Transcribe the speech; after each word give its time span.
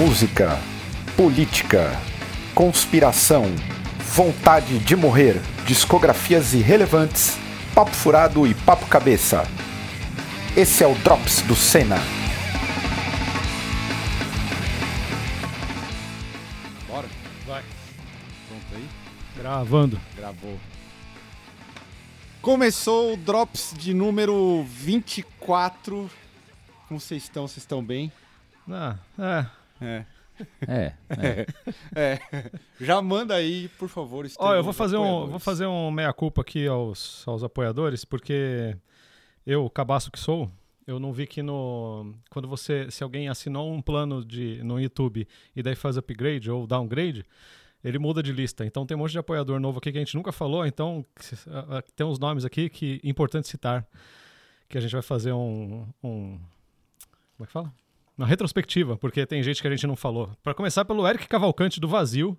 música, 0.00 0.58
política, 1.14 1.90
conspiração, 2.54 3.44
vontade 3.98 4.78
de 4.78 4.96
morrer, 4.96 5.38
discografias 5.66 6.54
irrelevantes, 6.54 7.36
papo 7.74 7.90
furado 7.90 8.46
e 8.46 8.54
papo 8.54 8.86
cabeça. 8.86 9.42
Esse 10.56 10.82
é 10.82 10.86
o 10.86 10.94
Drops 10.94 11.42
do 11.42 11.54
Senna. 11.54 11.98
Bora? 16.88 17.06
Vai. 17.46 17.62
Pronto 18.48 18.76
aí? 18.76 18.88
Gravando. 19.36 20.00
Gravou. 20.16 20.58
Começou 22.40 23.12
o 23.12 23.16
Drops 23.18 23.74
de 23.76 23.92
número 23.92 24.64
24. 24.64 26.10
Como 26.88 26.98
vocês 26.98 27.22
estão? 27.22 27.46
Vocês 27.46 27.58
estão 27.58 27.84
bem? 27.84 28.10
Ah, 28.66 28.96
é. 29.18 29.59
É. 29.80 30.04
É, 30.66 30.92
é. 31.10 31.46
É. 31.94 32.50
Já 32.80 33.00
manda 33.02 33.34
aí, 33.34 33.68
por 33.78 33.88
favor. 33.88 34.26
Ó, 34.38 34.54
eu 34.54 34.62
vou 34.62 34.72
fazer 34.72 34.96
um, 34.96 35.26
vou 35.26 35.38
fazer 35.38 35.66
um 35.66 35.90
meia-culpa 35.90 36.40
aqui 36.40 36.66
aos, 36.66 37.26
aos 37.26 37.44
apoiadores, 37.44 38.04
porque 38.04 38.76
eu, 39.46 39.68
cabaço 39.68 40.10
que 40.10 40.18
sou, 40.18 40.50
eu 40.86 40.98
não 40.98 41.12
vi 41.12 41.26
que 41.26 41.42
no. 41.42 42.14
Quando 42.30 42.48
você. 42.48 42.90
Se 42.90 43.02
alguém 43.02 43.28
assinou 43.28 43.72
um 43.72 43.82
plano 43.82 44.24
de, 44.24 44.62
no 44.62 44.80
YouTube 44.80 45.26
e 45.54 45.62
daí 45.62 45.74
faz 45.74 45.96
upgrade 45.96 46.50
ou 46.50 46.66
downgrade, 46.66 47.24
ele 47.84 47.98
muda 47.98 48.22
de 48.22 48.32
lista. 48.32 48.64
Então 48.64 48.86
tem 48.86 48.96
um 48.96 49.00
monte 49.00 49.12
de 49.12 49.18
apoiador 49.18 49.60
novo 49.60 49.78
aqui 49.78 49.92
que 49.92 49.98
a 49.98 50.00
gente 50.00 50.16
nunca 50.16 50.32
falou, 50.32 50.66
então 50.66 51.04
tem 51.94 52.06
uns 52.06 52.18
nomes 52.18 52.44
aqui 52.44 52.68
que 52.68 53.00
é 53.04 53.08
importante 53.08 53.48
citar. 53.48 53.86
Que 54.68 54.78
a 54.78 54.80
gente 54.80 54.92
vai 54.92 55.02
fazer 55.02 55.32
um. 55.32 55.86
um 56.02 56.38
como 57.36 57.44
é 57.44 57.46
que 57.46 57.52
fala? 57.52 57.72
Uma 58.20 58.26
retrospectiva, 58.26 58.98
porque 58.98 59.24
tem 59.24 59.42
gente 59.42 59.62
que 59.62 59.66
a 59.66 59.70
gente 59.70 59.86
não 59.86 59.96
falou. 59.96 60.30
Para 60.42 60.52
começar 60.52 60.84
pelo 60.84 61.08
Eric 61.08 61.26
Cavalcante 61.26 61.80
do 61.80 61.88
Vazio, 61.88 62.36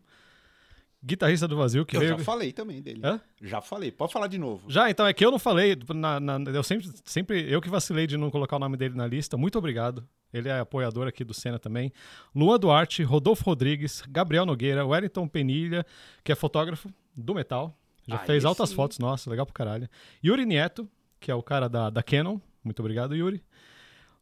guitarrista 1.03 1.47
do 1.47 1.57
Vazio, 1.57 1.83
que 1.83 1.95
Eu 1.95 2.01
veio. 2.01 2.17
já 2.19 2.23
falei 2.23 2.51
também 2.51 2.79
dele. 2.83 3.01
Hã? 3.03 3.19
Já 3.41 3.61
falei. 3.61 3.91
Pode 3.91 4.13
falar 4.13 4.27
de 4.27 4.37
novo. 4.37 4.69
Já, 4.69 4.91
então 4.91 5.07
é 5.07 5.11
que 5.13 5.25
eu 5.25 5.31
não 5.31 5.39
falei. 5.39 5.75
na- 5.89 6.19
na- 6.19 6.51
eu 6.51 6.61
sempre, 6.61 6.87
sempre. 7.03 7.51
Eu 7.51 7.59
que 7.59 7.67
vacilei 7.67 8.05
de 8.05 8.15
não 8.15 8.29
colocar 8.29 8.57
o 8.57 8.59
nome 8.59 8.77
dele 8.77 8.93
na 8.95 9.07
lista. 9.07 9.35
Muito 9.37 9.57
obrigado. 9.57 10.07
Ele 10.31 10.49
é 10.49 10.59
apoiador 10.59 11.07
aqui 11.07 11.23
do 11.23 11.33
Senna 11.33 11.57
também. 11.57 11.91
Luan 12.35 12.59
Duarte, 12.59 13.01
Rodolfo 13.01 13.43
Rodrigues, 13.43 14.03
Gabriel 14.07 14.45
Nogueira, 14.45 14.85
Wellington 14.85 15.27
Penilha, 15.27 15.83
que 16.23 16.31
é 16.31 16.35
fotógrafo 16.35 16.89
do 17.15 17.33
metal. 17.33 17.75
Já 18.07 18.19
Aí 18.19 18.25
fez 18.27 18.45
altas 18.45 18.69
sim. 18.69 18.75
fotos, 18.75 18.99
nossa, 18.99 19.29
legal 19.31 19.47
pro 19.47 19.53
caralho. 19.53 19.89
Yuri 20.23 20.45
Nieto, 20.45 20.87
que 21.19 21.31
é 21.31 21.35
o 21.35 21.41
cara 21.41 21.67
da, 21.67 21.89
da 21.89 22.03
Canon. 22.03 22.39
Muito 22.63 22.79
obrigado, 22.81 23.15
Yuri. 23.15 23.43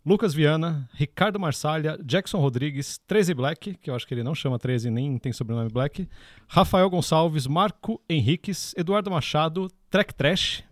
Lucas 0.10 0.34
Viana, 0.34 0.90
Ricardo 0.94 1.40
Marsalha, 1.40 1.96
Jackson 2.04 2.40
Rodrigues, 2.40 2.98
13 3.06 3.32
Black, 3.36 3.76
que 3.76 3.92
eu 3.92 3.96
acho 3.96 4.08
que 4.08 4.14
ele 4.16 4.24
não 4.24 4.34
chama 4.34 4.58
13 4.58 4.90
nem 4.90 5.20
tem 5.20 5.32
sobrenome 5.32 5.70
Black, 5.70 6.10
Rafael 6.48 6.90
Gonçalves, 6.90 7.46
Marco 7.46 8.02
Henriques, 8.10 8.74
Eduardo 8.76 9.12
Machado, 9.12 9.70
Trek 9.88 10.12
Trash, 10.16 10.64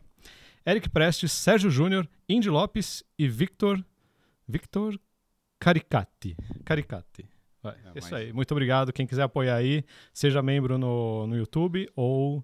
Eric 0.66 0.90
Prestes, 0.90 1.32
Sérgio 1.32 1.70
Júnior, 1.70 2.10
Indy 2.28 2.50
Lopes 2.50 3.04
e 3.16 3.28
Victor 3.28 3.80
Victor 4.48 5.00
Caricati. 5.60 6.36
Caricati. 6.66 7.30
Vai, 7.62 7.76
É, 7.94 8.00
Isso 8.00 8.16
aí. 8.16 8.34
Muito 8.34 8.52
obrigado. 8.54 8.92
Quem 8.92 9.06
quiser 9.06 9.22
apoiar 9.22 9.58
aí, 9.58 9.86
seja 10.12 10.42
membro 10.42 10.80
no, 10.80 11.28
no 11.28 11.38
YouTube 11.38 11.88
ou 11.96 12.44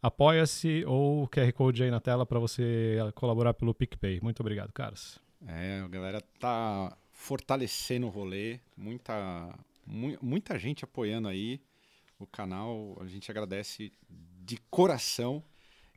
apoia-se 0.00 0.86
ou 0.86 1.28
QR 1.28 1.52
Code 1.52 1.82
aí 1.82 1.90
na 1.90 2.00
tela 2.00 2.24
para 2.24 2.38
você 2.38 2.96
colaborar 3.14 3.52
pelo 3.52 3.74
PicPay. 3.74 4.20
Muito 4.22 4.40
obrigado, 4.40 4.72
caras. 4.72 5.20
É, 5.46 5.80
a 5.80 5.88
galera 5.88 6.20
tá 6.38 6.96
fortalecendo 7.12 8.06
o 8.06 8.10
rolê. 8.10 8.60
Muita, 8.76 9.58
mu- 9.86 10.18
muita 10.20 10.58
gente 10.58 10.84
apoiando 10.84 11.28
aí 11.28 11.60
o 12.18 12.26
canal. 12.26 12.96
A 13.00 13.06
gente 13.06 13.30
agradece 13.30 13.92
de 14.08 14.58
coração. 14.70 15.42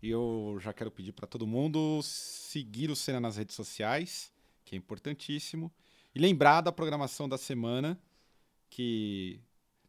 E 0.02 0.10
eu 0.10 0.58
já 0.62 0.74
quero 0.74 0.92
pedir 0.92 1.14
para 1.14 1.28
todo 1.28 1.48
mundo 1.48 2.02
seguir 2.04 2.90
o 2.90 2.96
Cena 2.96 3.22
nas 3.22 3.38
redes 3.38 3.56
sociais, 3.56 4.34
que 4.66 4.76
é 4.76 4.78
importantíssimo. 4.78 5.72
E 6.14 6.20
lembrar 6.20 6.62
da 6.62 6.72
programação 6.72 7.28
da 7.30 7.38
semana, 7.38 7.98
que 8.70 9.40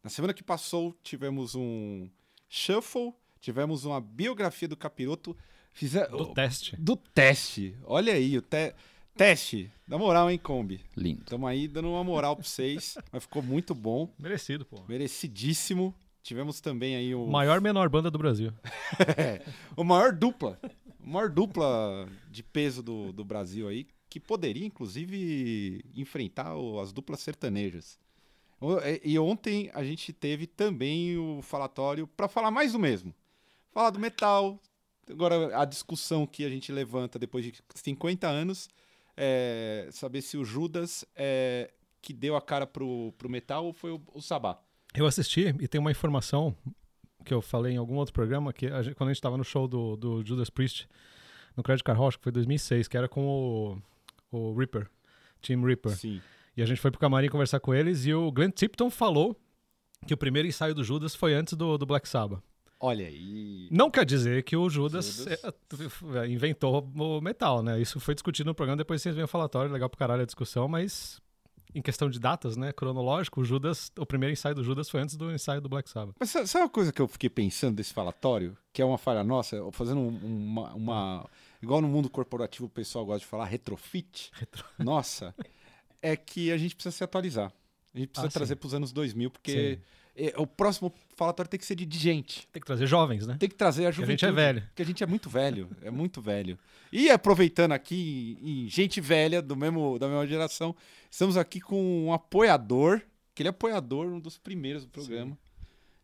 na 0.01 0.09
semana 0.09 0.33
que 0.33 0.41
passou 0.41 0.97
tivemos 1.03 1.53
um 1.53 2.09
shuffle, 2.47 3.13
tivemos 3.41 3.83
uma 3.83 3.99
biografia 3.99 4.67
do 4.67 4.77
Capiroto. 4.77 5.35
Fizer... 5.73 6.07
Do 6.07 6.33
teste. 6.33 6.75
Do 6.77 6.95
teste. 6.95 7.75
Olha 7.83 8.13
aí, 8.13 8.37
o 8.37 8.41
te... 8.41 8.73
teste. 9.15 9.71
Dá 9.87 9.97
moral, 9.97 10.29
hein, 10.29 10.37
Kombi? 10.37 10.81
Lindo. 10.95 11.21
Estamos 11.21 11.49
aí 11.49 11.67
dando 11.67 11.89
uma 11.89 12.03
moral 12.03 12.35
pra 12.35 12.43
vocês. 12.45 12.97
mas 13.11 13.23
ficou 13.23 13.41
muito 13.41 13.73
bom. 13.73 14.09
Merecido, 14.19 14.65
pô. 14.65 14.81
Merecidíssimo. 14.87 15.93
Tivemos 16.23 16.59
também 16.59 16.95
aí 16.95 17.13
o. 17.13 17.27
Maior 17.27 17.61
menor 17.61 17.87
banda 17.89 18.09
do 18.09 18.17
Brasil. 18.17 18.51
o 19.77 19.83
maior 19.83 20.11
dupla. 20.11 20.59
O 20.99 21.09
maior 21.09 21.29
dupla 21.29 22.07
de 22.31 22.41
peso 22.43 22.81
do, 22.81 23.13
do 23.13 23.23
Brasil 23.23 23.67
aí. 23.67 23.87
Que 24.09 24.19
poderia, 24.19 24.65
inclusive, 24.65 25.83
enfrentar 25.95 26.55
o- 26.55 26.79
as 26.79 26.91
duplas 26.91 27.19
sertanejas. 27.19 27.99
E- 28.85 29.11
E 29.13 29.19
ontem 29.19 29.69
a 29.73 29.83
gente 29.83 30.11
teve 30.13 30.47
também 30.47 31.17
o 31.17 31.41
falatório 31.41 32.07
para 32.07 32.27
falar 32.27 32.49
mais 32.49 32.71
do 32.71 32.79
mesmo. 32.79 33.13
Falar 33.71 33.89
do 33.91 33.99
metal. 33.99 34.59
Agora, 35.07 35.55
a 35.59 35.65
discussão 35.65 36.25
que 36.25 36.43
a 36.43 36.49
gente 36.49 36.71
levanta 36.71 37.19
depois 37.19 37.45
de 37.45 37.53
50 37.75 38.27
anos 38.27 38.67
é 39.17 39.87
saber 39.91 40.21
se 40.21 40.37
o 40.37 40.43
Judas 40.45 41.05
é, 41.15 41.71
que 42.01 42.13
deu 42.13 42.35
a 42.35 42.41
cara 42.41 42.65
pro, 42.67 43.13
pro 43.17 43.29
metal 43.29 43.65
ou 43.65 43.73
foi 43.73 43.91
o, 43.91 44.01
o 44.13 44.21
Sabá. 44.21 44.59
Eu 44.93 45.05
assisti 45.05 45.53
e 45.59 45.67
tem 45.67 45.79
uma 45.79 45.91
informação 45.91 46.55
que 47.23 47.33
eu 47.33 47.41
falei 47.41 47.73
em 47.73 47.77
algum 47.77 47.95
outro 47.95 48.13
programa, 48.13 48.53
que 48.53 48.67
a 48.67 48.81
gente- 48.81 48.95
quando 48.95 49.09
a 49.09 49.13
gente 49.13 49.21
tava 49.21 49.37
no 49.37 49.43
show 49.43 49.67
do, 49.67 49.95
do 49.95 50.23
Judas 50.23 50.49
Priest, 50.49 50.87
no 51.57 51.63
Credit 51.63 51.83
Car 51.83 51.99
acho 52.01 52.17
que 52.17 52.23
foi 52.23 52.31
2006, 52.31 52.87
que 52.87 52.95
era 52.97 53.07
com 53.09 53.25
o, 53.25 53.77
o 54.31 54.53
Reaper, 54.55 54.87
Team 55.41 55.61
Reaper. 55.63 55.95
Sim. 55.97 56.21
E 56.55 56.61
a 56.61 56.65
gente 56.65 56.79
foi 56.79 56.91
pro 56.91 56.99
camarim 56.99 57.27
conversar 57.29 57.59
com 57.59 57.73
eles 57.73 58.05
e 58.05 58.13
o 58.13 58.31
Glenn 58.31 58.51
Tipton 58.51 58.89
falou 58.89 59.35
que 60.07 60.13
o 60.13 60.17
primeiro 60.17 60.47
ensaio 60.47 60.73
do 60.75 60.83
Judas 60.83 61.15
foi 61.15 61.33
antes 61.33 61.53
do, 61.55 61.77
do 61.77 61.85
Black 61.85 62.07
Sabbath. 62.07 62.41
Olha 62.79 63.07
aí. 63.07 63.67
Não 63.71 63.89
quer 63.89 64.05
dizer 64.05 64.43
que 64.43 64.55
o 64.55 64.69
Judas, 64.69 65.05
Judas. 65.17 65.39
é, 66.17 66.27
inventou 66.27 66.87
o 66.95 67.21
metal, 67.21 67.63
né? 67.63 67.79
Isso 67.81 67.99
foi 67.99 68.13
discutido 68.13 68.49
no 68.49 68.55
programa, 68.55 68.77
depois 68.77 69.01
vocês 69.01 69.15
veem 69.15 69.25
o 69.25 69.27
falatório, 69.27 69.71
legal 69.71 69.89
pro 69.89 69.97
caralho 69.97 70.21
a 70.21 70.25
discussão, 70.25 70.67
mas 70.67 71.21
em 71.73 71.81
questão 71.81 72.09
de 72.09 72.19
datas, 72.19 72.55
né, 72.55 72.71
cronológico, 72.71 73.41
o 73.41 73.45
Judas, 73.45 73.91
o 73.97 74.05
primeiro 74.05 74.31
ensaio 74.31 74.55
do 74.55 74.63
Judas 74.63 74.89
foi 74.89 75.01
antes 75.01 75.15
do 75.17 75.29
ensaio 75.33 75.59
do 75.59 75.67
Black 75.67 75.89
Sabbath. 75.89 76.15
Mas 76.19 76.29
sa- 76.29 76.45
sabe 76.47 76.63
uma 76.63 76.69
coisa 76.69 76.91
que 76.93 77.01
eu 77.01 77.07
fiquei 77.07 77.29
pensando 77.29 77.75
desse 77.75 77.93
falatório? 77.93 78.57
Que 78.71 78.81
é 78.81 78.85
uma 78.85 78.97
falha 78.97 79.23
nossa, 79.23 79.57
fazendo 79.71 79.99
um- 79.99 80.17
uma, 80.25 80.73
uma- 80.73 81.29
Igual 81.61 81.81
no 81.81 81.87
mundo 81.87 82.09
corporativo 82.09 82.65
o 82.67 82.69
pessoal 82.69 83.05
gosta 83.05 83.19
de 83.21 83.25
falar, 83.25 83.45
retrofit. 83.45 84.31
Nossa, 84.77 85.33
é 86.01 86.15
que 86.15 86.51
a 86.51 86.57
gente 86.57 86.75
precisa 86.75 86.95
se 86.95 87.03
atualizar. 87.03 87.51
A 87.93 87.97
gente 87.97 88.09
precisa 88.09 88.27
Ah, 88.27 88.29
sim. 88.29 88.33
trazer 88.37 88.55
para 88.57 88.67
os 88.67 88.73
anos 88.73 88.91
2000, 88.91 89.31
porque 89.31 89.79
é, 89.81 89.85
o 90.37 90.47
próximo 90.47 90.93
falatório 91.15 91.49
tem 91.49 91.59
que 91.59 91.65
ser 91.65 91.75
de, 91.75 91.85
de 91.85 91.97
gente. 91.97 92.47
Tem 92.51 92.59
que 92.61 92.65
trazer 92.65 92.87
jovens, 92.87 93.27
né? 93.27 93.35
Tem 93.39 93.49
que 93.49 93.55
trazer 93.55 93.85
a 93.85 93.89
Porque 93.89 94.01
a 94.01 94.05
juventude. 94.05 94.21
gente 94.21 94.29
é 94.29 94.31
velho. 94.31 94.61
Porque 94.67 94.81
a 94.81 94.85
gente 94.85 95.03
é 95.03 95.07
muito 95.07 95.29
velho, 95.29 95.69
é 95.81 95.91
muito 95.91 96.21
velho. 96.21 96.57
E 96.91 97.09
aproveitando 97.09 97.73
aqui, 97.73 98.37
em 98.41 98.69
gente 98.69 99.01
velha 99.01 99.41
do 99.41 99.55
mesmo, 99.55 99.99
da 99.99 100.07
mesma 100.07 100.25
geração, 100.25 100.75
estamos 101.11 101.35
aqui 101.35 101.59
com 101.59 102.05
um 102.05 102.13
apoiador, 102.13 103.01
que 103.33 103.41
ele 103.41 103.49
é 103.49 103.51
apoiador, 103.51 104.07
um 104.07 104.19
dos 104.19 104.37
primeiros 104.37 104.83
do 104.85 104.89
programa, 104.89 105.37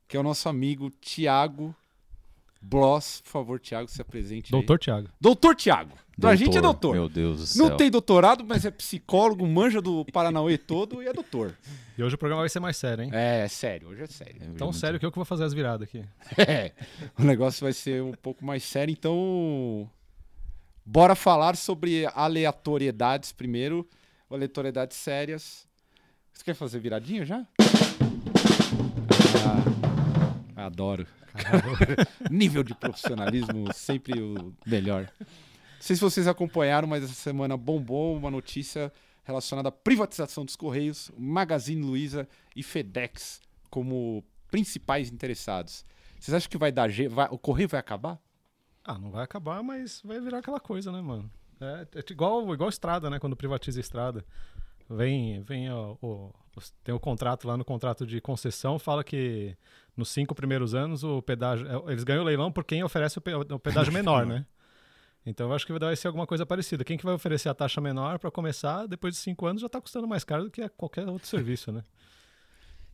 que 0.07 0.17
é 0.17 0.19
o 0.19 0.23
nosso 0.23 0.49
amigo 0.49 0.89
Tiago 0.99 1.73
Bloss. 2.61 3.21
Por 3.21 3.29
favor, 3.29 3.59
Tiago, 3.59 3.87
se 3.89 4.01
apresente 4.01 4.45
aí. 4.47 4.51
Doutor 4.51 4.77
Tiago. 4.79 5.09
Doutor 5.19 5.55
Tiago. 5.55 5.91
Pra 6.19 6.35
gente 6.35 6.55
é 6.55 6.61
doutor. 6.61 6.93
Meu 6.93 7.09
Deus 7.09 7.39
do 7.39 7.47
céu. 7.47 7.69
Não 7.69 7.75
tem 7.77 7.89
doutorado, 7.89 8.45
mas 8.47 8.63
é 8.63 8.69
psicólogo, 8.69 9.47
manja 9.47 9.81
do 9.81 10.05
Paranauê 10.13 10.55
todo 10.57 11.01
e 11.01 11.07
é 11.07 11.13
doutor. 11.13 11.55
E 11.97 12.03
hoje 12.03 12.15
o 12.15 12.17
programa 12.17 12.41
vai 12.41 12.49
ser 12.49 12.59
mais 12.59 12.77
sério, 12.77 13.03
hein? 13.03 13.11
É, 13.13 13.41
é 13.43 13.47
sério, 13.47 13.89
hoje 13.89 14.01
é 14.01 14.07
sério. 14.07 14.35
Eu 14.41 14.53
Tão 14.55 14.67
muito- 14.67 14.79
sério 14.79 14.99
que 14.99 15.05
eu 15.05 15.11
que 15.11 15.17
vou 15.17 15.25
fazer 15.25 15.43
as 15.43 15.53
viradas 15.53 15.87
aqui. 15.87 16.03
É, 16.37 16.71
o 17.19 17.23
negócio 17.23 17.63
vai 17.63 17.73
ser 17.73 18.01
um 18.01 18.13
pouco 18.13 18.43
mais 18.43 18.63
sério, 18.63 18.91
então 18.91 19.87
bora 20.83 21.13
falar 21.13 21.55
sobre 21.55 22.07
aleatoriedades 22.15 23.31
primeiro, 23.31 23.87
aleatoriedades 24.31 24.97
sérias. 24.97 25.67
Você 26.33 26.43
quer 26.43 26.55
fazer 26.55 26.79
viradinha 26.79 27.23
já? 27.23 27.45
Adoro. 30.65 31.05
Nível 32.29 32.63
de 32.63 32.75
profissionalismo 32.75 33.73
sempre 33.73 34.21
o 34.21 34.53
melhor. 34.65 35.11
Não 35.19 35.27
sei 35.79 35.95
se 35.95 36.01
vocês 36.01 36.27
acompanharam, 36.27 36.87
mas 36.87 37.03
essa 37.03 37.13
semana 37.13 37.55
bombou 37.57 38.15
uma 38.15 38.29
notícia 38.29 38.91
relacionada 39.23 39.69
à 39.69 39.71
privatização 39.71 40.43
dos 40.45 40.55
Correios, 40.55 41.11
Magazine 41.17 41.81
Luiza 41.81 42.27
e 42.55 42.61
FedEx 42.63 43.41
como 43.69 44.23
principais 44.49 45.09
interessados. 45.11 45.85
Vocês 46.19 46.35
acham 46.35 46.49
que 46.49 46.57
vai 46.57 46.71
dar 46.71 46.89
vai- 47.09 47.29
o 47.31 47.37
correio 47.37 47.69
vai 47.69 47.79
acabar? 47.79 48.19
Ah, 48.83 48.97
não 48.97 49.11
vai 49.11 49.23
acabar, 49.23 49.63
mas 49.63 50.01
vai 50.03 50.19
virar 50.19 50.39
aquela 50.39 50.59
coisa, 50.59 50.91
né, 50.91 51.01
mano? 51.01 51.31
É, 51.59 51.87
é 51.99 52.03
igual, 52.11 52.53
igual 52.53 52.69
estrada, 52.69 53.09
né? 53.09 53.19
Quando 53.19 53.35
privatiza 53.35 53.79
a 53.79 53.81
estrada. 53.81 54.25
vem, 54.89 55.41
vem 55.43 55.71
o, 55.71 55.97
o, 56.01 56.33
tem 56.83 56.93
o 56.93 56.99
contrato 56.99 57.47
lá 57.47 57.55
no 57.55 57.63
contrato 57.63 58.05
de 58.05 58.19
concessão, 58.19 58.77
fala 58.77 59.03
que 59.03 59.55
nos 59.95 60.09
cinco 60.09 60.33
primeiros 60.35 60.73
anos 60.73 61.03
o 61.03 61.21
pedágio. 61.21 61.67
é, 61.67 61.91
Eles 61.91 62.03
ganham 62.03 62.21
o 62.23 62.25
leilão 62.25 62.51
por 62.51 62.63
quem 62.63 62.83
oferece 62.83 63.17
o, 63.17 63.21
pe- 63.21 63.33
o 63.35 63.59
pedágio 63.59 63.91
menor, 63.93 64.25
né? 64.25 64.45
Então 65.23 65.49
eu 65.49 65.53
acho 65.53 65.67
que 65.67 65.71
vai 65.77 65.95
ser 65.95 66.07
alguma 66.07 66.25
coisa 66.25 66.47
parecida. 66.47 66.83
Quem 66.83 66.97
que 66.97 67.05
vai 67.05 67.13
oferecer 67.13 67.47
a 67.47 67.53
taxa 67.53 67.79
menor 67.79 68.17
para 68.17 68.31
começar, 68.31 68.87
depois 68.87 69.13
de 69.13 69.19
cinco 69.19 69.45
anos 69.45 69.61
já 69.61 69.67
está 69.67 69.79
custando 69.79 70.07
mais 70.07 70.23
caro 70.23 70.45
do 70.45 70.49
que 70.49 70.67
qualquer 70.69 71.07
outro 71.07 71.27
serviço, 71.29 71.71
né? 71.71 71.83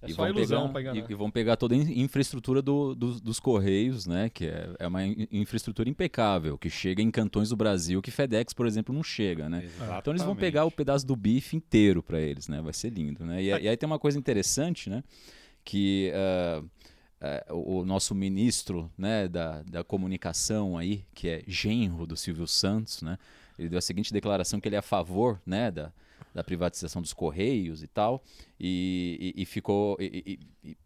É 0.02 0.10
e 0.10 0.14
só 0.14 0.28
ilusão 0.28 0.72
pegar, 0.74 0.94
e, 0.96 1.00
e 1.10 1.16
vão 1.16 1.32
pegar 1.32 1.56
toda 1.56 1.74
a 1.74 1.78
in- 1.78 2.02
infraestrutura 2.02 2.62
do- 2.62 2.94
do- 2.94 3.20
dos 3.22 3.40
Correios, 3.40 4.06
né? 4.06 4.30
Que 4.30 4.46
é, 4.46 4.70
é 4.78 4.88
uma 4.88 5.06
in- 5.06 5.26
infraestrutura 5.32 5.90
impecável, 5.90 6.58
que 6.58 6.70
chega 6.70 7.02
em 7.02 7.10
cantões 7.10 7.48
do 7.50 7.56
Brasil 7.56 8.02
que 8.02 8.12
FedEx, 8.12 8.54
por 8.54 8.68
exemplo, 8.68 8.94
não 8.94 9.02
chega, 9.02 9.48
né? 9.50 9.64
Então 10.00 10.12
eles 10.12 10.22
vão 10.22 10.36
pegar 10.42 10.66
o 10.66 10.72
pedaço 10.72 11.08
do 11.08 11.16
bife 11.16 11.56
inteiro 11.56 12.04
para 12.04 12.20
eles, 12.20 12.48
né? 12.50 12.62
Vai 12.62 12.74
ser 12.74 12.90
lindo, 12.90 13.26
né? 13.26 13.42
E, 13.42 13.46
e 13.48 13.68
aí 13.70 13.78
tem 13.78 13.88
uma 13.88 13.98
coisa 13.98 14.20
interessante, 14.20 14.90
né? 14.90 15.02
Que 15.70 16.14
ah, 16.16 16.64
o, 17.50 17.80
o 17.80 17.86
nosso 17.86 18.14
ministro, 18.16 18.90
né, 18.98 19.28
da, 19.28 19.64
da 19.64 19.84
comunicação 19.84 20.78
aí, 20.78 21.04
que 21.14 21.28
é 21.28 21.44
genro 21.48 22.06
do 22.06 22.16
Silvio 22.16 22.48
Santos, 22.48 23.02
né? 23.02 23.18
Ele 23.58 23.70
deu 23.70 23.80
a 23.80 23.82
seguinte 23.82 24.14
declaração 24.14 24.60
que 24.60 24.68
ele 24.70 24.76
é 24.76 24.80
a 24.80 24.84
favor, 24.84 25.42
né, 25.46 25.72
da, 25.72 25.92
da 26.34 26.44
privatização 26.44 27.02
dos 27.02 27.14
correios 27.14 27.82
e 27.82 27.88
tal, 27.88 28.24
e, 28.60 29.34
e- 29.38 29.42
e 29.44 29.46
ficou 29.46 29.96
e- 30.00 30.40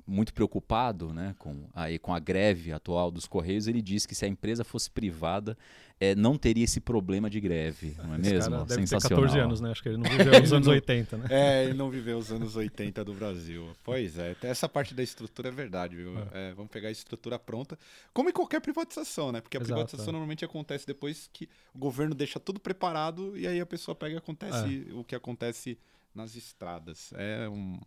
muito 0.05 0.33
preocupado, 0.33 1.13
né, 1.13 1.33
com 1.39 1.67
aí 1.73 1.97
com 1.97 2.13
a 2.13 2.19
greve 2.19 2.71
atual 2.73 3.09
dos 3.09 3.25
correios. 3.25 3.65
Ele 3.67 3.81
disse 3.81 4.07
que 4.07 4.13
se 4.13 4.25
a 4.25 4.27
empresa 4.27 4.63
fosse 4.63 4.91
privada, 4.91 5.57
eh, 5.99 6.13
não 6.15 6.37
teria 6.37 6.65
esse 6.65 6.79
problema 6.81 7.29
de 7.29 7.39
greve, 7.39 7.95
não 7.97 8.13
é 8.15 8.19
Esse 8.19 8.33
mesmo? 8.33 8.51
cara 8.51 8.63
deve 8.65 8.81
ter 8.81 8.87
Sensacional. 8.87 9.21
14 9.23 9.39
anos, 9.39 9.61
né? 9.61 9.71
Acho 9.71 9.81
que 9.81 9.89
ele 9.89 9.97
não 9.97 10.09
viveu 10.09 10.41
os 10.43 10.51
anos 10.53 10.67
80, 10.67 11.17
né? 11.17 11.25
É, 11.29 11.63
ele 11.65 11.73
não 11.73 11.89
viveu 11.89 12.17
os 12.17 12.31
anos 12.31 12.55
80 12.55 13.05
do 13.05 13.13
Brasil. 13.13 13.69
Pois 13.83 14.17
é, 14.17 14.31
até 14.31 14.49
essa 14.49 14.67
parte 14.67 14.93
da 14.93 15.01
estrutura 15.01 15.47
é 15.47 15.51
verdade, 15.51 15.95
viu? 15.95 16.13
É, 16.33 16.53
vamos 16.53 16.69
pegar 16.71 16.89
a 16.89 16.91
estrutura 16.91 17.39
pronta, 17.39 17.79
como 18.13 18.29
em 18.29 18.33
qualquer 18.33 18.59
privatização, 18.59 19.31
né? 19.31 19.39
Porque 19.39 19.55
a 19.55 19.61
Exato, 19.61 19.73
privatização 19.73 20.09
é. 20.09 20.11
normalmente 20.11 20.43
acontece 20.43 20.85
depois 20.85 21.29
que 21.31 21.47
o 21.73 21.79
governo 21.79 22.13
deixa 22.13 22.39
tudo 22.39 22.59
preparado 22.59 23.37
e 23.37 23.47
aí 23.47 23.59
a 23.61 23.65
pessoa 23.65 23.95
pega 23.95 24.15
e 24.15 24.17
acontece 24.17 24.87
o 24.93 25.03
que 25.05 25.15
acontece 25.15 25.77
nas 26.13 26.35
estradas. 26.35 27.11
É 27.15 27.47
um. 27.49 27.79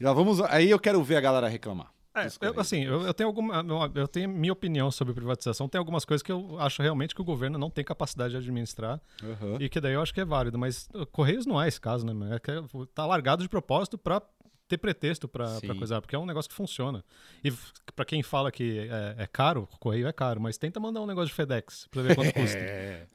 Lá 0.00 0.12
vamos. 0.12 0.40
Aí 0.42 0.70
eu 0.70 0.78
quero 0.78 1.02
ver 1.02 1.16
a 1.16 1.20
galera 1.20 1.48
reclamar. 1.48 1.90
É, 2.16 2.28
eu, 2.40 2.58
assim, 2.58 2.82
eu, 2.82 3.02
eu 3.02 3.12
tenho 3.12 3.28
alguma, 3.28 3.62
eu 3.94 4.08
tenho 4.08 4.26
minha 4.30 4.52
opinião 4.52 4.90
sobre 4.90 5.12
privatização. 5.12 5.68
Tem 5.68 5.78
algumas 5.78 6.02
coisas 6.02 6.22
que 6.22 6.32
eu 6.32 6.58
acho 6.58 6.80
realmente 6.80 7.14
que 7.14 7.20
o 7.20 7.24
governo 7.24 7.58
não 7.58 7.68
tem 7.68 7.84
capacidade 7.84 8.30
de 8.30 8.38
administrar 8.38 8.98
Aham. 9.22 9.58
e 9.60 9.68
que 9.68 9.78
daí 9.80 9.92
eu 9.92 10.00
acho 10.00 10.14
que 10.14 10.20
é 10.22 10.24
válido. 10.24 10.58
Mas 10.58 10.88
uh, 10.94 11.04
Correios 11.04 11.44
não 11.44 11.60
é 11.60 11.68
esse 11.68 11.78
caso, 11.78 12.06
né? 12.06 12.14
mano? 12.14 12.34
É 12.34 12.38
que 12.38 12.50
é- 12.50 12.62
tá 12.94 13.04
largado 13.04 13.42
de 13.42 13.48
propósito 13.50 13.98
para 13.98 14.22
ter 14.66 14.78
pretexto 14.78 15.28
para 15.28 15.60
coisar, 15.78 16.00
porque 16.00 16.16
é 16.16 16.18
um 16.18 16.26
negócio 16.26 16.48
que 16.48 16.54
funciona. 16.56 17.04
E 17.44 17.52
para 17.94 18.04
quem 18.04 18.22
fala 18.22 18.50
que 18.50 18.88
é, 18.90 19.14
é 19.18 19.26
caro, 19.26 19.68
o 19.72 19.78
correio 19.78 20.08
é 20.08 20.12
caro, 20.12 20.40
mas 20.40 20.58
tenta 20.58 20.80
mandar 20.80 21.02
um 21.02 21.06
negócio 21.06 21.28
de 21.28 21.34
FedEx 21.34 21.86
para 21.90 22.02
ver 22.02 22.14
quanto 22.16 22.32
custa. 22.34 22.58
É. 22.58 23.06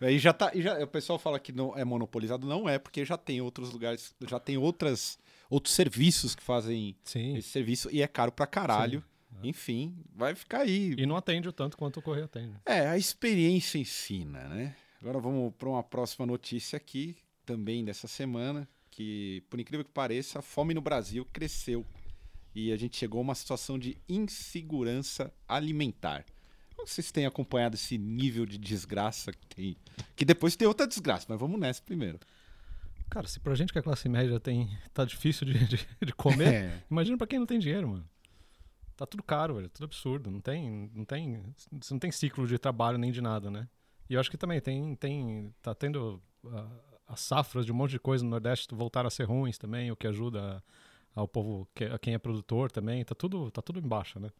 Aí 0.00 0.18
já 0.18 0.32
tá. 0.32 0.50
e 0.54 0.62
já, 0.62 0.82
o 0.82 0.86
pessoal 0.86 1.18
fala 1.18 1.38
que 1.38 1.52
não 1.52 1.76
é 1.76 1.84
monopolizado, 1.84 2.46
não 2.46 2.68
é, 2.68 2.78
porque 2.78 3.04
já 3.04 3.16
tem 3.16 3.40
outros 3.40 3.72
lugares, 3.72 4.14
já 4.28 4.38
tem 4.38 4.56
outras, 4.56 5.18
outros 5.48 5.74
serviços 5.74 6.34
que 6.34 6.42
fazem 6.42 6.96
Sim. 7.04 7.36
esse 7.36 7.48
serviço 7.48 7.88
e 7.90 8.02
é 8.02 8.06
caro 8.06 8.32
pra 8.32 8.46
caralho. 8.46 9.02
Enfim, 9.42 9.94
vai 10.14 10.34
ficar 10.34 10.60
aí. 10.60 10.94
E 10.96 11.04
não 11.04 11.16
atende 11.16 11.48
o 11.48 11.52
tanto 11.52 11.76
quanto 11.76 11.98
o 11.98 12.02
correio 12.02 12.24
atende. 12.24 12.54
É, 12.64 12.86
a 12.86 12.96
experiência 12.96 13.78
ensina, 13.78 14.48
né? 14.48 14.74
Agora 15.00 15.18
vamos 15.18 15.52
para 15.58 15.68
uma 15.68 15.82
próxima 15.82 16.24
notícia 16.24 16.76
aqui, 16.78 17.16
também 17.44 17.84
dessa 17.84 18.08
semana, 18.08 18.66
que, 18.90 19.42
por 19.50 19.60
incrível 19.60 19.84
que 19.84 19.90
pareça, 19.90 20.38
a 20.38 20.42
fome 20.42 20.72
no 20.72 20.80
Brasil 20.80 21.26
cresceu. 21.30 21.84
E 22.54 22.72
a 22.72 22.76
gente 22.76 22.96
chegou 22.96 23.18
a 23.18 23.22
uma 23.22 23.34
situação 23.34 23.78
de 23.78 23.98
insegurança 24.08 25.32
alimentar. 25.48 26.24
Como 26.76 26.86
Vocês 26.88 27.10
têm 27.10 27.26
acompanhado 27.26 27.74
esse 27.76 27.96
nível 27.96 28.44
de 28.46 28.58
desgraça 28.58 29.32
que 29.32 29.46
tem. 29.54 29.76
Que 30.16 30.24
depois 30.24 30.56
tem 30.56 30.66
outra 30.68 30.86
desgraça, 30.86 31.26
mas 31.28 31.38
vamos 31.38 31.58
nessa 31.58 31.82
primeiro. 31.82 32.18
Cara, 33.10 33.26
se 33.28 33.38
pra 33.38 33.54
gente 33.54 33.72
que 33.72 33.78
é 33.78 33.82
classe 33.82 34.08
média 34.08 34.40
tem, 34.40 34.76
tá 34.92 35.04
difícil 35.04 35.46
de, 35.46 35.64
de, 35.66 35.88
de 36.04 36.12
comer, 36.12 36.54
É. 36.54 36.82
imagina 36.90 37.16
pra 37.16 37.26
quem 37.26 37.38
não 37.38 37.46
tem 37.46 37.58
dinheiro, 37.58 37.88
mano. 37.88 38.08
Tá 38.96 39.06
tudo 39.06 39.22
caro, 39.22 39.54
velho. 39.56 39.68
Tudo 39.68 39.84
absurdo. 39.84 40.30
Não 40.30 40.40
tem, 40.40 40.90
não 40.94 41.04
tem, 41.04 41.42
você 41.72 41.92
não 41.94 41.98
tem 41.98 42.10
ciclo 42.12 42.46
de 42.46 42.58
trabalho 42.58 42.98
nem 42.98 43.10
de 43.12 43.20
nada, 43.20 43.50
né? 43.50 43.68
E 44.08 44.14
eu 44.14 44.20
acho 44.20 44.30
que 44.30 44.36
também 44.36 44.60
tem, 44.60 44.94
tem 44.96 45.54
tá 45.62 45.74
tendo 45.74 46.22
ah, 46.46 46.68
as 47.08 47.20
safras 47.20 47.64
de 47.66 47.72
um 47.72 47.74
monte 47.74 47.92
de 47.92 47.98
coisa 47.98 48.22
no 48.24 48.30
Nordeste 48.30 48.74
voltaram 48.74 49.08
a 49.08 49.10
ser 49.10 49.24
ruins 49.24 49.58
também, 49.58 49.90
o 49.90 49.96
que 49.96 50.06
ajuda 50.06 50.62
ao 51.14 51.26
povo, 51.26 51.68
que, 51.74 51.84
a 51.84 51.98
quem 51.98 52.14
é 52.14 52.18
produtor 52.18 52.70
também. 52.70 53.04
Tá 53.04 53.14
tudo, 53.14 53.50
tá 53.50 53.60
tudo 53.62 53.78
em 53.78 53.82
baixa, 53.88 54.18
né? 54.20 54.30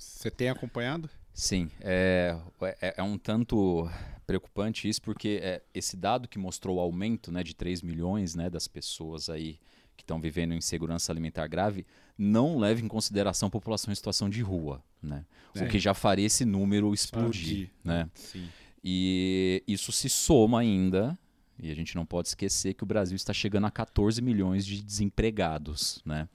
Você 0.00 0.30
tem 0.30 0.48
acompanhado? 0.48 1.10
Sim, 1.34 1.70
é, 1.80 2.34
é, 2.80 2.94
é 2.96 3.02
um 3.02 3.18
tanto 3.18 3.88
preocupante 4.26 4.88
isso, 4.88 5.02
porque 5.02 5.40
é, 5.42 5.62
esse 5.74 5.94
dado 5.96 6.26
que 6.26 6.38
mostrou 6.38 6.78
o 6.78 6.80
aumento 6.80 7.30
né, 7.30 7.42
de 7.42 7.54
3 7.54 7.82
milhões 7.82 8.34
né, 8.34 8.48
das 8.48 8.66
pessoas 8.66 9.28
aí 9.28 9.58
que 9.96 10.02
estão 10.02 10.18
vivendo 10.18 10.52
em 10.52 10.56
insegurança 10.56 11.12
alimentar 11.12 11.46
grave 11.46 11.86
não 12.16 12.58
leva 12.58 12.80
em 12.80 12.88
consideração 12.88 13.48
a 13.48 13.50
população 13.50 13.92
em 13.92 13.94
situação 13.94 14.30
de 14.30 14.40
rua, 14.40 14.82
né? 15.02 15.26
É. 15.54 15.64
O 15.64 15.68
que 15.68 15.78
já 15.78 15.92
faria 15.92 16.26
esse 16.26 16.44
número 16.44 16.94
explodir, 16.94 17.70
né? 17.84 18.08
Sim. 18.14 18.48
E 18.82 19.62
isso 19.66 19.92
se 19.92 20.08
soma 20.08 20.60
ainda, 20.60 21.18
e 21.58 21.70
a 21.70 21.74
gente 21.74 21.94
não 21.94 22.06
pode 22.06 22.28
esquecer 22.28 22.72
que 22.72 22.82
o 22.82 22.86
Brasil 22.86 23.16
está 23.16 23.34
chegando 23.34 23.66
a 23.66 23.70
14 23.70 24.22
milhões 24.22 24.64
de 24.64 24.82
desempregados, 24.82 26.00
né? 26.06 26.26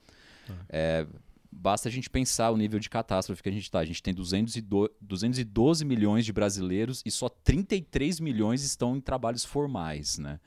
É, 0.68 1.04
basta 1.56 1.88
a 1.88 1.92
gente 1.92 2.10
pensar 2.10 2.50
o 2.50 2.56
nível 2.56 2.78
de 2.78 2.90
catástrofe 2.90 3.42
que 3.42 3.48
a 3.48 3.52
gente 3.52 3.64
está. 3.64 3.78
A 3.78 3.84
gente 3.84 4.02
tem 4.02 4.14
202 4.14 4.90
212 5.00 5.84
milhões 5.84 6.24
de 6.24 6.32
brasileiros 6.32 7.02
e 7.04 7.10
só 7.10 7.28
33 7.28 8.20
milhões 8.20 8.62
estão 8.62 8.96
em 8.96 9.00
trabalhos 9.00 9.44
formais, 9.44 10.18
né? 10.18 10.38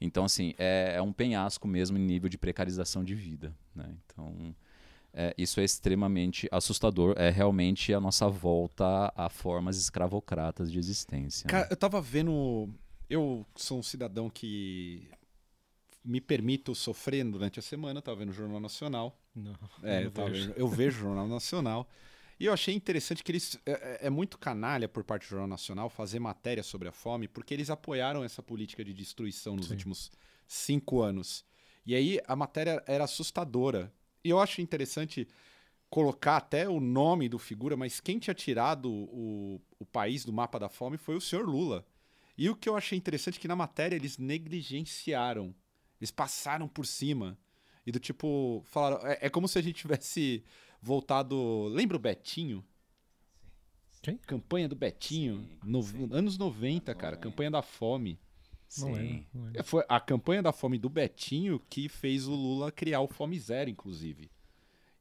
Então, 0.00 0.24
assim, 0.24 0.54
é, 0.58 0.94
é 0.96 1.02
um 1.02 1.12
penhasco 1.12 1.66
mesmo 1.66 1.96
em 1.96 2.02
nível 2.02 2.28
de 2.28 2.36
precarização 2.36 3.02
de 3.02 3.14
vida, 3.14 3.54
né? 3.74 3.94
Então, 4.04 4.54
é, 5.12 5.34
isso 5.38 5.60
é 5.60 5.64
extremamente 5.64 6.48
assustador. 6.52 7.14
É 7.16 7.30
realmente 7.30 7.94
a 7.94 8.00
nossa 8.00 8.28
volta 8.28 9.12
a 9.16 9.28
formas 9.30 9.78
escravocratas 9.78 10.70
de 10.70 10.78
existência. 10.78 11.46
né? 11.46 11.50
Cara, 11.50 11.68
eu 11.70 11.76
tava 11.76 12.00
vendo. 12.00 12.68
Eu 13.08 13.46
sou 13.54 13.78
um 13.78 13.82
cidadão 13.82 14.28
que 14.28 15.08
me 16.06 16.20
permito 16.20 16.74
sofrer 16.74 17.24
durante 17.24 17.58
a 17.58 17.62
semana, 17.62 18.00
tava 18.00 18.18
vendo 18.18 18.30
o 18.30 18.32
Jornal 18.32 18.60
Nacional. 18.60 19.18
Não, 19.34 19.54
É, 19.82 20.04
eu, 20.04 20.10
tava 20.10 20.30
vejo. 20.30 20.52
eu 20.56 20.68
vejo 20.68 20.96
o 20.98 21.00
Jornal 21.02 21.26
Nacional. 21.28 21.88
E 22.38 22.44
eu 22.46 22.52
achei 22.52 22.74
interessante 22.74 23.24
que 23.24 23.32
eles. 23.32 23.58
É, 23.66 23.72
é- 23.72 23.98
é 24.06 24.10
muito 24.10 24.38
canalha 24.38 24.88
por 24.88 25.02
parte 25.02 25.22
do 25.26 25.30
Jornal 25.30 25.48
Nacional 25.48 25.88
fazer 25.90 26.18
matéria 26.20 26.62
sobre 26.62 26.86
a 26.88 26.92
fome, 26.92 27.26
porque 27.26 27.52
eles 27.52 27.70
apoiaram 27.70 28.22
essa 28.22 28.42
política 28.42 28.84
de 28.84 28.92
destruição 28.94 29.56
nos 29.56 29.66
Sim. 29.66 29.72
últimos 29.72 30.10
cinco 30.46 31.00
anos. 31.02 31.44
E 31.84 31.94
aí 31.94 32.20
a 32.26 32.36
matéria 32.36 32.82
era 32.86 33.04
assustadora. 33.04 33.92
E 34.22 34.30
eu 34.30 34.38
acho 34.40 34.60
interessante 34.60 35.26
colocar 35.88 36.36
até 36.36 36.68
o 36.68 36.78
nome 36.80 37.28
do 37.28 37.38
figura, 37.38 37.76
mas 37.76 38.00
quem 38.00 38.18
tinha 38.18 38.34
tirado 38.34 38.90
o, 38.92 39.60
o 39.78 39.86
país 39.86 40.24
do 40.24 40.32
mapa 40.32 40.58
da 40.58 40.68
fome 40.68 40.96
foi 40.98 41.16
o 41.16 41.20
senhor 41.20 41.46
Lula. 41.48 41.86
E 42.36 42.50
o 42.50 42.56
que 42.56 42.68
eu 42.68 42.76
achei 42.76 42.98
interessante 42.98 43.38
é 43.38 43.40
que 43.40 43.48
na 43.48 43.56
matéria 43.56 43.96
eles 43.96 44.18
negligenciaram. 44.18 45.54
Eles 46.00 46.10
passaram 46.10 46.68
por 46.68 46.84
cima. 46.86 47.38
E 47.86 47.92
do 47.92 47.98
tipo, 48.00 48.62
falaram. 48.66 49.06
É, 49.06 49.18
é 49.22 49.30
como 49.30 49.46
se 49.48 49.58
a 49.58 49.62
gente 49.62 49.76
tivesse 49.76 50.42
voltado. 50.82 51.68
Lembra 51.68 51.96
o 51.96 52.00
Betinho? 52.00 52.64
Quem? 54.02 54.16
Campanha 54.18 54.68
do 54.68 54.76
Betinho. 54.76 55.48
no- 55.64 55.80
anos 56.14 56.36
90, 56.38 56.94
cara. 56.94 57.16
Campanha 57.16 57.50
da 57.50 57.62
fome. 57.62 58.18
Não 58.78 58.88
Sim. 58.88 58.92
lembro, 58.94 59.26
não. 59.32 59.50
É, 59.54 59.62
Foi 59.62 59.84
a 59.88 60.00
campanha 60.00 60.42
da 60.42 60.52
fome 60.52 60.76
do 60.78 60.88
Betinho 60.88 61.60
que 61.70 61.88
fez 61.88 62.26
o 62.26 62.34
Lula 62.34 62.72
criar 62.72 63.00
o 63.00 63.06
Fome 63.08 63.38
Zero, 63.38 63.70
inclusive. 63.70 64.28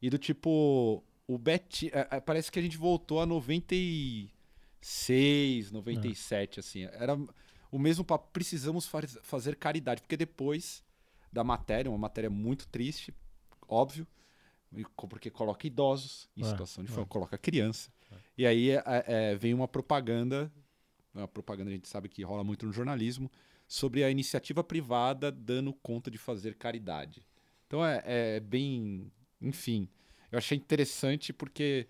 E 0.02 0.10
do 0.10 0.18
tipo, 0.20 1.04
o 1.28 1.38
Betinho. 1.38 1.92
é, 1.94 2.08
é, 2.18 2.20
parece 2.20 2.52
que 2.52 2.60
a 2.60 2.62
gente 2.62 2.78
voltou 2.78 3.20
a 3.20 3.25
96, 3.25 5.72
97, 5.72 6.60
assim. 6.60 6.84
Era 6.84 7.18
o 7.72 7.80
mesmo 7.80 8.04
papo. 8.04 8.30
Precisamos 8.32 8.86
faz- 8.86 9.18
fazer 9.24 9.56
caridade. 9.56 10.02
Porque 10.02 10.18
depois 10.18 10.84
da 11.36 11.44
matéria, 11.44 11.92
uma 11.92 11.98
matéria 11.98 12.30
muito 12.30 12.65
triste, 12.70 13.13
óbvio, 13.68 14.08
porque 15.10 15.30
coloca 15.30 15.68
idosos 15.68 16.30
em 16.36 16.42
É, 16.44 16.46
situação 16.46 16.84
de 16.84 16.89
é. 16.89 16.96
fome, 16.96 17.06
coloca 17.08 17.38
criança. 17.38 17.92
E 18.38 18.46
aí 18.46 18.72
é, 18.72 18.84
é, 18.86 19.36
vem 19.36 19.54
uma 19.54 19.68
propaganda, 19.68 20.51
uma 21.13 21.27
propaganda 21.27 21.70
a 21.70 21.74
gente 21.74 21.89
sabe 21.89 22.08
que 22.08 22.24
rola 22.24 22.44
muito 22.44 22.65
no 22.65 22.72
jornalismo, 22.72 23.30
sobre 23.68 24.04
a 24.04 24.10
iniciativa 24.10 24.63
privada 24.63 25.30
dando 25.32 25.74
conta 25.74 26.10
de 26.10 26.18
fazer 26.18 26.56
caridade. 26.56 27.27
Então 27.68 27.86
é, 27.86 28.01
é 28.06 28.39
bem. 28.39 29.12
Enfim, 29.42 29.89
eu 30.32 30.38
achei 30.38 30.58
interessante 30.58 31.34
porque 31.34 31.88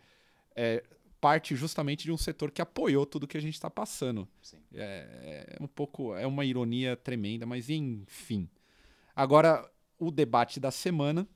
é, 0.56 0.84
parte 1.22 1.56
justamente 1.56 2.04
de 2.04 2.12
um 2.12 2.18
setor 2.18 2.50
que 2.50 2.62
apoiou 2.62 3.06
tudo 3.06 3.28
que 3.28 3.38
a 3.38 3.42
gente 3.42 3.54
está 3.54 3.70
passando. 3.70 4.28
Sim. 4.42 4.58
É, 4.74 5.58
é 5.60 5.64
um 5.64 5.68
pouco. 5.68 6.16
É 6.16 6.26
uma 6.26 6.46
ironia 6.46 6.96
tremenda, 6.96 7.46
mas 7.46 7.70
enfim. 7.70 8.50
Agora, 9.16 9.70
o 9.98 10.12
debate 10.12 10.60
da 10.60 10.72
semana 10.72 11.28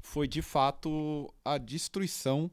foi 0.00 0.28
de 0.28 0.42
fato 0.42 1.32
a 1.44 1.58
destruição 1.58 2.50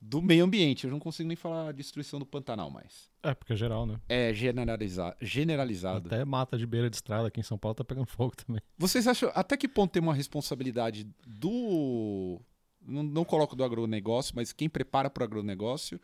do 0.00 0.22
meio 0.22 0.44
ambiente. 0.44 0.84
Eu 0.84 0.90
não 0.90 0.98
consigo 0.98 1.28
nem 1.28 1.36
falar 1.36 1.68
a 1.68 1.72
destruição 1.72 2.18
do 2.18 2.26
Pantanal 2.26 2.70
mais. 2.70 3.10
É, 3.22 3.34
porque 3.34 3.52
é 3.52 3.56
geral, 3.56 3.86
né? 3.86 4.00
É 4.08 4.32
generaliza 4.32 5.14
generalizado. 5.20 6.06
Até 6.06 6.24
mata 6.24 6.56
de 6.56 6.66
beira 6.66 6.88
de 6.88 6.96
estrada 6.96 7.28
aqui 7.28 7.40
em 7.40 7.44
São 7.44 7.58
Paulo 7.58 7.74
tá 7.74 7.84
pegando 7.84 8.06
fogo 8.06 8.34
também. 8.36 8.62
Vocês 8.76 9.06
acham 9.06 9.30
até 9.34 9.56
que 9.56 9.68
ponto 9.68 9.92
tem 9.92 10.02
uma 10.02 10.14
responsabilidade 10.14 11.06
do. 11.26 12.40
Não, 12.80 13.02
não 13.02 13.24
coloco 13.24 13.54
do 13.54 13.64
agronegócio, 13.64 14.32
mas 14.34 14.52
quem 14.52 14.68
prepara 14.68 15.10
para 15.10 15.22
o 15.22 15.24
agronegócio? 15.24 16.00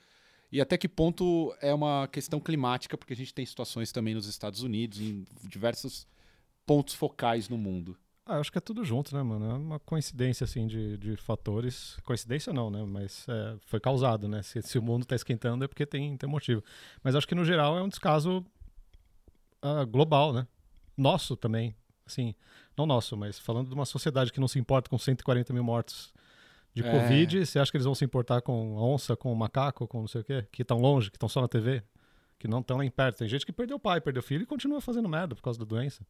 E 0.53 0.61
até 0.61 0.77
que 0.77 0.89
ponto 0.89 1.55
é 1.61 1.73
uma 1.73 2.07
questão 2.09 2.39
climática, 2.39 2.97
porque 2.97 3.13
a 3.13 3.17
gente 3.17 3.33
tem 3.33 3.45
situações 3.47 3.91
também 3.91 4.15
nos 4.15 4.27
Estados 4.27 4.63
Unidos, 4.63 5.01
em 5.01 5.25
diversos 5.49 6.07
pontos 6.67 6.95
focais 6.95 7.49
no 7.49 7.59
mundo. 7.59 7.97
Ah, 8.27 8.39
acho 8.39 8.51
que 8.51 8.57
é 8.57 8.61
tudo 8.61 8.83
junto, 8.85 9.15
né, 9.15 9.23
mano? 9.23 9.51
É 9.51 9.53
uma 9.53 9.79
coincidência, 9.79 10.45
assim, 10.45 10.67
de, 10.67 10.97
de 10.97 11.17
fatores. 11.17 11.99
Coincidência 12.05 12.55
não, 12.55 12.71
né? 12.71 12.83
Mas 12.83 13.27
é, 13.29 13.57
foi 13.67 13.79
causado, 13.79 14.27
né? 14.27 14.43
Se, 14.43 14.63
se 14.63 14.79
o 14.79 14.83
mundo 14.83 15.03
está 15.03 15.15
esquentando 15.15 15.63
é 15.65 15.69
porque 15.69 15.85
tem, 15.85 16.17
tem 16.17 16.29
motivo. 16.29 16.65
Mas 17.03 17.15
acho 17.15 17.29
que, 17.29 17.35
no 17.35 17.45
geral, 17.45 17.77
é 17.77 17.83
um 17.83 17.89
descaso 17.89 18.43
uh, 19.63 19.87
global, 19.87 20.33
né? 20.33 20.47
Nosso 20.97 21.37
também. 21.37 21.77
Assim, 22.07 22.35
não 22.77 22.87
nosso, 22.87 23.17
mas 23.17 23.39
falando 23.39 23.69
de 23.69 23.75
uma 23.75 23.85
sociedade 23.85 24.33
que 24.33 24.41
não 24.41 24.49
se 24.49 24.59
importa 24.59 24.91
com 24.91 24.99
140 24.99 25.53
mil 25.53 25.65
mortos 25.65 26.13
de 26.75 26.83
é. 26.83 26.91
Covid, 26.91 27.47
você 27.47 27.59
acha 27.59 27.71
que 27.71 27.77
eles 27.77 27.85
vão 27.85 27.95
se 27.95 28.05
importar 28.05 28.43
com 28.43 28.75
onça, 28.77 29.17
com 29.17 29.35
macaco, 29.35 29.87
com 29.87 30.01
não 30.01 30.09
sei 30.09 30.23
o 30.23 30.25
quê? 30.25 30.47
Que 30.51 30.63
estão 30.63 30.79
longe, 30.79 31.11
que 31.11 31.17
estão 31.17 31.29
só 31.29 31.41
na 31.41 31.49
TV? 31.49 31.83
Que 32.39 32.49
não 32.49 32.61
estão 32.61 32.77
lá 32.79 32.85
em 32.85 32.91
perto. 32.91 33.19
Tem 33.19 33.29
gente 33.29 33.47
que 33.47 33.53
perdeu 33.53 33.77
o 33.77 33.81
pai, 33.81 34.01
perdeu 34.01 34.21
o 34.21 34.25
filho 34.25 34.43
e 34.43 34.47
continua 34.47 34.81
fazendo 34.81 35.09
merda 35.09 35.35
por 35.35 35.43
causa 35.43 35.59
da 35.59 35.65
doença. 35.65 36.05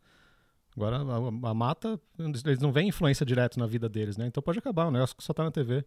Agora, 0.76 0.96
a, 0.98 1.50
a, 1.50 1.54
mata, 1.54 2.00
eles 2.18 2.58
não 2.58 2.72
veem 2.72 2.88
influência 2.88 3.24
direta 3.24 3.58
na 3.60 3.66
vida 3.66 3.88
deles, 3.88 4.16
né? 4.16 4.26
Então 4.26 4.42
pode 4.42 4.58
acabar, 4.58 4.86
o 4.86 4.90
negócio 4.90 5.16
que 5.16 5.22
só 5.22 5.32
tá 5.32 5.44
na 5.44 5.50
TV. 5.50 5.84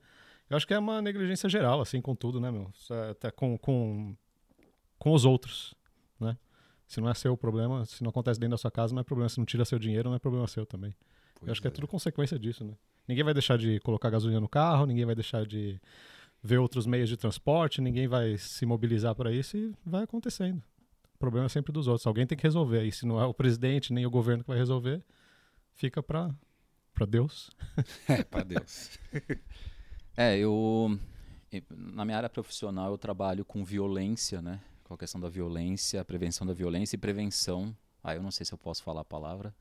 Eu 0.50 0.56
acho 0.56 0.66
que 0.66 0.74
é 0.74 0.80
uma 0.80 1.02
negligência 1.02 1.50
geral, 1.50 1.82
assim, 1.82 2.00
com 2.00 2.16
tudo, 2.16 2.40
né, 2.40 2.50
meu? 2.50 2.72
É 2.90 3.10
até 3.10 3.30
com, 3.30 3.58
com, 3.58 4.16
com 4.98 5.14
os 5.14 5.26
outros, 5.26 5.76
né? 6.20 6.38
Se 6.88 7.02
não 7.02 7.10
é 7.10 7.14
seu 7.14 7.34
o 7.34 7.38
problema, 7.38 7.86
se 7.86 8.02
não 8.02 8.10
acontece 8.10 8.40
dentro 8.40 8.52
da 8.52 8.58
sua 8.58 8.72
casa, 8.72 8.94
não 8.94 9.02
é 9.02 9.04
problema. 9.04 9.28
Se 9.28 9.38
não 9.38 9.46
tira 9.46 9.66
seu 9.66 9.78
dinheiro, 9.78 10.08
não 10.08 10.16
é 10.16 10.20
problema 10.20 10.48
seu 10.48 10.66
também. 10.66 10.96
Pois 11.36 11.48
Eu 11.48 11.52
acho 11.52 11.60
é. 11.60 11.62
que 11.64 11.68
é 11.68 11.72
tudo 11.72 11.86
consequência 11.86 12.40
disso, 12.40 12.64
né? 12.64 12.74
Ninguém 13.06 13.26
vai 13.26 13.34
deixar 13.34 13.58
de 13.58 13.80
colocar 13.82 14.10
gasolina 14.10 14.40
no 14.40 14.48
carro, 14.48 14.86
ninguém 14.86 15.06
vai 15.06 15.16
deixar 15.16 15.46
de 15.46 15.80
ver 16.42 16.60
outros 16.60 16.86
meios 16.86 17.10
de 17.10 17.18
transporte, 17.18 17.82
ninguém 17.82 18.08
vai 18.08 18.38
se 18.38 18.66
mobilizar 18.66 19.14
para 19.16 19.34
isso 19.34 19.58
e 19.58 19.74
vai 19.86 20.04
acontecendo. 20.04 20.64
O 21.18 21.20
problema 21.20 21.48
é 21.48 21.50
sempre 21.50 21.74
dos 21.74 21.88
outros. 21.88 22.06
Alguém 22.06 22.28
tem 22.28 22.38
que 22.38 22.44
resolver. 22.44 22.86
E 22.86 22.92
se 22.92 23.04
não 23.04 23.20
é 23.20 23.26
o 23.26 23.34
presidente 23.34 23.92
nem 23.92 24.06
o 24.06 24.10
governo 24.10 24.44
que 24.44 24.50
vai 24.50 24.58
resolver, 24.58 25.04
fica 25.74 26.02
para 26.02 26.34
para 26.94 27.06
Deus. 27.08 27.50
É, 28.08 28.24
para 28.24 28.44
Deus. 28.44 29.00
é, 30.16 30.38
eu 30.38 31.00
na 31.72 32.06
minha 32.06 32.18
área 32.18 32.30
profissional 32.30 32.92
eu 32.92 32.98
trabalho 33.00 33.44
com 33.44 33.66
violência, 33.66 34.44
né? 34.44 34.62
Com 34.84 34.94
a 34.94 34.98
questão 34.98 35.20
da 35.20 35.28
violência, 35.28 36.06
prevenção 36.06 36.46
da 36.46 36.54
violência 36.54 36.96
e 36.96 37.00
prevenção. 37.00 37.76
Ah, 38.04 38.16
eu 38.16 38.22
não 38.22 38.30
sei 38.30 38.46
se 38.46 38.54
eu 38.54 38.58
posso 38.58 38.84
falar 38.84 39.02
a 39.02 39.06
palavra. 39.06 39.56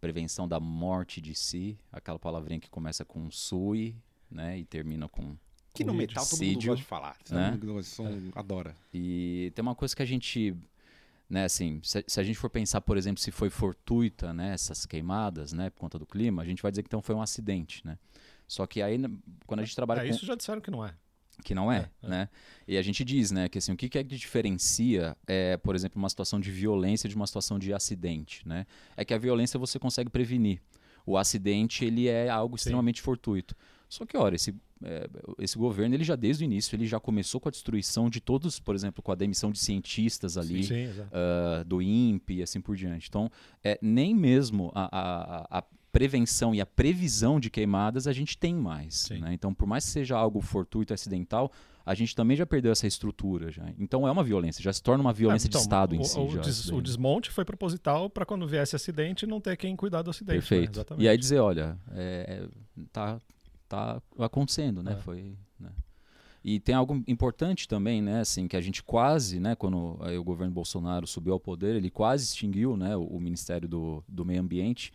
Prevenção 0.00 0.48
da 0.48 0.58
morte 0.58 1.20
de 1.20 1.32
si, 1.32 1.78
aquela 1.92 2.18
palavrinha 2.18 2.58
que 2.58 2.68
começa 2.68 3.04
com 3.04 3.30
sui, 3.30 3.94
né, 4.28 4.58
e 4.58 4.64
termina 4.64 5.08
com 5.08 5.36
que 5.72 5.84
no 5.84 5.94
metal 5.94 6.26
todo 6.26 6.44
mundo 6.44 6.54
gosta 6.54 6.76
de 6.76 6.82
falar, 6.82 7.16
né? 7.30 7.58
adora. 8.34 8.76
E 8.92 9.50
tem 9.54 9.62
uma 9.62 9.74
coisa 9.74 9.96
que 9.96 10.02
a 10.02 10.06
gente 10.06 10.54
né, 11.32 11.44
assim, 11.46 11.80
se, 11.82 12.04
se, 12.06 12.20
a 12.20 12.22
gente 12.22 12.38
for 12.38 12.50
pensar, 12.50 12.82
por 12.82 12.98
exemplo, 12.98 13.18
se 13.18 13.30
foi 13.30 13.48
fortuita, 13.48 14.34
né, 14.34 14.52
essas 14.52 14.84
queimadas, 14.84 15.54
né, 15.54 15.70
por 15.70 15.80
conta 15.80 15.98
do 15.98 16.04
clima, 16.04 16.42
a 16.42 16.44
gente 16.44 16.60
vai 16.60 16.70
dizer 16.70 16.82
que 16.82 16.88
então 16.88 17.00
foi 17.00 17.14
um 17.14 17.22
acidente, 17.22 17.80
né? 17.86 17.96
Só 18.46 18.66
que 18.66 18.82
aí, 18.82 18.98
quando 19.46 19.60
a 19.60 19.64
gente 19.64 19.74
trabalha 19.74 20.00
é, 20.00 20.08
com... 20.08 20.14
Isso 20.14 20.26
já 20.26 20.34
disseram 20.34 20.60
que 20.60 20.70
não 20.70 20.84
é. 20.84 20.94
Que 21.42 21.54
não 21.54 21.72
é, 21.72 21.78
é, 22.02 22.06
é. 22.06 22.08
né? 22.08 22.28
E 22.68 22.76
a 22.76 22.82
gente 22.82 23.02
diz, 23.02 23.30
né, 23.30 23.48
que 23.48 23.56
assim, 23.56 23.72
o 23.72 23.76
que, 23.78 23.88
que 23.88 23.96
é 23.96 24.04
que 24.04 24.14
diferencia, 24.14 25.16
é, 25.26 25.56
por 25.56 25.74
exemplo, 25.74 25.98
uma 25.98 26.10
situação 26.10 26.38
de 26.38 26.50
violência 26.50 27.08
de 27.08 27.16
uma 27.16 27.26
situação 27.26 27.58
de 27.58 27.72
acidente, 27.72 28.46
né? 28.46 28.66
É 28.94 29.02
que 29.02 29.14
a 29.14 29.18
violência 29.18 29.58
você 29.58 29.78
consegue 29.78 30.10
prevenir. 30.10 30.60
O 31.06 31.16
acidente, 31.16 31.82
ele 31.82 32.08
é 32.08 32.28
algo 32.28 32.56
extremamente 32.56 32.98
Sim. 32.98 33.04
fortuito. 33.04 33.56
Só 33.88 34.04
que, 34.04 34.18
olha, 34.18 34.36
esse, 34.36 34.54
é, 34.84 35.08
esse 35.38 35.56
governo, 35.56 35.94
ele 35.94 36.04
já 36.04 36.16
desde 36.16 36.44
o 36.44 36.46
início, 36.46 36.74
ele 36.76 36.86
já 36.86 37.00
começou 37.00 37.40
com 37.40 37.48
a 37.48 37.52
destruição 37.52 38.10
de 38.10 38.20
todos, 38.20 38.58
por 38.60 38.74
exemplo, 38.74 39.02
com 39.02 39.12
a 39.12 39.14
demissão 39.14 39.50
de 39.50 39.58
cientistas 39.58 40.36
ali, 40.36 40.64
sim, 40.64 40.92
sim, 40.92 41.00
uh, 41.00 41.64
do 41.64 41.80
INPE 41.80 42.36
e 42.36 42.42
assim 42.42 42.60
por 42.60 42.76
diante. 42.76 43.08
Então, 43.08 43.30
é, 43.62 43.78
nem 43.80 44.14
mesmo 44.14 44.70
a, 44.74 44.88
a, 44.92 45.58
a, 45.58 45.64
prevenção 45.90 46.54
e 46.54 46.60
a 46.60 46.66
previsão 46.66 47.38
de 47.38 47.50
queimadas 47.50 48.06
a 48.06 48.12
gente 48.12 48.38
tem 48.38 48.54
mais. 48.54 49.10
Né? 49.10 49.34
Então, 49.34 49.52
por 49.52 49.66
mais 49.66 49.84
que 49.84 49.90
seja 49.90 50.16
algo 50.16 50.40
fortuito, 50.40 50.94
acidental, 50.94 51.52
a 51.84 51.94
gente 51.94 52.14
também 52.14 52.36
já 52.36 52.46
perdeu 52.46 52.72
essa 52.72 52.86
estrutura. 52.86 53.50
Já. 53.50 53.64
Então 53.78 54.06
é 54.06 54.10
uma 54.10 54.24
violência, 54.24 54.62
já 54.62 54.72
se 54.72 54.82
torna 54.82 55.02
uma 55.02 55.12
violência 55.12 55.46
é, 55.46 55.48
então, 55.48 55.60
de 55.60 55.64
Estado 55.64 55.92
o, 55.92 55.96
em 55.96 56.04
si. 56.04 56.18
O, 56.18 56.40
des, 56.40 56.68
o, 56.70 56.80
desmonte 56.80 57.30
foi 57.30 57.44
proposital 57.44 58.08
para 58.08 58.24
quando 58.24 58.46
viesse 58.46 58.76
acidente 58.76 59.26
não 59.26 59.40
ter 59.40 59.56
quem 59.56 59.76
cuidar 59.76 60.02
do 60.02 60.10
acidente. 60.10 60.36
Né? 60.36 60.40
Perfeito. 60.40 60.94
Né? 60.94 60.96
E 60.98 61.08
aí 61.08 61.18
dizer, 61.18 61.40
olha, 61.40 61.76
é, 61.90 62.46
tá, 62.92 63.20
tá 63.72 64.02
acontecendo, 64.18 64.82
né? 64.82 64.92
É. 64.92 64.96
Foi, 64.96 65.36
né? 65.58 65.70
E 66.44 66.58
tem 66.58 66.74
algo 66.74 67.02
importante 67.06 67.68
também, 67.68 68.02
né, 68.02 68.20
assim, 68.20 68.48
que 68.48 68.56
a 68.56 68.60
gente 68.60 68.82
quase, 68.82 69.38
né, 69.38 69.54
quando 69.54 69.76
o 69.76 70.24
governo 70.24 70.52
Bolsonaro 70.52 71.06
subiu 71.06 71.34
ao 71.34 71.40
poder, 71.40 71.76
ele 71.76 71.88
quase 71.88 72.24
extinguiu, 72.24 72.76
né, 72.76 72.96
o, 72.96 73.04
o 73.04 73.20
Ministério 73.20 73.68
do, 73.68 74.02
do 74.08 74.24
Meio 74.24 74.40
Ambiente. 74.40 74.92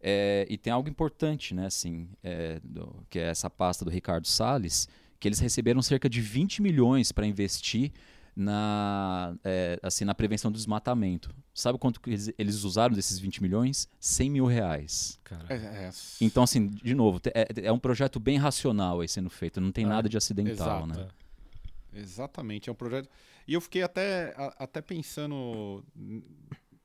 É, 0.00 0.46
e 0.48 0.56
tem 0.56 0.72
algo 0.72 0.88
importante, 0.88 1.54
né, 1.54 1.66
assim, 1.66 2.08
é, 2.22 2.58
do, 2.64 2.96
que 3.10 3.18
é 3.18 3.24
essa 3.24 3.50
pasta 3.50 3.84
do 3.84 3.90
Ricardo 3.90 4.26
Salles, 4.26 4.88
que 5.18 5.28
eles 5.28 5.38
receberam 5.38 5.82
cerca 5.82 6.08
de 6.08 6.22
20 6.22 6.62
milhões 6.62 7.12
para 7.12 7.26
investir 7.26 7.92
na, 8.40 9.36
é, 9.44 9.78
assim, 9.82 10.04
na 10.04 10.14
prevenção 10.14 10.50
do 10.50 10.56
desmatamento. 10.56 11.30
Sabe 11.52 11.78
quanto 11.78 12.00
eles, 12.06 12.32
eles 12.38 12.64
usaram 12.64 12.94
desses 12.94 13.18
20 13.18 13.42
milhões? 13.42 13.86
100 14.00 14.30
mil 14.30 14.46
reais. 14.46 15.20
É, 15.48 15.54
é... 15.54 15.90
Então, 16.22 16.42
assim, 16.42 16.68
de 16.68 16.94
novo, 16.94 17.20
é, 17.34 17.46
é, 17.66 17.70
um 17.70 17.78
projeto 17.78 18.18
bem 18.18 18.38
racional 18.38 19.00
aí 19.00 19.08
sendo 19.08 19.28
feito, 19.28 19.60
não 19.60 19.70
tem 19.70 19.84
é, 19.84 19.88
nada 19.88 20.08
de 20.08 20.16
acidental, 20.16 20.84
exato, 20.84 20.86
né? 20.86 21.08
É. 21.92 22.00
Exatamente, 22.00 22.70
é 22.70 22.72
um 22.72 22.76
projeto. 22.76 23.10
E 23.46 23.52
eu 23.52 23.60
fiquei 23.60 23.82
até, 23.82 24.34
a, 24.36 24.64
até 24.64 24.80
pensando 24.80 25.84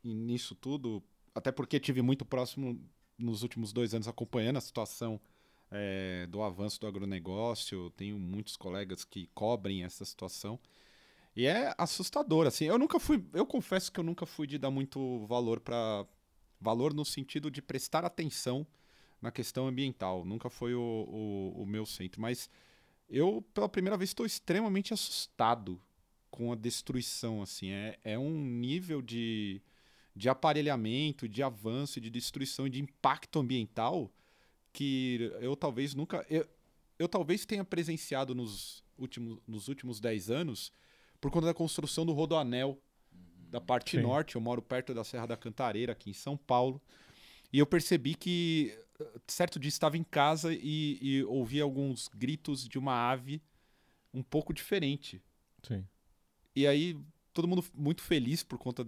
nisso 0.03 0.55
tudo, 0.55 1.01
até 1.33 1.53
porque 1.53 1.79
tive 1.79 2.01
muito 2.01 2.25
próximo 2.25 2.77
nos 3.17 3.43
últimos 3.43 3.71
dois 3.71 3.93
anos 3.93 4.09
acompanhando 4.09 4.57
a 4.57 4.62
situação 4.62 5.21
é, 5.71 6.27
do 6.27 6.43
avanço 6.43 6.81
do 6.81 6.88
agronegócio. 6.88 7.89
Tenho 7.91 8.19
muitos 8.19 8.57
colegas 8.57 9.05
que 9.05 9.29
cobrem 9.33 9.85
essa 9.85 10.03
situação. 10.03 10.59
E 11.36 11.46
é 11.46 11.74
assustador, 11.77 12.48
assim. 12.48 12.65
Eu 12.65 12.80
nunca 12.80 13.00
fui. 13.00 13.24
Eu 13.34 13.46
confesso 13.46 13.92
que 13.92 14.00
eu 14.00 14.04
nunca 14.04 14.25
fui 14.25 14.48
de 14.48 14.58
dar 14.58 14.72
muito 14.72 15.25
valor 15.25 15.60
para. 15.60 16.06
Valor 16.60 16.94
no 16.94 17.04
sentido 17.04 17.51
de 17.51 17.62
prestar 17.62 18.06
atenção 18.06 18.65
na 19.22 19.30
questão 19.30 19.68
ambiental. 19.68 20.24
Nunca 20.24 20.50
foi 20.50 20.74
o, 20.74 20.80
o, 20.80 21.63
o 21.63 21.65
meu 21.65 21.86
centro. 21.86 22.22
Mas 22.22 22.50
eu, 23.10 23.44
pela 23.54 23.68
primeira 23.68 23.98
vez, 23.98 24.12
estou 24.12 24.25
extremamente 24.25 24.94
assustado 24.94 25.80
com 26.32 26.51
a 26.51 26.56
destruição. 26.56 27.42
assim 27.42 27.72
É, 27.72 28.00
é 28.04 28.18
um 28.18 28.39
nível 28.39 29.01
de, 29.01 29.62
de 30.15 30.30
aparelhamento, 30.30 31.27
de 31.27 31.44
avanço, 31.44 32.00
de 32.00 32.10
destruição 32.10 32.70
de 32.70 32.82
impacto 32.82 33.39
ambiental 33.39 34.10
que 34.72 35.32
eu 35.42 35.56
talvez 35.56 35.94
nunca. 35.94 36.25
Eu, 36.30 36.48
eu 36.98 37.10
talvez 37.10 37.46
tenha 37.46 37.65
presenciado 37.65 38.34
nos 38.34 38.84
últimos, 38.98 39.39
nos 39.46 39.68
últimos 39.68 40.00
10 40.00 40.30
anos 40.30 40.72
por 41.25 41.32
conta 41.32 41.48
da 41.48 41.55
construção 41.55 42.05
do 42.05 42.13
Rodoanel 42.13 42.79
da 43.50 43.60
parte 43.60 43.98
Sim. 43.98 44.03
norte. 44.03 44.36
Eu 44.36 44.41
moro 44.41 44.62
perto 44.62 44.94
da 44.94 45.03
Serra 45.03 45.25
da 45.25 45.36
Cantareira, 45.36 45.91
aqui 45.91 46.12
em 46.12 46.13
São 46.13 46.38
Paulo. 46.38 46.79
E 47.51 47.58
eu 47.58 47.65
percebi 47.65 48.13
que 48.13 48.77
certo 49.25 49.60
dia 49.60 49.70
estava 49.70 49.98
em 49.98 50.03
casa 50.03 50.53
e, 50.53 51.00
e 51.01 51.24
ouvi 51.24 51.60
alguns 51.60 52.08
gritos 52.10 52.67
de 52.67 52.77
uma 52.77 52.94
ave 52.94 53.41
um 54.13 54.22
pouco 54.22 54.53
diferente. 54.53 55.20
Sim. 55.63 55.84
E 56.55 56.67
aí 56.67 56.96
todo 57.34 57.48
mundo 57.48 57.65
muito 57.74 58.03
feliz 58.03 58.44
por 58.44 58.60
conta 58.60 58.86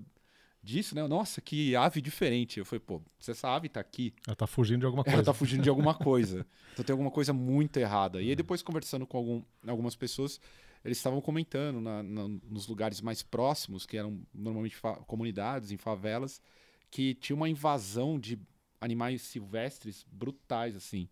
disso, 0.62 0.94
né? 0.94 1.08
Nossa, 1.08 1.42
que 1.42 1.76
ave 1.76 2.00
diferente. 2.02 2.60
Eu 2.60 2.66
falei, 2.66 2.82
pô, 2.86 3.02
se 3.20 3.32
essa 3.32 3.50
ave 3.50 3.68
tá 3.68 3.80
aqui. 3.80 4.14
Ela 4.28 4.36
tá 4.36 4.46
fugindo 4.46 4.82
de 4.82 4.86
alguma 4.86 5.04
coisa. 5.04 5.18
Ela 5.18 5.26
tá 5.26 5.34
fugindo 5.34 5.64
de 5.64 5.70
alguma 5.70 5.96
coisa. 5.98 6.46
então 6.74 6.86
tem 6.86 6.94
alguma 6.94 7.10
coisa 7.10 7.34
muito 7.34 7.78
errada. 7.78 8.22
E 8.22 8.30
aí 8.30 8.36
depois 8.36 8.62
conversando 8.62 9.08
com 9.08 9.18
algum, 9.18 9.44
algumas 9.66 9.96
pessoas, 9.96 10.40
eles 10.84 10.98
estavam 10.98 11.22
comentando 11.22 11.82
na, 11.82 12.04
na, 12.04 12.28
nos 12.28 12.68
lugares 12.68 13.02
mais 13.02 13.24
próximos, 13.24 13.86
que 13.86 13.98
eram 13.98 14.22
normalmente 14.34 14.78
comunidades, 15.06 15.72
em 15.72 15.78
favelas, 15.78 16.42
que 16.90 17.14
tinha 17.16 17.36
uma 17.36 17.50
invasão 17.50 18.20
de 18.20 18.40
animais 18.80 19.22
silvestres 19.22 20.06
brutais, 20.12 20.76
assim, 20.76 21.10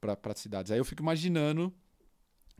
para 0.00 0.18
as 0.24 0.40
cidades. 0.40 0.72
Aí 0.72 0.78
eu 0.78 0.84
fico 0.84 1.02
imaginando, 1.02 1.72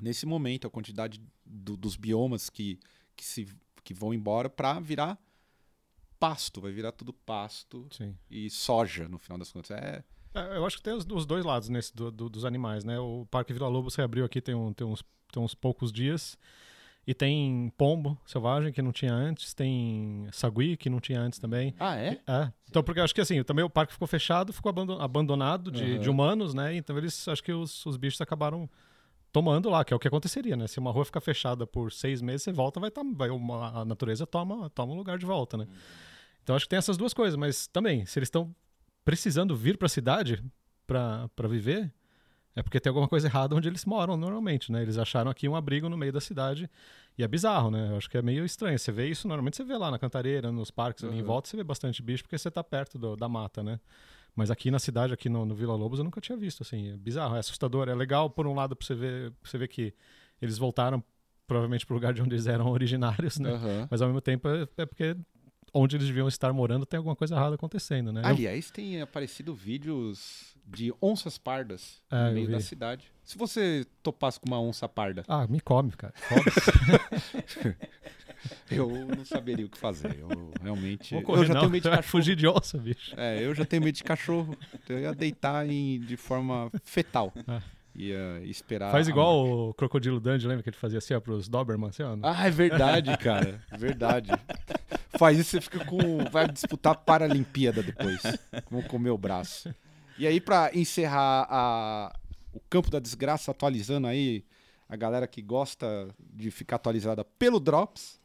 nesse 0.00 0.26
momento, 0.26 0.66
a 0.66 0.70
quantidade 0.70 1.20
do, 1.44 1.76
dos 1.76 1.96
biomas 1.96 2.48
que, 2.48 2.78
que, 3.16 3.24
se, 3.24 3.46
que 3.82 3.94
vão 3.94 4.14
embora 4.14 4.48
para 4.48 4.78
virar 4.80 5.18
pasto, 6.18 6.60
vai 6.60 6.72
virar 6.72 6.92
tudo 6.92 7.12
pasto 7.12 7.86
Sim. 7.90 8.16
e 8.30 8.48
soja, 8.48 9.08
no 9.08 9.18
final 9.18 9.36
das 9.36 9.52
contas. 9.52 9.72
É, 9.72 9.96
É, 9.96 10.04
eu 10.34 10.66
acho 10.66 10.76
que 10.76 10.82
tem 10.82 10.92
os, 10.94 11.06
os 11.10 11.26
dois 11.26 11.44
lados 11.44 11.68
nesse 11.68 11.94
do- 11.94 12.10
do- 12.10 12.28
dos 12.28 12.44
animais, 12.44 12.84
né? 12.84 12.98
O 12.98 13.26
Parque 13.30 13.52
Vila 13.52 13.68
Lobos 13.68 13.94
reabriu 13.94 14.24
aqui 14.24 14.40
tem, 14.40 14.54
um- 14.54 14.72
tem 14.72 14.86
uns, 14.86 15.02
tem 15.32 15.42
uns 15.42 15.54
poucos 15.54 15.92
dias. 15.92 16.36
E 17.06 17.12
tem 17.12 17.70
pombo 17.76 18.18
selvagem, 18.24 18.72
que 18.72 18.80
não 18.80 18.90
tinha 18.90 19.12
antes. 19.12 19.52
Tem 19.52 20.26
sagui, 20.32 20.74
que 20.74 20.88
não 20.88 21.00
tinha 21.00 21.20
antes 21.20 21.38
também. 21.38 21.74
Ah, 21.78 21.96
é? 21.96 22.18
É. 22.26 22.50
Então, 22.70 22.82
porque 22.82 22.98
eu 22.98 23.04
acho 23.04 23.14
que 23.14 23.20
assim, 23.20 23.42
também 23.42 23.62
o 23.62 23.68
parque 23.68 23.92
ficou 23.92 24.08
fechado, 24.08 24.54
ficou 24.54 24.70
abando- 24.70 24.98
abandonado 25.00 25.70
de, 25.70 25.84
Aham. 25.84 25.98
de 25.98 26.08
humanos, 26.08 26.54
né? 26.54 26.74
Então 26.74 26.96
eles, 26.96 27.28
acho 27.28 27.42
que 27.44 27.52
os, 27.52 27.84
os 27.84 27.98
bichos 27.98 28.18
acabaram 28.22 28.68
tomando 29.30 29.68
lá, 29.68 29.84
que 29.84 29.92
é 29.92 29.96
o 29.96 30.00
que 30.00 30.08
aconteceria, 30.08 30.56
né? 30.56 30.66
Se 30.66 30.78
uma 30.78 30.90
rua 30.92 31.04
ficar 31.04 31.20
fechada 31.20 31.66
por 31.66 31.92
seis 31.92 32.22
meses, 32.22 32.42
você 32.44 32.52
volta, 32.52 32.80
vai, 32.80 32.90
tá, 32.90 33.02
vai 33.14 33.28
uma- 33.28 33.80
a 33.80 33.84
natureza 33.84 34.26
toma, 34.26 34.70
toma 34.70 34.94
um 34.94 34.96
lugar 34.96 35.18
de 35.18 35.26
volta, 35.26 35.58
né? 35.58 35.66
Então 36.42 36.56
acho 36.56 36.64
que 36.64 36.70
tem 36.70 36.78
essas 36.78 36.96
duas 36.96 37.12
coisas, 37.12 37.36
mas 37.36 37.66
também, 37.66 38.06
se 38.06 38.18
eles 38.18 38.28
estão 38.28 38.54
precisando 39.04 39.54
vir 39.56 39.76
para 39.76 39.86
a 39.86 39.88
cidade 39.88 40.42
para 40.86 41.48
viver, 41.48 41.92
é 42.56 42.62
porque 42.62 42.78
tem 42.78 42.90
alguma 42.90 43.08
coisa 43.08 43.26
errada 43.26 43.54
onde 43.56 43.68
eles 43.68 43.84
moram 43.84 44.16
normalmente, 44.16 44.70
né? 44.70 44.82
Eles 44.82 44.96
acharam 44.98 45.30
aqui 45.30 45.48
um 45.48 45.56
abrigo 45.56 45.88
no 45.88 45.96
meio 45.96 46.12
da 46.12 46.20
cidade 46.20 46.70
e 47.18 47.24
é 47.24 47.28
bizarro, 47.28 47.70
né? 47.70 47.90
Eu 47.90 47.96
acho 47.96 48.08
que 48.08 48.16
é 48.16 48.22
meio 48.22 48.44
estranho. 48.44 48.78
Você 48.78 48.92
vê 48.92 49.08
isso, 49.08 49.26
normalmente 49.26 49.56
você 49.56 49.64
vê 49.64 49.76
lá 49.76 49.90
na 49.90 49.98
Cantareira, 49.98 50.52
nos 50.52 50.70
parques 50.70 51.02
ali 51.04 51.16
em 51.16 51.20
Uhum. 51.20 51.26
volta, 51.26 51.48
você 51.48 51.56
vê 51.56 51.64
bastante 51.64 52.00
bicho 52.02 52.22
porque 52.22 52.38
você 52.38 52.50
tá 52.50 52.62
perto 52.62 52.98
do- 52.98 53.16
da 53.16 53.28
mata, 53.28 53.62
né? 53.62 53.80
Mas 54.36 54.50
aqui 54.50 54.70
na 54.70 54.78
cidade, 54.78 55.12
aqui 55.12 55.28
no, 55.28 55.44
no 55.44 55.54
Vila 55.54 55.74
Lobos, 55.74 55.98
eu 55.98 56.04
nunca 56.04 56.20
tinha 56.20 56.36
visto, 56.36 56.62
assim. 56.62 56.92
É 56.92 56.96
bizarro, 56.96 57.36
é 57.36 57.38
assustador. 57.40 57.88
É 57.88 57.94
legal, 57.94 58.28
por 58.30 58.46
um 58.46 58.54
lado, 58.54 58.74
pra 58.76 58.86
você 58.86 58.94
ver, 58.94 59.30
pra 59.32 59.50
você 59.50 59.58
ver 59.58 59.68
que 59.68 59.94
eles 60.42 60.58
voltaram 60.58 61.02
provavelmente 61.46 61.84
pro 61.86 61.94
lugar 61.94 62.12
de 62.12 62.20
onde 62.22 62.34
eles 62.34 62.46
eram 62.46 62.66
originários, 62.70 63.38
né? 63.38 63.50
Aham. 63.50 63.88
Mas 63.90 64.00
ao 64.02 64.08
mesmo 64.08 64.20
tempo 64.20 64.48
é, 64.48 64.66
é 64.78 64.86
porque 64.86 65.16
onde 65.74 65.96
eles 65.96 66.06
deviam 66.06 66.28
estar 66.28 66.52
morando 66.52 66.86
tem 66.86 66.96
alguma 66.98 67.16
coisa 67.16 67.34
errada 67.34 67.56
acontecendo, 67.56 68.12
né? 68.12 68.22
Aliás, 68.24 68.70
tem 68.70 69.00
aparecido 69.02 69.52
vídeos 69.54 70.54
de 70.66 70.94
onças 71.02 71.36
pardas 71.36 72.00
É, 72.10 72.28
no 72.28 72.32
meio 72.32 72.48
da 72.50 72.60
cidade. 72.60 73.12
Se 73.22 73.36
você 73.36 73.84
topasse 74.02 74.38
com 74.40 74.46
uma 74.46 74.60
onça 74.60 74.88
parda, 74.88 75.24
Ah, 75.28 75.46
me 75.46 75.60
come, 75.60 75.90
cara. 75.92 76.14
Foda-se. 76.16 77.76
eu 78.70 78.88
não 79.16 79.24
saberia 79.24 79.66
o 79.66 79.68
que 79.68 79.78
fazer. 79.78 80.16
Eu 80.18 80.28
realmente. 80.62 81.10
Vou 81.12 81.20
eu 81.20 81.26
correr, 81.26 81.46
já 81.46 81.54
não. 81.54 81.60
tenho 81.62 81.72
medo 81.72 81.82
de 81.82 81.88
cachorro. 81.90 82.08
fugir 82.08 82.36
de 82.36 82.46
onça, 82.48 82.78
bicho. 82.78 83.14
É, 83.18 83.42
eu 83.44 83.54
já 83.54 83.64
tenho 83.64 83.82
medo 83.82 83.94
de 83.96 84.04
cachorro. 84.04 84.56
Eu 84.88 85.00
ia 85.00 85.14
deitar 85.14 85.68
em, 85.68 86.00
de 86.00 86.16
forma 86.16 86.70
fetal. 86.84 87.32
Ah. 87.46 87.60
Ia 87.96 88.40
esperar. 88.44 88.90
Faz 88.90 89.06
igual 89.06 89.46
morte. 89.46 89.70
o 89.70 89.74
Crocodilo 89.74 90.18
Dundee, 90.18 90.46
lembra 90.48 90.62
que 90.64 90.68
ele 90.70 90.76
fazia 90.76 90.98
assim, 90.98 91.14
ó, 91.14 91.20
pros 91.20 91.48
Doberman, 91.48 91.90
assim, 91.90 92.02
ó. 92.02 92.16
Ah, 92.22 92.46
é 92.46 92.50
verdade, 92.50 93.16
cara. 93.18 93.62
Verdade. 93.78 94.30
Faz 95.18 95.38
isso, 95.38 95.50
você 95.50 95.60
fica 95.60 95.84
com. 95.84 96.24
Vai 96.30 96.50
disputar 96.50 96.92
a 96.92 96.96
Paralimpíada 96.96 97.82
depois. 97.82 98.20
Vão 98.70 98.82
comer 98.82 99.10
o 99.10 99.18
braço. 99.18 99.74
E 100.18 100.26
aí, 100.26 100.40
pra 100.40 100.70
encerrar 100.74 101.46
a... 101.50 102.16
o 102.52 102.60
campo 102.70 102.90
da 102.90 102.98
desgraça, 102.98 103.50
atualizando 103.50 104.06
aí 104.06 104.44
a 104.88 104.96
galera 104.96 105.26
que 105.26 105.42
gosta 105.42 106.08
de 106.18 106.50
ficar 106.50 106.76
atualizada 106.76 107.24
pelo 107.24 107.58
Drops. 107.58 108.20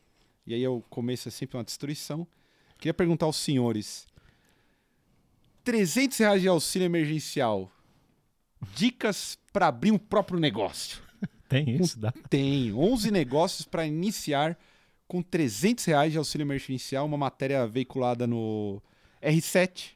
E 0.46 0.54
aí 0.54 0.68
o 0.68 0.82
começo 0.90 1.28
é 1.28 1.32
sempre 1.32 1.58
uma 1.58 1.64
destruição. 1.64 2.28
Queria 2.78 2.94
perguntar 2.94 3.26
aos 3.26 3.38
senhores: 3.38 4.08
300 5.64 6.18
reais 6.18 6.42
de 6.42 6.48
auxílio 6.48 6.86
emergencial. 6.86 7.72
Dicas 8.76 9.38
para 9.54 9.68
abrir 9.68 9.92
um 9.92 9.98
próprio 9.98 10.40
negócio. 10.40 11.02
Tem 11.48 11.78
isso, 11.78 12.00
dá. 12.00 12.14
Tem 12.30 12.74
11 12.74 13.10
negócios 13.10 13.66
para 13.66 13.86
iniciar 13.86 14.58
com 15.10 15.22
300 15.24 15.84
reais 15.86 16.12
de 16.12 16.18
auxílio 16.20 16.46
emergencial, 16.46 17.04
uma 17.06 17.18
matéria 17.18 17.66
veiculada 17.68 18.28
no 18.28 18.80
R7, 19.22 19.94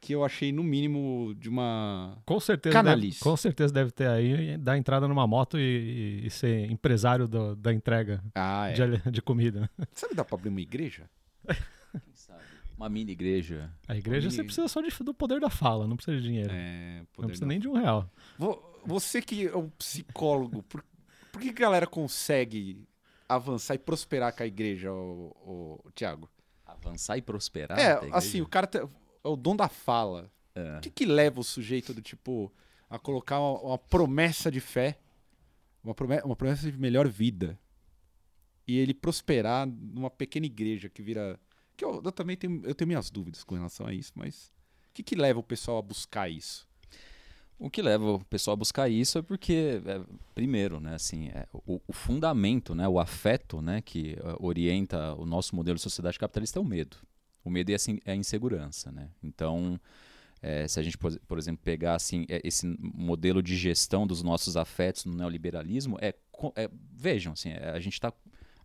que 0.00 0.14
eu 0.14 0.24
achei 0.24 0.50
no 0.50 0.64
mínimo 0.64 1.34
de 1.38 1.48
uma... 1.50 2.16
Com 2.24 2.40
certeza, 2.40 2.72
deve, 2.72 2.84
Canalice. 2.88 3.20
com 3.20 3.36
certeza 3.36 3.72
deve 3.72 3.90
ter 3.92 4.08
aí, 4.08 4.56
dar 4.56 4.76
entrada 4.78 5.06
numa 5.06 5.26
moto 5.26 5.58
e, 5.58 6.22
e- 6.22 6.26
e 6.26 6.30
ser 6.30 6.70
empresário 6.70 7.28
do- 7.28 7.54
da 7.54 7.72
entrega 7.74 8.24
Ah, 8.34 8.68
é. 8.68 8.72
de, 8.72 9.10
de 9.10 9.20
comida. 9.22 9.70
Sabe 9.94 10.14
dá 10.14 10.24
para 10.24 10.34
abrir 10.36 10.48
uma 10.48 10.60
igreja? 10.62 11.08
Quem 11.46 12.14
sabe? 12.14 12.40
Uma 12.76 12.88
mini 12.88 13.12
igreja. 13.12 13.70
A 13.86 13.94
igreja 13.96 14.28
E- 14.28 14.30
você 14.32 14.42
precisa 14.42 14.66
só 14.66 14.80
de- 14.80 14.88
do 15.04 15.12
poder 15.12 15.40
da 15.40 15.50
fala, 15.50 15.86
não 15.86 15.94
precisa 15.94 16.16
de 16.16 16.22
dinheiro. 16.22 16.50
É, 16.52 17.02
não 17.18 17.26
precisa 17.26 17.44
não. 17.44 17.50
nem 17.50 17.60
de 17.60 17.68
um 17.68 17.74
real. 17.74 18.10
Vo- 18.38 18.60
Você 18.86 19.20
que 19.22 19.46
é 19.46 19.56
um 19.56 19.68
psicólogo, 19.78 20.62
por, 20.64 20.82
por 21.30 21.40
que 21.40 21.50
a 21.50 21.52
galera 21.52 21.86
consegue 21.86 22.88
avançar 23.34 23.74
e 23.74 23.78
prosperar 23.78 24.34
com 24.34 24.42
a 24.42 24.46
igreja, 24.46 24.92
o, 24.92 25.80
Tiago? 25.94 26.30
Avançar 26.66 27.16
e 27.16 27.22
prosperar. 27.22 27.78
é, 27.78 27.98
assim, 28.12 28.40
o 28.40 28.46
cara 28.48 28.66
tem- 28.66 28.80
é 28.82 29.28
o 29.28 29.36
dom 29.36 29.54
da 29.56 29.68
fala. 29.68 30.30
É. 30.54 30.78
O 30.78 30.80
que, 30.80 30.90
que 30.90 31.04
leva 31.06 31.40
o 31.40 31.44
sujeito 31.44 31.94
do 31.94 32.02
tipo 32.02 32.52
a 32.88 32.98
colocar 32.98 33.40
uma, 33.40 33.60
uma 33.60 33.78
promessa 33.78 34.50
de 34.50 34.60
fé, 34.60 34.98
uma 35.82 35.94
promessa, 35.94 36.26
uma 36.26 36.36
promessa 36.36 36.70
de 36.70 36.78
melhor 36.78 37.08
vida, 37.08 37.58
e 38.66 38.78
ele 38.78 38.94
prosperar 38.94 39.66
numa 39.66 40.10
pequena 40.10 40.46
igreja 40.46 40.88
que 40.88 41.02
vira. 41.02 41.38
Que 41.76 41.84
eu, 41.84 42.02
eu 42.04 42.12
também 42.12 42.36
tenho, 42.36 42.60
eu 42.64 42.74
tenho 42.74 42.88
minhas 42.88 43.10
dúvidas 43.10 43.42
com 43.44 43.54
relação 43.54 43.86
a 43.86 43.92
isso, 43.94 44.12
mas 44.14 44.52
o 44.90 44.94
que, 44.94 45.02
que 45.02 45.14
leva 45.16 45.40
o 45.40 45.42
pessoal 45.42 45.78
a 45.78 45.82
buscar 45.82 46.28
isso? 46.28 46.68
O 47.62 47.70
que 47.70 47.80
leva 47.80 48.14
o 48.14 48.24
pessoal 48.24 48.54
a 48.54 48.56
buscar 48.56 48.88
isso 48.88 49.18
é 49.18 49.22
porque, 49.22 49.80
é, 49.86 50.00
primeiro, 50.34 50.80
né, 50.80 50.96
assim, 50.96 51.28
é, 51.28 51.46
o, 51.52 51.80
o 51.86 51.92
fundamento, 51.92 52.74
né, 52.74 52.88
o 52.88 52.98
afeto, 52.98 53.62
né, 53.62 53.80
que 53.80 54.16
é, 54.18 54.36
orienta 54.40 55.14
o 55.14 55.24
nosso 55.24 55.54
modelo 55.54 55.76
de 55.76 55.80
sociedade 55.80 56.18
capitalista 56.18 56.58
é 56.58 56.62
o 56.62 56.64
medo. 56.64 56.96
O 57.44 57.48
medo 57.48 57.70
e 57.70 57.74
assim, 57.74 58.00
é 58.04 58.10
a 58.10 58.16
insegurança, 58.16 58.90
né? 58.90 59.08
Então, 59.22 59.80
é, 60.42 60.66
se 60.66 60.80
a 60.80 60.82
gente, 60.82 60.98
por, 60.98 61.16
por 61.20 61.38
exemplo, 61.38 61.62
pegar 61.62 61.94
assim 61.94 62.26
é, 62.28 62.40
esse 62.42 62.66
modelo 62.80 63.40
de 63.40 63.56
gestão 63.56 64.08
dos 64.08 64.24
nossos 64.24 64.56
afetos 64.56 65.04
no 65.04 65.14
neoliberalismo, 65.14 65.96
é, 66.00 66.16
é 66.56 66.68
vejam, 66.92 67.32
assim, 67.32 67.50
é, 67.50 67.70
a 67.70 67.78
gente 67.78 67.94
está 67.94 68.12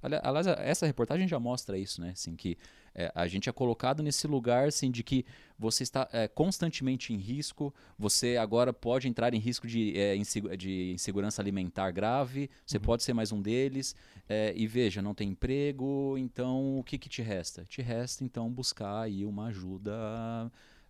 Aliás, 0.01 0.47
essa 0.47 0.85
reportagem 0.85 1.27
já 1.27 1.39
mostra 1.39 1.77
isso, 1.77 1.99
né? 2.01 2.11
Assim, 2.11 2.35
que 2.35 2.57
é, 2.93 3.11
a 3.13 3.27
gente 3.27 3.47
é 3.49 3.51
colocado 3.51 4.01
nesse 4.01 4.25
lugar 4.27 4.67
assim, 4.67 4.89
de 4.91 5.03
que 5.03 5.25
você 5.57 5.83
está 5.83 6.07
é, 6.11 6.27
constantemente 6.27 7.13
em 7.13 7.17
risco, 7.17 7.73
você 7.97 8.37
agora 8.37 8.71
pode 8.73 9.07
entrar 9.07 9.33
em 9.33 9.39
risco 9.39 9.67
de, 9.67 9.97
é, 9.97 10.15
insegu- 10.15 10.55
de 10.57 10.91
insegurança 10.93 11.41
alimentar 11.41 11.91
grave, 11.91 12.49
você 12.65 12.79
pode 12.79 13.03
ser 13.03 13.13
mais 13.13 13.31
um 13.31 13.41
deles, 13.41 13.95
é, 14.29 14.53
e 14.55 14.65
veja, 14.67 15.01
não 15.01 15.13
tem 15.13 15.29
emprego, 15.29 16.15
então 16.17 16.79
o 16.79 16.83
que, 16.83 16.97
que 16.97 17.09
te 17.09 17.21
resta? 17.21 17.63
Te 17.65 17.81
resta, 17.81 18.23
então, 18.23 18.49
buscar 18.49 19.01
aí 19.01 19.25
uma 19.25 19.45
ajuda 19.47 19.91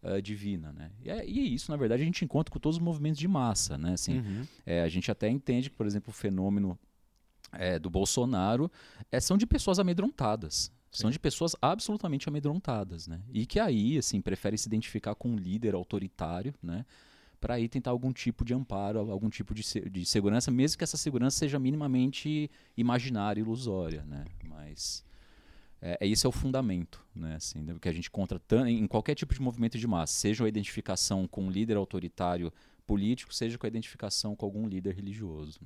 ah, 0.03 0.21
divina, 0.21 0.71
né? 0.73 0.91
E, 1.03 1.09
é- 1.09 1.25
e 1.27 1.53
isso, 1.53 1.71
na 1.71 1.77
verdade, 1.77 2.01
a 2.03 2.05
gente 2.05 2.23
encontra 2.23 2.51
com 2.51 2.59
todos 2.59 2.77
os 2.77 2.83
movimentos 2.83 3.19
de 3.19 3.27
massa, 3.27 3.77
né? 3.77 3.93
Assim, 3.93 4.21
é, 4.65 4.81
a 4.81 4.87
gente 4.87 5.09
até 5.11 5.27
entende 5.29 5.69
que, 5.69 5.75
por 5.75 5.85
exemplo, 5.85 6.09
o 6.11 6.13
fenômeno 6.13 6.77
é, 7.51 7.77
do 7.79 7.89
Bolsonaro 7.89 8.71
é, 9.11 9.19
são 9.19 9.37
de 9.37 9.45
pessoas 9.45 9.79
amedrontadas. 9.79 10.71
São 10.89 11.11
de 11.11 11.19
pessoas 11.19 11.55
absolutamente 11.61 12.27
amedrontadas, 12.27 13.07
né? 13.07 13.21
E 13.31 13.45
que 13.45 13.59
aí, 13.59 13.97
assim, 13.97 14.19
preferem 14.21 14.57
se 14.57 14.67
identificar 14.67 15.13
com 15.15 15.29
um 15.29 15.35
líder 15.35 15.75
autoritário, 15.75 16.55
né? 16.63 16.85
Para 17.39 17.55
aí 17.55 17.67
tentar 17.67 17.91
algum 17.91 18.11
tipo 18.11 18.43
de 18.43 18.53
amparo, 18.53 19.11
algum 19.11 19.29
tipo 19.29 19.53
de, 19.53 19.61
se- 19.61 19.87
de 19.89 20.05
segurança, 20.05 20.49
mesmo 20.49 20.77
que 20.77 20.83
essa 20.83 20.97
segurança 20.97 21.37
seja 21.37 21.59
minimamente 21.59 22.49
imaginária, 22.75 23.39
ilusória, 23.41 24.03
né? 24.05 24.25
Mas 24.43 25.05
é, 25.81 25.97
é- 26.01 26.07
esse 26.07 26.25
é 26.25 26.29
o 26.29 26.31
fundamento, 26.31 27.05
né? 27.13 27.35
Assim, 27.35 27.61
né, 27.61 27.75
que 27.79 27.89
a 27.89 27.93
gente 27.93 28.07
encontra 28.07 28.41
em 28.67 28.87
qualquer 28.87 29.13
tipo 29.13 29.33
de 29.35 29.41
movimento 29.41 29.77
de 29.77 29.85
massa, 29.85 30.13
seja 30.13 30.45
a 30.45 30.47
identificação 30.47 31.27
com 31.27 31.43
um 31.43 31.51
líder 31.51 31.77
autoritário 31.77 32.51
político, 32.87 33.33
seja 33.35 33.57
com 33.57 33.67
a 33.67 33.69
identificação 33.69 34.35
com 34.35 34.45
algum 34.45 34.67
líder 34.67 34.95
religioso. 34.95 35.59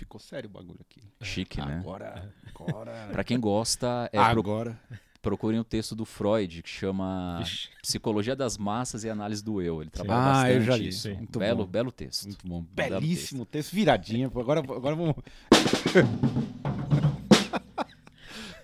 Ficou 0.00 0.18
sério 0.18 0.48
o 0.48 0.52
bagulho 0.52 0.78
aqui. 0.80 1.02
Chique, 1.20 1.60
né? 1.60 1.76
Agora. 1.78 2.32
Agora. 2.54 3.08
Pra 3.12 3.22
quem 3.22 3.38
gosta, 3.38 4.08
é, 4.10 4.18
pro- 4.30 4.40
agora. 4.40 4.80
procurem 5.20 5.60
o 5.60 5.64
texto 5.64 5.94
do 5.94 6.06
Freud, 6.06 6.62
que 6.62 6.68
chama 6.70 7.36
Vixe. 7.40 7.68
Psicologia 7.82 8.34
das 8.34 8.56
Massas 8.56 9.04
e 9.04 9.10
Análise 9.10 9.44
do 9.44 9.60
Eu. 9.60 9.82
Ele 9.82 9.90
trabalha 9.90 10.20
Ah, 10.20 10.32
bastante 10.32 10.54
eu 10.54 10.60
já 10.62 10.76
li. 10.76 10.88
isso. 10.88 11.08
Muito 11.14 11.38
belo, 11.38 11.64
bom. 11.66 11.70
belo 11.70 11.92
texto. 11.92 12.24
Muito 12.24 12.48
bom. 12.48 12.62
Belo 12.72 12.98
Belíssimo 12.98 13.44
texto. 13.44 13.72
Viradinha. 13.74 14.28
Agora, 14.28 14.60
agora 14.60 14.96
vamos. 14.96 15.14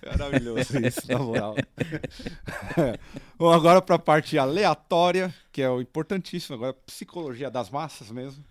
Maravilhoso 0.05 0.79
isso, 0.79 1.01
na 1.11 1.19
moral. 1.19 1.55
Bom, 3.37 3.51
agora 3.51 3.81
para 3.81 3.95
a 3.95 3.99
parte 3.99 4.37
aleatória, 4.37 5.33
que 5.51 5.61
é 5.61 5.69
o 5.69 5.81
importantíssimo, 5.81 6.55
agora 6.55 6.73
psicologia 6.73 7.51
das 7.51 7.69
massas 7.69 8.09
mesmo. 8.09 8.43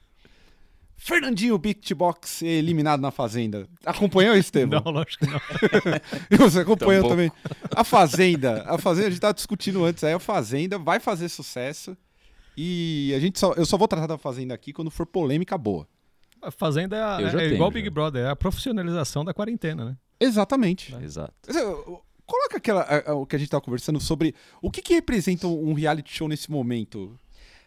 Fernandinho 0.97 1.59
Beatbox 1.59 2.43
eliminado 2.43 3.01
na 3.01 3.11
Fazenda. 3.11 3.69
Acompanhou, 3.85 4.35
Estevam? 4.35 4.83
Não, 4.85 4.93
lógico 4.93 5.25
que 5.25 5.31
não. 5.31 5.41
Você 6.39 6.61
acompanhou 6.61 7.03
Tampouco. 7.03 7.09
também. 7.09 7.33
A 7.75 7.85
Fazenda. 7.85 8.65
A 8.67 8.79
Fazenda, 8.79 9.09
a 9.09 9.11
gente 9.11 9.21
tava 9.21 9.35
discutindo 9.35 9.85
antes 9.85 10.03
aí, 10.03 10.13
a 10.15 10.19
Fazenda 10.19 10.79
vai 10.79 10.99
fazer 10.99 11.29
sucesso. 11.29 11.97
E 12.57 13.13
a 13.15 13.21
gente 13.21 13.39
só, 13.39 13.53
eu 13.53 13.67
só 13.67 13.77
vou 13.77 13.87
tratar 13.87 14.07
da 14.07 14.17
Fazenda 14.17 14.55
aqui 14.55 14.73
quando 14.73 14.91
for 14.91 15.05
polêmica 15.05 15.59
boa. 15.59 15.87
A 16.41 16.51
Fazenda 16.51 16.97
é, 16.97 17.31
já 17.31 17.39
é 17.39 17.43
tenho, 17.43 17.55
igual 17.55 17.71
já. 17.71 17.75
Big 17.75 17.91
Brother, 17.91 18.25
é 18.25 18.31
a 18.31 18.37
profissionalização 18.37 19.25
da 19.25 19.35
quarentena, 19.35 19.85
né? 19.85 19.97
Exatamente. 20.19 20.95
Exato. 20.97 21.35
Coloca 22.25 22.57
aquela, 22.57 22.81
a, 22.81 23.11
a, 23.11 23.15
o 23.15 23.27
que 23.27 23.37
a 23.37 23.39
gente 23.39 23.47
estava 23.47 23.61
conversando 23.61 24.01
sobre 24.01 24.35
o 24.61 24.71
que, 24.71 24.83
que 24.83 24.95
representa 24.95 25.47
um 25.47 25.73
reality 25.75 26.13
show 26.13 26.27
nesse 26.27 26.51
momento? 26.51 27.19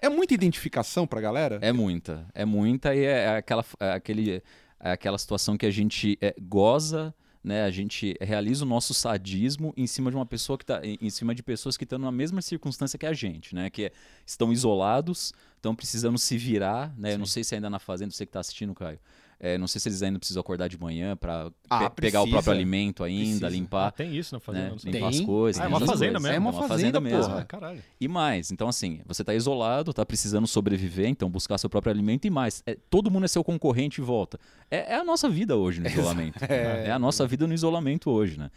É 0.02 0.10
muita 0.10 0.34
identificação 0.34 1.06
pra 1.06 1.20
galera? 1.20 1.60
É 1.62 1.72
muita. 1.72 2.26
É 2.34 2.46
muita 2.46 2.96
e 2.96 3.04
é, 3.04 3.38
aquela, 3.38 3.66
é 3.80 3.92
aquele, 3.92 4.44
é 4.80 4.92
aquela 4.92 5.18
situação 5.18 5.58
que 5.58 5.66
a 5.66 5.72
gente 5.72 6.18
é, 6.22 6.34
goza 6.40 7.14
né? 7.44 7.64
A 7.64 7.72
gente 7.72 8.16
realiza 8.20 8.66
o 8.66 8.68
nosso 8.68 8.94
sadismo 8.94 9.74
em 9.78 9.88
cima 9.88 10.10
de 10.10 10.16
uma 10.16 10.26
pessoa 10.26 10.58
que 10.58 10.66
tá 10.66 10.82
em 10.84 11.10
cima 11.10 11.34
de 11.34 11.42
pessoas 11.42 11.78
que 11.78 11.84
estão 11.84 11.98
na 11.98 12.12
mesma 12.12 12.42
circunstância 12.42 13.00
que 13.00 13.06
a 13.06 13.14
gente, 13.14 13.56
né? 13.56 13.70
Que 13.70 13.86
é, 13.86 13.92
estão 14.26 14.52
isolados, 14.52 15.34
estão 15.56 15.74
precisando 15.74 16.18
se 16.18 16.38
virar, 16.38 16.94
né? 16.98 17.14
Eu 17.14 17.18
não 17.18 17.26
sei 17.26 17.44
se 17.44 17.56
ainda 17.56 17.70
na 17.70 17.80
fazenda 17.80 18.12
você 18.12 18.26
que 18.26 18.30
está 18.30 18.40
assistindo, 18.40 18.76
Caio. 18.76 19.00
É, 19.42 19.58
não 19.58 19.68
sei 19.68 19.80
se 19.80 19.88
eles 19.88 20.04
ainda 20.04 20.20
precisam 20.20 20.42
acordar 20.42 20.68
de 20.68 20.78
manhã 20.78 21.16
para 21.16 21.50
ah, 21.70 21.90
pe 21.90 22.02
pegar 22.02 22.22
o 22.22 22.30
próprio 22.30 22.52
alimento 22.52 23.06
ainda, 23.06 23.24
precisa. 23.24 23.50
limpar. 23.50 23.88
Ah, 23.88 23.92
tem 23.92 24.14
isso 24.14 24.36
na 24.36 24.40
fazenda. 24.42 24.72
Né? 24.72 24.76
Limpar 24.84 24.92
tem? 24.92 25.08
as 25.08 25.22
coisas. 25.22 25.62
Ah, 25.62 25.66
é 25.66 25.68
uma 25.70 25.80
fazenda 25.80 26.20
mesmo. 26.20 26.36
É 26.36 26.40
uma, 26.40 26.52
uma 26.52 26.68
fazenda, 26.68 27.00
fazenda 27.00 27.00
mesmo. 27.00 27.34
Ah, 27.38 27.46
caralho. 27.46 27.82
E 28.02 28.08
mais, 28.08 28.52
então 28.52 28.68
assim, 28.68 29.00
você 29.06 29.22
está 29.22 29.34
isolado, 29.34 29.92
está 29.92 30.06
precisando 30.06 30.46
sobreviver, 30.46 31.08
então 31.08 31.30
buscar 31.30 31.58
seu 31.58 31.70
próprio 31.70 31.94
alimento 31.94 32.26
e 32.26 32.30
mais. 32.30 32.62
É, 32.66 32.78
todo 32.90 33.10
mundo 33.10 33.24
é 33.24 33.28
seu 33.30 33.44
concorrente 33.44 34.02
e 34.02 34.04
volta. 34.04 34.38
É, 34.70 34.94
é 34.94 34.96
a 34.96 35.06
nossa 35.06 35.30
vida 35.30 35.56
hoje 35.56 35.80
no 35.80 35.88
isolamento. 35.88 36.44
é, 36.44 36.88
é 36.88 36.92
a 36.92 37.00
nossa 37.00 37.26
vida 37.26 37.48
no 37.48 37.54
isolamento 37.54 38.12
hoje, 38.12 38.38
né? 38.38 38.52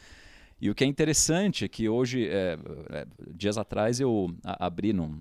E 0.61 0.71
o 0.71 0.75
que 0.77 0.85
é 0.85 0.87
interessante 0.87 1.65
é 1.65 1.69
que 1.69 1.89
hoje, 1.89 2.29
é, 2.29 2.57
é, 2.91 3.07
dias 3.35 3.59
atrás, 3.59 3.99
eu 3.99 4.33
abri 4.45 4.93
num, 4.93 5.21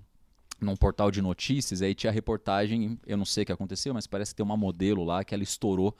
num 0.64 0.76
portal 0.76 1.10
de 1.10 1.20
notícias, 1.20 1.82
aí 1.82 1.94
tinha 1.94 2.10
a 2.10 2.14
reportagem, 2.14 2.98
eu 3.06 3.16
não 3.16 3.24
sei 3.24 3.42
o 3.42 3.46
que 3.46 3.52
aconteceu, 3.52 3.92
mas 3.92 4.06
parece 4.06 4.32
que 4.32 4.36
tem 4.36 4.44
uma 4.44 4.56
modelo 4.56 5.04
lá 5.04 5.24
que 5.24 5.34
ela 5.34 5.42
estourou 5.42 5.96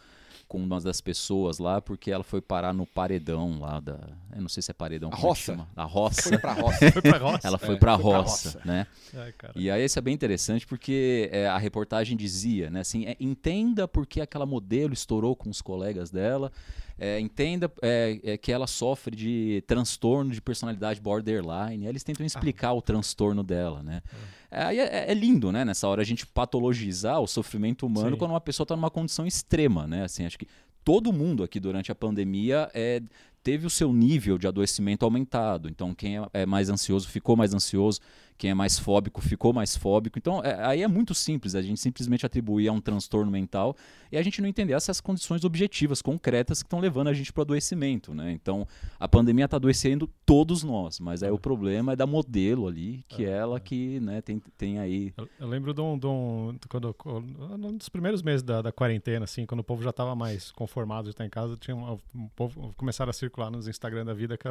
com 0.52 0.58
uma 0.58 0.78
das 0.80 1.00
pessoas 1.00 1.58
lá, 1.58 1.80
porque 1.80 2.10
ela 2.10 2.22
foi 2.22 2.42
parar 2.42 2.74
no 2.74 2.86
paredão 2.86 3.58
lá 3.58 3.80
da. 3.80 3.98
Eu 4.34 4.42
não 4.42 4.50
sei 4.50 4.62
se 4.62 4.70
é 4.70 4.74
paredão. 4.74 5.08
A 5.10 5.16
roça. 5.16 5.52
Chama, 5.52 5.68
a 5.74 5.84
roça. 5.84 6.22
Foi 6.22 6.38
pra 6.38 6.52
roça. 6.60 6.92
foi 6.92 7.02
pra 7.02 7.18
roça. 7.18 7.48
ela 7.48 7.58
foi, 7.58 7.74
é, 7.74 7.78
pra, 7.78 7.98
foi 7.98 8.12
roça, 8.12 8.50
pra 8.50 8.60
roça, 8.60 8.60
né? 8.62 8.86
Ai, 9.14 9.34
e 9.54 9.70
aí 9.70 9.82
isso 9.82 9.98
é 9.98 10.02
bem 10.02 10.12
interessante 10.12 10.66
porque 10.66 11.30
é, 11.32 11.46
a 11.46 11.56
reportagem 11.56 12.18
dizia, 12.18 12.68
né? 12.70 12.80
Assim, 12.80 13.06
é, 13.06 13.16
entenda 13.18 13.88
porque 13.88 14.20
aquela 14.20 14.44
modelo 14.44 14.92
estourou 14.92 15.34
com 15.34 15.48
os 15.48 15.62
colegas 15.62 16.10
dela. 16.10 16.52
É, 16.98 17.18
entenda 17.18 17.72
é, 17.80 18.20
é, 18.22 18.36
que 18.36 18.52
ela 18.52 18.66
sofre 18.66 19.16
de 19.16 19.62
transtorno 19.66 20.30
de 20.30 20.40
personalidade 20.40 21.00
borderline. 21.00 21.86
eles 21.86 22.04
tentam 22.04 22.24
explicar 22.24 22.68
ah. 22.68 22.74
o 22.74 22.82
transtorno 22.82 23.42
dela, 23.42 23.82
né? 23.82 24.02
É. 24.50 24.64
Aí 24.64 24.78
é, 24.78 25.10
é, 25.10 25.14
lindo, 25.14 25.50
né? 25.50 25.64
Nessa 25.64 25.88
hora 25.88 26.02
a 26.02 26.04
gente 26.04 26.26
patologizar 26.26 27.20
o 27.20 27.26
sofrimento 27.26 27.86
humano 27.86 28.10
Sim. 28.10 28.16
quando 28.16 28.32
uma 28.32 28.40
pessoa 28.40 28.64
está 28.64 28.76
numa 28.76 28.90
condição 28.90 29.26
extrema, 29.26 29.86
né? 29.86 30.04
Assim, 30.04 30.26
acho 30.26 30.38
que 30.38 30.46
todo 30.84 31.12
mundo 31.12 31.42
aqui 31.42 31.58
durante 31.58 31.90
a 31.90 31.94
pandemia 31.94 32.70
é, 32.74 33.00
teve 33.42 33.66
o 33.66 33.70
seu 33.70 33.92
nível 33.92 34.38
de 34.38 34.46
adoecimento 34.46 35.04
aumentado. 35.04 35.68
Então, 35.68 35.94
quem 35.94 36.18
é, 36.18 36.28
é 36.34 36.46
mais 36.46 36.68
ansioso 36.68 37.08
ficou 37.08 37.36
mais 37.36 37.54
ansioso, 37.54 38.00
quem 38.36 38.50
é 38.50 38.54
mais 38.54 38.78
fóbico 38.78 39.20
ficou 39.20 39.52
mais 39.52 39.76
fóbico. 39.76 40.18
Então, 40.18 40.42
é, 40.44 40.64
aí 40.64 40.82
é 40.82 40.88
muito 40.88 41.14
simples, 41.14 41.54
a 41.54 41.62
gente 41.62 41.80
simplesmente 41.80 42.26
atribuir 42.26 42.68
a 42.68 42.72
um 42.72 42.80
transtorno 42.80 43.30
mental 43.30 43.76
e 44.10 44.16
a 44.16 44.22
gente 44.22 44.40
não 44.40 44.48
entender 44.48 44.72
essas 44.72 45.00
condições 45.00 45.44
objetivas, 45.44 46.02
concretas, 46.02 46.62
que 46.62 46.66
estão 46.66 46.80
levando 46.80 47.08
a 47.08 47.14
gente 47.14 47.32
para 47.32 47.40
o 47.40 47.42
adoecimento. 47.42 48.14
Né? 48.14 48.32
Então, 48.32 48.66
a 48.98 49.08
pandemia 49.08 49.44
está 49.44 49.56
adoecendo 49.56 50.08
todos 50.26 50.62
nós, 50.62 51.00
mas 51.00 51.22
aí 51.22 51.30
o 51.30 51.38
problema 51.38 51.92
é 51.92 51.96
da 51.96 52.06
modelo 52.06 52.66
ali, 52.66 53.04
que 53.08 53.24
é, 53.24 53.30
ela 53.30 53.60
que 53.60 54.00
né, 54.00 54.20
tem, 54.20 54.40
tem 54.56 54.78
aí. 54.78 55.12
Eu, 55.16 55.28
eu 55.40 55.48
lembro 55.48 55.72
de 55.72 55.80
um, 55.80 55.98
de 55.98 56.06
um, 56.06 56.56
quando, 56.68 56.94
um 57.04 57.76
dos 57.76 57.88
primeiros 57.88 58.22
meses 58.22 58.42
da, 58.42 58.62
da 58.62 58.72
quarentena, 58.72 59.24
assim, 59.24 59.46
quando 59.46 59.60
o 59.60 59.64
povo 59.64 59.82
já 59.82 59.90
estava 59.90 60.14
mais 60.14 60.50
conformado 60.52 61.04
de 61.04 61.10
estar 61.10 61.24
em 61.24 61.30
casa, 61.30 61.56
tinha 61.56 61.76
um, 61.76 61.98
um 62.14 62.28
povo 62.28 62.72
começaram 62.76 63.10
a 63.10 63.12
circular 63.12 63.50
nos 63.50 63.68
Instagram 63.68 64.04
da 64.04 64.14
vida 64.14 64.36
que 64.36 64.48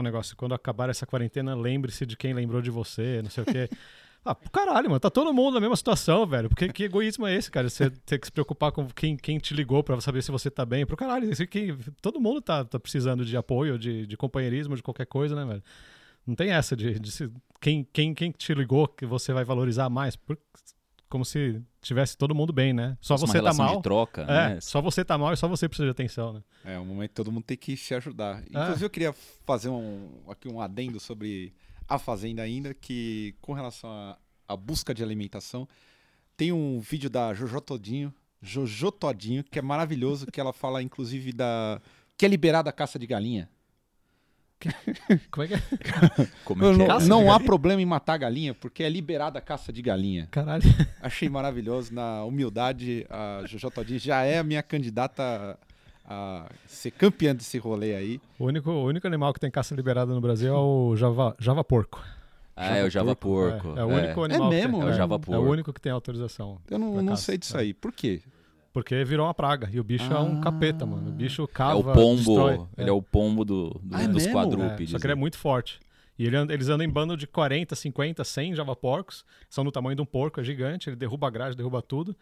um 0.00 0.04
negócio, 0.04 0.36
quando 0.36 0.54
acabar 0.54 0.88
essa 0.88 1.06
quarentena, 1.06 1.54
lembre-se 1.54 2.06
de 2.06 2.16
quem 2.16 2.32
lembrou 2.32 2.62
de 2.62 2.70
você, 2.70 3.20
não 3.22 3.30
sei 3.30 3.42
o 3.42 3.46
quê. 3.46 3.68
Ah, 4.24 4.34
caralho, 4.52 4.88
mano. 4.88 5.00
Tá 5.00 5.08
todo 5.08 5.32
mundo 5.32 5.54
na 5.54 5.60
mesma 5.60 5.76
situação, 5.76 6.26
velho. 6.26 6.48
Porque 6.48 6.70
que 6.70 6.84
egoísmo 6.84 7.26
é 7.26 7.34
esse, 7.34 7.50
cara? 7.50 7.70
Você 7.70 7.88
ter 7.88 8.18
que 8.18 8.26
se 8.26 8.32
preocupar 8.32 8.72
com 8.72 8.86
quem, 8.88 9.16
quem 9.16 9.38
te 9.38 9.54
ligou 9.54 9.82
pra 9.82 9.98
saber 10.00 10.22
se 10.22 10.30
você 10.30 10.50
tá 10.50 10.66
bem. 10.66 10.84
Pro 10.84 10.96
caralho, 10.96 11.30
esse, 11.30 11.46
que, 11.46 11.74
todo 12.02 12.20
mundo 12.20 12.42
tá, 12.42 12.64
tá 12.64 12.78
precisando 12.78 13.24
de 13.24 13.36
apoio, 13.36 13.78
de, 13.78 14.06
de 14.06 14.16
companheirismo, 14.16 14.76
de 14.76 14.82
qualquer 14.82 15.06
coisa, 15.06 15.34
né, 15.34 15.46
velho? 15.46 15.62
Não 16.26 16.34
tem 16.34 16.50
essa 16.50 16.76
de, 16.76 16.98
de 16.98 17.10
se, 17.10 17.30
quem, 17.58 17.88
quem, 17.90 18.12
quem 18.12 18.30
te 18.30 18.52
ligou 18.52 18.86
que 18.86 19.06
você 19.06 19.32
vai 19.32 19.44
valorizar 19.44 19.88
mais. 19.88 20.14
Por, 20.14 20.36
como 21.08 21.24
se 21.24 21.62
tivesse 21.80 22.16
todo 22.16 22.34
mundo 22.34 22.52
bem, 22.52 22.72
né? 22.72 22.96
Só 23.00 23.16
você 23.16 23.40
tá 23.40 23.52
mal. 23.52 23.76
De 23.76 23.82
troca, 23.82 24.22
é, 24.22 24.26
né? 24.54 24.60
Só 24.60 24.80
você 24.80 25.04
tá 25.04 25.16
mal 25.16 25.32
e 25.32 25.36
só 25.36 25.48
você 25.48 25.68
precisa 25.68 25.86
de 25.86 25.92
atenção, 25.92 26.32
né? 26.32 26.42
É, 26.64 26.78
um 26.78 26.84
momento 26.84 27.10
que 27.10 27.14
todo 27.14 27.32
mundo 27.32 27.44
tem 27.44 27.56
que 27.56 27.76
se 27.76 27.94
ajudar. 27.94 28.42
É. 28.42 28.46
Inclusive, 28.48 28.84
eu 28.84 28.90
queria 28.90 29.14
fazer 29.44 29.68
um, 29.68 30.08
aqui 30.28 30.48
um 30.48 30.60
adendo 30.60 30.98
sobre 30.98 31.54
a 31.88 31.98
Fazenda 31.98 32.42
ainda, 32.42 32.74
que 32.74 33.34
com 33.40 33.52
relação 33.52 33.90
à 34.46 34.56
busca 34.56 34.92
de 34.92 35.02
alimentação, 35.02 35.66
tem 36.36 36.52
um 36.52 36.80
vídeo 36.80 37.08
da 37.08 37.32
Jojo 37.32 37.60
Todinho, 37.60 38.14
Jojo 38.40 38.92
Todinho, 38.92 39.42
que 39.42 39.58
é 39.58 39.62
maravilhoso, 39.62 40.26
que 40.26 40.40
ela 40.40 40.52
fala, 40.52 40.82
inclusive, 40.82 41.32
da. 41.32 41.80
que 42.16 42.26
é 42.26 42.28
liberada 42.28 42.70
a 42.70 42.72
caça 42.72 42.98
de 42.98 43.06
galinha. 43.06 43.48
Como 45.30 45.44
é 45.44 45.48
que 45.48 45.54
é? 45.54 45.62
Como 46.44 46.64
é 46.64 46.74
que 46.74 46.82
é? 46.82 46.86
Não, 46.86 47.00
não 47.00 47.32
há 47.32 47.38
problema 47.38 47.80
em 47.80 47.86
matar 47.86 48.16
galinha, 48.16 48.54
porque 48.54 48.82
é 48.82 48.88
liberada 48.88 49.38
a 49.38 49.42
caça 49.42 49.72
de 49.72 49.80
galinha. 49.80 50.26
Caralho. 50.30 50.62
Achei 51.00 51.28
maravilhoso. 51.28 51.94
Na 51.94 52.24
humildade, 52.24 53.06
a 53.08 53.42
Jojo 53.46 53.70
Todinho 53.70 53.98
já 54.00 54.22
é 54.22 54.38
a 54.38 54.42
minha 54.42 54.62
candidata 54.62 55.58
a 56.04 56.46
ser 56.66 56.90
campeã 56.90 57.34
desse 57.34 57.58
rolê 57.58 57.94
aí. 57.94 58.20
O 58.38 58.46
único, 58.46 58.70
o 58.70 58.86
único 58.86 59.06
animal 59.06 59.32
que 59.32 59.40
tem 59.40 59.50
caça 59.50 59.74
liberada 59.74 60.12
no 60.12 60.20
Brasil 60.20 60.52
é 60.52 60.58
o 60.58 60.96
java, 60.96 61.36
java 61.38 61.62
porco. 61.62 62.02
Ah, 62.56 62.76
é 62.76 62.84
o 62.84 62.90
java 62.90 63.14
porco. 63.14 63.68
porco. 63.68 63.78
É, 63.78 63.82
é, 63.82 63.84
o 63.84 63.88
único 63.88 64.20
é. 64.22 64.24
animal. 64.24 64.52
É 64.52 64.56
mesmo? 64.56 64.78
Tem, 64.78 64.86
é, 64.86 64.90
é, 64.90 64.94
o 64.94 64.96
java 64.96 65.18
porco. 65.20 65.34
É 65.34 65.38
o 65.38 65.48
único 65.48 65.72
que 65.72 65.80
tem 65.80 65.92
autorização. 65.92 66.58
Eu 66.68 66.78
não, 66.78 67.00
não 67.02 67.16
sei 67.16 67.38
disso 67.38 67.56
aí. 67.56 67.72
Por 67.72 67.92
quê? 67.92 68.22
Porque 68.78 69.02
virou 69.02 69.26
uma 69.26 69.34
praga. 69.34 69.68
E 69.72 69.80
o 69.80 69.82
bicho 69.82 70.06
ah. 70.12 70.18
é 70.18 70.20
um 70.20 70.38
ah. 70.38 70.40
capeta, 70.40 70.86
mano. 70.86 71.08
O 71.08 71.12
bicho 71.12 71.48
cava. 71.48 71.72
É 71.72 71.74
o 71.74 71.82
pombo. 71.82 72.16
Destrói. 72.16 72.54
Ele 72.76 72.88
é, 72.88 72.90
é 72.90 72.92
o 72.92 73.02
pombo 73.02 73.44
do, 73.44 73.70
do 73.82 73.96
ah, 73.96 74.06
dos 74.06 74.24
quadrúpedes. 74.28 74.90
só 74.90 74.98
que 75.00 75.06
ele 75.06 75.14
é 75.14 75.16
muito 75.16 75.36
forte. 75.36 75.80
E 76.16 76.24
ele, 76.24 76.36
eles 76.52 76.68
andam 76.68 76.86
em 76.86 76.88
bando 76.88 77.16
de 77.16 77.26
40, 77.26 77.74
50, 77.74 78.22
100 78.22 78.54
javaporcos. 78.54 79.24
São 79.50 79.64
do 79.64 79.72
tamanho 79.72 79.96
de 79.96 80.02
um 80.02 80.06
porco, 80.06 80.40
é 80.40 80.44
gigante. 80.44 80.88
Ele 80.88 80.94
derruba 80.94 81.26
a 81.26 81.30
grade, 81.30 81.56
derruba 81.56 81.82
tudo. 81.82 82.14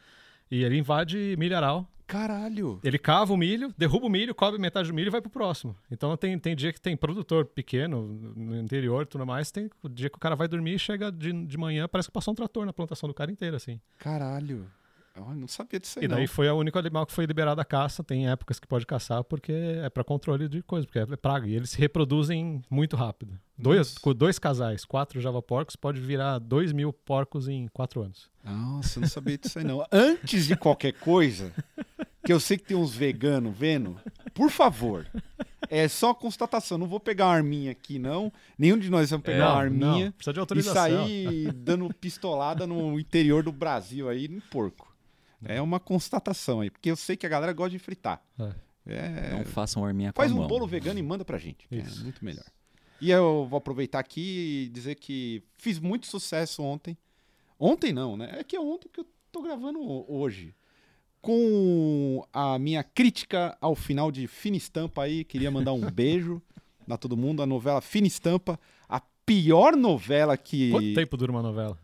E 0.51 0.64
ele 0.64 0.79
invade 0.79 1.37
milharal. 1.38 1.87
Caralho! 2.07 2.81
Ele 2.83 2.99
cava 2.99 3.35
o 3.35 3.37
milho, 3.37 3.75
derruba 3.77 4.07
o 4.07 4.09
milho, 4.09 4.35
cobre 4.35 4.59
metade 4.59 4.88
do 4.88 4.95
milho 4.95 5.09
e 5.09 5.11
vai 5.11 5.21
pro 5.21 5.29
próximo. 5.29 5.77
Então 5.90 6.16
tem, 6.16 6.38
tem 6.38 6.57
dia 6.57 6.73
que 6.73 6.81
tem 6.81 6.97
produtor 6.97 7.45
pequeno 7.45 8.33
no 8.35 8.59
interior 8.59 9.03
e 9.03 9.07
tudo 9.07 9.27
mais. 9.27 9.51
Tem 9.51 9.69
dia 9.90 10.09
que 10.09 10.16
o 10.16 10.21
cara 10.21 10.35
vai 10.35 10.49
dormir 10.49 10.77
e 10.77 10.79
chega 10.79 11.12
de, 11.12 11.33
de 11.33 11.59
manhã, 11.59 11.87
parece 11.87 12.09
que 12.09 12.14
passou 12.14 12.33
um 12.33 12.35
trator 12.35 12.64
na 12.64 12.73
plantação 12.73 13.09
do 13.09 13.14
cara 13.14 13.31
inteiro, 13.31 13.57
assim. 13.57 13.79
Caralho! 13.99 14.66
Eu 15.16 15.35
não 15.35 15.48
sabia 15.48 15.81
disso 15.81 15.98
aí, 15.98 16.05
E 16.05 16.09
daí 16.09 16.20
não. 16.20 16.29
foi 16.29 16.48
o 16.48 16.57
único 16.57 16.79
animal 16.79 17.07
que 17.07 17.12
foi 17.12 17.24
liberado 17.24 17.61
a 17.61 17.64
caça. 17.64 18.05
Tem 18.05 18.29
épocas 18.29 18.59
que 18.59 18.66
pode 18.66 18.87
caçar 18.87 19.24
porque 19.24 19.52
é 19.52 19.88
para 19.88 20.05
controle 20.05 20.48
de 20.48 20.62
coisa, 20.62 20.87
porque 20.87 20.98
é 20.98 21.16
praga. 21.16 21.46
E 21.46 21.55
eles 21.55 21.70
se 21.70 21.79
reproduzem 21.79 22.62
muito 22.70 22.96
rápido. 22.96 23.38
Dois, 23.59 23.96
com 23.96 24.14
dois 24.14 24.38
casais, 24.38 24.85
quatro 24.85 25.20
java 25.20 25.40
porcos, 25.40 25.76
pode 25.76 26.00
virar 26.00 26.38
dois 26.38 26.72
mil 26.72 26.92
porcos 26.92 27.48
em 27.48 27.68
quatro 27.68 28.02
anos. 28.02 28.31
Nossa, 28.44 28.98
eu 28.98 29.02
não 29.02 29.09
sabia 29.09 29.38
disso 29.38 29.59
aí 29.59 29.64
não. 29.64 29.85
Antes 29.90 30.46
de 30.46 30.55
qualquer 30.57 30.92
coisa, 30.92 31.52
que 32.24 32.33
eu 32.33 32.38
sei 32.38 32.59
que 32.59 32.64
tem 32.64 32.76
uns 32.76 32.94
veganos 32.94 33.57
vendo, 33.57 33.98
por 34.35 34.50
favor, 34.50 35.07
é 35.70 35.88
só 35.88 36.12
constatação. 36.12 36.76
Não 36.76 36.87
vou 36.87 37.00
pegar 37.00 37.26
uma 37.26 37.35
arminha 37.35 37.72
aqui, 37.72 37.98
não. 37.98 38.33
Nenhum 38.59 38.79
de 38.79 38.90
nós 38.90 39.11
vamos 39.11 39.24
pegar 39.24 39.46
é, 39.46 39.48
uma 39.48 39.61
arminha 39.61 40.05
não, 40.07 40.12
precisa 40.12 40.33
de 40.35 40.40
autorização. 40.40 41.09
e 41.09 41.44
sair 41.44 41.52
dando 41.52 41.88
pistolada 41.94 42.66
no 42.66 42.98
interior 43.00 43.42
do 43.42 43.52
Brasil 43.52 44.09
aí, 44.09 44.29
no 44.29 44.40
porco. 44.42 44.94
É 45.44 45.61
uma 45.61 45.79
constatação 45.79 46.61
aí, 46.61 46.70
porque 46.70 46.90
eu 46.90 46.96
sei 46.96 47.16
que 47.16 47.27
a 47.27 47.29
galera 47.29 47.53
gosta 47.53 47.70
de 47.70 47.79
fritar. 47.79 48.22
É. 48.38 48.66
É... 48.87 49.31
Não 49.33 49.44
façam 49.44 49.85
arminha 49.85 50.12
com 50.12 50.20
Faz 50.20 50.31
um 50.31 50.38
mão. 50.38 50.46
bolo 50.46 50.66
vegano 50.66 50.99
e 50.99 51.03
manda 51.03 51.25
pra 51.25 51.38
gente. 51.38 51.66
É 51.70 51.83
muito 52.03 52.25
melhor. 52.25 52.44
E 53.01 53.11
eu 53.11 53.46
vou 53.49 53.59
aproveitar 53.59 53.99
aqui 53.99 54.64
e 54.66 54.68
dizer 54.70 54.94
que 54.94 55.42
fiz 55.59 55.79
muito 55.79 56.07
sucesso 56.07 56.62
ontem. 56.62 56.96
Ontem 57.59 57.92
não, 57.92 58.16
né? 58.16 58.37
É 58.38 58.44
que 58.44 58.57
é 58.57 58.61
ontem 58.61 58.88
que 58.92 59.01
eu 59.01 59.07
tô 59.31 59.42
gravando 59.42 59.81
hoje. 60.11 60.55
Com 61.20 62.25
a 62.33 62.59
minha 62.59 62.85
crítica 62.85 63.57
ao 63.61 63.75
final 63.75 64.12
de 64.12 64.27
Fina 64.29 64.57
Estampa 64.57 65.03
aí, 65.03 65.25
queria 65.25 65.51
mandar 65.51 65.72
um 65.72 65.90
beijo 65.90 66.40
a 66.88 66.96
todo 66.96 67.16
mundo. 67.16 67.42
A 67.42 67.46
novela 67.46 67.81
Fina 67.81 68.07
Estampa, 68.07 68.59
a 68.88 69.01
pior 69.27 69.77
novela 69.77 70.37
que. 70.37 70.70
Quanto 70.70 70.94
tempo 70.94 71.16
dura 71.16 71.33
uma 71.33 71.42
novela? 71.42 71.77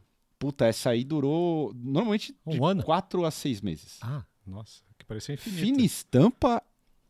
Puta, 0.43 0.67
essa 0.67 0.91
aí 0.91 1.05
durou 1.05 1.73
normalmente 1.73 2.35
um 2.45 2.51
de 2.51 2.65
ano? 2.65 2.83
quatro 2.83 3.25
a 3.25 3.31
seis 3.31 3.61
meses. 3.61 4.01
Ah, 4.03 4.25
nossa, 4.45 4.83
que 4.99 5.05
parecia 5.05 5.37
infinito. 5.37 5.61
Fina 5.61 5.83
estampa 5.83 6.61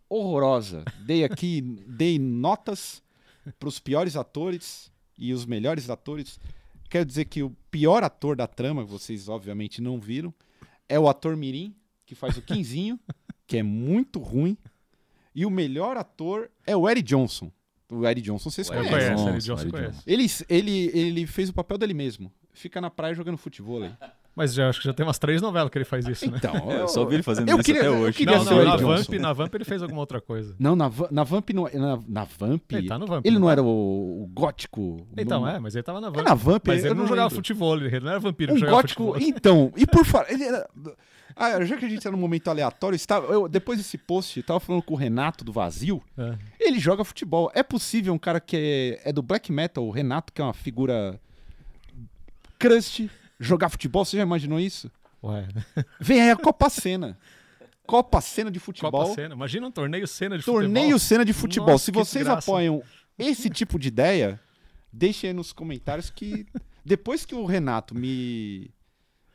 horrorosa. 0.07 0.85
Dei 1.07 1.25
aqui, 1.25 1.63
dei 1.89 2.19
notas 2.19 3.03
para 3.59 3.71
os 3.71 3.79
piores 3.79 4.17
atores 4.17 4.93
e 5.17 5.33
os 5.33 5.47
melhores 5.47 5.89
atores. 5.89 6.39
Quero 6.91 7.07
dizer 7.07 7.25
que 7.25 7.43
o 7.43 7.57
pior 7.71 8.05
ator 8.05 8.37
da 8.37 8.47
trama, 8.47 8.85
que 8.85 8.91
vocês 8.91 9.31
obviamente 9.31 9.81
não 9.81 9.99
viram, 9.99 10.35
é 10.87 11.01
o 11.01 11.09
ator 11.09 11.35
Mirim, 11.35 11.75
que 12.05 12.15
faz 12.15 12.37
o 12.37 12.43
Quinzinho, 12.45 13.01
que 13.47 13.57
é 13.57 13.63
muito 13.63 14.19
ruim. 14.19 14.59
E 15.35 15.47
o 15.47 15.51
melhor 15.51 15.97
ator 15.97 16.51
é 16.67 16.77
o 16.77 16.87
Eric 16.87 17.09
Johnson. 17.09 17.51
O 17.91 18.07
Eric 18.07 18.21
Johnson, 18.21 18.51
vocês 18.51 18.69
conhecem. 18.69 18.91
conheço, 18.91 19.25
Johnson, 19.25 19.39
Johnson 19.39 19.71
conhece. 19.71 20.03
Ele, 20.07 20.27
ele, 20.51 20.99
ele 20.99 21.27
fez 21.27 21.49
o 21.49 21.55
papel 21.55 21.79
dele 21.79 21.95
mesmo. 21.95 22.31
Fica 22.53 22.81
na 22.81 22.91
praia 22.91 23.15
jogando 23.15 23.37
futebol 23.39 23.83
aí. 23.83 23.91
Mas 24.35 24.55
já, 24.55 24.71
acho 24.71 24.81
que 24.81 24.87
já 24.87 24.95
tem 24.95 25.05
umas 25.05 25.19
três 25.19 25.43
novelas 25.43 25.69
que 25.71 25.77
ele 25.77 25.85
faz 25.85 26.07
isso, 26.09 26.31
né? 26.31 26.39
Então, 26.39 26.71
Eu 26.73 26.89
só 26.89 27.05
vi 27.05 27.17
ele 27.17 27.23
fazendo 27.23 27.51
eu 27.51 27.57
isso 27.57 27.65
queria- 27.67 27.83
até 27.83 27.89
eu 27.91 27.99
hoje. 27.99 28.17
queria 28.17 28.39
Não, 28.39 28.45
não, 28.47 28.65
na 28.65 28.77
Vamp, 28.77 29.09
na 29.21 29.33
Vamp 29.35 29.55
ele 29.55 29.65
fez 29.65 29.83
alguma 29.83 30.01
outra 30.01 30.23
coisa. 30.23 30.57
Não, 30.59 30.75
na, 30.75 30.91
na 31.11 31.23
Vamp 31.23 31.51
não, 31.51 31.65
na, 31.71 31.99
na 32.09 32.25
Vamp. 32.25 32.73
Ele 32.73 32.89
tá 32.89 32.99
no 32.99 33.07
Vamp. 33.07 33.27
Ele 33.27 33.39
não 33.39 33.51
era 33.51 33.63
o, 33.63 33.67
o 34.23 34.27
gótico. 34.33 35.07
Então, 35.19 35.43
não- 35.43 35.49
é, 35.49 35.59
mas 35.59 35.75
ele 35.75 35.83
tava 35.83 36.01
na 36.01 36.07
É 36.09 36.11
Vamp. 36.11 36.25
na 36.27 36.35
Vamp, 36.35 36.67
Mas 36.67 36.79
ele 36.81 36.89
eu 36.89 36.95
não 36.95 37.07
jogava 37.07 37.25
lembro. 37.29 37.37
futebol, 37.37 37.77
ele 37.77 38.01
não 38.01 38.11
era 38.11 38.19
vampiro 38.21 38.53
que 38.53 38.57
Um 38.57 38.61
jogava 38.61 38.77
gótico. 38.79 39.05
futebol. 39.13 39.29
Então, 39.29 39.71
e 39.77 39.87
por 39.87 40.03
falar. 40.07 40.31
ele 40.33 40.45
era- 40.45 40.67
Ah, 41.37 41.63
já 41.67 41.77
que 41.77 41.85
a 41.85 41.89
gente 41.91 42.03
tá 42.03 42.11
num 42.11 42.17
momento 42.17 42.49
aleatório, 42.49 42.97
está- 42.97 43.19
eu- 43.19 43.47
depois 43.49 43.77
desse 43.77 43.99
post, 43.99 44.39
eu 44.41 44.47
tava 44.47 44.61
falando 44.61 44.83
com 44.83 44.95
o 44.95 44.97
Renato 44.97 45.45
do 45.45 45.53
Vazio. 45.53 46.03
É. 46.17 46.37
Ele 46.59 46.79
joga 46.79 47.05
futebol. 47.05 47.51
É 47.55 47.63
possível 47.63 48.15
um 48.15 48.19
cara 48.19 48.41
que 48.41 48.99
é, 49.05 49.11
é 49.11 49.13
do 49.13 49.21
black 49.21 49.53
metal, 49.53 49.85
o 49.87 49.91
Renato, 49.91 50.33
que 50.33 50.41
é 50.41 50.45
uma 50.45 50.55
figura 50.55 51.21
crust, 52.69 53.11
jogar 53.41 53.69
futebol? 53.69 54.05
Você 54.05 54.17
já 54.17 54.23
imaginou 54.23 54.59
isso? 54.61 54.91
Ué, 55.23 55.47
Vem 56.01 56.21
aí 56.21 56.31
a 56.31 56.37
Copa 56.37 56.69
Cena. 56.71 57.19
Copa 57.87 58.21
Cena 58.21 58.51
de 58.51 58.59
futebol. 58.59 58.91
Copa 58.91 59.15
Cena. 59.15 59.35
Imagina 59.35 59.67
um 59.67 59.71
torneio 59.71 60.07
cena 60.07 60.39
de 60.39 60.45
Torneio 60.45 60.85
futebol. 60.93 60.99
Cena 60.99 61.25
de 61.25 61.33
Futebol. 61.33 61.69
Nossa, 61.71 61.85
Se 61.85 61.91
vocês 61.91 62.25
desgraça. 62.25 62.51
apoiam 62.51 62.83
esse 63.19 63.51
tipo 63.51 63.79
de 63.79 63.89
ideia, 63.89 64.41
deixem 64.93 65.29
aí 65.31 65.35
nos 65.35 65.53
comentários 65.53 66.11
que 66.11 66.47
depois 66.85 67.25
que 67.25 67.35
o 67.35 67.45
Renato 67.45 67.95
me, 67.95 68.71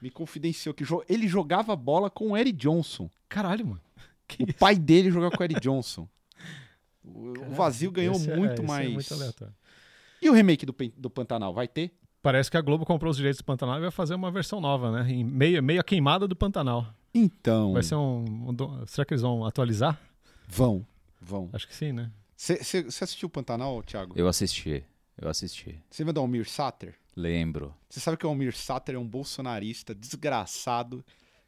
me 0.01 0.09
confidenciou 0.09 0.73
que 0.73 0.83
jo- 0.83 1.03
ele 1.07 1.27
jogava 1.27 1.75
bola 1.75 2.09
com 2.09 2.31
o 2.31 2.37
Eric 2.37 2.57
Johnson. 2.57 3.09
Caralho, 3.29 3.65
mano. 3.67 3.81
Que 4.27 4.43
O 4.43 4.53
pai 4.53 4.75
dele 4.75 5.09
jogava 5.11 5.35
com 5.35 5.41
o 5.41 5.45
Eric 5.45 5.59
Johnson. 5.61 6.07
O, 7.03 7.33
o 7.47 7.51
Vazio 7.51 7.91
ganhou 7.91 8.15
é- 8.15 8.35
muito 8.35 8.53
esse 8.53 8.61
é 8.61 8.65
mais. 8.65 8.91
muito 8.93 9.13
aleatório. 9.13 9.53
e 10.21 10.29
o 10.29 10.33
remake 10.33 10.65
do, 10.65 10.75
do 10.97 11.09
Pantanal, 11.09 11.53
vai 11.53 11.67
ter? 11.67 11.91
Parece 12.21 12.49
que 12.51 12.57
a 12.57 12.61
Globo 12.61 12.85
comprou 12.85 13.09
os 13.11 13.17
direitos 13.17 13.39
do 13.39 13.45
Pantanal 13.45 13.77
e 13.77 13.81
vai 13.81 13.91
fazer 13.91 14.15
uma 14.15 14.31
versão 14.31 14.59
nova, 14.59 14.91
né? 14.91 15.11
Em 15.11 15.23
meia, 15.23 15.61
meia 15.61 15.83
queimada 15.83 16.27
do 16.27 16.35
Pantanal. 16.35 16.87
Então. 17.13 17.73
Vai 17.73 17.83
ser 17.83 17.95
um, 17.95 18.25
um 18.49 18.85
Será 18.85 19.05
que 19.05 19.13
eles 19.13 19.21
vão 19.21 19.45
atualizar? 19.45 19.99
Vão. 20.47 20.85
Vão. 21.21 21.49
Acho 21.53 21.67
que 21.67 21.75
sim, 21.75 21.91
né? 21.91 22.11
Você 22.35 22.85
assistiu 23.01 23.27
o 23.27 23.29
Pantanal, 23.29 23.81
Thiago? 23.81 24.13
Eu 24.15 24.27
assisti, 24.27 24.83
eu 25.19 25.27
assisti. 25.27 25.79
Você 25.89 26.03
lembra 26.03 26.13
do 26.13 26.19
Almir 26.19 26.47
Sater? 26.47 26.95
Lembro. 27.15 27.73
Você 27.89 27.99
sabe 27.99 28.17
que 28.17 28.25
o 28.25 28.29
Almir 28.29 28.55
Sater 28.55 28.93
é 28.95 28.99
um 28.99 29.07
bolsonarista 29.07 29.95
desgraçado 29.95 31.03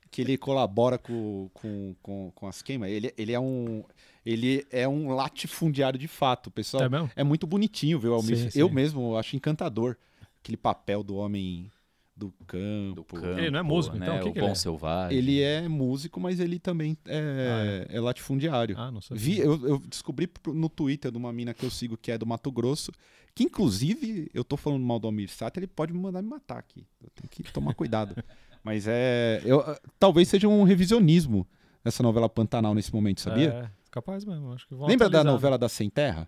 que 0.09 0.21
ele 0.21 0.35
colabora 0.37 0.97
com, 0.97 1.49
com, 1.53 1.95
com, 2.01 2.31
com 2.33 2.47
as 2.47 2.63
queimas. 2.63 2.89
Ele, 2.89 3.13
ele 3.15 3.31
é 3.31 3.39
um 3.39 3.83
ele 4.25 4.65
é 4.71 4.87
um 4.87 5.13
latifundiário 5.13 5.99
de 5.99 6.07
fato. 6.07 6.49
Pessoal 6.49 6.83
É 6.83 6.89
mesmo? 6.89 7.11
é 7.15 7.23
muito 7.23 7.45
bonitinho 7.45 7.99
ver 7.99 8.07
o 8.07 8.13
Almir. 8.15 8.37
Sim, 8.37 8.49
sim. 8.49 8.59
Eu 8.59 8.69
mesmo 8.69 9.15
acho 9.15 9.35
encantador 9.35 9.95
aquele 10.41 10.57
papel 10.57 11.03
do 11.03 11.15
homem 11.15 11.71
do 12.15 12.31
campo. 12.45 12.95
Do 12.95 13.03
campo, 13.05 13.39
Ele 13.39 13.49
não 13.49 13.59
é 13.59 13.63
músico, 13.63 13.95
então? 13.95 14.13
né? 14.15 14.19
O 14.19 14.23
que 14.23 14.29
o 14.29 14.33
que 14.33 14.39
bom 14.41 14.45
ele 14.47 14.51
é? 14.51 14.55
selvagem. 14.55 15.17
Ele 15.17 15.41
é 15.41 15.67
músico, 15.69 16.19
mas 16.19 16.39
ele 16.39 16.59
também 16.59 16.97
é, 17.07 17.87
é 17.89 17.99
latifundiário. 17.99 18.75
Ah, 18.77 18.91
não 18.91 18.99
sabia. 19.01 19.23
Vi, 19.23 19.39
eu, 19.39 19.67
eu 19.67 19.79
descobri 19.87 20.29
no 20.47 20.67
Twitter 20.67 21.11
de 21.11 21.17
uma 21.17 21.31
mina 21.31 21.53
que 21.53 21.65
eu 21.65 21.69
sigo 21.71 21.95
que 21.95 22.11
é 22.11 22.17
do 22.17 22.25
Mato 22.25 22.51
Grosso, 22.51 22.91
que 23.33 23.43
inclusive, 23.45 24.29
eu 24.33 24.43
tô 24.43 24.57
falando 24.57 24.83
mal 24.83 24.99
do 24.99 25.07
Almir 25.07 25.29
Sater, 25.29 25.63
ele 25.63 25.67
pode 25.73 25.93
me 25.93 25.99
mandar 25.99 26.21
me 26.21 26.27
matar 26.27 26.57
aqui. 26.57 26.85
Eu 27.01 27.09
tenho 27.15 27.29
que 27.29 27.43
tomar 27.53 27.73
cuidado. 27.73 28.15
Mas 28.61 28.85
é. 28.85 29.41
eu- 29.45 29.63
talvez 29.97 30.27
seja 30.27 30.45
um 30.49 30.63
revisionismo 30.63 31.47
essa 31.85 32.03
novela 32.03 32.27
Pantanal 32.27 32.75
nesse 32.75 32.93
momento, 32.93 33.21
sabia? 33.21 33.49
É, 33.49 33.69
capaz 33.89 34.25
mesmo. 34.25 34.51
Acho 34.51 34.67
que 34.67 34.73
Lembra 34.75 35.09
da 35.09 35.19
atualizar. 35.19 35.25
novela 35.31 35.57
da 35.57 35.69
Sem 35.69 35.89
Terra? 35.89 36.27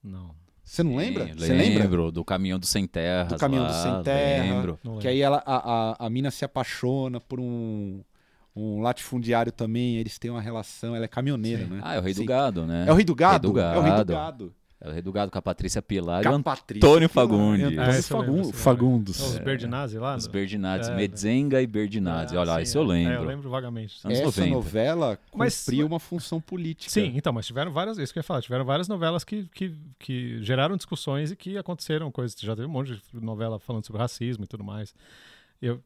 Não. 0.00 0.32
Você 0.64 0.82
não 0.82 0.92
Sim, 0.92 0.96
lembra? 0.96 1.26
Você 1.36 1.52
lembra? 1.52 1.82
Lembro, 1.82 2.10
do 2.10 2.24
Caminhão 2.24 2.58
do 2.58 2.66
Sem 2.66 2.86
Terra. 2.86 3.24
Do 3.24 3.36
Caminhão 3.36 3.66
do 3.66 3.72
Sem 3.72 4.02
Terra. 4.02 4.42
Lembro. 4.42 4.78
não 4.82 4.98
Que 4.98 5.06
aí 5.06 5.20
ela, 5.20 5.42
a, 5.44 5.56
a, 5.92 6.06
a 6.06 6.10
mina 6.10 6.30
se 6.30 6.44
apaixona 6.44 7.20
por 7.20 7.38
um, 7.38 8.00
um 8.56 8.80
latifundiário 8.80 9.52
também, 9.52 9.96
eles 9.96 10.18
têm 10.18 10.30
uma 10.30 10.40
relação, 10.40 10.96
ela 10.96 11.04
é 11.04 11.08
caminhoneira, 11.08 11.64
Sim. 11.64 11.70
né? 11.70 11.80
Ah, 11.82 11.94
é 11.94 11.98
o 11.98 12.02
Rei 12.02 12.14
Sim. 12.14 12.22
do 12.22 12.26
Gado, 12.26 12.66
né? 12.66 12.86
É 12.88 12.92
o 12.92 12.94
Rei 12.94 13.04
do 13.04 13.14
Gado? 13.14 13.52
Rei 13.52 13.54
do 13.54 13.60
É 13.60 13.78
o 13.78 13.82
Rei 13.82 14.04
do 14.04 14.12
Gado. 14.12 14.54
Gado. 14.84 14.88
É 14.88 14.88
o 14.88 14.92
Rei 14.92 15.02
do 15.02 15.12
Gado 15.12 15.30
com 15.32 15.38
a 15.38 15.42
Patrícia 15.42 15.80
Pilar 15.82 16.22
e 16.22 16.26
Com 16.26 16.32
o 16.32 16.36
a 16.36 16.42
Patrícia 16.42 16.86
Antônio. 16.88 17.08
Fagundes. 17.08 17.64
Ah, 17.64 17.68
eu 17.68 17.86
lembro, 17.86 18.02
Fagun- 18.02 18.26
eu 18.26 18.42
lembro. 18.44 18.52
Fagundes. 18.58 19.20
Os 19.20 19.38
Berdinazzi 19.38 19.98
lá? 19.98 20.16
os 20.16 20.26
no- 20.26 20.32
Berdinazzi, 20.32 20.90
É, 20.90 20.94
Medzenga 20.94 21.62
e 21.62 21.66
Berdinazzi. 21.66 22.36
Ah, 22.36 22.40
Olha 22.40 22.56
sim, 22.56 22.62
isso 22.62 22.78
eu 22.78 22.82
é. 22.82 22.86
lembro. 22.86 23.12
É, 23.12 23.16
eu 23.16 23.24
lembro 23.24 23.50
vagamente. 23.50 23.98
Anos 24.04 24.18
Essa 24.18 24.26
90. 24.26 24.50
novela 24.54 25.18
Mas- 25.34 25.64
cumpria 25.64 25.86
uma 25.86 25.98
função 26.00 26.40
política. 26.40 26.90
Sim, 26.90 27.12
então, 27.16 27.32
mas 27.32 27.46
tiveram 27.46 27.72
várias, 27.72 27.98
isso 27.98 28.12
que 28.12 28.18
eu 28.18 28.20
ia 28.20 28.24
falar, 28.24 28.42
tiveram 28.42 28.64
várias 28.64 28.88
novelas 28.88 29.24
que, 29.24 29.48
que, 29.54 29.74
que 29.98 30.42
geraram 30.42 30.76
discussões 30.76 31.30
e 31.30 31.36
que 31.36 31.56
aconteceram 31.56 32.10
coisas. 32.10 32.36
Já 32.40 32.54
teve 32.54 32.66
um 32.68 32.70
monte 32.70 32.92
de 32.94 33.20
novela 33.24 33.58
falando 33.58 33.86
sobre 33.86 34.00
racismo 34.02 34.44
e 34.44 34.46
tudo 34.46 34.62
mais. 34.64 34.94
Eu, 35.62 35.80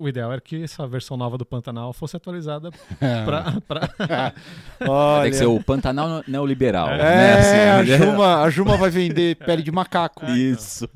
o 0.00 0.08
ideal 0.08 0.32
era 0.32 0.40
que 0.40 0.62
essa 0.62 0.86
versão 0.86 1.16
nova 1.16 1.36
do 1.38 1.44
Pantanal 1.44 1.92
fosse 1.92 2.16
atualizada 2.16 2.70
pra. 2.98 3.60
pra- 3.68 3.90
Olha, 4.88 5.22
Tem 5.24 5.30
que 5.32 5.36
ser 5.36 5.46
o 5.46 5.62
Pantanal 5.62 6.24
neoliberal. 6.26 6.88
É, 6.88 6.98
né? 6.98 7.70
a, 7.70 7.80
Assim, 7.80 7.96
Juma, 7.98 8.42
a 8.42 8.50
Juma 8.50 8.76
vai 8.76 8.90
vender 8.90 9.36
pele 9.36 9.62
de 9.62 9.70
macaco. 9.70 10.24
Isso. 10.30 10.88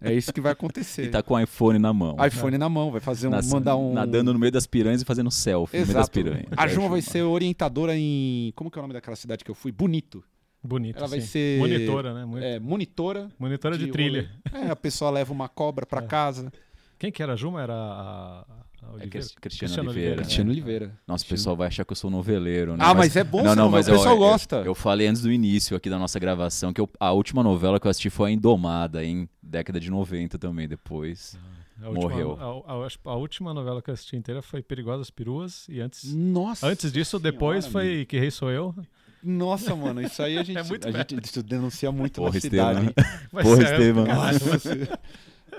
É 0.00 0.12
isso 0.12 0.32
que 0.32 0.40
vai 0.40 0.52
acontecer. 0.52 1.04
E 1.04 1.08
tá 1.08 1.22
com 1.22 1.34
o 1.34 1.40
iPhone 1.40 1.78
na 1.78 1.92
mão. 1.92 2.16
iPhone 2.26 2.58
na 2.58 2.68
mão, 2.68 2.90
vai 2.90 3.00
fazer 3.00 3.28
um, 3.28 3.30
Nas- 3.30 3.50
mandar 3.50 3.76
um... 3.76 3.92
Nadando 3.94 4.32
no 4.32 4.38
meio 4.38 4.52
das 4.52 4.66
piranhas 4.66 5.02
e 5.02 5.04
fazendo 5.04 5.30
selfie 5.30 5.78
no 5.78 5.86
meio 5.86 5.94
das 5.94 6.02
Exato. 6.08 6.10
piranhas. 6.12 6.46
A 6.56 6.66
É, 6.66 6.68
Juma 6.68 6.88
vai 6.88 7.00
ser 7.02 7.22
orientadora 7.22 7.96
em... 7.96 8.52
Como 8.54 8.70
que 8.70 8.78
é 8.78 8.80
o 8.80 8.82
nome 8.82 8.94
daquela 8.94 9.16
cidade 9.16 9.42
que 9.44 9.50
eu 9.50 9.54
fui? 9.54 9.72
Bonito. 9.72 10.22
Bonito. 10.62 10.98
Ela 10.98 11.08
vai 11.08 11.20
sim. 11.22 11.26
ser... 11.26 11.58
Monitora, 11.58 12.12
né? 12.12 12.24
Muito- 12.26 12.44
É, 12.44 12.58
monitora. 12.60 13.28
Monitora 13.38 13.78
de, 13.78 13.86
trilha. 13.88 14.28
rolê. 14.52 14.66
É, 14.66 14.70
a 14.70 14.76
pessoa 14.76 15.10
leva 15.10 15.32
uma 15.32 15.48
cobra 15.48 15.86
pra 15.86 16.02
É. 16.02 16.06
casa. 16.06 16.52
Quem 17.00 17.10
que 17.10 17.20
era 17.22 17.32
a 17.32 17.36
Juma? 17.36 17.62
Era 17.62 17.72
a, 17.74 18.44
a 18.82 18.86
É 18.86 18.90
Oliveira? 18.92 19.10
Cristiano 19.10 19.40
Cristiano 19.40 19.72
Oliveira. 19.72 19.90
Oliveira. 19.90 20.22
Cristiano 20.22 20.50
Oliveira. 20.50 20.98
Nossa, 21.08 21.24
o 21.24 21.28
pessoal 21.28 21.56
vai 21.56 21.66
achar 21.68 21.84
que 21.84 21.92
eu 21.92 21.96
sou 21.96 22.10
noveleiro, 22.10 22.76
né? 22.76 22.84
Ah, 22.86 22.94
mas, 22.94 23.16
é 23.16 23.24
bom, 23.24 23.42
Não, 23.42 23.56
não, 23.56 23.68
mas 23.70 23.88
o 23.88 23.92
pessoal 23.92 24.14
eu, 24.14 24.18
gosta. 24.18 24.56
Eu, 24.56 24.64
eu 24.66 24.74
falei 24.74 25.06
antes 25.08 25.22
do 25.22 25.32
início 25.32 25.76
aqui 25.76 25.90
da 25.90 25.98
nossa 25.98 26.18
gravação 26.20 26.72
que 26.72 26.80
eu- 26.80 26.88
a 27.00 27.10
última 27.10 27.42
novela 27.42 27.80
que 27.80 27.86
eu 27.86 27.90
assisti 27.90 28.10
foi 28.10 28.30
a 28.30 28.32
Indomada, 28.32 29.02
em 29.04 29.28
década 29.42 29.80
de 29.80 29.90
90 29.90 30.38
também, 30.38 30.68
depois. 30.68 31.36
A 31.82 31.88
última- 31.88 32.10
Morreu. 32.10 32.64
A, 32.66 32.74
a- 32.74 32.88
a 33.12 33.16
última 33.16 33.54
novela 33.54 33.80
que 33.80 33.88
eu 33.88 33.94
assisti 33.94 34.14
inteira 34.14 34.42
foi 34.42 34.62
Perigosas 34.62 35.08
Peruas 35.10 35.66
e 35.70 35.80
antes. 35.80 36.12
Nossa 36.12 36.66
Antes 36.66 36.92
disso, 36.92 37.18
depois 37.18 37.64
Senhora, 37.64 37.86
foi 37.88 38.04
Que 38.04 38.18
Rei 38.20 38.30
Sou 38.30 38.50
Eu. 38.50 38.74
Nossa, 39.22 39.74
mano, 39.74 40.02
isso 40.02 40.22
aí 40.22 40.36
a 40.36 40.42
gente, 40.44 40.58
É 40.58 40.62
muito 40.62 40.86
a 40.86 40.90
gente 40.92 41.14
isso 41.24 41.42
denuncia 41.42 41.90
muito 41.90 42.20
Porra, 42.20 42.34
na 42.34 42.40
cidade. 42.40 42.92
Porra, 43.32 43.56
ser- 43.56 43.72
Estevam. 43.72 44.04
Nossa, 44.06 44.98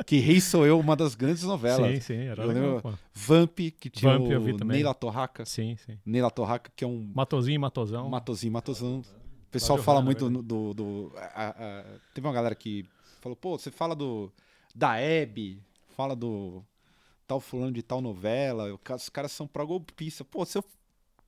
que 0.05 0.17
Rei 0.19 0.39
Sou 0.41 0.65
Eu, 0.65 0.79
uma 0.79 0.95
das 0.95 1.15
grandes 1.15 1.43
novelas. 1.43 1.91
Sim, 1.95 2.01
sim, 2.01 2.23
era 2.25 2.43
legal. 2.45 2.81
Vamp, 3.13 3.57
que 3.79 3.89
tinha 3.89 4.17
Vamp 4.17 4.29
eu 4.31 4.41
vi 4.41 4.51
o 4.53 4.57
também. 4.57 4.75
Neila 4.77 4.93
Torraca. 4.93 5.45
Sim, 5.45 5.75
sim. 5.77 5.97
Neila 6.05 6.29
Torraca, 6.31 6.71
que 6.75 6.83
é 6.83 6.87
um 6.87 7.11
Matozinho 7.13 7.55
e 7.55 7.57
Matosão. 7.57 8.09
matozinho, 8.09 8.53
matozão. 8.53 8.99
O 8.99 9.51
pessoal 9.51 9.77
fala 9.79 9.99
Hanna, 9.99 10.05
muito 10.05 10.25
verdade. 10.25 10.45
do... 10.47 10.73
do- 10.73 11.11
a- 11.17 11.49
a- 11.49 11.83
teve 12.13 12.25
uma 12.27 12.33
galera 12.33 12.55
que 12.55 12.85
falou, 13.19 13.35
pô, 13.35 13.57
você 13.57 13.69
fala 13.71 13.95
do 13.95 14.31
da 14.73 14.97
Hebe, 14.97 15.61
fala 15.97 16.15
do 16.15 16.63
tal 17.27 17.39
fulano 17.41 17.73
de 17.73 17.81
tal 17.81 18.01
novela, 18.01 18.73
os 18.95 19.09
caras 19.09 19.31
são 19.33 19.45
pró-golpista. 19.47 20.23
Pô, 20.23 20.45
se 20.45 20.57
eu 20.57 20.63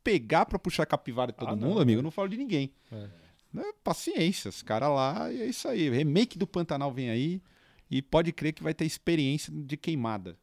pegar 0.04 0.46
pra 0.46 0.58
puxar 0.60 0.86
capivara 0.86 1.32
de 1.32 1.38
todo 1.38 1.50
Ah, 1.50 1.56
mundo, 1.56 1.76
não, 1.76 1.82
amigo, 1.82 1.98
é. 1.98 2.00
eu 2.00 2.04
não 2.04 2.12
falo 2.12 2.30
de 2.30 2.38
ninguém. 2.38 2.72
É. 2.92 3.08
Né, 3.54 3.64
Paciência, 3.84 4.50
os 4.50 4.62
caras 4.64 4.90
lá, 4.90 5.32
e 5.32 5.42
é 5.42 5.46
isso 5.46 5.68
aí. 5.68 5.90
Remake 5.90 6.38
do 6.38 6.48
Pantanal 6.48 6.92
vem 6.92 7.10
aí 7.10 7.42
e 7.96 8.02
pode 8.02 8.32
crer 8.32 8.54
que 8.54 8.64
vai 8.64 8.74
ter 8.74 8.86
experiência 8.86 9.54
de 9.54 9.78
queimada. 9.78 10.36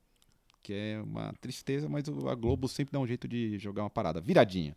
Que 0.63 0.73
é 0.73 1.01
uma 1.03 1.33
tristeza, 1.41 1.89
mas 1.89 2.07
o- 2.07 2.29
a 2.29 2.35
Globo 2.37 2.69
sempre 2.69 2.93
dá 2.93 3.01
um 3.01 3.07
jeito 3.07 3.27
de 3.27 3.59
jogar 3.59 3.83
uma 3.83 3.91
parada. 3.91 4.21
Viradinha. 4.21 4.77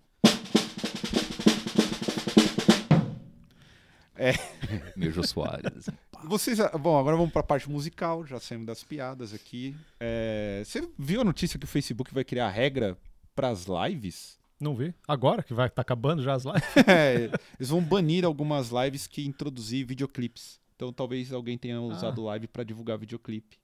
Meu 4.96 5.12
Jô 5.12 5.24
Soares. 5.24 5.90
Vocês, 6.26 6.60
ah, 6.60 6.70
bom, 6.78 6.98
agora 6.98 7.16
vamos 7.18 7.32
para 7.34 7.42
a 7.42 7.46
parte 7.46 7.70
musical, 7.70 8.26
já 8.26 8.40
saímos 8.40 8.66
das 8.66 8.84
piadas 8.84 9.34
aqui. 9.34 9.76
É, 10.00 10.64
você 10.66 10.88
viu 10.98 11.22
a 11.22 11.24
notícia 11.24 11.60
que 11.60 11.66
o 11.66 11.68
Facebook 11.68 12.14
vai 12.14 12.24
criar 12.24 12.50
regra 12.50 12.98
para 13.36 13.50
as 13.50 13.66
lives? 13.66 14.38
Não 14.60 14.76
vi. 14.76 14.94
Agora 15.08 15.44
que 15.44 15.54
vai 15.54 15.70
tá 15.70 15.82
acabando 15.82 16.24
já 16.24 16.34
as 16.34 16.44
lives. 16.46 16.64
É, 16.88 17.30
eles 17.60 17.70
vão 17.70 17.82
banir 17.82 18.24
algumas 18.24 18.70
lives 18.70 19.06
que 19.08 19.26
introduzir 19.26 19.86
videoclipes. 19.86 20.60
Então 20.84 20.92
talvez 20.92 21.32
alguém 21.32 21.58
tenha 21.58 21.80
usado 21.80 22.22
live 22.24 22.46
para 22.48 22.64
divulgar 22.64 22.98
videoclipe 22.98 23.58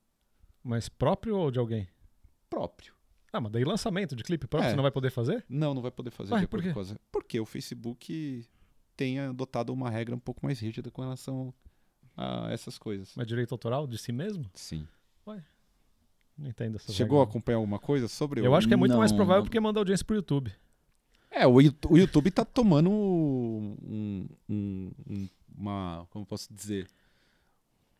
Mas 0.63 0.87
próprio 0.87 1.37
ou 1.37 1.51
de 1.51 1.59
alguém? 1.59 1.87
próprio. 2.49 2.93
Ah, 3.31 3.39
mas 3.41 3.51
daí 3.51 3.63
lançamento 3.65 4.15
de 4.15 4.23
clipe 4.23 4.47
próprio 4.47 4.67
É. 4.67 4.71
você 4.71 4.75
não 4.77 4.81
vai 4.83 4.91
poder 4.91 5.11
fazer? 5.11 5.45
Não, 5.49 5.73
não 5.73 5.81
vai 5.81 5.91
poder 5.91 6.09
fazer 6.11 6.33
Ué, 6.33 6.47
por 6.47 6.61
quê? 6.63 6.69
as- 6.69 6.95
Porque 7.11 7.39
o 7.39 7.45
Facebook 7.45 8.47
tem 8.95 9.19
adotado 9.19 9.71
uma 9.73 9.89
regra 9.89 10.15
um 10.15 10.19
pouco 10.19 10.39
mais 10.45 10.59
rígida 10.59 10.89
com 10.89 11.01
relação 11.01 11.53
a 12.17 12.49
essas 12.51 12.77
coisas. 12.77 13.11
Mas 13.15 13.27
direito 13.27 13.51
autoral 13.53 13.85
de 13.85 13.97
si 13.97 14.11
mesmo? 14.13 14.45
Sim. 14.53 14.87
Não 16.37 16.47
entendo 16.47 16.77
essa 16.77 16.93
Chegou 16.93 17.19
a 17.19 17.25
acompanhar 17.25 17.57
alguma 17.57 17.77
coisa 17.79 18.07
sobre 18.07 18.39
Eu 18.39 18.51
o... 18.51 18.55
acho 18.55 18.65
que 18.65 18.73
é 18.73 18.77
muito 18.77 18.95
mais 18.97 19.11
Não, 19.11 19.17
provável 19.17 19.41
não. 19.41 19.45
porque 19.47 19.59
manda 19.59 19.77
audiência 19.77 20.05
pro 20.05 20.15
YouTube. 20.15 20.53
É, 21.29 21.45
o, 21.45 21.59
Yout- 21.59 21.85
o 21.89 21.97
YouTube 21.97 22.31
tá 22.31 22.45
tomando 22.45 22.89
um, 22.89 23.75
um- 24.49 24.91
um 25.09 25.29
uma 25.57 26.07
como 26.11 26.25
posso 26.25 26.51
dizer, 26.53 26.87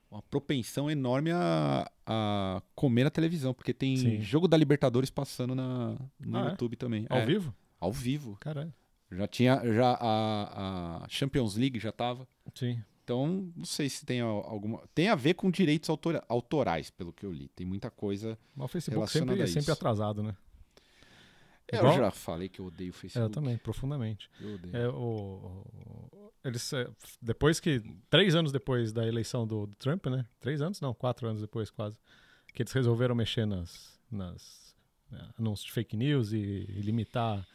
uma 0.10 0.22
propensão 0.24 0.90
enorme 0.90 1.32
a, 1.32 1.90
a 2.06 2.62
comer 2.76 3.04
na 3.04 3.10
televisão, 3.10 3.54
porque 3.54 3.74
tem 3.74 3.96
Sim. 3.98 4.22
jogo 4.22 4.48
da 4.48 4.58
Libertadores 4.58 5.10
passando 5.10 5.54
na, 5.54 5.96
no 6.20 6.38
ah, 6.38 6.48
é? 6.48 6.50
YouTube 6.52 6.74
é? 6.74 6.78
também. 6.78 7.06
Ao 7.10 7.20
é, 7.20 7.26
vivo? 7.26 7.56
Ao 7.80 7.94
vivo. 7.94 8.38
Caralho. 8.40 8.74
Já 9.12 9.28
tinha, 9.28 9.62
já 9.74 9.98
a, 10.00 11.04
a 11.04 11.10
Champions 11.10 11.56
League 11.56 11.80
já 11.80 11.92
tava. 11.92 12.28
Sim. 12.54 12.82
Então, 13.04 13.52
não 13.56 13.66
sei 13.66 13.90
se 13.90 14.06
tem 14.06 14.22
alguma. 14.22 14.84
Tem 14.94 15.10
a 15.10 15.16
ver 15.16 15.34
com 15.34 15.50
direitos 15.50 15.90
autora, 15.90 16.24
autorais, 16.30 16.92
pelo 16.92 17.12
que 17.12 17.26
eu 17.26 17.32
li. 17.32 17.50
Tem 17.56 17.66
muita 17.66 17.90
coisa. 17.90 18.38
Mas 18.56 18.66
o 18.66 18.68
Facebook 18.68 19.10
sempre, 19.10 19.42
é 19.42 19.48
sempre 19.48 19.72
atrasado, 19.72 20.22
né? 20.22 20.36
Eu 21.72 21.80
Igual... 21.80 21.98
já 21.98 22.12
falei 22.12 22.50
que 22.50 22.60
eu 22.60 22.66
odeio 22.66 22.90
o 22.90 22.94
Facebook. 22.94 23.24
Eu 23.24 23.30
também, 23.30 23.58
profundamente. 23.58 24.30
Eu 24.42 24.56
odeio. 24.56 24.76
É, 24.76 24.90
o, 24.90 25.66
eles, 26.44 26.72
é, 26.74 26.90
depois 27.22 27.60
que. 27.60 27.82
Três 28.10 28.36
anos 28.36 28.52
depois 28.52 28.92
da 28.92 29.06
eleição 29.08 29.46
do, 29.46 29.68
do, 29.68 29.76
Trump, 29.76 30.06
né? 30.08 30.26
Três 30.40 30.62
anos? 30.62 30.82
Não, 30.82 30.94
quatro 30.94 31.28
anos 31.28 31.42
depois, 31.42 31.70
quase. 31.70 31.98
Que 32.54 32.64
eles 32.64 32.74
resolveram 32.74 33.14
mexer 33.14 33.46
nas, 33.46 34.00
nas 34.12 34.76
né, 35.12 35.30
anúncios 35.38 35.68
de 35.68 35.72
fake 35.72 35.96
news 35.96 36.32
e, 36.32 36.38
e 36.38 36.82
limitar 36.82 37.46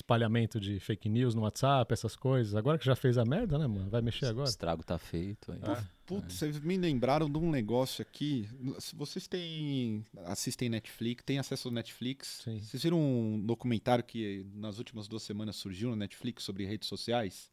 espalhamento 0.00 0.58
de 0.58 0.80
fake 0.80 1.08
news 1.08 1.34
no 1.34 1.42
WhatsApp, 1.42 1.92
essas 1.92 2.16
coisas. 2.16 2.54
Agora 2.54 2.78
que 2.78 2.84
já 2.84 2.96
fez 2.96 3.16
a 3.16 3.24
merda, 3.24 3.58
né, 3.58 3.66
mano? 3.66 3.88
Vai 3.88 4.00
mexer 4.00 4.26
agora. 4.26 4.46
O 4.46 4.50
estrago 4.50 4.82
tá 4.82 4.98
feito. 4.98 5.52
Aí. 5.52 5.60
Ah, 5.62 5.84
Putz, 6.06 6.34
vocês 6.34 6.58
me 6.58 6.76
lembraram 6.76 7.30
de 7.30 7.38
um 7.38 7.50
negócio 7.50 8.02
aqui. 8.02 8.48
Se 8.78 8.96
vocês 8.96 9.28
têm. 9.28 10.04
assistem 10.24 10.68
Netflix, 10.68 11.22
têm 11.24 11.38
acesso 11.38 11.68
ao 11.68 11.74
Netflix. 11.74 12.40
Sim. 12.44 12.58
Vocês 12.60 12.82
viram 12.82 12.98
um 12.98 13.40
documentário 13.40 14.02
que 14.02 14.44
nas 14.54 14.78
últimas 14.78 15.06
duas 15.06 15.22
semanas 15.22 15.56
surgiu 15.56 15.90
no 15.90 15.96
Netflix 15.96 16.42
sobre 16.42 16.66
redes 16.66 16.88
sociais? 16.88 17.50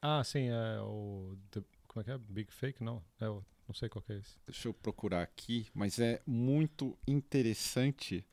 Ah, 0.00 0.22
sim, 0.22 0.48
é 0.48 0.80
o. 0.80 1.36
The, 1.50 1.62
como 1.88 2.02
é 2.02 2.04
que 2.04 2.10
é? 2.10 2.18
Big 2.18 2.52
Fake? 2.52 2.84
Não. 2.84 3.02
É 3.18 3.28
o, 3.28 3.42
não 3.66 3.74
sei 3.74 3.88
qual 3.88 4.02
que 4.02 4.12
é 4.12 4.18
esse. 4.18 4.36
Deixa 4.46 4.68
eu 4.68 4.74
procurar 4.74 5.22
aqui, 5.22 5.66
mas 5.74 5.98
é 5.98 6.20
muito 6.26 6.96
interessante 7.08 8.24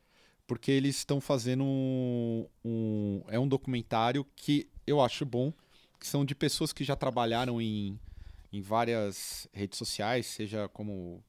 porque 0.46 0.72
eles 0.72 0.98
estão 0.98 1.22
fazendo 1.22 1.64
um, 1.64 2.46
um, 2.64 3.24
É 3.28 3.40
um 3.40 3.48
documentário 3.48 4.26
que 4.36 4.70
eu 4.86 5.02
acho 5.02 5.26
bom, 5.26 5.54
que 6.00 6.08
são 6.08 6.26
de 6.26 6.36
pessoas 6.36 6.74
que 6.74 6.84
já 6.84 6.96
trabalharam 6.96 7.62
em, 7.62 8.00
em 8.52 8.62
várias 8.62 9.48
redes 9.54 9.78
sociais, 9.78 10.26
seja 10.26 10.68
como 10.70 11.24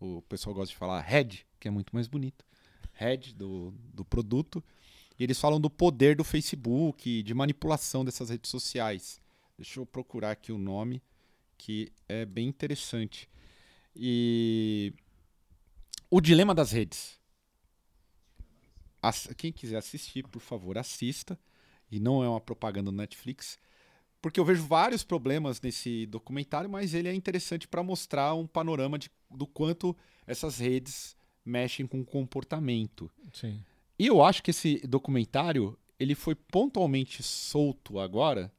o 0.00 0.22
pessoal 0.22 0.54
gosta 0.54 0.72
de 0.72 0.78
falar, 0.78 1.00
head, 1.00 1.46
que 1.58 1.68
é 1.68 1.70
muito 1.70 1.94
mais 1.94 2.06
bonito, 2.06 2.44
head 2.92 3.34
do, 3.34 3.72
do 3.94 4.04
produto. 4.04 4.62
E 5.18 5.24
eles 5.24 5.40
falam 5.40 5.60
do 5.60 5.68
poder 5.68 6.14
do 6.14 6.22
Facebook, 6.22 7.22
de 7.22 7.34
manipulação 7.34 8.04
dessas 8.04 8.30
redes 8.30 8.50
sociais. 8.50 9.20
Deixa 9.56 9.80
eu 9.80 9.86
procurar 9.86 10.30
aqui 10.30 10.52
o 10.52 10.58
nome, 10.58 11.02
que 11.56 11.92
é 12.08 12.24
bem 12.24 12.46
interessante. 12.46 13.28
E 13.96 14.92
o 16.08 16.20
dilema 16.20 16.54
das 16.54 16.70
redes 16.70 17.17
quem 19.36 19.52
quiser 19.52 19.76
assistir, 19.78 20.26
por 20.26 20.40
favor, 20.40 20.78
assista. 20.78 21.38
E 21.90 21.98
não 21.98 22.22
é 22.22 22.28
uma 22.28 22.40
propaganda 22.40 22.90
do 22.90 22.96
Netflix. 22.96 23.58
Porque 24.20 24.38
eu 24.40 24.44
vejo 24.44 24.64
vários 24.64 25.04
problemas 25.04 25.60
nesse 25.60 26.06
documentário, 26.06 26.68
mas 26.68 26.92
ele 26.92 27.08
é 27.08 27.14
interessante 27.14 27.68
para 27.68 27.82
mostrar 27.82 28.34
um 28.34 28.46
panorama 28.46 28.98
de, 28.98 29.10
do 29.30 29.46
quanto 29.46 29.96
essas 30.26 30.58
redes 30.58 31.16
mexem 31.44 31.86
com 31.86 32.00
o 32.00 32.04
comportamento. 32.04 33.10
Sim. 33.32 33.62
E 33.98 34.06
eu 34.06 34.22
acho 34.22 34.42
que 34.42 34.50
esse 34.50 34.78
documentário 34.86 35.78
ele 35.98 36.14
foi 36.14 36.34
pontualmente 36.34 37.22
solto 37.22 37.98
agora, 37.98 38.52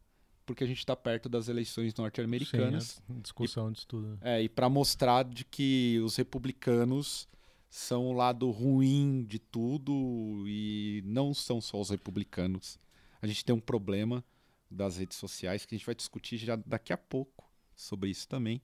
porque 0.45 0.63
a 0.63 0.67
gente 0.67 0.79
está 0.79 0.95
perto 0.95 1.29
das 1.29 1.47
eleições 1.47 1.93
norte-americanas. 1.95 3.01
discussão 3.21 3.71
disso 3.71 3.87
tudo. 3.87 4.07
Né? 4.07 4.17
É, 4.21 4.41
e 4.41 4.49
para 4.49 4.67
mostrar 4.67 5.23
de 5.23 5.45
que 5.45 5.99
os 6.03 6.15
republicanos 6.15 7.27
são 7.69 8.07
o 8.07 8.13
lado 8.13 8.49
ruim 8.49 9.23
de 9.23 9.37
tudo 9.37 10.43
e 10.47 11.03
não 11.05 11.33
são 11.33 11.61
só 11.61 11.79
os 11.79 11.89
republicanos. 11.89 12.79
A 13.21 13.27
gente 13.27 13.45
tem 13.45 13.55
um 13.55 13.59
problema 13.59 14.23
das 14.69 14.97
redes 14.97 15.17
sociais 15.17 15.65
que 15.65 15.75
a 15.75 15.77
gente 15.77 15.85
vai 15.85 15.95
discutir 15.95 16.37
já 16.37 16.55
daqui 16.55 16.91
a 16.91 16.97
pouco 16.97 17.49
sobre 17.75 18.09
isso 18.09 18.27
também. 18.27 18.61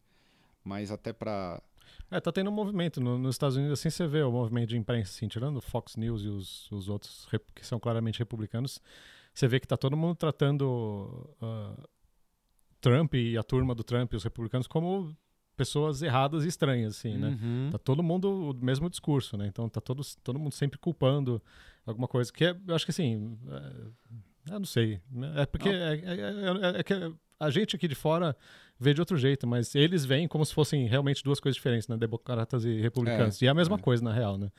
Mas 0.63 0.91
até 0.91 1.13
para 1.13 1.62
é, 2.10 2.20
tá 2.20 2.32
tendo 2.32 2.50
um 2.50 2.54
movimento. 2.54 3.00
No, 3.02 3.18
nos 3.18 3.36
Estados 3.36 3.56
Unidos, 3.58 3.80
assim, 3.80 3.89
você 3.89 4.08
vê 4.08 4.22
o 4.22 4.32
movimento 4.32 4.70
de 4.70 4.78
imprensa, 4.78 5.12
assim, 5.12 5.28
tirando 5.28 5.62
Fox 5.62 5.96
News 5.96 6.24
e 6.24 6.28
os, 6.28 6.72
os 6.72 6.89
outros 6.89 7.28
que 7.54 7.65
são 7.65 7.80
claramente 7.80 8.20
republicanos, 8.20 8.82
você 9.34 9.48
vê 9.48 9.60
que 9.60 9.68
tá 9.68 9.78
todo 9.78 9.98
mundo 9.98 10.15
tratando 10.15 11.30
uh, 11.41 11.84
Trump 12.80 13.15
e 13.15 13.38
a 13.38 13.44
turma 13.44 13.76
do 13.76 13.84
Trump 13.84 14.13
e 14.13 14.15
os 14.15 14.24
republicanos 14.24 14.68
como 14.68 15.15
pessoas 15.56 16.02
erradas 16.02 16.46
e 16.46 16.48
estranhas, 16.48 16.98
assim, 16.98 17.18
né? 17.18 17.38
Uhum. 17.41 17.70
Tá 17.72 17.78
todo 17.78 18.04
mundo 18.04 18.52
o 18.52 18.65
mesmo 18.65 18.89
discurso, 18.89 19.38
né? 19.38 19.48
Então 19.48 19.68
tá 19.70 19.82
todo, 19.82 20.02
todo 20.24 20.38
mundo 20.39 20.52
sempre 20.52 20.78
culpando 20.78 21.41
alguma 21.86 22.08
coisa 22.08 22.32
que 22.32 22.46
é, 22.46 22.56
eu 22.68 22.76
acho 22.76 22.86
que 22.86 22.91
assim, 22.91 23.38
é, 24.48 24.54
eu 24.54 24.60
não 24.60 24.65
sei, 24.65 25.00
né? 25.10 25.34
é 25.38 25.46
porque 25.46 25.70
é, 25.70 25.74
é, 25.74 26.76
é, 26.76 26.80
é, 26.80 26.84
que 26.84 26.94
a 27.39 27.50
gente 27.50 27.76
aqui 27.76 27.88
de 27.88 27.96
fora 27.96 28.36
vê 28.80 28.94
de 28.94 29.02
outro 29.02 29.18
jeito, 29.18 29.48
mas 29.48 29.74
eles 29.76 30.06
veem 30.06 30.28
como 30.28 30.46
se 30.46 30.54
fossem 30.54 30.88
realmente 30.88 31.24
duas 31.24 31.39
coisas 31.39 31.56
diferentes, 31.56 31.88
né? 31.88 31.98
Democratas 31.98 32.65
e 32.65 32.82
republicanos. 32.82 33.41
É, 33.41 33.46
e 33.46 33.48
é 33.48 33.52
a 33.52 33.54
mesma 33.54 33.78
coisa, 33.78 34.04
na 34.04 34.13
real, 34.13 34.38
né? 34.38 34.52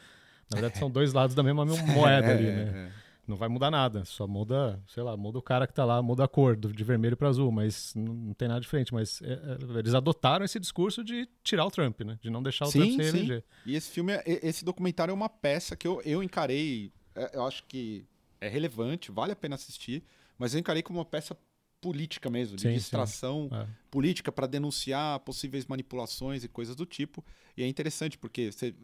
Na 0.51 0.61
verdade, 0.61 0.79
são 0.79 0.89
dois 0.91 1.13
lados 1.13 1.35
da 1.35 1.43
mesma 1.43 1.65
moeda 1.65 2.31
ali, 2.31 2.45
né? 2.45 2.93
Não 3.27 3.37
vai 3.37 3.49
mudar 3.49 3.71
nada, 3.71 4.05
só 4.05 4.27
muda, 4.27 4.83
sei 4.87 5.03
lá, 5.03 5.17
muda 5.17 5.39
o 5.39 5.43
cara 5.43 5.67
que 5.67 5.75
tá 5.75 5.85
lá, 5.85 6.01
muda 6.03 6.25
a 6.25 6.29
cor 6.29 6.57
do, 6.57 6.73
de 6.73 6.85
vermelho 6.85 7.17
para 7.17 7.29
azul, 7.29 7.51
mas 7.51 7.93
não, 7.95 8.15
não, 8.15 8.35
tem 8.35 8.49
nada 8.49 8.61
diferente. 8.61 8.95
Mas 8.95 9.21
é, 9.23 9.33
é, 9.33 9.79
eles 9.79 9.95
adotaram 9.95 10.45
esse 10.45 10.61
discurso 10.61 11.03
de 11.03 11.29
tirar 11.43 11.67
o 11.67 11.71
Trump, 11.71 12.01
né? 12.03 12.19
De 12.23 12.31
não 12.31 12.43
deixar 12.43 12.67
o 12.67 12.71
sim, 12.71 12.79
Trump 12.79 12.93
se 12.93 12.99
reeleger. 12.99 13.45
E 13.65 13.75
esse 13.75 13.91
filme, 13.91 14.13
é, 14.13 14.25
esse 14.27 14.65
documentário 14.65 15.13
é 15.13 15.15
uma 15.15 15.29
peça 15.29 15.77
que 15.77 15.87
eu, 15.87 16.01
eu 16.05 16.23
encarei, 16.23 16.93
é, 17.15 17.37
eu 17.37 17.45
acho 17.45 17.65
que 17.65 18.07
é 18.41 18.49
relevante, 18.49 19.11
vale 19.11 19.33
a 19.33 19.37
pena 19.37 19.55
assistir, 19.55 20.05
mas 20.39 20.55
eu 20.55 20.61
encarei 20.61 20.83
como 20.83 20.99
uma 20.99 21.05
peça 21.05 21.37
política 21.81 22.31
mesmo, 22.31 22.57
de 22.57 22.63
sim, 22.63 22.73
distração. 22.73 23.49
É. 23.53 23.67
política 23.91 24.33
para 24.33 24.47
denunciar 24.47 25.21
possíveis 25.21 25.67
manipulações 25.67 26.45
e 26.45 26.49
coisas 26.49 26.75
do 26.75 26.87
tipo. 26.87 27.25
E 27.57 27.63
é 27.63 27.67
interessante 27.67 28.19
porque 28.19 28.51
você 28.51 28.75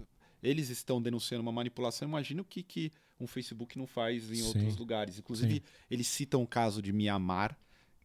eles 0.43 0.69
estão 0.69 1.01
denunciando 1.01 1.43
uma 1.43 1.53
manipulação, 1.53 2.09
imagina 2.09 2.43
o 2.43 2.45
que, 2.45 2.63
que 2.63 2.93
um 3.21 3.27
Facebook 3.27 3.79
não 3.79 3.87
faz 3.87 4.31
em 4.31 4.37
Sim. 4.37 4.49
outros 4.49 4.77
lugares. 4.77 5.19
Inclusive, 5.19 5.55
Sim. 5.55 5.63
eles 5.91 6.07
citam 6.09 6.43
o 6.43 6.47
caso 6.47 6.83
de 6.83 6.93
Mianmar, 6.93 7.57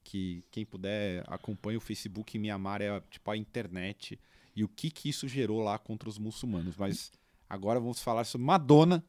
que 0.03 0.43
quem 0.51 0.65
puder 0.65 1.23
acompanha 1.27 1.77
o 1.77 1.81
Facebook 1.81 2.37
em 2.37 2.41
Mianmar 2.41 2.81
é 2.81 3.01
tipo 3.09 3.29
a 3.29 3.35
internet 3.35 4.19
e 4.55 4.63
o 4.63 4.67
que, 4.67 4.89
que 4.89 5.09
isso 5.09 5.27
gerou 5.27 5.61
lá 5.61 5.77
contra 5.77 6.07
os 6.07 6.17
muçulmanos. 6.17 6.75
Mas 6.77 7.11
agora 7.49 7.79
vamos 7.79 8.01
falar 8.01 8.23
sobre 8.23 8.45
Madonna. 8.45 9.03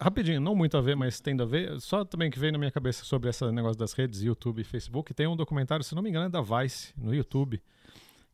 Rapidinho, 0.00 0.40
não 0.40 0.54
muito 0.54 0.76
a 0.76 0.80
ver, 0.80 0.94
mas 0.94 1.20
tendo 1.20 1.42
a 1.42 1.46
ver. 1.46 1.80
Só 1.80 2.04
também 2.04 2.30
que 2.30 2.38
veio 2.38 2.52
na 2.52 2.58
minha 2.58 2.70
cabeça 2.70 3.04
sobre 3.04 3.28
esse 3.28 3.44
negócio 3.50 3.78
das 3.78 3.92
redes, 3.92 4.22
YouTube 4.22 4.60
e 4.60 4.64
Facebook. 4.64 5.12
Tem 5.12 5.26
um 5.26 5.36
documentário, 5.36 5.84
se 5.84 5.94
não 5.94 6.02
me 6.02 6.08
engano, 6.08 6.26
é 6.26 6.28
da 6.28 6.40
Vice, 6.40 6.94
no 6.96 7.12
YouTube, 7.12 7.60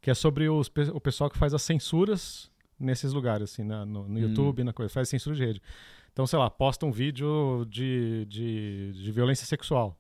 que 0.01 0.11
é 0.11 0.15
sobre 0.15 0.49
os, 0.49 0.71
o 0.93 1.01
pessoal 1.01 1.31
que 1.31 1.39
faz 1.39 1.55
as 1.55 1.63
censuras 1.63 2.51
nesses 2.79 3.13
lugares, 3.13 3.53
assim, 3.53 3.65
na, 3.65 3.85
no, 3.85 4.09
no, 4.09 4.19
YouTube, 4.19 4.63
hum. 4.63 4.65
na 4.67 4.73
coisa, 4.73 4.93
faz 4.93 5.09
censura 5.09 5.35
de 5.35 5.45
rede. 5.45 5.63
Então, 6.13 6.27
sei 6.27 6.39
lá, 6.39 6.51
posta 6.51 6.85
um 6.85 6.91
vídeo 6.91 7.65
de, 7.69 8.25
de, 8.27 8.93
de 8.93 9.13
violência 9.13 9.47
sexual. 9.47 9.99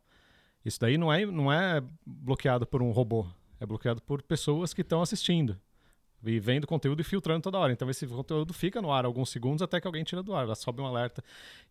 Isso 0.65 0.81
daí 0.81 0.99
não 0.99 1.13
é, 1.13 1.25
não 1.25 1.53
é 1.53 1.83
bloqueado 2.05 2.67
por 2.67 2.83
um 2.83 2.91
robô, 2.91 3.27
é 3.61 3.67
bloqueado 3.67 4.03
por 4.03 4.23
pessoas 4.23 4.75
que 4.75 4.83
estão 4.83 5.01
assistindo 5.01 5.59
e 6.25 6.41
vendo 6.41 6.67
conteúdo 6.67 7.01
e 7.01 7.05
filtrando 7.05 7.43
toda 7.43 7.59
hora. 7.59 7.73
Então 7.73 7.89
esse 7.89 8.07
conteúdo 8.07 8.53
fica 8.53 8.83
no 8.83 8.93
ar 8.93 9.05
alguns 9.05 9.31
segundos 9.31 9.63
até 9.63 9.81
que 9.81 9.87
alguém 9.87 10.03
tira 10.03 10.23
do 10.23 10.35
ar, 10.35 10.45
ela 10.45 10.55
sobe 10.55 10.81
um 10.81 10.87
alerta. 10.87 11.23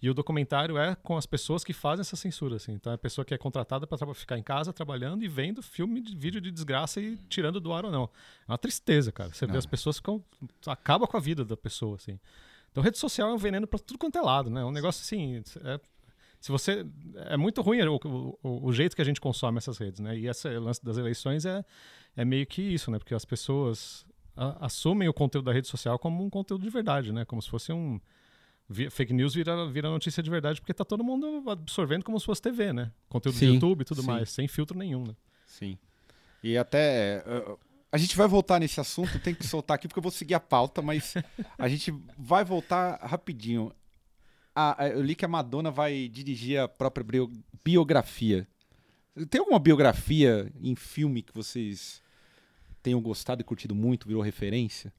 E 0.02 0.10
o 0.10 0.14
documentário 0.14 0.78
é 0.78 0.96
com 0.96 1.18
as 1.18 1.26
pessoas 1.26 1.64
que 1.64 1.74
fazem 1.74 2.02
essa 2.02 2.16
censura, 2.16 2.56
assim. 2.56 2.74
Então 2.74 2.92
é 2.92 2.96
a 2.96 2.98
pessoa 2.98 3.26
que 3.26 3.34
é 3.34 3.38
contratada 3.38 3.86
para 3.86 4.14
ficar 4.14 4.38
em 4.38 4.44
casa 4.44 4.72
trabalhando 4.72 5.24
e 5.24 5.28
vendo 5.28 5.62
filme, 5.62 6.02
de, 6.02 6.16
vídeo 6.16 6.40
de 6.40 6.52
desgraça 6.52 7.02
e 7.02 7.18
tirando 7.30 7.60
do 7.60 7.74
ar 7.74 7.86
ou 7.86 7.92
não. 7.92 8.10
É 8.48 8.52
uma 8.52 8.58
tristeza, 8.58 9.12
cara. 9.12 9.34
Você 9.34 9.46
vê 9.46 9.58
as 9.58 9.66
pessoas 9.66 9.98
ficam 9.98 10.24
acaba 10.66 11.08
com 11.08 11.18
a 11.18 11.20
vida 11.20 11.44
da 11.44 11.58
pessoa, 11.58 11.96
assim. 11.96 12.20
Então 12.72 12.84
rede 12.84 12.98
social 12.98 13.30
é 13.30 13.34
um 13.34 13.38
veneno 13.38 13.68
para 13.68 13.80
tudo 13.80 13.98
quanto 13.98 14.18
é 14.18 14.22
lado, 14.22 14.50
né? 14.50 14.62
É 14.62 14.66
um 14.66 14.72
negócio 14.72 15.02
assim, 15.02 15.42
é, 15.64 15.80
se 16.40 16.52
você 16.52 16.86
é 17.26 17.36
muito 17.36 17.62
ruim 17.62 17.82
o, 17.82 18.00
o, 18.44 18.68
o, 18.68 18.74
jeito 18.74 18.96
que 18.96 19.02
a 19.02 19.06
gente 19.06 19.20
consome 19.20 19.58
essas 19.58 19.78
redes, 19.78 20.00
né? 20.00 20.18
E 20.18 20.28
esse 20.28 20.48
lance 20.60 20.84
das 20.84 20.98
eleições 20.98 21.46
é, 21.46 21.66
é 22.16 22.24
meio 22.24 22.46
que 22.46 22.62
isso, 22.62 22.92
né? 22.92 23.00
Porque 23.00 23.16
as 23.16 23.26
pessoas 23.26 24.06
assumem 24.60 25.08
o 25.10 25.14
conteúdo 25.14 25.46
da 25.46 25.54
rede 25.54 25.68
social 25.68 25.98
como 25.98 26.24
um 26.24 26.30
conteúdo 26.30 26.64
de 26.64 26.70
verdade, 26.70 27.12
né? 27.12 27.26
Como 27.26 27.42
se 27.42 27.50
fosse 27.50 27.74
um 27.74 28.00
fake 28.92 29.14
news 29.14 29.34
vira, 29.34 29.66
vira 29.68 29.90
notícia 29.90 30.22
de 30.22 30.30
verdade 30.30 30.60
porque 30.60 30.74
tá 30.74 30.84
todo 30.84 31.04
mundo 31.04 31.50
absorvendo 31.50 32.04
como 32.04 32.20
se 32.20 32.26
fosse 32.26 32.42
TV, 32.42 32.74
né? 32.74 32.92
Conteúdo 33.10 33.38
sim, 33.38 33.48
do 33.48 33.54
YouTube 33.54 33.82
e 33.82 33.86
tudo 33.86 34.02
sim. 34.02 34.08
mais, 34.08 34.30
sem 34.30 34.48
filtro 34.48 34.78
nenhum, 34.78 35.06
né? 35.06 35.16
Sim. 35.46 35.78
E 36.44 36.58
até 36.58 37.24
uh, 37.26 37.58
a 37.92 37.98
gente 37.98 38.16
vai 38.16 38.28
voltar 38.28 38.60
nesse 38.60 38.80
assunto, 38.80 39.20
tem 39.20 39.34
que 39.34 39.46
soltar 39.46 39.76
aqui 39.76 39.88
porque 39.88 40.00
eu 40.00 40.04
vou 40.04 40.12
seguir 40.12 40.36
a 40.36 40.40
pauta, 40.40 40.82
mas 40.82 41.16
a 41.58 41.68
gente 41.68 41.94
vai 42.18 42.44
voltar 42.44 43.00
rapidinho. 43.02 43.72
Ah, 44.56 44.76
eu 44.94 45.02
li 45.02 45.16
que 45.16 45.24
a 45.24 45.28
Madonna 45.28 45.72
vai 45.72 46.08
dirigir 46.08 46.60
a 46.60 46.68
própria 46.68 47.06
biografia. 47.64 48.48
Tem 49.30 49.40
alguma 49.40 49.60
biografia 49.60 50.52
em 50.62 50.76
filme 50.76 51.22
que 51.22 51.34
vocês 51.34 52.02
tenham 52.88 53.02
gostado 53.02 53.42
e 53.42 53.44
curtido 53.44 53.76
muito, 53.76 54.08
virou 54.08 54.22
referência? 54.22 54.94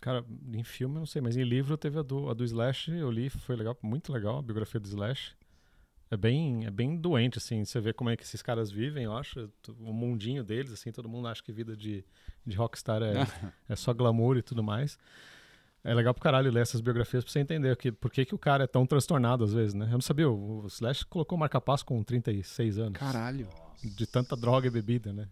Cara, 0.00 0.24
em 0.54 0.62
filme 0.62 0.94
eu 0.94 1.00
não 1.00 1.06
sei, 1.06 1.20
mas 1.20 1.36
em 1.36 1.42
livro 1.42 1.76
teve 1.76 1.98
a 1.98 2.02
do, 2.02 2.30
a 2.30 2.34
do 2.34 2.44
Slash, 2.44 2.92
eu 2.92 3.10
li, 3.10 3.28
foi 3.28 3.56
legal, 3.56 3.76
muito 3.82 4.12
legal 4.12 4.38
a 4.38 4.42
biografia 4.42 4.78
do 4.78 4.86
Slash. 4.86 5.34
É 6.08 6.16
bem, 6.16 6.64
é 6.66 6.70
bem 6.70 6.96
doente, 6.96 7.38
assim, 7.38 7.64
você 7.64 7.80
vê 7.80 7.92
como 7.92 8.08
é 8.08 8.16
que 8.16 8.22
esses 8.22 8.40
caras 8.40 8.70
vivem, 8.70 9.04
eu 9.04 9.16
acho, 9.16 9.50
o 9.80 9.92
mundinho 9.92 10.44
deles, 10.44 10.72
assim, 10.72 10.92
todo 10.92 11.08
mundo 11.08 11.26
acha 11.26 11.42
que 11.42 11.52
vida 11.52 11.76
de, 11.76 12.04
de 12.46 12.56
rockstar 12.56 13.02
é, 13.02 13.14
é 13.68 13.74
só 13.74 13.92
glamour 13.92 14.36
e 14.36 14.42
tudo 14.42 14.62
mais. 14.62 14.96
É 15.82 15.92
legal 15.92 16.14
pro 16.14 16.22
caralho 16.22 16.52
ler 16.52 16.62
essas 16.62 16.80
biografias 16.80 17.24
pra 17.24 17.32
você 17.32 17.40
entender 17.40 17.76
que, 17.76 17.90
por 17.90 18.12
que, 18.12 18.24
que 18.24 18.34
o 18.34 18.38
cara 18.38 18.64
é 18.64 18.66
tão 18.68 18.86
transtornado 18.86 19.42
às 19.42 19.52
vezes, 19.52 19.74
né? 19.74 19.86
Eu 19.86 19.92
não 19.92 20.00
sabia, 20.00 20.30
o, 20.30 20.66
Slash 20.68 21.04
colocou 21.06 21.36
marca-passo 21.36 21.84
com 21.84 22.00
36 22.02 22.78
anos. 22.78 22.98
Caralho. 22.98 23.48
De 23.82 24.06
tanta 24.06 24.36
droga 24.36 24.68
e 24.68 24.70
bebida, 24.70 25.12
né? 25.12 25.26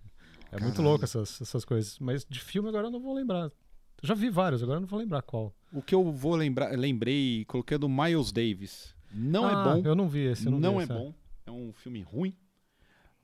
É 0.49 0.53
Caralho. 0.53 0.64
muito 0.66 0.82
louco 0.82 1.05
essas, 1.05 1.40
essas 1.40 1.64
coisas. 1.64 1.99
Mas 1.99 2.24
de 2.24 2.40
filme 2.40 2.68
agora 2.68 2.86
eu 2.86 2.90
não 2.90 3.01
vou 3.01 3.14
lembrar. 3.14 3.44
Eu 3.44 4.07
já 4.07 4.14
vi 4.14 4.30
vários, 4.30 4.62
agora 4.62 4.78
eu 4.78 4.82
não 4.82 4.88
vou 4.88 4.99
lembrar 4.99 5.22
qual. 5.22 5.55
O 5.72 5.82
que 5.82 5.94
eu 5.94 6.11
vou 6.12 6.36
lembrar, 6.36 6.70
lembrei, 6.78 7.44
coloquei 7.46 7.76
do 7.78 7.88
Miles 7.88 8.32
Davis. 8.32 8.94
Não 9.12 9.49
é 9.49 9.55
ah, 9.55 9.59
é 9.59 9.64
bom. 9.64 9.88
Eu 9.88 9.94
não 9.94 10.09
vi 10.09 10.20
esse, 10.20 10.44
não, 10.44 10.59
não 10.59 10.74
vi 10.74 10.80
é 10.80 10.82
esse, 10.84 10.92
bom. 10.92 11.14
É 11.46 11.51
um 11.51 11.72
filme 11.72 12.03
ruim 12.03 12.34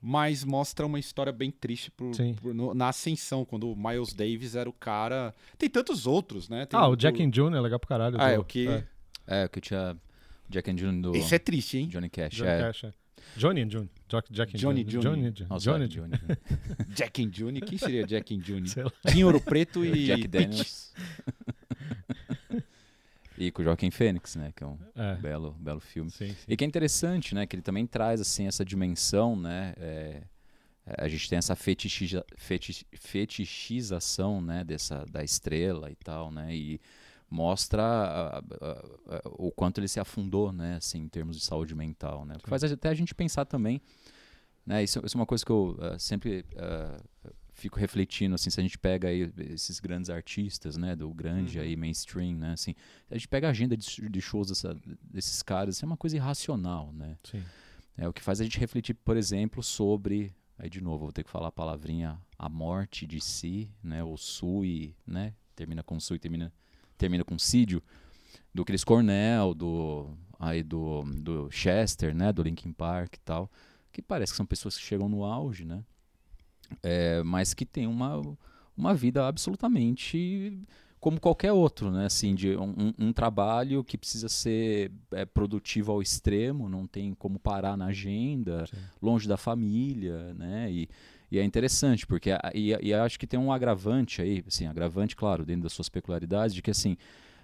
mas 0.07 0.43
mostra 0.43 0.85
uma 0.85 0.99
história 0.99 1.33
bem 1.33 1.49
triste 1.49 1.89
pro, 1.89 2.11
pro, 2.39 2.53
no, 2.53 2.75
na 2.75 2.89
ascensão, 2.89 3.43
quando 3.43 3.71
o 3.71 3.75
Miles 3.75 4.13
Davis 4.13 4.55
era 4.55 4.69
o 4.69 4.73
cara. 4.73 5.33
Tem 5.57 5.67
tantos 5.67 6.05
outros, 6.05 6.47
né? 6.47 6.67
Tem 6.67 6.79
ah, 6.79 6.87
o 6.87 6.95
Jack 6.95 7.23
and 7.23 7.31
June 7.33 7.57
é 7.57 7.59
legal 7.59 7.79
pro 7.79 7.89
caralho. 7.89 8.15
Ah, 8.19 8.27
do... 8.27 8.33
é 8.33 8.37
o 8.37 8.43
que. 8.43 8.67
É. 8.67 8.85
é, 9.25 9.45
o 9.45 9.49
que 9.49 9.59
tinha. 9.59 9.97
Jack 10.47 10.69
and 10.69 10.77
June 10.77 11.01
do. 11.01 11.15
Esse 11.15 11.33
é 11.33 11.39
triste, 11.39 11.79
hein? 11.79 11.87
Johnny 11.87 12.07
Cash. 12.07 12.35
Johnny 12.35 12.51
é. 12.51 12.59
Cash, 12.59 12.83
é. 12.83 12.93
Johnny 13.35 13.61
and 13.61 13.71
June. 13.71 13.89
Jack, 14.07 14.31
Jack 14.31 14.57
Johnny 14.57 14.85
June. 14.87 15.01
Johnny. 15.01 15.31
Johnny, 15.31 15.47
oh, 15.49 15.57
Johnny, 15.87 15.87
Jack 16.93 17.23
and 17.23 17.31
June. 17.31 17.59
Quem 17.61 17.77
seria 17.77 18.05
Jack 18.05 18.35
and 18.35 18.41
June? 18.41 18.63
Tinha 19.07 19.25
Ouro 19.25 19.41
Preto 19.41 19.83
e. 19.83 20.05
Jack 20.05 20.27
Daniels. 20.27 20.93
E 23.37 23.51
com 23.51 23.61
o 23.61 23.65
Joaquim 23.65 23.91
Fênix, 23.91 24.35
né? 24.35 24.53
Que 24.55 24.63
é 24.63 24.67
um 24.67 24.77
é. 24.95 25.15
belo, 25.15 25.51
belo 25.59 25.79
filme. 25.79 26.09
Sim, 26.09 26.29
sim. 26.29 26.35
E 26.47 26.55
que 26.55 26.63
é 26.63 26.67
interessante, 26.67 27.35
né? 27.35 27.45
Que 27.45 27.55
ele 27.55 27.61
também 27.61 27.85
traz, 27.85 28.21
assim, 28.21 28.47
essa 28.47 28.63
dimensão, 28.63 29.35
né? 29.35 29.73
É, 29.77 30.21
é 30.85 31.03
a 31.03 31.07
gente 31.09 31.27
tem 31.29 31.37
essa 31.37 31.55
fetichiza, 31.55 32.25
fetich, 32.37 32.87
fetichização, 32.93 34.41
né? 34.41 34.63
Dessa, 34.63 35.05
da 35.11 35.23
estrela 35.23 35.91
e 35.91 35.95
tal, 35.95 36.31
né? 36.31 36.55
E 36.55 36.79
mostra 37.29 37.83
a, 37.83 38.37
a, 38.37 38.39
a, 38.39 39.21
o 39.25 39.51
quanto 39.51 39.79
ele 39.79 39.87
se 39.87 39.99
afundou, 39.99 40.51
né? 40.51 40.75
Assim, 40.77 40.99
em 40.99 41.09
termos 41.09 41.37
de 41.37 41.43
saúde 41.43 41.75
mental, 41.75 42.25
né? 42.25 42.35
Faz 42.43 42.63
até 42.63 42.89
a 42.89 42.93
gente 42.93 43.13
pensar 43.13 43.45
também, 43.45 43.81
né? 44.65 44.83
Isso, 44.83 45.01
isso 45.05 45.17
é 45.17 45.19
uma 45.19 45.25
coisa 45.25 45.45
que 45.45 45.51
eu 45.51 45.77
uh, 45.79 45.99
sempre... 45.99 46.45
Uh, 46.53 47.33
fico 47.55 47.79
refletindo 47.79 48.35
assim 48.35 48.49
se 48.49 48.59
a 48.59 48.63
gente 48.63 48.77
pega 48.77 49.07
aí 49.07 49.31
esses 49.37 49.79
grandes 49.79 50.09
artistas 50.09 50.75
né 50.75 50.93
do 50.93 51.09
grande 51.13 51.57
uhum. 51.57 51.63
aí 51.63 51.75
mainstream 51.75 52.35
né 52.35 52.51
assim 52.51 52.75
a 53.09 53.15
gente 53.15 53.29
pega 53.29 53.47
a 53.47 53.51
agenda 53.51 53.77
de, 53.77 54.09
de 54.09 54.21
shows 54.21 54.49
dessa, 54.49 54.77
desses 55.01 55.41
caras 55.41 55.81
é 55.81 55.85
uma 55.85 55.95
coisa 55.95 56.17
irracional 56.17 56.91
né 56.91 57.17
Sim. 57.23 57.41
é 57.97 58.07
o 58.07 58.11
que 58.11 58.21
faz 58.21 58.41
a 58.41 58.43
gente 58.43 58.59
refletir 58.59 58.93
por 58.93 59.15
exemplo 59.15 59.63
sobre 59.63 60.35
aí 60.59 60.69
de 60.69 60.81
novo 60.81 61.05
vou 61.05 61.13
ter 61.13 61.23
que 61.23 61.29
falar 61.29 61.47
a 61.47 61.51
palavrinha 61.51 62.19
a 62.37 62.49
morte 62.49 63.07
de 63.07 63.21
si 63.21 63.71
né 63.81 64.03
o 64.03 64.17
sui 64.17 64.93
né 65.07 65.33
termina 65.55 65.81
com 65.81 65.97
sui 65.97 66.19
termina 66.19 66.51
termina 66.97 67.23
com 67.23 67.37
sídio 67.37 67.81
do 68.53 68.63
Chris 68.65 68.83
Cornell 68.83 69.53
do 69.53 70.09
aí 70.39 70.63
do 70.63 71.03
do 71.03 71.49
Chester 71.51 72.13
né 72.15 72.31
do 72.31 72.43
Linkin 72.43 72.71
Park 72.71 73.15
e 73.15 73.19
tal 73.19 73.51
que 73.91 74.01
parece 74.01 74.33
que 74.33 74.37
são 74.37 74.45
pessoas 74.45 74.77
que 74.77 74.83
chegam 74.83 75.07
no 75.07 75.23
auge 75.23 75.65
né 75.65 75.83
é, 76.81 77.21
mas 77.23 77.53
que 77.53 77.65
tem 77.65 77.87
uma, 77.87 78.21
uma 78.75 78.93
vida 78.93 79.27
absolutamente 79.27 80.59
como 80.99 81.19
qualquer 81.19 81.51
outro, 81.51 81.91
né? 81.91 82.07
Assim, 82.07 82.33
de 82.33 82.57
um, 82.57 82.91
um 82.97 83.13
trabalho 83.13 83.83
que 83.83 83.95
precisa 83.95 84.27
ser 84.27 84.91
é, 85.11 85.23
produtivo 85.23 85.91
ao 85.91 86.01
extremo, 86.01 86.67
não 86.67 86.87
tem 86.87 87.13
como 87.13 87.37
parar 87.37 87.77
na 87.77 87.87
agenda, 87.87 88.65
Sim. 88.65 88.77
longe 88.99 89.27
da 89.27 89.37
família, 89.37 90.33
né? 90.33 90.71
E, 90.71 90.89
e 91.35 91.39
é 91.39 91.43
interessante, 91.43 92.07
porque 92.07 92.31
e, 92.53 92.75
e 92.81 92.93
acho 92.93 93.19
que 93.19 93.27
tem 93.27 93.37
um 93.39 93.51
agravante 93.51 94.21
aí, 94.21 94.43
assim, 94.47 94.67
agravante, 94.67 95.15
claro, 95.15 95.45
dentro 95.45 95.63
das 95.63 95.73
suas 95.73 95.89
peculiaridades, 95.89 96.55
de 96.55 96.61
que 96.61 96.71
assim, 96.71 96.95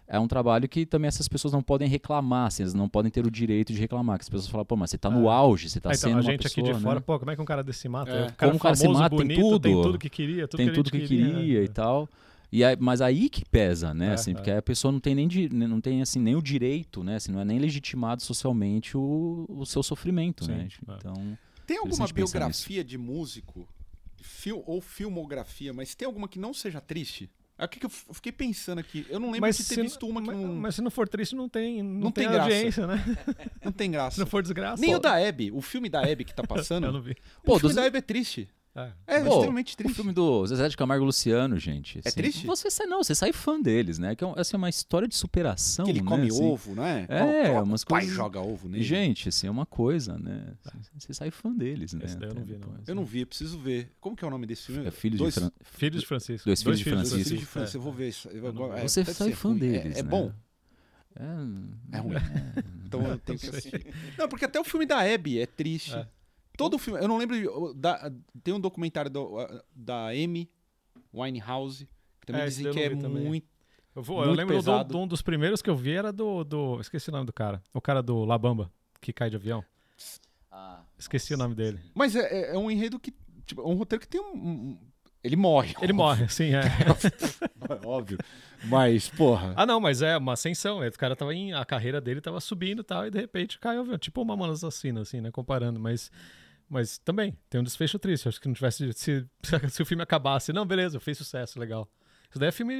é 0.08 0.18
um 0.18 0.28
trabalho 0.28 0.68
que 0.68 0.86
também 0.86 1.10
essas 1.10 1.28
pessoas 1.28 1.54
não 1.54 1.62
podem 1.62 1.90
reclamar, 1.90 2.48
assim, 2.48 2.64
elas 2.64 2.74
não 2.74 2.88
podem 2.88 3.12
ter 3.12 3.26
o 3.26 3.30
direito 3.30 3.74
de 3.74 3.80
reclamar. 3.80 4.18
Que 4.18 4.24
as 4.24 4.30
pessoas 4.30 4.50
falam, 4.50 4.66
pô, 4.66 4.78
mas 4.78 4.90
você 4.90 4.96
está 4.96 5.10
no 5.10 5.28
é. 5.28 5.34
auge, 5.34 5.70
você 5.70 5.78
está 5.78 5.90
ah, 5.90 5.94
então, 5.94 6.10
sendo 6.10 6.20
a 6.20 6.22
gente 6.22 6.42
pessoa, 6.42 6.66
aqui 6.66 6.74
de 6.74 6.82
fora, 6.82 6.96
né? 6.96 7.04
pô, 7.06 7.20
como 7.20 7.32
é 7.32 7.36
que 7.36 7.42
um 7.42 7.46
cara 7.46 7.64
desse 7.64 7.90
mata? 7.90 8.12
É. 8.12 8.32
Como 8.32 8.56
um 8.56 8.58
cara 8.58 8.76
se 8.76 8.88
mata, 8.88 9.10
bonito, 9.10 9.36
tem 9.36 9.42
tudo. 9.42 9.60
Tem 9.60 9.82
tudo 9.82 10.00
que 10.00 10.10
queria, 10.10 10.48
tudo 10.48 10.58
tem 10.58 10.68
que 10.68 10.74
tudo 10.74 10.92
que 10.92 11.00
queria, 11.00 11.34
queria, 11.34 11.64
e 11.64 11.68
tal. 11.68 12.08
E 12.50 12.64
aí, 12.64 12.78
mas 12.80 13.02
aí 13.02 13.30
que 13.30 13.44
pesa, 13.46 13.94
né? 13.94 14.08
É, 14.08 14.14
assim, 14.14 14.34
porque 14.34 14.52
é. 14.52 14.58
a 14.58 14.62
pessoa 14.62 14.92
não 14.92 15.00
tem 15.00 15.16
nem 15.16 15.28
não 15.50 15.80
tem 15.80 16.02
assim 16.02 16.20
nem 16.20 16.36
o 16.36 16.42
direito, 16.42 17.04
né? 17.04 17.16
Assim, 17.16 17.32
não 17.32 17.40
é 17.40 17.46
nem 17.46 17.60
legitimado 17.60 18.22
socialmente 18.22 18.98
o, 18.98 19.46
o 19.50 19.66
seu 19.66 19.82
sofrimento, 19.82 20.46
Sim, 20.46 20.52
né? 20.52 20.68
É. 20.88 20.94
Então 20.98 21.38
tem 21.72 21.78
alguma 21.78 22.06
biografia 22.08 22.84
de 22.84 22.98
músico, 22.98 23.66
fil, 24.22 24.64
ou 24.66 24.82
filmografia, 24.82 25.74
mas 25.74 25.96
tem 25.96 26.06
alguma 26.06 26.28
que 26.28 26.40
não 26.40 26.54
seja 26.54 26.80
triste? 26.80 27.30
É 27.58 27.66
o 27.66 27.70
que, 27.70 27.86
eu 27.86 27.90
fiquei 27.90 28.32
pensando 28.32 28.80
aqui. 28.80 29.06
Eu 29.08 29.20
não 29.20 29.28
lembro 29.28 29.42
mas 29.42 29.56
de 29.56 29.68
ter 29.68 29.84
visto 29.84 30.08
uma 30.08 30.20
que 30.20 30.28
mas, 30.28 30.36
não. 30.36 30.56
Mas 30.56 30.76
se 30.76 30.82
não 30.82 30.90
for 30.90 31.08
triste, 31.08 31.36
não 31.36 31.48
tem, 31.48 31.84
não, 31.84 32.06
não 32.06 32.12
tem, 32.12 32.28
tem 32.28 32.40
audiência, 32.40 32.88
né? 32.88 33.18
Não 33.64 33.72
tem 33.72 33.92
graça. 33.92 34.16
Se 34.18 34.20
não 34.20 34.26
for 34.26 34.42
desgraça. 34.42 34.82
Nem 34.82 34.96
o 34.96 35.00
da 35.00 35.20
Hebe, 35.20 35.52
o 35.52 35.62
filme 35.62 35.88
da 35.88 36.02
Hebe 36.02 36.26
que 36.26 36.34
tá 36.34 36.42
passando. 36.48 36.88
eu 36.88 36.92
não 36.92 37.02
vi. 37.02 37.16
Pô, 37.44 37.56
o 37.56 37.60
filme 37.60 37.70
dos... 37.70 37.76
da 37.76 37.86
Hebe 37.86 38.00
é 38.00 38.02
triste. 38.02 38.50
É, 38.74 38.92
é 39.08 39.20
Pô, 39.20 39.34
extremamente 39.34 39.76
triste. 39.76 39.92
O 39.92 39.96
filme 39.96 40.14
do 40.14 40.48
Zezé 40.48 40.70
de 40.70 40.78
Camargo 40.78 41.04
e 41.04 41.08
Luciano, 41.08 41.60
gente. 41.60 41.98
É 41.98 42.08
assim, 42.08 42.10
é 42.10 42.12
triste? 42.24 42.46
Você 42.46 42.72
sai, 42.72 42.88
não, 42.88 43.04
você 43.04 43.14
sai 43.14 43.34
fã 43.34 43.60
deles, 43.60 44.00
né? 44.00 44.16
Que 44.16 44.24
é 44.24 44.34
assim, 44.38 44.56
uma 44.56 44.70
história 44.70 45.08
de 45.08 45.16
superação. 45.16 45.84
Que 45.84 45.92
ele 45.92 46.02
né? 46.02 46.08
come 46.08 46.28
assim, 46.28 46.44
ovo, 46.44 46.76
não 46.76 46.86
é? 46.86 47.06
É, 47.10 47.50
Qual, 47.50 47.64
umas 47.64 47.82
o 47.82 47.88
pai 47.88 48.02
coisas. 48.02 48.16
joga 48.16 48.40
ovo 48.40 48.70
nele. 48.70 48.84
Gente, 48.84 49.28
assim, 49.28 49.48
é 49.48 49.52
uma 49.52 49.66
coisa, 49.66 50.18
né? 50.18 50.54
Você 50.98 51.14
sai 51.14 51.32
fã 51.32 51.54
deles, 51.54 51.92
né? 51.94 52.06
Esse 52.06 52.18
daí 52.18 52.30
eu 52.30 52.36
não 52.36 52.44
vi, 52.44 52.58
não. 52.58 52.76
Eu 52.88 52.96
não 52.96 53.06
vi, 53.06 53.22
eu 53.22 53.28
preciso 53.28 53.60
ver. 53.60 53.92
Como 54.00 54.16
que 54.16 54.24
é 54.24 54.28
o 54.28 54.32
nome 54.32 54.48
desse 54.48 54.68
filme? 54.68 54.88
É 54.88 54.92
Filhos, 54.92 55.20
Dois... 55.20 55.34
de, 55.34 55.40
Fran... 55.42 55.52
Filhos 55.64 56.02
de 56.02 56.08
Francisco. 56.08 56.46
Dois, 56.46 56.62
Filhos, 56.62 56.80
de 56.80 56.84
Francisco. 56.86 57.16
Dois 57.16 57.28
Filhos 57.28 57.40
de 57.42 57.46
Francisco. 57.46 57.78
Eu 57.78 57.82
vou 57.82 57.94
ver 57.94 58.08
isso. 58.08 58.30
Eu, 58.30 58.74
é, 58.74 58.88
você 58.88 59.04
sai 59.04 59.34
fã 59.34 59.54
deles. 59.54 59.98
É, 59.98 60.00
é 60.00 60.04
né? 60.04 60.10
bom. 60.10 60.32
É, 61.14 61.98
é 61.98 62.00
ruim. 62.00 62.16
então 62.86 63.02
eu 63.06 63.18
tenho 63.18 63.38
que 63.38 63.50
assistir. 63.50 63.86
Não, 64.18 64.30
porque 64.30 64.46
até 64.46 64.60
o 64.62 64.64
filme 64.64 64.86
da 64.86 65.02
Abby 65.02 65.40
é 65.40 65.46
triste. 65.46 65.94
É. 65.94 66.08
Todo 66.62 66.78
filme. 66.78 67.00
Eu 67.00 67.08
não 67.08 67.18
lembro. 67.18 67.74
Da, 67.74 68.12
tem 68.44 68.54
um 68.54 68.60
documentário 68.60 69.10
do, 69.10 69.38
da 69.76 70.10
Amy 70.10 70.50
Winehouse, 71.14 71.88
que 72.20 72.28
também 72.28 72.44
é, 72.44 72.46
dizem 72.46 72.72
que 72.72 72.80
é 72.80 72.94
muito. 72.94 73.48
Eu, 73.96 74.02
vou, 74.02 74.24
eu 74.24 74.32
lembro 74.32 74.62
do, 74.62 74.84
do, 74.86 75.00
um 75.00 75.08
dos 75.08 75.22
primeiros 75.22 75.62
que 75.62 75.70
eu 75.70 75.76
vi 75.76 75.94
era 75.94 76.14
do, 76.14 76.44
do. 76.44 76.80
Esqueci 76.80 77.10
o 77.10 77.12
nome 77.12 77.26
do 77.26 77.34
cara. 77.34 77.62
O 77.74 77.82
cara 77.82 78.02
do 78.02 78.24
La 78.24 78.38
Bamba, 78.38 78.72
que 79.02 79.12
cai 79.12 79.30
de 79.30 79.36
avião. 79.36 79.64
Ah, 80.50 80.84
esqueci 80.98 81.34
nossa. 81.34 81.44
o 81.44 81.46
nome 81.46 81.56
dele. 81.56 81.80
Mas 81.94 82.16
é, 82.16 82.22
é, 82.22 82.56
é, 82.56 82.58
um 82.58 82.72
enredo 82.72 83.00
que. 83.00 83.14
Tipo, 83.46 83.62
é 83.62 83.66
um 83.66 83.74
roteiro 83.74 84.02
que 84.02 84.08
tem 84.08 84.22
um. 84.22 84.34
um 84.34 84.80
ele 85.24 85.36
morre. 85.36 85.76
Ele 85.82 85.92
óbvio. 85.92 85.96
morre, 85.96 86.30
sim, 86.30 86.56
é. 86.56 86.62
é 86.64 87.88
óbvio. 87.88 88.18
Mas, 88.64 89.10
porra. 89.10 89.54
Ah, 89.56 89.66
não, 89.66 89.80
mas 89.80 90.02
é 90.02 90.18
uma 90.18 90.34
ascensão. 90.34 90.80
O 90.80 90.92
cara 90.94 91.16
tava 91.16 91.34
em. 91.36 91.54
A 91.54 91.66
carreira 91.66 92.00
dele 92.00 92.22
tava 92.22 92.40
subindo 92.40 92.82
e 92.82 92.84
tal, 92.84 93.06
e 93.06 93.12
de 93.12 93.20
repente 93.20 93.60
caiu 93.60 93.80
o 93.80 93.82
avião. 93.82 93.98
Tipo 93.98 94.22
uma 94.22 94.52
assassina, 94.52 95.02
assim, 95.02 95.20
né? 95.22 95.32
Comparando. 95.32 95.80
Mas 95.80 96.10
mas 96.72 96.98
também, 97.00 97.38
tem 97.50 97.60
um 97.60 97.64
desfecho 97.66 98.00
triste. 98.00 98.30
Acho 98.30 98.40
que 98.40 98.48
não 98.48 98.56
tivesse. 98.56 98.94
Se, 98.94 99.28
se 99.70 99.82
o 99.82 99.86
filme 99.86 100.02
acabasse, 100.02 100.54
não, 100.54 100.66
beleza, 100.66 101.02
fez 101.02 101.18
sucesso, 101.18 101.60
legal. 101.60 101.86
Isso 102.30 102.40
daí 102.40 102.48
é 102.48 102.52
filme 102.52 102.74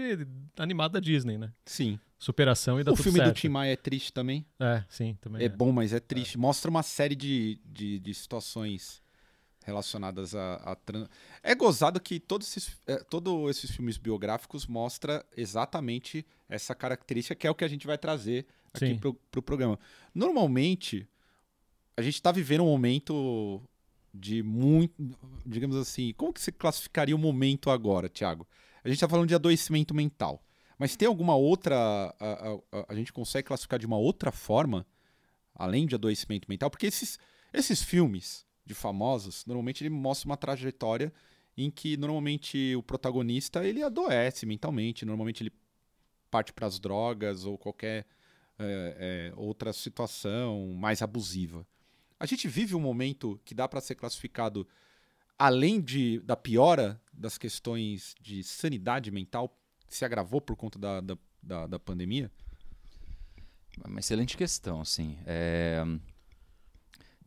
animado 0.58 0.94
da 0.94 1.02
Disney, 1.02 1.38
né? 1.38 1.52
Sim. 1.66 2.00
Superação 2.18 2.80
e 2.80 2.86
dá 2.86 2.94
O 2.94 2.96
filme 2.96 3.20
certo. 3.20 3.34
do 3.34 3.36
Tim 3.36 3.50
Maia 3.50 3.74
é 3.74 3.76
triste 3.76 4.14
também. 4.14 4.46
É, 4.58 4.82
sim, 4.88 5.18
também. 5.20 5.42
É, 5.42 5.46
é. 5.46 5.50
bom, 5.50 5.74
mas 5.74 5.92
é 5.92 6.00
triste. 6.00 6.38
É. 6.38 6.40
Mostra 6.40 6.72
uma 6.72 6.84
série 6.84 7.16
de, 7.16 7.60
de, 7.66 8.00
de 8.00 8.14
situações 8.14 9.02
relacionadas 9.66 10.34
a, 10.34 10.56
a 10.56 10.76
trans... 10.76 11.10
É 11.44 11.54
gozado 11.54 12.00
que 12.00 12.18
todos 12.18 12.48
esses, 12.48 12.78
é, 12.88 12.96
todos 13.04 13.50
esses 13.50 13.72
filmes 13.72 13.98
biográficos 13.98 14.66
mostra 14.68 15.26
exatamente 15.36 16.26
essa 16.48 16.74
característica 16.74 17.36
que 17.36 17.46
é 17.46 17.52
o 17.52 17.56
que 17.56 17.66
a 17.66 17.68
gente 17.68 17.86
vai 17.86 17.98
trazer 17.98 18.46
aqui 18.74 18.96
pro, 18.96 19.14
pro 19.30 19.42
programa. 19.42 19.78
Normalmente, 20.16 21.06
a 21.98 22.02
gente 22.02 22.16
está 22.16 22.32
vivendo 22.32 22.64
um 22.64 22.68
momento 22.68 23.62
de 24.14 24.44
muito, 24.44 24.94
digamos 25.46 25.76
assim, 25.76 26.14
como 26.14 26.34
que 26.34 26.42
você 26.42 26.52
classificaria 26.52 27.16
o 27.16 27.20
momento 27.20 27.70
agora, 27.70 28.10
Thiago? 28.10 28.48
A 28.84 28.88
gente 28.88 28.98
está 28.98 29.08
falando 29.08 29.28
de 29.28 29.36
adoecimento 29.36 29.94
mental, 29.94 30.44
mas 30.78 30.96
tem 30.96 31.08
alguma 31.08 31.36
outra, 31.36 31.76
a, 32.20 32.60
a, 32.80 32.86
a, 32.90 32.96
gente 32.96 33.14
consegue 33.14 33.48
classificar 33.48 33.80
de 33.80 33.86
uma 33.86 33.98
outra 33.98 34.32
forma, 34.32 34.86
além 35.54 35.86
de 35.86 35.96
adoecimento 35.96 36.50
mental? 36.50 36.70
Porque 36.70 36.88
esses, 36.88 37.20
esses 37.54 37.82
filmes 37.82 38.46
de 38.66 38.74
famosos, 38.74 39.46
normalmente 39.46 39.84
ele 39.84 39.90
mostra 39.90 40.28
uma 40.28 40.38
trajetória 40.38 41.14
em 41.58 41.70
que 41.70 41.98
normalmente 41.98 42.76
o 42.76 42.84
protagonista 42.84 43.64
ele 43.66 43.84
adoece 43.84 44.46
mentalmente, 44.46 45.06
normalmente 45.06 45.44
ele 45.44 45.52
parte 46.30 46.54
para 46.54 46.66
as 46.66 46.80
drogas 46.80 47.46
ou 47.46 47.58
qualquer 47.58 48.08
é, 48.58 49.32
é, 49.32 49.34
outra 49.36 49.74
situação 49.74 50.74
mais 50.74 51.02
abusiva. 51.02 51.68
A 52.22 52.28
gente 52.28 52.48
vive 52.48 52.76
um 52.76 52.80
momento 52.80 53.42
que 53.44 53.56
dá 53.56 53.68
para 53.68 53.82
ser 53.82 53.96
classificado 53.96 54.68
além 55.40 55.82
de, 55.82 56.20
da 56.20 56.36
piora 56.36 57.02
das 57.12 57.36
questões 57.36 58.14
de 58.22 58.44
sanidade 58.44 59.10
mental, 59.10 59.52
se 59.88 60.06
agravou 60.06 60.40
por 60.40 60.56
conta 60.56 60.78
da, 60.78 61.02
da, 61.02 61.18
da, 61.42 61.66
da 61.66 61.80
pandemia? 61.80 62.32
Uma 63.84 64.00
excelente 64.00 64.38
questão, 64.38 64.82
assim. 64.82 65.18
É... 65.26 65.84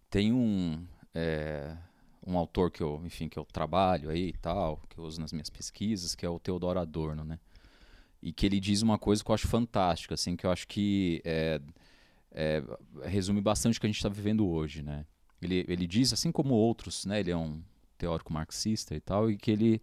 Tem 0.09 0.32
um, 0.32 0.86
é... 1.12 1.76
um 2.24 2.38
autor 2.38 2.70
que 2.70 2.80
eu, 2.80 3.03
enfim, 3.05 3.28
que 3.28 3.36
eu 3.36 3.45
trabalho 3.45 4.11
aí 4.11 4.28
e 4.28 4.38
tal, 4.38 4.80
que 4.88 4.97
eu 4.97 5.03
uso 5.03 5.20
nas 5.20 5.32
minhas 5.32 5.51
pesquisas, 5.51 6.14
que 6.14 6.24
é 6.24 6.30
o 6.30 6.38
Teodoro 6.38 6.78
Adorno, 6.78 7.24
né? 7.24 7.40
E 8.22 8.32
que 8.32 8.47
ele 8.47 8.61
diz 8.61 8.80
uma 8.80 8.97
coisa 8.97 9.24
que 9.24 9.30
eu 9.32 9.34
acho 9.34 9.49
fantástica, 9.49 10.14
assim, 10.14 10.36
que 10.36 10.47
eu 10.47 10.53
acho 10.53 10.68
que 10.68 11.20
é, 11.24 11.61
é, 12.35 12.62
resume 13.05 13.41
bastante 13.41 13.78
o 13.78 13.80
que 13.80 13.87
a 13.87 13.89
gente 13.89 13.97
está 13.97 14.09
vivendo 14.09 14.47
hoje, 14.47 14.82
né? 14.82 15.07
Ele, 15.41 15.64
ele 15.68 15.87
diz, 15.87 16.12
assim 16.12 16.32
como 16.32 16.55
outros, 16.55 17.07
né? 17.07 17.20
Ele 17.20 17.30
é 17.30 17.37
um 17.37 17.62
teórico 17.97 18.32
marxista 18.32 18.95
e 18.95 19.01
tal, 19.01 19.30
e 19.30 19.37
que 19.37 19.51
ele, 19.51 19.80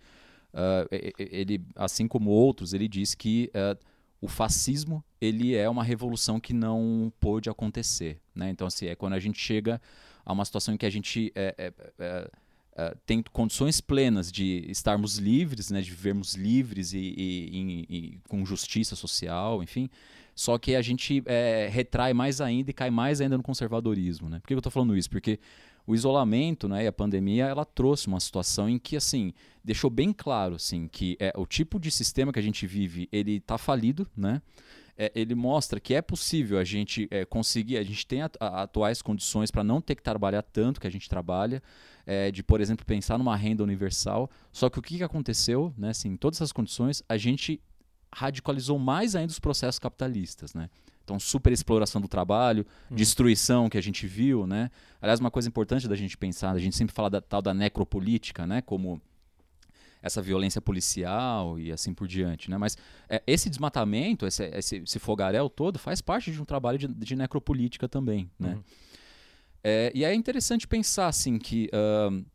uh, 0.54 0.88
ele 1.18 1.62
assim 1.76 2.08
como 2.08 2.30
outros, 2.30 2.74
ele 2.74 2.88
diz 2.88 3.16
que 3.16 3.50
uh, 3.56 3.78
o 4.20 4.28
fascismo 4.28 5.04
ele 5.20 5.56
é 5.56 5.70
uma 5.70 5.84
revolução 5.84 6.40
que 6.40 6.54
não 6.54 7.12
pôde 7.20 7.50
acontecer. 7.50 8.20
Né? 8.36 8.50
Então, 8.50 8.68
assim, 8.68 8.88
é 8.88 8.96
quando 8.96 9.14
a 9.14 9.20
gente 9.20 9.40
chega 9.40 9.82
a 10.24 10.34
uma 10.34 10.46
situação 10.46 10.74
em 10.74 10.78
que 10.78 10.86
a 10.86 10.90
gente 10.90 11.32
é, 11.36 11.56
é, 11.58 11.74
é, 12.00 12.32
é 12.76 12.96
tem 13.06 13.24
condições 13.32 13.82
plenas 13.82 14.32
de 14.32 14.66
estarmos 14.70 15.18
livres, 15.18 15.72
né, 15.72 15.82
de 15.82 15.90
vivermos 15.90 16.36
livres 16.36 16.94
e, 16.94 17.00
e, 17.00 17.86
e, 17.90 17.96
e 17.98 18.20
com 18.28 18.46
justiça 18.46 18.96
social, 18.96 19.64
enfim, 19.64 19.90
só 20.36 20.58
que 20.58 20.76
a 20.76 20.82
gente 20.82 21.22
é, 21.26 21.70
retrai 21.72 22.14
mais 22.14 22.42
ainda 22.42 22.72
e 22.72 22.74
cai 22.74 22.90
mais 22.90 23.22
ainda 23.22 23.38
no 23.38 23.44
conservadorismo. 23.44 24.30
Né? 24.30 24.40
Por 24.40 24.48
que 24.48 24.54
eu 24.54 24.60
estou 24.60 24.72
falando 24.72 24.96
isso? 24.96 25.10
Porque 25.10 25.40
o 25.86 25.96
isolamento 25.96 26.68
né, 26.68 26.84
e 26.84 26.88
a 26.88 26.92
pandemia 26.92 27.46
ela 27.46 27.66
trouxe 27.66 28.08
uma 28.08 28.20
situação 28.20 28.70
em 28.70 28.78
que 28.78 28.96
assim 28.96 29.34
deixou 29.64 29.90
bem 29.90 30.14
claro 30.14 30.56
assim 30.56 30.88
que 30.88 31.18
é, 31.20 31.34
o 31.36 31.46
tipo 31.46 31.80
de 31.80 31.92
sistema 31.92 32.32
que 32.32 32.40
a 32.40 32.44
gente 32.44 32.66
vive 32.68 33.10
ele 33.12 33.38
está 33.38 33.58
falido 33.58 34.08
né 34.16 34.42
é, 34.98 35.12
ele 35.16 35.34
mostra 35.34 35.80
que 35.80 35.94
é 35.94 36.02
possível 36.02 36.60
a 36.60 36.64
gente 36.64 37.08
é, 37.10 37.26
conseguir 37.26 37.78
a 37.78 37.84
gente 37.84 38.06
tem 38.06 38.22
atuais 38.22 39.02
condições 39.02 39.50
para 39.50 39.64
não 39.64 39.82
ter 39.82 39.96
que 39.96 40.04
trabalhar 40.04 40.44
tanto 40.44 40.80
que 40.80 40.88
a 40.88 40.92
gente 40.92 41.10
trabalha 41.10 41.62
é, 42.06 42.32
de 42.32 42.44
por 42.44 42.62
exemplo 42.62 42.86
pensar 42.86 43.18
numa 43.18 43.36
renda 43.36 43.64
universal 43.64 44.30
só 44.52 44.70
que 44.70 44.80
o 44.80 44.82
que, 44.82 44.98
que 44.98 45.04
aconteceu 45.04 45.74
né 45.78 45.90
assim 45.90 46.10
em 46.10 46.18
todas 46.18 46.38
essas 46.38 46.52
condições 46.52 47.04
a 47.10 47.18
gente 47.18 47.60
radicalizou 48.14 48.78
mais 48.78 49.16
ainda 49.16 49.32
os 49.32 49.40
processos 49.40 49.80
capitalistas 49.80 50.54
né 50.54 50.70
então, 51.04 51.20
superexploração 51.20 52.00
do 52.00 52.08
trabalho, 52.08 52.66
uhum. 52.90 52.96
destruição 52.96 53.70
que 53.70 53.78
a 53.78 53.82
gente 53.82 54.08
viu, 54.08 54.46
né? 54.48 54.70
Aliás, 55.02 55.20
uma 55.20 55.32
coisa 55.32 55.48
importante 55.48 55.88
da 55.88 55.96
gente 55.96 56.18
pensar, 56.18 56.52
a 56.52 56.60
gente 56.60 56.76
sempre 56.76 56.94
fala 56.94 57.10
da 57.10 57.20
tal 57.20 57.42
da 57.42 57.54
necropolítica, 57.54 58.46
né? 58.48 58.62
Como 58.62 59.02
essa 60.02 60.22
violência 60.22 60.62
policial 60.62 61.60
e 61.60 61.72
assim 61.72 61.94
por 61.94 62.08
diante, 62.08 62.50
né? 62.50 62.58
Mas 62.58 62.78
é, 63.10 63.22
esse 63.28 63.50
desmatamento, 63.50 64.26
esse, 64.26 64.46
esse, 64.46 64.78
esse, 64.78 65.00
fogaréu 65.00 65.50
todo, 65.50 65.78
faz 65.78 66.02
parte 66.02 66.32
de 66.32 66.42
um 66.42 66.46
trabalho 66.46 66.78
de, 66.78 66.88
de 66.88 67.16
necropolítica 67.16 67.90
também, 67.90 68.30
né? 68.40 68.56
Uhum. 68.56 68.64
É, 69.64 69.92
e 69.94 70.04
é 70.06 70.14
interessante 70.14 70.68
pensar, 70.68 71.08
assim, 71.08 71.38
que... 71.38 71.70
Uh, 71.74 72.26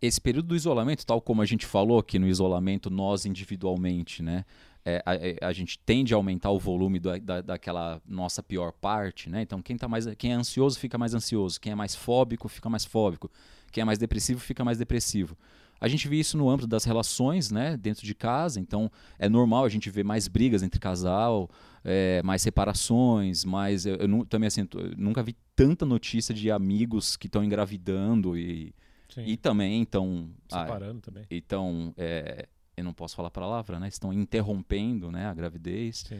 esse 0.00 0.20
período 0.20 0.46
do 0.46 0.54
isolamento, 0.54 1.04
tal 1.04 1.20
como 1.20 1.42
a 1.42 1.44
gente 1.44 1.66
falou 1.66 1.98
aqui 1.98 2.16
no 2.16 2.28
isolamento, 2.28 2.88
nós 2.88 3.26
individualmente, 3.26 4.22
né? 4.22 4.44
É, 4.84 5.02
a, 5.04 5.14
é, 5.14 5.36
a, 5.42 5.52
gente 5.52 5.78
tende 5.78 6.14
a 6.14 6.16
aumentar 6.16 6.50
o 6.50 6.58
volume 6.58 6.98
da, 6.98 7.18
da, 7.18 7.40
daquela 7.40 8.00
nossa 8.06 8.42
pior 8.42 8.72
parte, 8.72 9.28
né? 9.28 9.42
Então 9.42 9.60
quem 9.60 9.76
tá 9.76 9.86
mais, 9.86 10.06
quem 10.16 10.32
é 10.32 10.34
ansioso 10.34 10.78
fica 10.78 10.96
mais 10.96 11.14
ansioso, 11.14 11.60
quem 11.60 11.72
é 11.72 11.74
mais 11.74 11.94
fóbico 11.94 12.48
fica 12.48 12.68
mais 12.70 12.84
fóbico, 12.84 13.30
quem 13.70 13.82
é 13.82 13.84
mais 13.84 13.98
depressivo 13.98 14.40
fica 14.40 14.64
mais 14.64 14.78
depressivo. 14.78 15.36
A 15.80 15.88
gente 15.88 16.06
vê 16.08 16.16
isso 16.16 16.36
no 16.36 16.48
âmbito 16.50 16.66
das 16.66 16.84
relações, 16.84 17.50
né, 17.50 17.74
dentro 17.76 18.04
de 18.04 18.14
casa. 18.14 18.60
Então 18.60 18.90
é 19.18 19.28
normal 19.28 19.64
a 19.64 19.68
gente 19.68 19.88
ver 19.88 20.04
mais 20.04 20.28
brigas 20.28 20.62
entre 20.62 20.78
casal, 20.78 21.50
é, 21.82 22.22
mais 22.22 22.42
separações, 22.42 23.44
mais 23.44 23.86
eu, 23.86 23.96
eu 23.96 24.26
também 24.26 24.46
assim 24.46 24.66
eu 24.74 24.96
nunca 24.96 25.22
vi 25.22 25.34
tanta 25.56 25.86
notícia 25.86 26.34
de 26.34 26.50
amigos 26.50 27.16
que 27.16 27.26
estão 27.26 27.42
engravidando 27.42 28.36
e 28.36 28.74
Sim. 29.08 29.24
e 29.24 29.36
também 29.36 29.80
então 29.80 30.30
separando 30.48 30.98
ah, 30.98 31.02
também. 31.02 31.24
Então 31.30 31.94
é, 31.96 32.46
eu 32.76 32.84
não 32.84 32.92
posso 32.92 33.16
falar 33.16 33.28
a 33.28 33.32
palavra, 33.32 33.78
né? 33.78 33.88
Estão 33.88 34.12
interrompendo 34.12 35.10
né, 35.10 35.26
a 35.26 35.34
gravidez. 35.34 36.10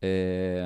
É, 0.00 0.64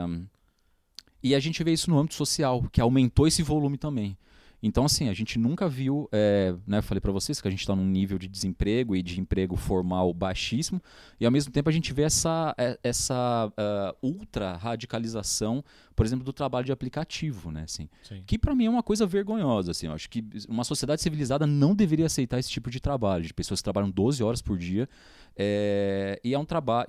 e 1.23 1.35
a 1.35 1.41
gente 1.41 1.63
vê 1.63 1.73
isso 1.73 1.91
no 1.91 1.99
âmbito 1.99 2.15
social, 2.15 2.65
que 2.71 2.81
aumentou 2.81 3.27
esse 3.27 3.43
volume 3.43 3.77
também. 3.77 4.17
Então, 4.63 4.85
assim, 4.85 5.09
a 5.09 5.15
gente 5.15 5.39
nunca 5.39 5.69
viu, 5.69 6.09
é, 6.13 6.55
né, 6.67 6.79
eu 6.79 6.83
falei 6.83 7.01
para 7.01 7.13
vocês 7.13 7.41
que 7.41 7.49
a 7.49 7.51
gente 7.51 7.61
está 7.61 7.75
num 7.75 7.87
nível 7.87 8.19
de 8.19 8.29
desemprego 8.29 8.95
e 8.95 9.03
de 9.03 9.19
emprego 9.21 9.57
formal 9.57 10.13
baixíssimo, 10.13 10.83
e 11.19 11.25
ao 11.25 11.33
mesmo 11.33 11.53
tempo 11.53 11.69
a 11.69 11.73
gente 11.73 11.93
vê 11.93 12.03
essa, 12.03 12.55
é, 12.59 12.79
essa 12.83 13.47
uh, 13.49 14.07
ultra 14.07 14.57
radicalização, 14.57 15.65
por 15.97 16.05
exemplo, 16.05 16.25
do 16.25 16.33
trabalho 16.33 16.67
de 16.67 16.73
aplicativo, 16.73 17.51
né, 17.51 17.63
assim, 17.63 17.89
que 18.27 18.39
para 18.39 18.55
mim 18.55 18.67
é 18.67 18.71
uma 18.71 18.83
coisa 18.83 19.07
vergonhosa, 19.07 19.71
assim, 19.71 19.87
eu 19.87 19.93
acho 19.93 20.11
que 20.11 20.25
uma 20.49 20.65
sociedade 20.65 21.01
civilizada 21.01 21.47
não 21.47 21.75
deveria 21.75 22.07
aceitar 22.07 22.39
esse 22.39 22.51
tipo 22.51 22.71
de 22.71 22.81
trabalho, 22.81 23.25
de 23.25 23.33
pessoas 23.33 23.61
que 23.61 23.65
trabalham 23.65 23.91
12 23.91 24.23
horas 24.23 24.43
por 24.43 24.59
dia, 24.59 24.89
é, 25.37 26.21
e 26.23 26.35
é 26.35 26.39
um 26.39 26.45
trabalho, 26.45 26.87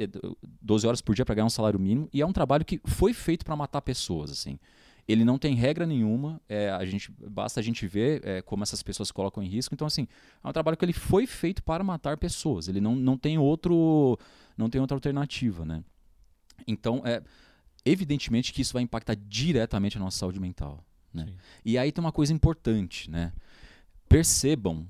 12 0.61 0.87
horas 0.87 1.01
por 1.01 1.15
dia 1.15 1.23
para 1.23 1.35
ganhar 1.35 1.45
um 1.45 1.49
salário 1.49 1.79
mínimo, 1.79 2.09
e 2.11 2.21
é 2.21 2.25
um 2.25 2.33
trabalho 2.33 2.65
que 2.65 2.81
foi 2.83 3.13
feito 3.13 3.45
para 3.45 3.55
matar 3.55 3.81
pessoas, 3.81 4.29
assim. 4.29 4.59
Ele 5.11 5.25
não 5.25 5.37
tem 5.37 5.55
regra 5.55 5.85
nenhuma, 5.85 6.41
é, 6.47 6.69
a 6.69 6.85
gente, 6.85 7.11
basta 7.11 7.59
a 7.59 7.63
gente 7.63 7.87
ver 7.87 8.25
é, 8.25 8.41
como 8.41 8.63
essas 8.63 8.81
pessoas 8.81 9.11
colocam 9.11 9.43
em 9.43 9.47
risco. 9.47 9.73
Então, 9.73 9.87
assim, 9.87 10.07
é 10.43 10.47
um 10.47 10.53
trabalho 10.53 10.77
que 10.77 10.85
ele 10.85 10.93
foi 10.93 11.25
feito 11.27 11.63
para 11.63 11.83
matar 11.83 12.17
pessoas. 12.17 12.67
Ele 12.67 12.79
não, 12.79 12.95
não 12.95 13.17
tem 13.17 13.37
outro. 13.37 14.17
não 14.57 14.69
tem 14.69 14.79
outra 14.79 14.95
alternativa, 14.95 15.65
né? 15.65 15.83
Então, 16.67 17.01
é, 17.05 17.21
evidentemente 17.85 18.53
que 18.53 18.61
isso 18.61 18.73
vai 18.73 18.83
impactar 18.83 19.15
diretamente 19.15 19.97
a 19.97 19.99
nossa 19.99 20.19
saúde 20.19 20.39
mental. 20.39 20.83
Né? 21.13 21.27
E 21.65 21.77
aí 21.77 21.91
tem 21.91 22.03
uma 22.03 22.11
coisa 22.11 22.33
importante, 22.33 23.09
né? 23.09 23.33
Percebam, 24.07 24.87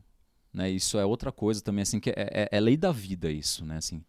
né? 0.53 0.69
Isso 0.69 0.99
é 0.99 1.05
outra 1.05 1.31
coisa 1.31 1.61
também, 1.61 1.81
assim, 1.83 1.99
que 1.99 2.09
é, 2.11 2.13
é, 2.17 2.49
é 2.51 2.59
lei 2.59 2.77
da 2.77 2.91
vida 2.91 3.31
isso, 3.31 3.65
né? 3.65 3.77
Assim, 3.77 4.03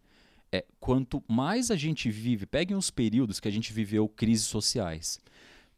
é, 0.51 0.63
quanto 0.79 1.23
mais 1.27 1.71
a 1.71 1.75
gente 1.75 2.11
vive, 2.11 2.45
peguem 2.45 2.77
os 2.77 2.91
períodos 2.91 3.39
que 3.39 3.47
a 3.47 3.51
gente 3.51 3.73
viveu 3.73 4.07
crises 4.07 4.45
sociais 4.45 5.19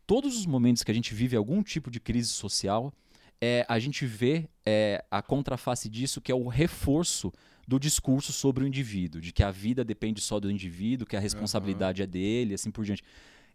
todos 0.06 0.38
os 0.38 0.46
momentos 0.46 0.84
que 0.84 0.92
a 0.92 0.94
gente 0.94 1.14
vive 1.14 1.36
algum 1.36 1.62
tipo 1.64 1.90
de 1.90 2.00
crise 2.00 2.30
social, 2.30 2.94
é, 3.42 3.66
a 3.68 3.80
gente 3.80 4.06
vê 4.06 4.48
é, 4.66 5.04
a 5.10 5.22
contraface 5.22 5.90
disso, 5.90 6.22
que 6.22 6.32
é 6.32 6.36
o 6.36 6.48
reforço 6.48 7.32
do 7.68 7.80
discurso 7.80 8.32
sobre 8.32 8.64
o 8.64 8.68
indivíduo, 8.68 9.20
de 9.20 9.32
que 9.32 9.44
a 9.44 9.52
vida 9.52 9.84
depende 9.84 10.22
só 10.22 10.40
do 10.40 10.52
indivíduo, 10.52 11.08
que 11.08 11.16
a 11.16 11.20
responsabilidade 11.20 12.02
uhum. 12.02 12.04
é 12.04 12.08
dele, 12.08 12.54
assim 12.54 12.72
por 12.72 12.86
diante. 12.86 13.04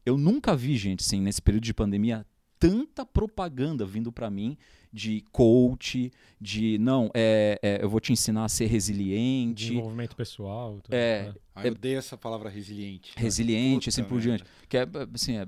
Eu 0.05 0.16
nunca 0.16 0.57
vi, 0.57 0.76
gente, 0.76 1.01
assim, 1.01 1.20
nesse 1.20 1.40
período 1.40 1.64
de 1.64 1.74
pandemia, 1.74 2.26
tanta 2.59 3.07
propaganda 3.07 3.86
vindo 3.86 4.12
para 4.12 4.28
mim 4.28 4.57
de 4.92 5.24
coach, 5.30 6.12
de 6.40 6.76
não, 6.78 7.11
é, 7.14 7.59
é, 7.62 7.82
eu 7.82 7.88
vou 7.88 8.01
te 8.01 8.12
ensinar 8.12 8.44
a 8.44 8.48
ser 8.48 8.66
resiliente. 8.66 9.68
Desenvolvimento 9.68 10.16
pessoal. 10.16 10.80
Tudo, 10.82 10.92
é, 10.92 11.26
né? 11.26 11.34
ah, 11.55 11.66
eu 11.66 11.72
odeio 11.72 11.98
essa 11.98 12.18
palavra 12.18 12.51
resiliente. 12.51 13.12
Resiliente, 13.16 13.86
Puta 13.86 13.88
assim 13.88 14.05
por 14.05 14.20
diante. 14.20 14.44
Que 14.68 14.76
é, 14.76 14.86
assim, 15.14 15.36
é, 15.36 15.46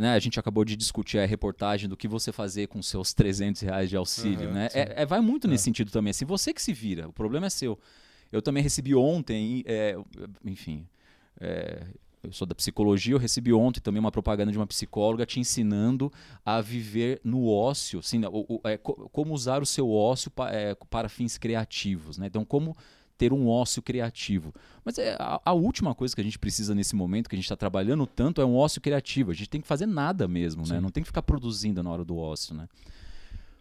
né, 0.00 0.14
a 0.14 0.18
gente 0.18 0.38
acabou 0.40 0.64
de 0.64 0.76
discutir 0.76 1.18
a 1.18 1.26
reportagem 1.26 1.88
do 1.88 1.96
que 1.96 2.08
você 2.08 2.32
fazer 2.32 2.68
com 2.68 2.82
seus 2.82 3.12
300 3.12 3.60
reais 3.62 3.90
de 3.90 3.96
auxílio, 3.96 4.48
uhum, 4.48 4.54
né? 4.54 4.68
É, 4.72 5.02
é, 5.02 5.06
vai 5.06 5.20
muito 5.20 5.46
é. 5.46 5.50
nesse 5.50 5.64
sentido 5.64 5.90
também. 5.90 6.10
Assim, 6.10 6.24
você 6.24 6.52
que 6.52 6.62
se 6.62 6.72
vira, 6.72 7.08
o 7.08 7.12
problema 7.12 7.46
é 7.46 7.50
seu. 7.50 7.78
Eu 8.32 8.40
também 8.40 8.62
recebi 8.62 8.94
ontem, 8.94 9.64
é, 9.66 9.96
enfim, 10.44 10.86
é, 11.40 11.84
eu 12.22 12.32
sou 12.32 12.46
da 12.46 12.54
psicologia, 12.54 13.14
eu 13.14 13.18
recebi 13.18 13.52
ontem 13.52 13.80
também 13.80 13.98
uma 13.98 14.12
propaganda 14.12 14.52
de 14.52 14.58
uma 14.58 14.66
psicóloga 14.66 15.24
te 15.24 15.40
ensinando 15.40 16.12
a 16.44 16.60
viver 16.60 17.20
no 17.24 17.48
ócio, 17.48 18.00
assim, 18.00 18.24
o, 18.26 18.46
o, 18.48 18.60
é, 18.64 18.76
como 18.76 19.32
usar 19.32 19.62
o 19.62 19.66
seu 19.66 19.90
ócio 19.90 20.30
pa, 20.30 20.50
é, 20.50 20.74
para 20.88 21.08
fins 21.08 21.38
criativos, 21.38 22.18
né? 22.18 22.26
Então, 22.26 22.44
como 22.44 22.76
ter 23.20 23.34
um 23.34 23.46
ócio 23.46 23.82
criativo. 23.82 24.54
Mas 24.82 24.96
é 24.96 25.14
a, 25.18 25.38
a, 25.44 25.52
última 25.52 25.94
coisa 25.94 26.14
que 26.14 26.22
a 26.22 26.24
gente 26.24 26.38
precisa 26.38 26.74
nesse 26.74 26.96
momento, 26.96 27.28
que 27.28 27.34
a 27.34 27.38
gente 27.38 27.44
está 27.44 27.54
trabalhando 27.54 28.06
tanto, 28.06 28.40
é 28.40 28.46
um 28.46 28.56
ócio 28.56 28.80
criativo. 28.80 29.30
A 29.30 29.34
gente 29.34 29.50
tem 29.50 29.60
que 29.60 29.66
fazer 29.66 29.84
nada 29.84 30.26
mesmo, 30.26 30.66
né? 30.66 30.80
Não 30.80 30.88
tem 30.88 31.02
que 31.02 31.06
ficar 31.06 31.20
produzindo 31.20 31.82
na 31.82 31.90
hora 31.90 32.02
do 32.02 32.16
ócio, 32.16 32.54
né? 32.54 32.66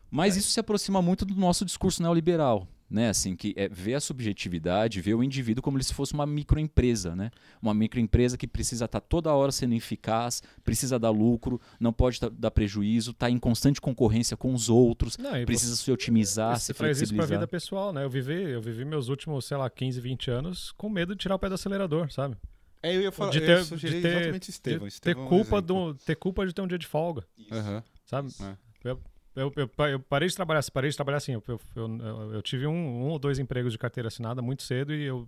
Mas 0.09 0.37
é. 0.37 0.39
isso 0.39 0.49
se 0.49 0.61
aproxima 0.61 1.01
muito 1.01 1.25
do 1.25 1.35
nosso 1.35 1.65
discurso 1.65 2.01
neoliberal, 2.01 2.65
né? 2.89 3.09
Assim, 3.09 3.35
que 3.35 3.53
é 3.55 3.69
ver 3.69 3.95
a 3.95 3.99
subjetividade, 3.99 5.01
ver 5.01 5.13
o 5.13 5.23
indivíduo 5.23 5.61
como 5.61 5.81
se 5.81 5.93
fosse 5.93 6.13
uma 6.13 6.25
microempresa, 6.25 7.15
né? 7.15 7.29
Uma 7.61 7.73
microempresa 7.73 8.37
que 8.37 8.47
precisa 8.47 8.85
estar 8.85 8.99
tá 8.99 9.07
toda 9.07 9.33
hora 9.33 9.51
sendo 9.51 9.75
eficaz, 9.75 10.41
precisa 10.63 10.97
dar 10.97 11.11
lucro, 11.11 11.61
não 11.79 11.93
pode 11.93 12.19
tá, 12.19 12.29
dar 12.29 12.51
prejuízo, 12.51 13.11
está 13.11 13.29
em 13.29 13.37
constante 13.37 13.79
concorrência 13.79 14.35
com 14.35 14.53
os 14.53 14.69
outros, 14.69 15.17
não, 15.17 15.45
precisa 15.45 15.75
você, 15.75 15.83
se 15.83 15.91
otimizar, 15.91 16.59
você 16.59 16.67
se 16.67 16.73
faz 16.73 17.01
isso 17.01 17.13
para 17.13 17.23
a 17.23 17.27
vida 17.27 17.47
pessoal, 17.47 17.93
né? 17.93 18.03
Eu 18.03 18.09
vivi, 18.09 18.33
eu 18.33 18.61
vivi 18.61 18.83
meus 18.85 19.07
últimos, 19.09 19.45
sei 19.45 19.57
lá, 19.57 19.69
15, 19.69 20.01
20 20.01 20.31
anos 20.31 20.71
com 20.71 20.89
medo 20.89 21.15
de 21.15 21.21
tirar 21.21 21.35
o 21.35 21.39
pé 21.39 21.49
do 21.49 21.55
acelerador, 21.55 22.11
sabe? 22.11 22.35
É, 22.81 22.95
eu 22.95 23.01
ia 23.01 23.11
falar, 23.11 23.31
de 23.31 23.41
ter, 23.41 23.63
de 23.63 24.01
ter, 24.01 24.07
exatamente 24.07 24.49
Estevão. 24.49 24.87
De 24.87 25.01
ter, 25.01 25.15
culpa 25.15 25.57
é 25.57 25.59
um 25.59 25.61
do, 25.61 25.93
ter 25.95 26.15
culpa 26.15 26.47
de 26.47 26.53
ter 26.53 26.61
um 26.61 26.67
dia 26.67 26.77
de 26.77 26.87
folga. 26.87 27.25
Uhum. 27.51 27.83
Sabe? 28.05 28.29
É. 28.41 28.55
Eu, 28.89 29.01
eu, 29.35 29.53
eu, 29.55 29.69
eu, 29.87 29.99
parei 29.99 30.27
de 30.27 30.35
trabalhar, 30.35 30.63
parei 30.73 30.89
de 30.89 30.95
trabalhar 30.95 31.17
assim. 31.17 31.33
Eu, 31.33 31.43
eu, 31.75 32.33
eu 32.33 32.41
tive 32.41 32.67
um, 32.67 32.73
um, 32.73 33.09
ou 33.09 33.19
dois 33.19 33.39
empregos 33.39 33.71
de 33.71 33.77
carteira 33.77 34.07
assinada 34.07 34.41
muito 34.41 34.63
cedo 34.63 34.93
e 34.93 35.03
eu, 35.03 35.27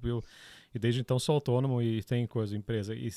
e 0.74 0.80
desde 0.80 1.02
então 1.02 1.20
sou 1.20 1.36
autônomo 1.36 1.82
e 1.82 2.04
tenho 2.04 2.28
coisa, 2.28 2.56
empresa. 2.56 2.96
E 2.96 3.10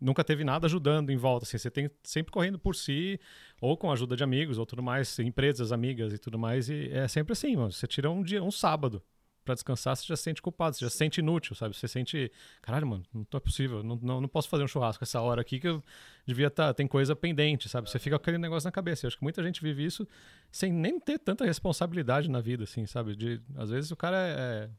nunca 0.00 0.22
teve 0.24 0.44
nada 0.44 0.66
ajudando 0.66 1.10
em 1.10 1.16
volta. 1.16 1.44
Assim, 1.44 1.58
você 1.58 1.70
tem 1.70 1.90
sempre 2.02 2.32
correndo 2.32 2.58
por 2.58 2.74
si, 2.74 3.20
ou 3.60 3.76
com 3.76 3.90
a 3.90 3.92
ajuda 3.92 4.16
de 4.16 4.24
amigos, 4.24 4.58
ou 4.58 4.66
tudo 4.66 4.82
mais, 4.82 5.18
empresas, 5.18 5.72
amigas 5.72 6.12
e 6.12 6.18
tudo 6.18 6.38
mais. 6.38 6.68
E 6.68 6.90
é 6.90 7.08
sempre 7.08 7.32
assim, 7.32 7.56
mano. 7.56 7.72
Você 7.72 7.86
tira 7.86 8.10
um 8.10 8.22
dia, 8.22 8.42
um 8.42 8.50
sábado 8.50 9.02
para 9.46 9.54
descansar, 9.54 9.96
você 9.96 10.04
já 10.04 10.16
se 10.16 10.24
sente 10.24 10.42
culpado, 10.42 10.76
você 10.76 10.84
já 10.84 10.90
se 10.90 10.96
sente 10.96 11.20
inútil, 11.20 11.54
sabe? 11.54 11.74
Você 11.74 11.86
sente, 11.88 12.30
caralho, 12.60 12.86
mano, 12.86 13.04
não 13.14 13.24
é 13.32 13.40
possível, 13.40 13.82
não, 13.82 13.96
não, 14.02 14.20
não 14.20 14.28
posso 14.28 14.48
fazer 14.48 14.64
um 14.64 14.68
churrasco 14.68 15.04
essa 15.04 15.20
hora 15.20 15.40
aqui 15.40 15.60
que 15.60 15.68
eu 15.68 15.82
devia 16.26 16.48
estar, 16.48 16.66
tá, 16.66 16.74
tem 16.74 16.86
coisa 16.86 17.14
pendente, 17.14 17.68
sabe? 17.68 17.88
Você 17.88 17.98
fica 17.98 18.18
com 18.18 18.22
aquele 18.22 18.38
negócio 18.38 18.66
na 18.66 18.72
cabeça. 18.72 19.06
Eu 19.06 19.08
acho 19.08 19.16
que 19.16 19.22
muita 19.22 19.42
gente 19.42 19.62
vive 19.62 19.84
isso 19.84 20.06
sem 20.50 20.72
nem 20.72 20.98
ter 20.98 21.18
tanta 21.18 21.44
responsabilidade 21.44 22.28
na 22.28 22.40
vida, 22.40 22.64
assim, 22.64 22.84
sabe? 22.84 23.14
De, 23.14 23.40
às 23.54 23.70
vezes 23.70 23.90
o 23.90 23.96
cara 23.96 24.16
é, 24.18 24.70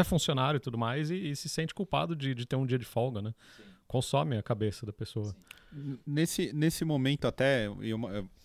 é 0.00 0.02
funcionário 0.02 0.56
e 0.56 0.60
tudo 0.60 0.78
mais 0.78 1.10
e, 1.10 1.30
e 1.30 1.36
se 1.36 1.48
sente 1.48 1.74
culpado 1.74 2.16
de, 2.16 2.34
de, 2.34 2.46
ter 2.46 2.56
um 2.56 2.66
dia 2.66 2.78
de 2.78 2.86
folga, 2.86 3.20
né? 3.20 3.34
Sim. 3.56 3.62
Consome 3.86 4.36
a 4.36 4.42
cabeça 4.42 4.86
da 4.86 4.92
pessoa. 4.92 5.36
Nesse, 6.06 6.52
nesse 6.52 6.84
momento 6.84 7.26
até, 7.26 7.66
eu, 7.66 8.00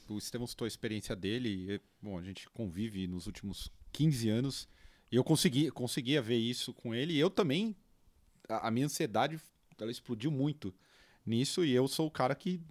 o 0.09 0.17
Estevão 0.17 0.47
citou 0.47 0.65
a 0.65 0.67
experiência 0.67 1.15
dele, 1.15 1.49
e, 1.49 1.81
bom, 2.01 2.17
a 2.17 2.21
gente 2.21 2.49
convive 2.49 3.07
nos 3.07 3.27
últimos 3.27 3.71
15 3.91 4.29
anos, 4.29 4.67
eu 5.15 5.23
consegui, 5.23 5.71
conseguia 5.71 6.21
ver 6.21 6.37
isso 6.37 6.73
com 6.73 6.93
ele, 6.93 7.13
e 7.13 7.19
eu 7.19 7.29
também, 7.29 7.75
a, 8.47 8.67
a 8.67 8.71
minha 8.71 8.85
ansiedade, 8.85 9.39
ela 9.79 9.91
explodiu 9.91 10.29
muito 10.29 10.73
nisso, 11.25 11.63
e 11.63 11.71
eu 11.71 11.87
sou 11.87 12.07
o 12.07 12.11
cara 12.11 12.35
que 12.35 12.61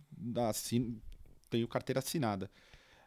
assim, 0.48 1.00
tenho 1.48 1.66
carteira 1.66 2.00
assinada. 2.00 2.50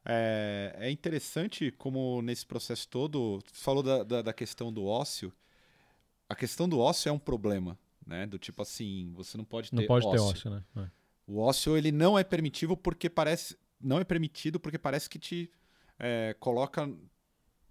É, 0.03 0.75
é, 0.79 0.91
interessante 0.91 1.71
como 1.71 2.21
nesse 2.21 2.45
processo 2.45 2.87
todo, 2.87 3.39
falou 3.53 3.83
da, 3.83 4.03
da, 4.03 4.21
da, 4.23 4.33
questão 4.33 4.73
do 4.73 4.85
ócio, 4.85 5.31
a 6.27 6.33
questão 6.33 6.67
do 6.67 6.79
ócio 6.79 7.07
é 7.07 7.11
um 7.11 7.19
problema, 7.19 7.77
né? 8.05 8.25
Do 8.25 8.39
tipo 8.39 8.61
assim, 8.63 9.11
você 9.13 9.37
não 9.37 9.45
pode 9.45 9.69
ter 9.69 9.75
Não 9.75 9.85
pode 9.85 10.07
ócio. 10.07 10.17
ter 10.17 10.23
ócio, 10.23 10.49
né? 10.49 10.63
É. 10.77 10.89
O 11.27 11.39
ócio 11.39 11.77
ele 11.77 11.91
não 11.91 12.17
é 12.17 12.23
permitido 12.23 12.75
porque 12.75 13.09
parece 13.09 13.55
não 13.79 13.99
é 13.99 14.03
permitido 14.03 14.59
porque 14.59 14.77
parece 14.77 15.09
que 15.09 15.19
te 15.19 15.51
é, 15.99 16.35
coloca 16.39 16.91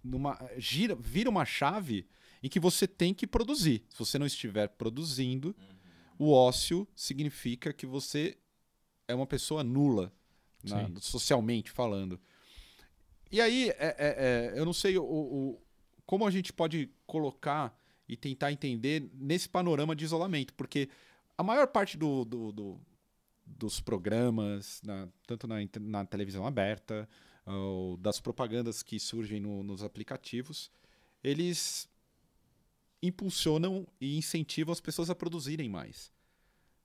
numa 0.03 0.37
gira 0.57 0.95
vira 0.95 1.29
uma 1.29 1.45
chave 1.45 2.07
em 2.43 2.49
que 2.49 2.59
você 2.59 2.87
tem 2.87 3.13
que 3.13 3.27
produzir. 3.27 3.83
Se 3.89 3.99
você 3.99 4.17
não 4.17 4.25
estiver 4.25 4.67
produzindo, 4.69 5.55
uhum. 6.19 6.27
o 6.27 6.31
ócio 6.31 6.87
significa 6.95 7.71
que 7.71 7.85
você 7.85 8.37
é 9.07 9.13
uma 9.13 9.27
pessoa 9.27 9.63
nula, 9.63 10.11
na, 10.63 10.89
socialmente 10.99 11.69
falando. 11.69 12.19
E 13.31 13.39
aí, 13.39 13.69
é, 13.69 13.75
é, 13.77 14.53
é, 14.55 14.59
eu 14.59 14.65
não 14.65 14.73
sei 14.73 14.97
o, 14.97 15.03
o, 15.03 15.61
como 16.05 16.25
a 16.25 16.31
gente 16.31 16.51
pode 16.51 16.89
colocar 17.05 17.77
e 18.07 18.17
tentar 18.17 18.51
entender 18.51 19.09
nesse 19.13 19.47
panorama 19.47 19.95
de 19.95 20.03
isolamento, 20.03 20.53
porque 20.55 20.89
a 21.37 21.43
maior 21.43 21.67
parte 21.67 21.97
do, 21.97 22.25
do, 22.25 22.51
do 22.51 22.81
dos 23.45 23.79
programas, 23.79 24.81
na, 24.83 25.07
tanto 25.27 25.47
na, 25.47 25.55
na, 25.79 26.05
televisão 26.05 26.45
aberta, 26.45 27.07
ou 27.53 27.97
das 27.97 28.19
propagandas 28.19 28.83
que 28.83 28.99
surgem 28.99 29.39
no, 29.39 29.63
nos 29.63 29.83
aplicativos, 29.83 30.71
eles 31.23 31.89
impulsionam 33.01 33.87
e 33.99 34.17
incentivam 34.17 34.71
as 34.71 34.79
pessoas 34.79 35.09
a 35.09 35.15
produzirem 35.15 35.69
mais. 35.69 36.11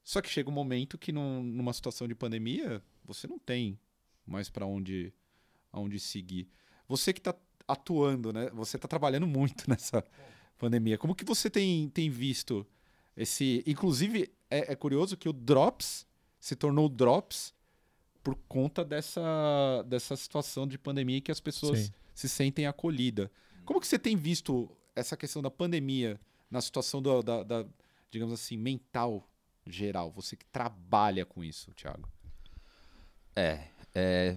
Só 0.03 0.21
que 0.23 0.29
chega 0.29 0.49
um 0.49 0.53
momento 0.53 0.97
que, 0.97 1.13
num, 1.13 1.43
numa 1.43 1.73
situação 1.73 2.07
de 2.07 2.15
pandemia, 2.15 2.83
você 3.05 3.27
não 3.27 3.39
tem 3.39 3.79
mais 4.25 4.49
para 4.49 4.65
onde, 4.65 5.13
onde 5.73 5.99
seguir. 5.99 6.49
Você 6.89 7.13
que 7.13 7.21
está 7.21 7.35
atuando, 7.67 8.33
né? 8.33 8.51
Você 8.51 8.77
está 8.77 8.89
trabalhando 8.89 9.27
muito 9.27 9.65
nessa 9.71 10.05
pandemia. 10.59 10.97
Como 10.97 11.15
que 11.15 11.25
você 11.25 11.51
tem, 11.51 11.89
tem 11.89 12.09
visto 12.09 12.67
esse. 13.17 13.63
Inclusive, 13.67 14.31
é, 14.51 14.73
é 14.73 14.77
curioso 14.77 15.17
que 15.17 15.29
o 15.29 15.33
Drops 15.33 16.07
se 16.39 16.55
tornou 16.55 16.89
Drops 16.89 17.53
por 18.27 18.35
conta 18.49 18.85
dessa, 18.85 19.85
dessa 19.87 20.17
situação 20.17 20.67
de 20.67 20.77
pandemia 20.77 21.21
que 21.21 21.31
as 21.31 21.39
pessoas 21.39 21.79
Sim. 21.79 21.93
se 22.13 22.29
sentem 22.29 22.67
acolhidas. 22.67 23.31
Como 23.65 23.81
que 23.81 23.87
você 23.87 24.01
tem 24.01 24.17
visto 24.17 24.69
essa 24.97 25.17
questão 25.17 25.41
da 25.41 25.49
pandemia 25.49 26.21
na 26.51 26.61
situação 26.61 27.01
do, 27.01 27.23
da, 27.23 27.45
da, 27.45 27.65
digamos 28.11 28.35
assim, 28.35 28.57
mental 28.57 29.31
geral? 29.65 30.11
Você 30.11 30.35
que 30.35 30.45
trabalha 30.47 31.25
com 31.25 31.45
isso, 31.45 31.73
Thiago. 31.75 32.09
É, 33.37 33.69
é 33.95 34.37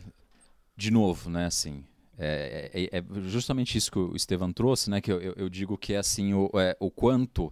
de 0.77 0.91
novo, 0.91 1.27
né, 1.31 1.47
assim, 1.47 1.83
é, 2.15 2.69
é, 2.93 2.99
é, 2.99 3.03
justamente 3.23 3.75
isso 3.75 3.91
que 3.91 3.97
o 3.97 4.15
Estevam 4.15 4.53
trouxe, 4.53 4.91
né? 4.91 5.01
Que 5.01 5.11
eu, 5.11 5.19
eu 5.19 5.49
digo 5.49 5.75
que 5.79 5.93
é 5.93 5.97
assim 5.97 6.31
o, 6.35 6.51
é, 6.53 6.77
o 6.79 6.91
quanto 6.91 7.51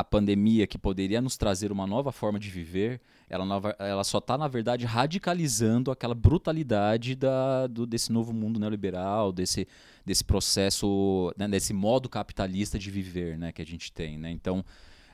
a 0.00 0.04
pandemia 0.04 0.66
que 0.66 0.78
poderia 0.78 1.20
nos 1.20 1.36
trazer 1.36 1.70
uma 1.70 1.86
nova 1.86 2.10
forma 2.10 2.38
de 2.38 2.48
viver, 2.48 3.00
ela, 3.28 3.44
ela 3.78 4.02
só 4.02 4.18
está, 4.18 4.38
na 4.38 4.48
verdade, 4.48 4.86
radicalizando 4.86 5.90
aquela 5.90 6.14
brutalidade 6.14 7.14
da, 7.14 7.66
do, 7.66 7.86
desse 7.86 8.10
novo 8.10 8.32
mundo 8.32 8.58
neoliberal, 8.58 9.30
desse, 9.30 9.68
desse 10.04 10.24
processo, 10.24 11.32
né, 11.36 11.46
desse 11.46 11.74
modo 11.74 12.08
capitalista 12.08 12.78
de 12.78 12.90
viver 12.90 13.38
né, 13.38 13.52
que 13.52 13.60
a 13.60 13.66
gente 13.66 13.92
tem. 13.92 14.16
Né? 14.18 14.30
Então, 14.30 14.64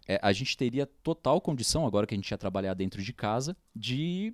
é, 0.07 0.21
a 0.23 0.33
gente 0.33 0.57
teria 0.57 0.87
total 0.87 1.41
condição, 1.41 1.85
agora 1.85 2.07
que 2.07 2.15
a 2.15 2.19
gente 2.19 2.31
ia 2.31 2.39
trabalhar 2.39 2.75
dentro 2.75 3.03
de 3.03 3.13
casa, 3.13 3.57
de 3.75 4.33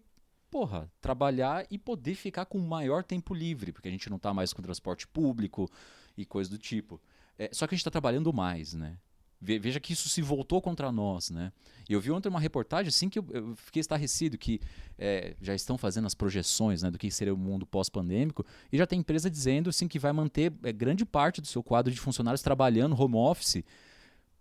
porra, 0.50 0.92
trabalhar 1.00 1.66
e 1.70 1.78
poder 1.78 2.14
ficar 2.14 2.44
com 2.44 2.58
maior 2.58 3.02
tempo 3.02 3.32
livre, 3.32 3.72
porque 3.72 3.88
a 3.88 3.90
gente 3.90 4.10
não 4.10 4.18
está 4.18 4.34
mais 4.34 4.52
com 4.52 4.60
transporte 4.60 5.08
público 5.08 5.66
e 6.14 6.26
coisa 6.26 6.50
do 6.50 6.58
tipo. 6.58 7.00
É, 7.38 7.48
só 7.54 7.66
que 7.66 7.74
a 7.74 7.76
gente 7.76 7.80
está 7.80 7.90
trabalhando 7.90 8.30
mais, 8.34 8.74
né? 8.74 8.98
Veja 9.44 9.80
que 9.80 9.92
isso 9.92 10.08
se 10.08 10.22
voltou 10.22 10.62
contra 10.62 10.92
nós, 10.92 11.28
né? 11.28 11.52
Eu 11.88 12.00
vi 12.00 12.12
ontem 12.12 12.28
uma 12.28 12.38
reportagem 12.38 12.88
assim 12.88 13.08
que 13.08 13.18
eu, 13.18 13.56
fiquei 13.56 13.80
estarrecido 13.80 14.38
que 14.38 14.60
é, 14.96 15.34
já 15.42 15.52
estão 15.52 15.76
fazendo 15.76 16.06
as 16.06 16.14
projeções 16.14 16.82
né, 16.82 16.92
do 16.92 16.96
que 16.96 17.10
seria 17.10 17.34
o 17.34 17.36
mundo 17.36 17.66
pós-pandêmico 17.66 18.46
e 18.72 18.78
já 18.78 18.86
tem 18.86 19.00
empresa 19.00 19.28
dizendo 19.28 19.68
assim 19.68 19.88
que 19.88 19.98
vai 19.98 20.12
manter 20.12 20.52
é, 20.62 20.72
grande 20.72 21.04
parte 21.04 21.40
do 21.40 21.46
seu 21.48 21.60
quadro 21.60 21.92
de 21.92 21.98
funcionários 21.98 22.40
trabalhando 22.40 22.94
home 22.98 23.16
office 23.16 23.64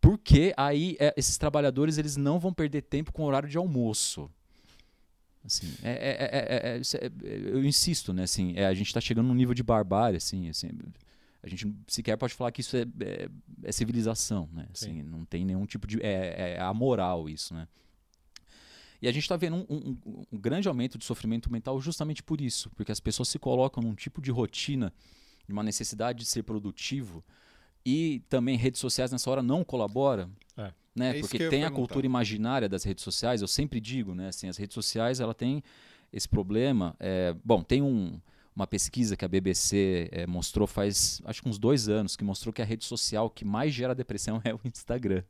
porque 0.01 0.53
aí 0.57 0.97
é, 0.99 1.13
esses 1.15 1.37
trabalhadores 1.37 1.97
eles 1.97 2.17
não 2.17 2.39
vão 2.39 2.51
perder 2.51 2.81
tempo 2.81 3.11
com 3.13 3.23
o 3.23 3.25
horário 3.25 3.47
de 3.47 3.57
almoço. 3.57 4.29
Assim, 5.45 5.73
é, 5.81 5.91
é, 5.91 6.77
é, 6.77 6.81
eu 7.49 7.63
insisto, 7.63 8.13
né? 8.13 8.23
Assim, 8.23 8.57
a 8.57 8.73
gente 8.73 8.87
está 8.87 9.01
chegando 9.01 9.27
num 9.27 9.33
nível 9.33 9.53
de 9.53 9.63
barbárie, 9.63 10.17
assim, 10.17 10.49
assim, 10.49 10.69
a 11.43 11.47
gente 11.49 11.73
sequer 11.87 12.17
pode 12.17 12.33
falar 12.33 12.51
que 12.51 12.61
isso 12.61 12.75
é, 12.77 13.71
civilização, 13.71 14.49
né? 14.53 14.67
Assim, 14.73 15.01
não 15.03 15.25
tem 15.25 15.43
nenhum 15.43 15.65
tipo 15.65 15.87
de 15.87 15.99
é, 16.01 16.55
é 16.55 16.61
amoral 16.61 17.29
isso, 17.29 17.53
né? 17.53 17.67
E 19.01 19.07
a 19.07 19.11
gente 19.11 19.23
está 19.23 19.35
vendo 19.35 19.55
um, 19.55 19.65
um, 19.67 20.25
um, 20.31 20.37
grande 20.37 20.67
aumento 20.67 20.97
de 20.97 21.03
sofrimento 21.03 21.51
mental 21.51 21.79
justamente 21.81 22.21
por 22.21 22.39
isso, 22.39 22.69
porque 22.71 22.91
as 22.91 22.99
pessoas 22.99 23.29
se 23.29 23.39
colocam 23.39 23.81
num 23.81 23.95
tipo 23.95 24.21
de 24.21 24.29
rotina, 24.29 24.93
de 25.47 25.53
uma 25.53 25.63
necessidade 25.63 26.19
de 26.19 26.25
ser 26.25 26.43
produtivo, 26.43 27.23
e 27.83 28.21
também 28.29 28.55
redes 28.55 28.79
sociais 28.79 29.11
nessa 29.11 29.29
hora 29.31 29.41
não 29.41 29.63
colabora. 29.63 30.29
É 30.55 30.71
né? 30.95 31.17
É 31.17 31.19
Porque 31.21 31.49
tem 31.49 31.63
a 31.63 31.71
cultura 31.71 32.05
imaginária 32.05 32.67
das 32.67 32.83
redes 32.83 33.03
sociais. 33.03 33.41
Eu 33.41 33.47
sempre 33.47 33.79
digo, 33.79 34.13
né? 34.13 34.27
Assim, 34.27 34.47
as 34.47 34.57
redes 34.57 34.73
sociais 34.73 35.19
ela 35.19 35.33
tem 35.33 35.63
esse 36.11 36.27
problema. 36.27 36.95
É, 36.99 37.33
bom, 37.43 37.63
tem 37.63 37.81
um, 37.81 38.19
uma 38.55 38.67
pesquisa 38.67 39.15
que 39.15 39.23
a 39.23 39.27
BBC 39.27 40.09
é, 40.11 40.27
mostrou 40.27 40.67
faz 40.67 41.21
acho 41.25 41.41
que 41.41 41.49
uns 41.49 41.57
dois 41.57 41.87
anos 41.87 42.15
que 42.15 42.23
mostrou 42.23 42.51
que 42.51 42.61
a 42.61 42.65
rede 42.65 42.85
social 42.85 43.29
que 43.29 43.45
mais 43.45 43.73
gera 43.73 43.95
depressão 43.95 44.41
é 44.45 44.53
o 44.53 44.59
Instagram. 44.65 45.23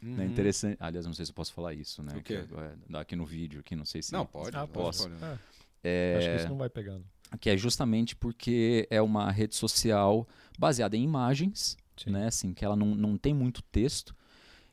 Né? 0.00 0.10
Uhum. 0.10 0.16
Né? 0.16 0.24
Interessante. 0.26 0.76
Aliás, 0.80 1.06
não 1.06 1.12
sei 1.14 1.24
se 1.24 1.30
eu 1.30 1.34
posso 1.34 1.52
falar 1.52 1.74
isso, 1.74 2.02
né? 2.02 2.12
O 2.16 2.22
quê? 2.22 2.44
Que, 2.46 2.94
é, 2.94 2.98
aqui 2.98 3.16
no 3.16 3.24
vídeo, 3.24 3.60
aqui 3.60 3.74
não 3.74 3.84
sei 3.84 4.02
se. 4.02 4.12
Não 4.12 4.26
pode. 4.26 4.56
Ah, 4.56 4.66
posso. 4.66 5.08
Pode, 5.08 5.20
pode. 5.20 5.40
É, 5.82 6.16
acho 6.18 6.28
que 6.28 6.36
isso 6.36 6.48
não 6.48 6.58
vai 6.58 6.70
pegando. 6.70 7.04
Que 7.40 7.50
é 7.50 7.56
justamente 7.56 8.14
porque 8.14 8.86
é 8.90 9.02
uma 9.02 9.30
rede 9.30 9.54
social 9.54 10.26
baseada 10.58 10.96
em 10.96 11.02
imagens, 11.02 11.76
Sim. 11.96 12.10
né? 12.10 12.26
Assim, 12.26 12.54
que 12.54 12.64
ela 12.64 12.76
não, 12.76 12.94
não 12.94 13.18
tem 13.18 13.34
muito 13.34 13.62
texto 13.62 14.14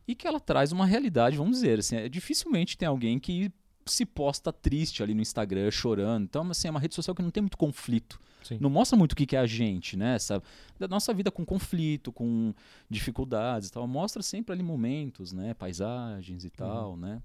e 0.08 0.16
que 0.16 0.28
ela 0.28 0.40
traz 0.40 0.72
uma 0.72 0.86
realidade, 0.86 1.38
vamos 1.38 1.58
dizer, 1.58 1.80
assim, 1.80 1.96
é, 1.96 2.10
dificilmente 2.10 2.78
tem 2.78 2.88
alguém 2.88 3.20
que 3.20 3.52
se 3.86 4.06
posta 4.06 4.52
triste 4.52 5.02
ali 5.04 5.14
no 5.14 5.22
Instagram, 5.22 5.70
chorando. 5.72 6.24
Então, 6.24 6.50
assim, 6.50 6.68
é 6.68 6.72
uma 6.72 6.80
rede 6.80 6.96
social 6.96 7.16
que 7.16 7.22
não 7.22 7.32
tem 7.32 7.42
muito 7.42 7.58
conflito. 7.58 8.20
Sim. 8.44 8.58
Não 8.60 8.70
mostra 8.70 8.98
muito 8.98 9.14
o 9.14 9.16
que 9.16 9.36
é 9.36 9.40
a 9.40 9.46
gente, 9.46 9.96
né? 9.96 10.16
Essa, 10.16 10.42
da 10.80 10.88
nossa 10.88 11.14
vida 11.14 11.30
com 11.30 11.46
conflito, 11.46 12.12
com 12.12 12.54
dificuldades 12.90 13.70
e 13.70 13.72
tal. 13.72 13.88
Mostra 13.88 14.22
sempre 14.22 14.54
ali 14.54 14.64
momentos, 14.64 15.32
né? 15.32 15.54
Paisagens 15.54 16.44
e 16.44 16.50
tal, 16.50 16.92
uhum. 16.92 16.98
né? 16.98 17.22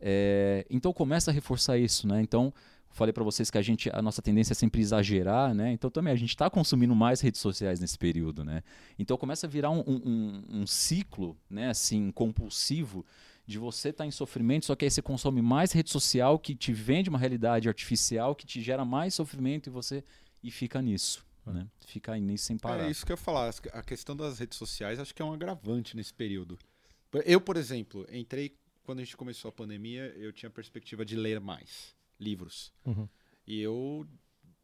É, 0.00 0.66
então 0.70 0.92
começa 0.92 1.30
a 1.30 1.34
reforçar 1.34 1.78
isso, 1.78 2.06
né? 2.06 2.20
Então, 2.20 2.52
falei 2.90 3.12
para 3.12 3.24
vocês 3.24 3.50
que 3.50 3.58
a 3.58 3.62
gente 3.62 3.90
a 3.92 4.02
nossa 4.02 4.22
tendência 4.22 4.52
é 4.52 4.54
sempre 4.54 4.80
exagerar, 4.80 5.54
né? 5.54 5.72
Então 5.72 5.90
também 5.90 6.12
a 6.12 6.16
gente 6.16 6.30
está 6.30 6.48
consumindo 6.50 6.94
mais 6.94 7.20
redes 7.20 7.40
sociais 7.40 7.80
nesse 7.80 7.98
período, 7.98 8.44
né? 8.44 8.62
Então 8.98 9.16
começa 9.16 9.46
a 9.46 9.50
virar 9.50 9.70
um, 9.70 9.82
um, 9.86 10.42
um 10.48 10.66
ciclo, 10.66 11.36
né? 11.48 11.70
Assim 11.70 12.10
compulsivo 12.10 13.04
de 13.48 13.58
você 13.58 13.88
estar 13.88 14.04
tá 14.04 14.06
em 14.06 14.10
sofrimento, 14.10 14.66
só 14.66 14.76
que 14.76 14.84
aí 14.84 14.90
você 14.90 15.00
consome 15.00 15.40
mais 15.40 15.72
rede 15.72 15.88
social 15.88 16.38
que 16.38 16.54
te 16.54 16.70
vende 16.70 17.08
uma 17.08 17.18
realidade 17.18 17.66
artificial 17.66 18.34
que 18.36 18.44
te 18.44 18.60
gera 18.60 18.84
mais 18.84 19.14
sofrimento 19.14 19.68
e 19.68 19.70
você 19.70 20.04
e 20.42 20.50
fica 20.50 20.82
nisso. 20.82 21.24
é. 21.46 21.52
né? 21.52 21.66
Fica 21.86 22.12
aí 22.12 22.20
nisso 22.20 22.44
sem 22.44 22.58
parar. 22.58 22.84
É 22.84 22.90
isso 22.90 23.06
que 23.06 23.10
eu 23.10 23.14
ia 23.14 23.16
falar. 23.16 23.50
A 23.72 23.82
questão 23.82 24.14
das 24.14 24.38
redes 24.38 24.58
sociais 24.58 25.00
acho 25.00 25.14
que 25.14 25.22
é 25.22 25.24
um 25.24 25.32
agravante 25.32 25.96
nesse 25.96 26.12
período. 26.12 26.58
Eu, 27.24 27.40
por 27.40 27.56
exemplo, 27.56 28.06
entrei 28.12 28.54
quando 28.84 28.98
a 28.98 29.02
gente 29.02 29.16
começou 29.16 29.48
a 29.48 29.52
pandemia, 29.52 30.12
eu 30.18 30.30
tinha 30.30 30.48
a 30.48 30.52
perspectiva 30.52 31.02
de 31.02 31.16
ler 31.16 31.40
mais 31.40 31.96
livros. 32.20 32.70
Uhum. 32.84 33.08
E 33.46 33.62
eu 33.62 34.06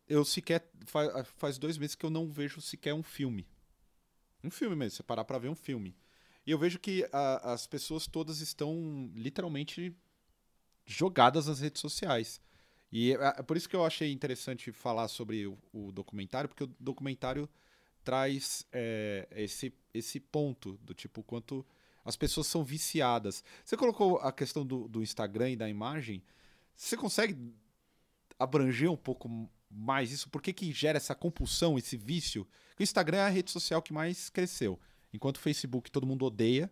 eu 0.07 0.27
sequer 0.27 0.71
faz, 0.85 1.27
faz 1.39 1.57
dois 1.57 1.79
meses 1.79 1.97
que 1.97 2.05
eu 2.05 2.11
não 2.11 2.31
vejo 2.31 2.61
sequer 2.61 2.93
um 2.93 3.03
filme. 3.03 3.49
Um 4.43 4.51
filme 4.51 4.77
mesmo, 4.77 4.99
você 4.99 5.03
parar 5.03 5.25
para 5.25 5.39
ver 5.39 5.49
um 5.49 5.55
filme. 5.55 5.97
E 6.47 6.51
eu 6.51 6.59
vejo 6.59 6.79
que 6.79 7.09
a, 7.13 7.53
as 7.53 7.67
pessoas 7.67 8.07
todas 8.07 8.41
estão 8.41 9.11
literalmente 9.15 9.95
jogadas 10.85 11.47
nas 11.47 11.61
redes 11.61 11.81
sociais. 11.81 12.41
E 12.93 13.13
é, 13.13 13.35
é 13.39 13.43
por 13.43 13.57
isso 13.57 13.69
que 13.69 13.77
eu 13.77 13.85
achei 13.85 14.13
interessante 14.13 14.71
falar 14.71 15.09
sobre 15.09 15.47
o, 15.47 15.59
o 15.73 15.91
documentário, 15.91 16.49
porque 16.49 16.65
o 16.65 16.75
documentário 16.79 17.49
traz 18.05 18.67
é, 18.71 19.27
esse, 19.33 19.73
esse 19.93 20.21
ponto 20.21 20.79
do 20.83 20.93
tipo 20.93 21.23
quanto 21.23 21.67
as 22.05 22.17
pessoas 22.17 22.47
são 22.47 22.63
viciadas. 22.63 23.43
Você 23.65 23.77
colocou 23.77 24.19
a 24.19 24.31
questão 24.31 24.65
do, 24.65 24.87
do 24.87 25.03
Instagram 25.03 25.51
e 25.51 25.57
da 25.57 25.69
imagem. 25.69 26.23
Você 26.77 26.97
consegue 26.97 27.37
abranger 28.39 28.91
um 28.91 28.97
pouco 28.97 29.51
mais 29.71 30.13
isso? 30.13 30.29
Por 30.29 30.43
que, 30.43 30.53
que 30.53 30.71
gera 30.71 30.99
essa 30.99 31.15
compulsão, 31.15 31.79
esse 31.79 31.97
vício? 31.97 32.47
O 32.79 32.83
Instagram 32.83 33.19
é 33.19 33.23
a 33.23 33.29
rede 33.29 33.51
social 33.51 33.81
que 33.81 33.93
mais 33.93 34.29
cresceu. 34.29 34.79
Enquanto 35.15 35.37
o 35.37 35.41
Facebook 35.41 35.93
todo 35.93 36.05
mundo 36.05 36.27
odeia, 36.27 36.69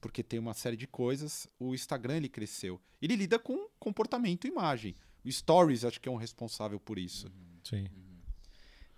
porque 0.00 0.24
tem 0.24 0.40
uma 0.40 0.54
série 0.54 0.76
de 0.76 0.88
coisas, 0.88 1.46
o 1.56 1.72
Instagram 1.72 2.16
ele 2.16 2.28
cresceu. 2.28 2.80
Ele 3.00 3.14
lida 3.14 3.38
com 3.38 3.68
comportamento 3.78 4.44
e 4.44 4.48
imagem. 4.48 4.96
O 5.24 5.30
Stories 5.30 5.84
acho 5.84 6.00
que 6.00 6.08
é 6.08 6.12
um 6.12 6.16
responsável 6.16 6.80
por 6.80 6.98
isso. 6.98 7.28
Uhum. 7.28 7.60
Sim. 7.62 7.86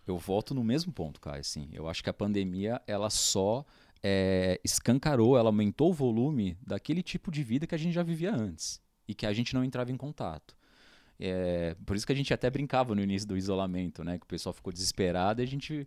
Eu 0.07 0.17
volto 0.17 0.55
no 0.55 0.65
mesmo 0.65 0.91
ponto, 0.91 1.21
Caio. 1.21 1.41
Assim, 1.41 1.69
eu 1.71 1.87
acho 1.87 2.03
que 2.03 2.09
a 2.09 2.15
pandemia 2.15 2.81
ela 2.87 3.11
só 3.11 3.63
é, 4.03 4.59
escancarou, 4.65 5.37
ela 5.37 5.51
aumentou 5.51 5.91
o 5.91 5.95
volume 5.95 6.57
daquele 6.67 7.03
tipo 7.03 7.31
de 7.31 7.43
vida 7.43 7.67
que 7.67 7.75
a 7.75 7.79
gente 7.79 7.93
já 7.93 8.03
vivia 8.03 8.35
antes 8.35 8.81
e 9.07 9.15
que 9.15 9.27
a 9.27 9.35
gente 9.35 9.53
não 9.53 9.63
entrava 9.63 9.93
em 9.93 9.97
contato. 9.99 10.57
É, 11.25 11.77
por 11.87 11.95
isso 11.95 12.05
que 12.05 12.13
a 12.13 12.17
gente 12.17 12.35
até 12.35 12.51
brincava 12.51 12.97
no 12.97 13.01
início 13.01 13.29
do 13.29 13.37
isolamento, 13.37 14.03
né? 14.03 14.19
Que 14.19 14.25
o 14.25 14.27
pessoal 14.27 14.53
ficou 14.53 14.73
desesperado 14.73 15.41
e 15.41 15.45
a 15.45 15.47
gente. 15.47 15.87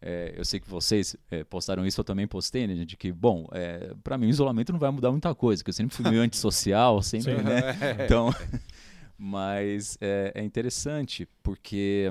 É, 0.00 0.32
eu 0.36 0.44
sei 0.44 0.60
que 0.60 0.70
vocês 0.70 1.16
é, 1.28 1.42
postaram 1.42 1.84
isso, 1.84 2.00
eu 2.00 2.04
também 2.04 2.24
postei, 2.26 2.68
né? 2.68 2.84
De 2.84 2.96
que, 2.96 3.10
bom, 3.10 3.48
é, 3.50 3.92
para 4.04 4.16
mim 4.16 4.26
o 4.26 4.30
isolamento 4.30 4.72
não 4.72 4.78
vai 4.78 4.92
mudar 4.92 5.10
muita 5.10 5.34
coisa, 5.34 5.60
porque 5.60 5.70
eu 5.70 5.74
sempre 5.74 5.96
fui 5.96 6.08
meio 6.08 6.22
antissocial, 6.22 7.02
sempre, 7.02 7.36
Sim. 7.36 7.42
né? 7.42 7.60
Então. 8.04 8.32
Mas 9.18 9.96
é, 10.00 10.32
é 10.34 10.42
interessante, 10.42 11.26
porque 11.42 12.08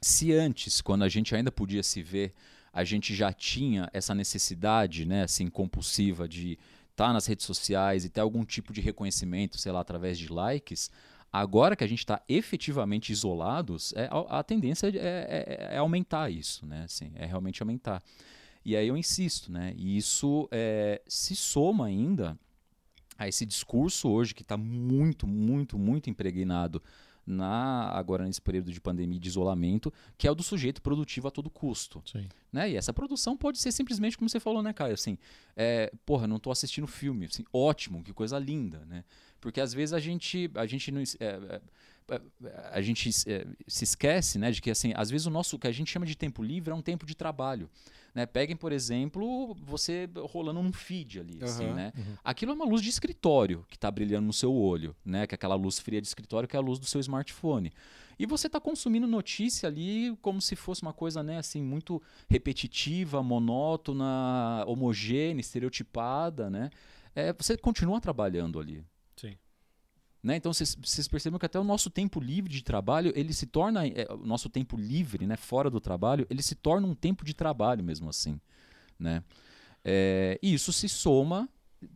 se 0.00 0.32
antes, 0.32 0.80
quando 0.80 1.02
a 1.02 1.08
gente 1.08 1.34
ainda 1.34 1.52
podia 1.52 1.82
se 1.82 2.02
ver, 2.02 2.32
a 2.72 2.82
gente 2.82 3.14
já 3.14 3.30
tinha 3.30 3.88
essa 3.92 4.14
necessidade, 4.14 5.04
né, 5.04 5.24
assim, 5.24 5.48
compulsiva 5.48 6.26
de 6.26 6.58
estar 6.90 7.08
tá 7.08 7.12
nas 7.12 7.26
redes 7.26 7.44
sociais 7.44 8.04
e 8.04 8.08
ter 8.08 8.20
algum 8.20 8.42
tipo 8.42 8.72
de 8.72 8.80
reconhecimento, 8.80 9.58
sei 9.58 9.70
lá, 9.70 9.80
através 9.80 10.18
de 10.18 10.32
likes, 10.32 10.90
Agora 11.36 11.74
que 11.74 11.82
a 11.82 11.86
gente 11.88 11.98
está 11.98 12.22
efetivamente 12.28 13.10
isolados, 13.10 13.92
é, 13.96 14.08
a, 14.08 14.38
a 14.38 14.44
tendência 14.44 14.86
é, 14.86 14.90
é, 14.94 15.74
é, 15.74 15.78
aumentar 15.78 16.30
isso, 16.30 16.64
né? 16.64 16.84
Assim, 16.84 17.10
é 17.16 17.26
realmente 17.26 17.60
aumentar. 17.60 18.00
E 18.64 18.76
aí 18.76 18.86
eu 18.86 18.96
insisto, 18.96 19.50
né? 19.50 19.74
E 19.76 19.96
isso 19.96 20.48
é, 20.52 21.02
se 21.08 21.34
soma 21.34 21.86
ainda 21.86 22.38
a 23.18 23.26
esse 23.26 23.44
discurso 23.44 24.08
hoje 24.08 24.32
que 24.32 24.42
está 24.42 24.56
muito, 24.56 25.26
muito, 25.26 25.76
muito 25.76 26.08
impregnado 26.08 26.80
na 27.26 27.88
agora 27.88 28.24
nesse 28.24 28.40
período 28.40 28.72
de 28.72 28.80
pandemia 28.80 29.18
de 29.18 29.28
isolamento, 29.28 29.92
que 30.16 30.28
é 30.28 30.30
o 30.30 30.36
do 30.36 30.42
sujeito 30.44 30.80
produtivo 30.80 31.26
a 31.26 31.32
todo 31.32 31.50
custo. 31.50 32.00
Sim. 32.06 32.28
Né? 32.52 32.70
E 32.70 32.76
essa 32.76 32.92
produção 32.92 33.36
pode 33.36 33.58
ser 33.58 33.72
simplesmente 33.72 34.16
como 34.16 34.28
você 34.28 34.38
falou, 34.38 34.62
né, 34.62 34.72
Caio? 34.72 34.94
Assim, 34.94 35.18
é, 35.56 35.92
porra, 36.06 36.28
não 36.28 36.36
estou 36.36 36.52
assistindo 36.52 36.86
filme. 36.86 37.26
Assim, 37.26 37.44
ótimo, 37.52 38.04
que 38.04 38.12
coisa 38.12 38.38
linda, 38.38 38.84
né? 38.86 39.02
Porque 39.44 39.60
às 39.60 39.74
vezes 39.74 39.92
a 39.92 40.00
gente, 40.00 40.50
a 40.54 40.64
gente 40.64 40.90
não. 40.90 41.02
É, 41.20 41.26
é, 41.26 42.14
é 42.14 42.20
a 42.72 42.80
gente 42.80 43.10
é, 43.26 43.46
se 43.68 43.84
esquece 43.84 44.38
né, 44.38 44.50
de 44.50 44.62
que 44.62 44.70
assim, 44.70 44.94
às 44.96 45.10
vezes 45.10 45.26
o 45.26 45.30
nosso 45.30 45.56
o 45.56 45.58
que 45.58 45.66
a 45.66 45.72
gente 45.72 45.90
chama 45.90 46.06
de 46.06 46.16
tempo 46.16 46.42
livre 46.42 46.72
é 46.72 46.74
um 46.74 46.80
tempo 46.80 47.04
de 47.04 47.14
trabalho. 47.14 47.68
Né? 48.14 48.24
Peguem, 48.24 48.56
por 48.56 48.72
exemplo, 48.72 49.54
você 49.62 50.08
rolando 50.30 50.60
um 50.60 50.72
feed 50.72 51.20
ali. 51.20 51.34
Uhum, 51.34 51.44
assim, 51.44 51.66
né? 51.74 51.92
Uhum. 51.94 52.16
Aquilo 52.24 52.52
é 52.52 52.54
uma 52.54 52.64
luz 52.64 52.80
de 52.80 52.88
escritório 52.88 53.66
que 53.68 53.76
está 53.76 53.90
brilhando 53.90 54.26
no 54.26 54.32
seu 54.32 54.50
olho, 54.50 54.96
né? 55.04 55.26
que 55.26 55.34
é 55.34 55.36
aquela 55.36 55.56
luz 55.56 55.78
fria 55.78 56.00
de 56.00 56.06
escritório 56.06 56.48
que 56.48 56.56
é 56.56 56.58
a 56.58 56.62
luz 56.62 56.78
do 56.78 56.86
seu 56.86 57.00
smartphone. 57.00 57.70
E 58.18 58.24
você 58.24 58.46
está 58.46 58.58
consumindo 58.58 59.06
notícia 59.06 59.68
ali 59.68 60.16
como 60.22 60.40
se 60.40 60.56
fosse 60.56 60.80
uma 60.80 60.94
coisa 60.94 61.22
né, 61.22 61.36
assim, 61.36 61.62
muito 61.62 62.00
repetitiva, 62.30 63.22
monótona, 63.22 64.64
homogênea, 64.66 65.42
estereotipada. 65.42 66.48
Né? 66.48 66.70
É, 67.14 67.34
você 67.34 67.58
continua 67.58 68.00
trabalhando 68.00 68.58
ali. 68.58 68.82
Né? 70.24 70.36
Então 70.36 70.54
vocês 70.54 71.06
percebem 71.06 71.38
que 71.38 71.44
até 71.44 71.60
o 71.60 71.64
nosso 71.64 71.90
tempo 71.90 72.18
livre 72.18 72.50
de 72.50 72.64
trabalho, 72.64 73.12
ele 73.14 73.34
se 73.34 73.44
torna, 73.44 73.86
é, 73.86 74.06
o 74.10 74.24
nosso 74.24 74.48
tempo 74.48 74.74
livre, 74.74 75.26
né, 75.26 75.36
fora 75.36 75.68
do 75.68 75.78
trabalho, 75.78 76.26
ele 76.30 76.40
se 76.40 76.54
torna 76.54 76.86
um 76.86 76.94
tempo 76.94 77.26
de 77.26 77.34
trabalho 77.34 77.84
mesmo 77.84 78.08
assim. 78.08 78.40
Né? 78.98 79.22
É, 79.84 80.38
e 80.42 80.54
isso 80.54 80.72
se 80.72 80.88
soma 80.88 81.46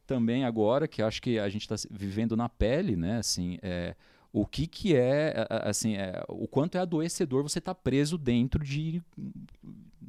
também 0.06 0.44
agora, 0.44 0.86
que 0.86 1.00
acho 1.00 1.22
que 1.22 1.38
a 1.38 1.48
gente 1.48 1.62
está 1.62 1.88
vivendo 1.90 2.36
na 2.36 2.46
pele, 2.46 2.94
né? 2.94 3.16
Assim, 3.16 3.58
é, 3.62 3.96
o 4.30 4.44
que, 4.44 4.66
que 4.66 4.94
é, 4.94 5.46
assim, 5.48 5.96
é, 5.96 6.22
o 6.28 6.46
quanto 6.46 6.76
é 6.76 6.80
adoecedor 6.82 7.42
você 7.42 7.60
estar 7.60 7.72
tá 7.72 7.80
preso 7.80 8.18
dentro 8.18 8.62
de, 8.62 9.02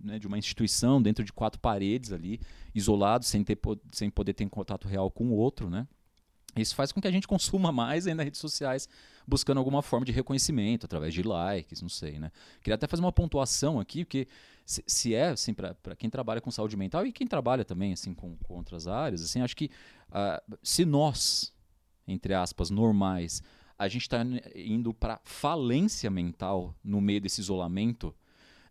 né, 0.03 0.20
de 0.20 0.28
uma 0.28 0.38
instituição, 0.38 1.01
dentro 1.01 1.24
de 1.24 1.32
quatro 1.32 1.61
paredes 1.61 2.11
ali, 2.11 2.41
isolado, 2.76 3.24
sem, 3.24 3.45
ter, 3.45 3.57
sem 3.93 4.09
poder 4.09 4.34
ter 4.34 4.49
contato 4.49 4.89
real 4.89 5.09
com 5.09 5.30
o 5.30 5.36
outro, 5.36 5.70
né? 5.70 5.88
Isso 6.56 6.76
faz 6.76 6.91
com 6.91 7.00
que 7.02 7.08
a 7.08 7.12
gente 7.12 7.28
consuma 7.28 7.72
mais 7.72 8.06
nas 8.06 8.24
redes 8.24 8.39
sociais, 8.39 8.89
buscando 9.28 9.60
alguma 9.60 9.82
forma 9.82 10.06
de 10.06 10.12
reconhecimento, 10.12 10.86
através 10.86 11.14
de 11.14 11.22
likes, 11.22 11.82
não 11.82 11.89
sei, 11.89 12.20
né? 12.20 12.32
Queria 12.62 12.76
até 12.76 12.88
fazer 12.88 13.04
uma 13.04 13.12
pontuação 13.12 13.80
aqui, 13.80 14.04
porque 14.04 14.28
se, 14.66 14.84
se 14.88 15.14
é, 15.14 15.30
assim, 15.30 15.54
para 15.54 15.95
quem 15.97 16.10
trabalha 16.10 16.41
com 16.41 16.50
saúde 16.50 16.76
mental 16.76 17.06
e 17.06 17.12
quem 17.12 17.28
trabalha 17.28 17.64
também, 17.64 17.93
assim, 17.93 18.14
com, 18.14 18.36
com 18.38 18.56
outras 18.56 18.88
áreas, 18.88 19.22
assim, 19.22 19.41
acho 19.41 19.56
que 19.56 19.70
uh, 20.10 20.58
se 20.64 20.86
nós, 20.86 21.54
entre 22.08 22.34
aspas, 22.34 22.70
normais, 22.70 23.43
a 23.78 23.88
gente 23.88 24.02
está 24.02 24.20
indo 24.56 24.93
para 24.93 25.22
falência 25.24 26.10
mental 26.10 26.76
no 26.84 27.00
meio 27.00 27.22
desse 27.22 27.39
isolamento, 27.39 28.14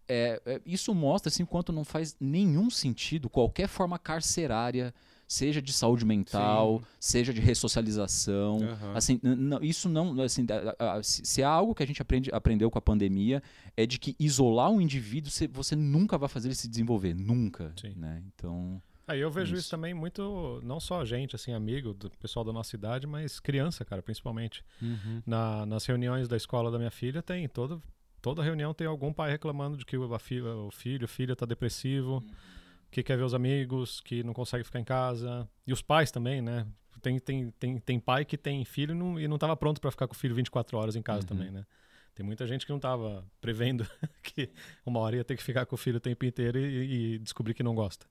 é, 0.07 0.41
é, 0.45 0.61
isso 0.65 0.95
mostra, 0.95 1.29
assim, 1.29 1.45
quanto 1.45 1.73
não 1.73 1.85
faz 1.85 2.17
nenhum 2.19 2.71
sentido 2.71 3.29
qualquer 3.29 3.69
forma 3.69 3.99
carcerária 3.99 4.95
seja 5.29 5.61
de 5.61 5.75
saúde 5.75 6.07
mental, 6.07 6.81
Sim. 6.81 6.87
seja 6.99 7.35
de 7.35 7.41
ressocialização. 7.41 8.57
Uhum. 8.57 8.97
Assim, 8.97 9.21
isso 9.61 9.87
não, 9.87 10.19
assim, 10.23 10.47
se 11.03 11.43
há 11.43 11.51
algo 11.51 11.75
que 11.75 11.83
a 11.83 11.87
gente 11.87 12.01
aprende, 12.01 12.31
aprendeu 12.33 12.71
com 12.71 12.79
a 12.79 12.83
pandemia 12.83 13.43
é 13.77 13.85
de 13.85 13.99
que 13.99 14.17
isolar 14.19 14.71
um 14.71 14.81
indivíduo 14.81 15.31
você, 15.53 15.77
nunca 15.77 16.17
vai 16.17 16.31
fazer 16.31 16.49
ele 16.49 16.55
se 16.55 16.67
desenvolver, 16.67 17.15
nunca, 17.15 17.75
Sim. 17.79 17.93
né? 17.95 18.23
Então, 18.35 18.83
Aí 19.07 19.21
eu 19.21 19.31
vejo 19.31 19.53
isso. 19.53 19.63
isso. 19.63 19.71
também 19.71 19.93
muito, 19.93 20.61
não 20.65 20.81
só 20.81 21.03
a 21.03 21.05
gente, 21.05 21.37
assim, 21.37 21.53
amigo 21.53 21.93
do 21.93 22.11
pessoal 22.11 22.45
da 22.45 22.53
nossa 22.53 22.75
idade, 22.75 23.07
mas 23.07 23.39
criança, 23.39 23.85
cara, 23.85 24.03
principalmente. 24.03 24.65
Uhum. 24.81 25.23
Na, 25.27 25.67
nas 25.67 25.85
reuniões 25.85 26.27
da 26.27 26.37
escola 26.37 26.71
da 26.71 26.79
minha 26.79 26.91
filha 26.91 27.23
tem 27.23 27.47
todo, 27.49 27.83
toda 28.23 28.43
reunião 28.43 28.73
tem 28.73 28.87
algum 28.87 29.13
pai 29.13 29.31
reclamando 29.31 29.77
de 29.77 29.85
que 29.85 29.97
o, 29.97 30.19
filha, 30.19 30.55
o 30.55 30.71
filho, 30.71 31.07
filha 31.07 31.35
está 31.35 31.45
depressivo. 31.45 32.25
Uhum 32.27 32.58
que 32.91 33.03
quer 33.03 33.17
ver 33.17 33.25
os 33.25 33.35
amigos, 33.35 34.01
que 34.01 34.23
não 34.23 34.33
consegue 34.33 34.65
ficar 34.65 34.81
em 34.81 34.85
casa. 34.85 35.49
E 35.67 35.73
os 35.73 35.83
pais 35.83 36.11
também, 36.11 36.41
né? 36.41 36.67
Tem, 37.01 37.19
tem, 37.19 37.51
tem, 37.53 37.79
tem 37.79 38.01
pai 38.01 38.25
que 38.25 38.37
tem 38.37 38.65
filho 38.65 38.95
não, 38.95 39.21
e 39.21 39.29
não 39.29 39.37
estava 39.37 39.57
pronto 39.57 39.81
para 39.81 39.91
ficar 39.91 40.09
com 40.09 40.15
o 40.15 40.17
filho 40.17 40.35
24 40.35 40.77
horas 40.77 40.97
em 40.97 41.03
casa 41.03 41.21
uhum. 41.21 41.27
também, 41.27 41.51
né? 41.51 41.65
Tem 42.15 42.27
muita 42.27 42.47
gente 42.47 42.67
que 42.67 42.73
não 42.73 42.79
estava 42.79 43.25
prevendo 43.41 43.87
que 44.23 44.51
uma 44.85 44.99
hora 44.99 45.17
ia 45.17 45.25
ter 45.25 45.37
que 45.37 45.43
ficar 45.43 45.67
com 45.67 45.77
o 45.77 45.79
filho 45.79 45.99
o 45.99 46.01
tempo 46.01 46.25
inteiro 46.25 46.59
e, 46.59 47.15
e 47.15 47.19
descobrir 47.21 47.55
que 47.55 47.63
não 47.63 47.75
gosta. 47.75 48.07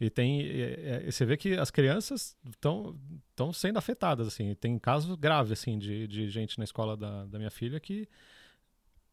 E 0.00 0.08
tem, 0.08 0.40
e, 0.40 1.06
e 1.06 1.12
você 1.12 1.24
vê 1.24 1.36
que 1.36 1.54
as 1.54 1.70
crianças 1.70 2.36
estão 2.50 3.52
sendo 3.52 3.78
afetadas, 3.78 4.26
assim. 4.26 4.54
Tem 4.54 4.78
casos 4.78 5.14
graves, 5.16 5.52
assim, 5.52 5.78
de, 5.78 6.08
de 6.08 6.28
gente 6.30 6.58
na 6.58 6.64
escola 6.64 6.96
da, 6.96 7.26
da 7.26 7.38
minha 7.38 7.50
filha 7.50 7.78
que, 7.78 8.08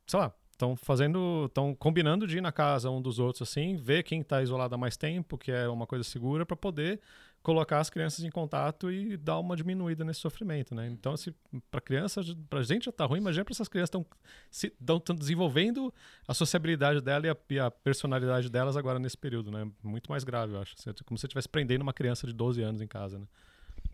sei 0.07 0.19
lá, 0.19 0.33
estão 0.59 0.75
fazendo, 0.75 1.45
estão 1.45 1.73
combinando 1.73 2.27
de 2.27 2.37
ir 2.37 2.41
na 2.41 2.51
casa 2.51 2.89
um 2.89 3.01
dos 3.01 3.17
outros 3.17 3.49
assim, 3.49 3.77
ver 3.77 4.03
quem 4.03 4.19
está 4.19 4.43
isolado 4.43 4.75
há 4.75 4.77
mais 4.77 4.97
tempo, 4.97 5.37
que 5.37 5.51
é 5.51 5.69
uma 5.69 5.87
coisa 5.87 6.03
segura, 6.03 6.45
para 6.45 6.57
poder 6.57 6.99
colocar 7.41 7.79
as 7.79 7.89
crianças 7.89 8.25
em 8.25 8.29
contato 8.29 8.91
e 8.91 9.15
dar 9.15 9.39
uma 9.39 9.55
diminuída 9.55 10.03
nesse 10.03 10.19
sofrimento, 10.19 10.75
né? 10.75 10.87
Então, 10.87 11.15
se 11.15 11.33
para 11.71 11.79
criança, 11.79 12.21
para 12.49 12.61
gente 12.61 12.83
já 12.85 12.89
está 12.89 13.05
ruim, 13.05 13.19
imagina 13.19 13.45
para 13.45 13.53
essas 13.53 13.69
crianças 13.69 13.89
estão 13.89 14.05
estão 14.51 15.15
desenvolvendo 15.15 15.93
a 16.27 16.33
sociabilidade 16.33 16.99
dela 16.99 17.27
e 17.27 17.29
a, 17.29 17.37
e 17.51 17.59
a, 17.59 17.71
personalidade 17.71 18.49
delas 18.49 18.75
agora 18.75 18.99
nesse 18.99 19.17
período, 19.17 19.51
né? 19.51 19.65
Muito 19.81 20.11
mais 20.11 20.25
grave, 20.25 20.53
eu 20.53 20.61
acho. 20.61 20.75
Como 21.05 21.17
se 21.17 21.21
você 21.21 21.27
estivesse 21.27 21.47
prendendo 21.47 21.81
uma 21.81 21.93
criança 21.93 22.27
de 22.27 22.33
12 22.33 22.61
anos 22.61 22.81
em 22.81 22.87
casa, 22.87 23.17
né? 23.17 23.25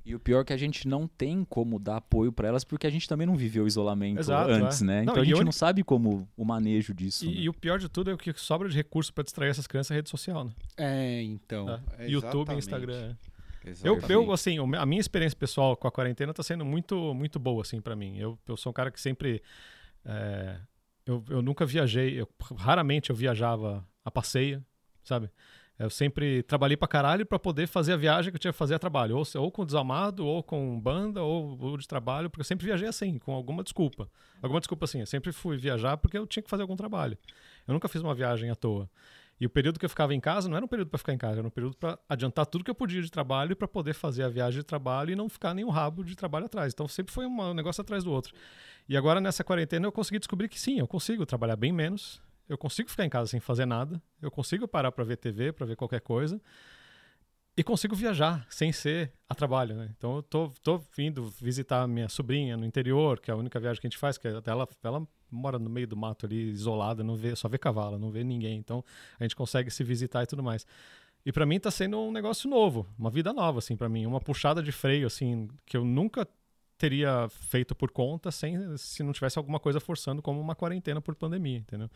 E 0.05 0.13
o 0.13 0.19
pior 0.19 0.41
é 0.41 0.43
que 0.45 0.53
a 0.53 0.57
gente 0.57 0.87
não 0.87 1.07
tem 1.07 1.43
como 1.43 1.79
dar 1.79 1.97
apoio 1.97 2.31
para 2.31 2.47
elas 2.47 2.63
porque 2.63 2.85
a 2.85 2.89
gente 2.91 3.07
também 3.09 3.25
não 3.25 3.35
viveu 3.35 3.63
o 3.63 3.67
isolamento 3.67 4.19
Exato, 4.19 4.51
antes, 4.51 4.81
é. 4.81 4.85
né? 4.85 4.95
Não, 5.03 5.13
Então 5.13 5.15
a 5.15 5.21
e 5.21 5.25
gente 5.25 5.35
onde- 5.37 5.45
não 5.45 5.51
sabe 5.51 5.83
como 5.83 6.29
o 6.37 6.45
manejo 6.45 6.93
disso. 6.93 7.25
E, 7.25 7.27
né? 7.29 7.33
e 7.41 7.49
o 7.49 7.53
pior 7.53 7.79
de 7.79 7.89
tudo 7.89 8.11
é 8.11 8.13
o 8.13 8.17
que 8.17 8.31
sobra 8.39 8.69
de 8.69 8.75
recurso 8.75 9.11
pra 9.11 9.23
distrair 9.23 9.49
essas 9.49 9.65
crianças 9.65 9.89
é 9.91 9.95
rede 9.95 10.09
social, 10.09 10.43
né? 10.45 10.51
É, 10.77 11.21
então. 11.23 11.67
É. 11.97 12.05
é 12.05 12.09
YouTube, 12.09 12.51
exatamente. 12.51 12.59
Instagram. 12.59 12.93
é. 12.93 13.15
Eu, 13.65 13.71
Exatamente. 13.71 14.11
eu, 14.13 14.31
assim, 14.31 14.59
o 14.59 14.67
me- 14.67 14.77
a 14.77 14.85
minha 14.85 15.01
experiência 15.01 15.35
pessoal 15.35 15.75
com 15.75 15.87
a 15.87 15.91
quarentena 15.91 16.31
tá 16.31 16.43
sendo 16.43 16.63
muito, 16.63 17.15
muito 17.15 17.39
boa, 17.39 17.63
assim, 17.63 17.81
para 17.81 17.95
mim. 17.95 18.15
Eu, 18.19 18.37
eu 18.47 18.55
sou 18.55 18.69
um 18.69 18.73
cara 18.73 18.91
que 18.91 19.01
sempre. 19.01 19.41
é, 20.05 20.57
eu, 21.03 21.23
eu 21.29 21.41
nunca 21.41 21.65
viajei, 21.65 22.21
eu, 22.21 22.29
raramente 22.57 23.09
eu 23.09 23.15
viajava 23.15 23.83
a 24.03 24.11
passeio, 24.11 24.63
sabe? 25.03 25.31
Eu 25.77 25.89
sempre 25.89 26.41
trabalhei 26.43 26.77
pra 26.77 26.87
caralho 26.87 27.25
pra 27.25 27.37
poder 27.37 27.67
fazer 27.67 27.93
a 27.93 27.97
viagem 27.97 28.31
que 28.31 28.37
eu 28.37 28.39
tinha 28.39 28.53
que 28.53 28.57
fazer 28.57 28.75
a 28.75 28.79
trabalho. 28.79 29.17
Ou, 29.17 29.23
ou 29.35 29.51
com 29.51 29.65
desalmado, 29.65 30.25
ou 30.25 30.41
com 30.41 30.79
banda, 30.79 31.21
ou, 31.21 31.57
ou 31.59 31.77
de 31.77 31.87
trabalho, 31.87 32.29
porque 32.29 32.41
eu 32.41 32.45
sempre 32.45 32.65
viajei 32.65 32.87
assim, 32.87 33.17
com 33.19 33.33
alguma 33.33 33.61
desculpa. 33.61 34.09
Alguma 34.41 34.61
desculpa 34.61 34.85
assim, 34.85 35.01
eu 35.01 35.05
sempre 35.05 35.33
fui 35.33 35.57
viajar 35.57 35.97
porque 35.97 36.17
eu 36.17 36.25
tinha 36.25 36.41
que 36.41 36.49
fazer 36.49 36.61
algum 36.61 36.77
trabalho. 36.77 37.17
Eu 37.67 37.73
nunca 37.73 37.89
fiz 37.89 38.01
uma 38.01 38.15
viagem 38.15 38.49
à 38.49 38.55
toa. 38.55 38.89
E 39.39 39.45
o 39.45 39.49
período 39.49 39.77
que 39.77 39.85
eu 39.85 39.89
ficava 39.89 40.13
em 40.13 40.19
casa 40.19 40.47
não 40.47 40.55
era 40.55 40.65
um 40.65 40.67
período 40.67 40.89
para 40.89 40.97
ficar 40.97 41.13
em 41.13 41.17
casa, 41.17 41.39
era 41.39 41.47
um 41.47 41.51
período 41.51 41.75
para 41.75 41.99
adiantar 42.07 42.45
tudo 42.45 42.63
que 42.63 42.71
eu 42.71 42.75
podia 42.75 43.01
de 43.01 43.11
trabalho 43.11 43.53
para 43.53 43.67
poder 43.67 43.93
fazer 43.93 44.23
a 44.23 44.29
viagem 44.29 44.61
de 44.61 44.65
trabalho 44.65 45.11
e 45.11 45.15
não 45.15 45.27
ficar 45.27 45.53
nem 45.53 45.65
um 45.65 45.69
rabo 45.69 46.05
de 46.05 46.15
trabalho 46.15 46.45
atrás. 46.45 46.71
Então 46.71 46.87
sempre 46.87 47.13
foi 47.13 47.25
um 47.25 47.53
negócio 47.53 47.81
atrás 47.81 48.03
do 48.03 48.11
outro. 48.13 48.33
E 48.87 48.95
agora 48.95 49.19
nessa 49.19 49.43
quarentena 49.43 49.85
eu 49.85 49.91
consegui 49.91 50.19
descobrir 50.19 50.47
que 50.47 50.59
sim, 50.59 50.79
eu 50.79 50.87
consigo 50.87 51.25
trabalhar 51.25 51.57
bem 51.57 51.73
menos, 51.73 52.21
eu 52.47 52.57
consigo 52.57 52.89
ficar 52.89 53.05
em 53.05 53.09
casa 53.09 53.29
sem 53.29 53.39
fazer 53.39 53.65
nada, 53.65 54.01
eu 54.21 54.31
consigo 54.31 54.67
parar 54.67 54.91
para 54.91 55.03
ver 55.03 55.17
TV, 55.17 55.51
para 55.51 55.65
ver 55.65 55.75
qualquer 55.75 56.01
coisa. 56.01 56.39
E 57.57 57.63
consigo 57.63 57.95
viajar 57.95 58.45
sem 58.49 58.73
ser 58.73 59.13
a 59.29 59.33
trabalho, 59.33 59.75
né? 59.77 59.89
Então 59.97 60.17
eu 60.17 60.23
tô, 60.23 60.51
tô 60.61 60.77
vindo 60.95 61.23
visitar 61.41 61.87
minha 61.87 62.09
sobrinha 62.09 62.57
no 62.57 62.65
interior, 62.65 63.17
que 63.19 63.31
é 63.31 63.33
a 63.33 63.37
única 63.37 63.57
viagem 63.59 63.79
que 63.79 63.87
a 63.87 63.89
gente 63.89 63.97
faz, 63.97 64.17
que 64.17 64.27
ela, 64.27 64.67
ela 64.83 65.07
mora 65.31 65.57
no 65.57 65.69
meio 65.69 65.87
do 65.87 65.95
mato 65.95 66.25
ali, 66.25 66.49
isolada, 66.49 67.01
não 67.01 67.15
vê, 67.15 67.33
só 67.33 67.47
vê 67.47 67.57
cavalo, 67.57 67.97
não 67.97 68.11
vê 68.11 68.25
ninguém. 68.25 68.57
Então 68.57 68.83
a 69.17 69.23
gente 69.23 69.37
consegue 69.37 69.71
se 69.71 69.85
visitar 69.85 70.23
e 70.23 70.27
tudo 70.27 70.43
mais. 70.43 70.65
E 71.25 71.31
pra 71.31 71.45
mim 71.45 71.57
tá 71.57 71.71
sendo 71.71 71.97
um 71.97 72.11
negócio 72.11 72.49
novo, 72.49 72.85
uma 72.99 73.09
vida 73.09 73.31
nova 73.31 73.59
assim 73.59 73.77
para 73.77 73.87
mim, 73.87 74.05
uma 74.05 74.19
puxada 74.19 74.61
de 74.61 74.73
freio 74.73 75.07
assim 75.07 75.47
que 75.65 75.77
eu 75.77 75.85
nunca 75.85 76.27
teria 76.77 77.27
feito 77.29 77.73
por 77.73 77.89
conta 77.89 78.31
sem 78.31 78.77
se 78.77 79.01
não 79.01 79.13
tivesse 79.13 79.37
alguma 79.37 79.59
coisa 79.59 79.79
forçando 79.79 80.21
como 80.21 80.41
uma 80.41 80.55
quarentena 80.55 81.01
por 81.01 81.15
pandemia, 81.15 81.59
entendeu? 81.59 81.89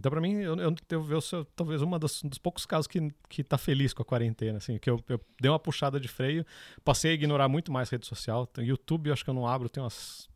Então, 0.00 0.10
pra 0.10 0.20
mim, 0.20 0.32
eu, 0.36 0.56
eu, 0.56 0.74
eu, 0.88 1.10
eu 1.10 1.20
sou 1.20 1.44
talvez 1.44 1.82
um 1.82 1.98
dos, 1.98 2.22
dos 2.22 2.38
poucos 2.38 2.64
casos 2.64 2.86
que, 2.86 3.12
que 3.28 3.44
tá 3.44 3.58
feliz 3.58 3.92
com 3.92 4.00
a 4.00 4.04
quarentena, 4.04 4.56
assim, 4.56 4.78
que 4.78 4.88
eu, 4.88 4.98
eu 5.06 5.20
dei 5.38 5.50
uma 5.50 5.58
puxada 5.58 6.00
de 6.00 6.08
freio, 6.08 6.44
passei 6.82 7.10
a 7.10 7.14
ignorar 7.14 7.48
muito 7.48 7.70
mais 7.70 7.90
rede 7.90 8.06
social. 8.06 8.48
Então, 8.50 8.64
YouTube, 8.64 9.08
eu 9.08 9.12
acho 9.12 9.22
que 9.22 9.28
eu 9.28 9.34
não 9.34 9.46
abro, 9.46 9.68
tem 9.68 9.82
umas 9.82 10.26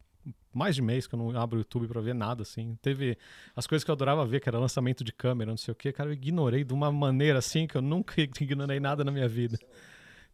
mais 0.52 0.74
de 0.74 0.82
mês 0.82 1.06
que 1.06 1.14
eu 1.14 1.18
não 1.18 1.30
abro 1.30 1.56
o 1.56 1.60
YouTube 1.60 1.88
pra 1.88 2.00
ver 2.02 2.14
nada, 2.14 2.42
assim. 2.42 2.78
Teve 2.82 3.16
as 3.56 3.66
coisas 3.66 3.82
que 3.82 3.90
eu 3.90 3.94
adorava 3.94 4.26
ver, 4.26 4.40
que 4.40 4.48
era 4.50 4.58
lançamento 4.58 5.02
de 5.02 5.12
câmera, 5.12 5.50
não 5.50 5.56
sei 5.56 5.72
o 5.72 5.74
quê, 5.74 5.90
cara, 5.92 6.10
eu 6.10 6.12
ignorei 6.12 6.62
de 6.62 6.74
uma 6.74 6.92
maneira, 6.92 7.38
assim, 7.38 7.66
que 7.66 7.74
eu 7.74 7.82
nunca 7.82 8.20
ignorei 8.20 8.78
nada 8.78 9.02
na 9.02 9.10
minha 9.10 9.26
vida. 9.26 9.58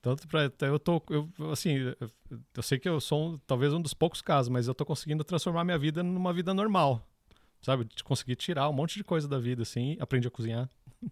Então, 0.01 0.17
pra, 0.29 0.51
eu 0.67 0.79
tô, 0.81 1.01
eu, 1.09 1.31
assim, 1.53 1.77
eu, 2.01 2.11
eu 2.57 2.63
sei 2.65 2.81
que 2.81 2.89
eu 2.89 3.01
sou 3.01 3.35
um, 3.35 3.39
talvez 3.47 3.73
um 3.73 3.81
dos 3.81 3.95
poucos 3.95 4.21
casos, 4.21 4.49
mas 4.49 4.67
eu 4.67 4.75
tô 4.75 4.85
conseguindo 4.85 5.23
transformar 5.23 5.63
minha 5.63 5.79
vida 5.79 6.03
numa 6.03 6.33
vida 6.33 6.53
normal, 6.53 7.07
sabe? 7.63 7.85
De 7.85 8.03
conseguir 8.05 8.37
tirar 8.37 8.69
um 8.69 8.73
monte 8.73 8.95
de 8.97 9.05
coisa 9.05 9.27
da 9.29 9.39
vida, 9.39 9.63
assim, 9.63 9.97
aprendi 10.01 10.27
a 10.29 10.31
cozinhar. 10.31 10.69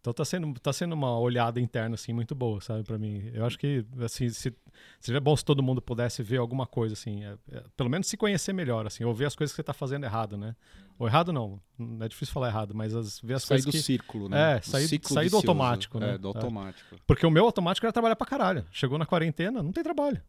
Então 0.00 0.12
tá 0.12 0.24
sendo, 0.24 0.54
tá 0.60 0.72
sendo 0.72 0.92
uma 0.92 1.18
olhada 1.18 1.60
interna, 1.60 1.96
assim, 1.96 2.12
muito 2.12 2.32
boa, 2.32 2.60
sabe, 2.60 2.84
para 2.84 2.96
mim. 2.96 3.30
Eu 3.34 3.44
acho 3.44 3.58
que, 3.58 3.84
assim, 4.00 4.28
se, 4.30 4.54
seria 5.00 5.20
bom 5.20 5.36
se 5.36 5.44
todo 5.44 5.60
mundo 5.60 5.82
pudesse 5.82 6.22
ver 6.22 6.36
alguma 6.36 6.66
coisa, 6.68 6.92
assim, 6.92 7.24
é, 7.24 7.36
é, 7.50 7.64
pelo 7.76 7.90
menos 7.90 8.06
se 8.06 8.16
conhecer 8.16 8.52
melhor, 8.52 8.86
assim, 8.86 9.02
ou 9.04 9.12
ver 9.12 9.26
as 9.26 9.34
coisas 9.34 9.52
que 9.52 9.56
você 9.56 9.62
tá 9.64 9.72
fazendo 9.74 10.04
errado, 10.04 10.36
né? 10.38 10.54
Ou 11.00 11.08
errado 11.08 11.32
não, 11.32 11.60
não 11.76 12.06
é 12.06 12.08
difícil 12.08 12.32
falar 12.32 12.46
errado, 12.48 12.74
mas 12.76 12.94
as, 12.94 13.18
ver 13.20 13.34
as 13.34 13.42
sair 13.42 13.56
coisas 13.56 13.64
do 13.66 13.72
que... 13.72 13.82
círculo, 13.82 14.28
né? 14.28 14.52
É, 14.52 14.60
Do 14.60 14.66
sair- 14.66 14.86
sair 14.86 14.98
do 15.00 15.02
vicioso. 15.02 15.36
automático, 15.38 15.98
né? 15.98 16.14
É, 16.14 16.18
do 16.18 16.28
É. 16.28 16.30
automático. 16.36 16.96
Porque 17.04 17.26
o 17.26 17.30
meu 17.30 17.44
automático 17.44 17.84
era 17.84 17.92
trabalhar 17.92 18.16
pra 18.16 18.26
caralho. 18.26 18.64
Chegou 18.70 18.98
na 18.98 19.04
quarentena, 19.04 19.64
não 19.64 19.72
tem 19.72 19.82
trabalho. 19.82 20.22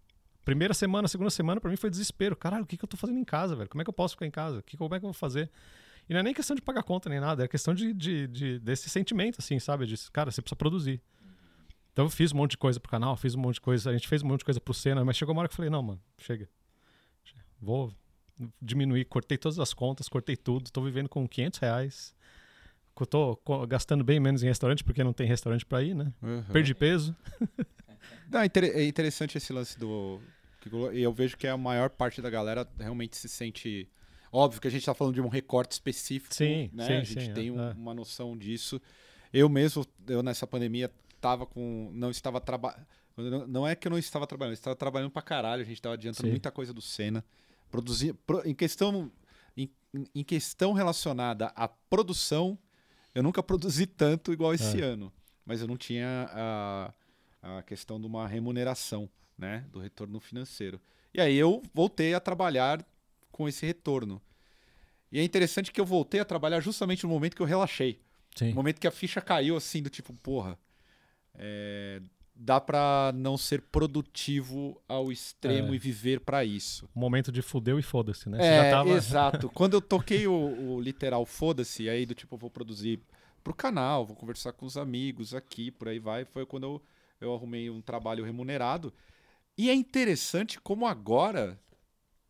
Primeira 0.50 0.74
semana, 0.74 1.08
segunda 1.08 1.30
semana, 1.30 1.62
pra 1.62 1.70
mim 1.70 1.78
foi 1.78 1.89
desespero. 1.91 2.36
Caralho, 2.36 2.64
o 2.64 2.66
que, 2.66 2.76
que 2.76 2.84
eu 2.84 2.88
tô 2.88 2.97
fazendo 2.97 3.20
em 3.20 3.24
casa, 3.24 3.56
velho? 3.56 3.70
Como 3.70 3.82
é 3.82 3.86
que 3.86 3.89
eu 3.89 3.93
posso 3.93 4.16
ficar 4.16 4.26
em 4.26 4.32
casa? 4.32 4.64
Que, 4.64 4.76
como 4.76 4.95
é 4.95 5.00
que 5.00 5.06
eu 5.06 5.10
vou 5.10 5.14
fazer? 5.14 5.47
E 6.10 6.14
não 6.14 6.22
é 6.22 6.24
nem 6.24 6.34
questão 6.34 6.56
de 6.56 6.62
pagar 6.62 6.82
conta 6.82 7.08
nem 7.08 7.20
nada, 7.20 7.43
é 7.43 7.47
questão 7.47 7.72
de, 7.72 7.93
de, 7.93 8.28
de- 8.28 8.60
desse 8.60 8.89
sentimento, 8.89 9.36
assim, 9.38 9.60
sabe? 9.60 9.86
De, 9.86 9.95
cara, 10.12 10.32
você 10.32 10.41
precisa 10.41 10.56
produzir. 10.56 11.00
Então 11.93 12.06
eu 12.06 12.10
fiz 12.10 12.32
um 12.34 12.38
monte 12.38 12.52
de 12.52 12.58
coisa 12.58 12.80
pro 12.80 12.89
canal, 12.89 13.16
fiz 13.16 13.36
um 13.36 13.39
monte 13.39 13.56
de 13.56 13.62
coisa, 13.62 13.91
a 13.91 13.93
gente 13.93 14.08
fez 14.08 14.24
um 14.24 14.28
monte 14.28 14.39
de 14.39 14.45
coisa 14.45 14.60
pro 14.60 14.74
Senna, 14.74 15.06
mas 15.06 15.18
chegou 15.18 15.34
uma 15.36 15.41
hora 15.41 15.47
que 15.47 15.54
eu 15.54 15.58
falei, 15.58 15.70
não, 15.70 15.84
mano, 15.84 16.02
chega. 16.18 16.50
Vou 17.62 17.93
diminuir, 18.60 19.06
cortei 19.06 19.38
todas 19.38 19.60
as 19.60 19.72
contas, 19.72 20.10
cortei 20.10 20.36
tudo, 20.36 20.72
tô 20.72 20.82
vivendo 20.82 21.08
com 21.10 21.28
500 21.28 21.60
reais. 21.60 22.16
Tô 23.10 23.39
gastando 23.68 24.04
bem 24.04 24.20
menos 24.20 24.41
em 24.41 24.47
restaurante, 24.47 24.84
porque 24.84 25.04
não 25.04 25.14
tem 25.14 25.28
restaurante 25.28 25.64
pra 25.66 25.84
ir, 25.84 25.93
né? 25.93 26.12
Uhum. 26.24 26.43
Perdi 26.52 26.74
peso. 26.74 27.16
Não, 28.30 28.41
é 28.41 28.50
é 28.74 28.88
interessante 28.88 29.38
esse 29.38 29.54
lance 29.54 29.78
do. 29.78 30.20
E 30.93 31.01
eu 31.01 31.14
vejo 31.14 31.38
que 31.38 31.47
a 31.47 31.55
maior 31.57 31.89
parte 31.89 32.22
da 32.22 32.30
galera 32.30 32.68
realmente 32.80 33.16
se 33.18 33.30
sente. 33.30 33.89
Óbvio 34.32 34.62
que 34.62 34.68
a 34.68 34.72
gente 34.72 34.86
tá 34.86 34.93
falando 34.93 35.14
de 35.16 35.22
um 35.22 35.28
recorte 35.28 35.72
específico. 35.72 36.34
Sim, 36.36 36.70
né? 36.74 36.86
sim, 36.86 36.93
a 36.93 37.03
gente 37.03 37.26
sim, 37.26 37.34
tem 37.34 37.47
é, 37.47 37.51
um- 37.51 37.62
é. 37.70 37.74
uma 37.74 37.93
noção 37.93 38.38
disso. 38.38 38.80
Eu 39.34 39.47
mesmo, 39.49 39.86
eu 40.07 40.22
nessa 40.24 40.45
pandemia, 40.45 40.91
tava 41.22 41.45
com. 41.45 41.89
Não 41.93 42.10
estava 42.12 42.39
trabalhando. 42.41 42.86
Não 43.47 43.68
é 43.68 43.76
que 43.76 43.88
eu 43.88 43.89
não 43.91 43.97
estava 43.97 44.26
trabalhando, 44.26 44.51
eu 44.53 44.60
estava 44.60 44.76
trabalhando 44.76 45.12
pra 45.12 45.22
caralho. 45.22 45.62
A 45.62 45.66
gente 45.66 45.76
estava 45.76 45.95
adiantando 45.95 46.28
Sim. 46.28 46.32
muita 46.32 46.51
coisa 46.51 46.74
do 46.74 46.82
Senna. 46.82 47.24
Produzir, 47.72 48.14
pro- 48.26 48.47
em 48.47 48.53
questão. 48.55 49.12
Em, 49.57 49.70
em 50.16 50.24
questão 50.24 50.72
relacionada 50.74 51.47
à 51.55 51.68
produção, 51.68 52.57
eu 53.14 53.22
nunca 53.24 53.41
produzi 53.43 53.86
tanto 53.88 54.32
igual 54.32 54.53
esse 54.53 54.80
É. 54.82 54.86
ano. 54.86 55.12
Mas 55.45 55.62
eu 55.62 55.68
não 55.68 55.76
tinha 55.78 56.30
a, 56.32 56.93
a 57.41 57.64
questão 57.64 57.99
de 57.99 58.05
uma 58.05 58.28
remuneração, 58.28 59.10
né? 59.40 59.66
Do 59.72 59.80
retorno 59.80 60.20
financeiro. 60.20 60.80
E 61.14 61.20
aí 61.22 61.36
eu 61.36 61.64
voltei 61.74 62.14
a 62.14 62.20
trabalhar 62.20 62.86
com 63.32 63.48
esse 63.48 63.66
retorno. 63.66 64.22
E 65.12 65.18
é 65.20 65.24
interessante 65.24 65.72
que 65.72 65.80
eu 65.82 65.86
voltei 65.86 66.20
a 66.20 66.26
trabalhar 66.26 66.60
justamente 66.60 67.04
no 67.04 67.10
momento 67.10 67.36
que 67.36 67.42
eu 67.42 67.46
relaxei. 67.46 68.00
Sim. 68.36 68.50
No 68.50 68.56
momento 68.56 68.80
que 68.80 68.88
a 68.88 68.92
ficha 68.92 69.20
caiu, 69.22 69.56
assim, 69.58 69.82
do 69.82 69.90
tipo, 69.90 70.14
porra, 70.14 70.58
é, 71.34 72.00
dá 72.36 72.60
pra 72.62 73.12
não 73.16 73.38
ser 73.38 73.62
produtivo 73.62 74.80
ao 74.88 75.12
extremo 75.12 75.74
É. 75.74 75.76
e 75.76 75.80
viver 75.80 76.20
pra 76.20 76.44
isso. 76.46 76.88
momento 76.94 77.32
de 77.32 77.42
fudeu 77.42 77.80
e 77.80 77.82
foda-se, 77.82 78.30
né? 78.30 78.38
Você 78.38 78.44
É, 78.44 78.64
já 78.66 78.70
tava... 78.70 78.90
exato. 78.92 79.50
Quando 79.56 79.74
eu 79.76 79.82
toquei 79.82 80.28
o, 80.28 80.34
o 80.76 80.82
literal 80.82 81.26
foda-se, 81.26 81.90
aí 81.90 82.06
do 82.06 82.14
tipo, 82.14 82.36
eu 82.36 82.40
vou 82.40 82.50
produzir 82.52 83.00
pro 83.44 83.54
canal, 83.54 84.06
vou 84.06 84.16
conversar 84.16 84.52
com 84.54 84.66
os 84.66 84.78
amigos 84.78 85.34
aqui, 85.34 85.72
por 85.72 85.88
aí 85.88 85.98
vai, 85.98 86.24
foi 86.26 86.46
quando 86.46 86.64
eu, 86.66 86.82
eu 87.22 87.34
arrumei 87.34 87.70
um 87.70 87.82
trabalho 87.82 88.24
remunerado. 88.24 88.94
E 89.60 89.70
é 89.70 89.74
interessante 89.74 90.57
como 90.62 90.88
agora, 90.88 91.60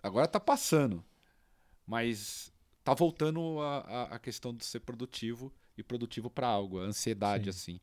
agora 0.01 0.27
tá 0.27 0.39
passando, 0.39 1.05
mas 1.85 2.51
tá 2.83 2.95
voltando 2.95 3.59
a, 3.61 3.77
a, 3.81 4.03
a 4.15 4.19
questão 4.19 4.51
de 4.51 4.65
ser 4.65 4.79
produtivo 4.79 5.53
e 5.77 5.83
produtivo 5.83 6.27
para 6.27 6.47
algo, 6.47 6.79
a 6.81 6.85
ansiedade, 6.85 7.43
Sim. 7.43 7.49
assim. 7.51 7.79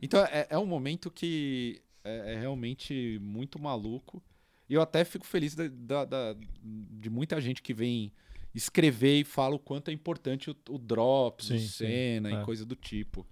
Então 0.00 0.24
é, 0.24 0.46
é 0.48 0.58
um 0.58 0.64
momento 0.64 1.10
que 1.10 1.82
é, 2.02 2.32
é 2.32 2.38
realmente 2.40 3.18
muito 3.20 3.58
maluco. 3.60 4.22
E 4.66 4.72
eu 4.72 4.80
até 4.80 5.04
fico 5.04 5.26
feliz 5.26 5.54
da, 5.54 5.68
da- 5.68 6.04
da- 6.06 6.36
de 6.62 7.10
muita 7.10 7.38
gente 7.38 7.60
que 7.60 7.74
vem 7.74 8.10
escrever 8.54 9.20
e 9.20 9.24
fala 9.24 9.56
o 9.56 9.58
quanto 9.58 9.90
é 9.90 9.92
importante 9.92 10.50
o, 10.50 10.56
o 10.70 10.78
Drops, 10.78 11.48
Sim, 11.48 11.56
o 11.56 11.58
sim, 11.58 11.68
Senna 11.68 12.30
é. 12.30 12.40
e 12.40 12.44
coisa 12.46 12.64
do 12.64 12.74
tipo. 12.74 13.26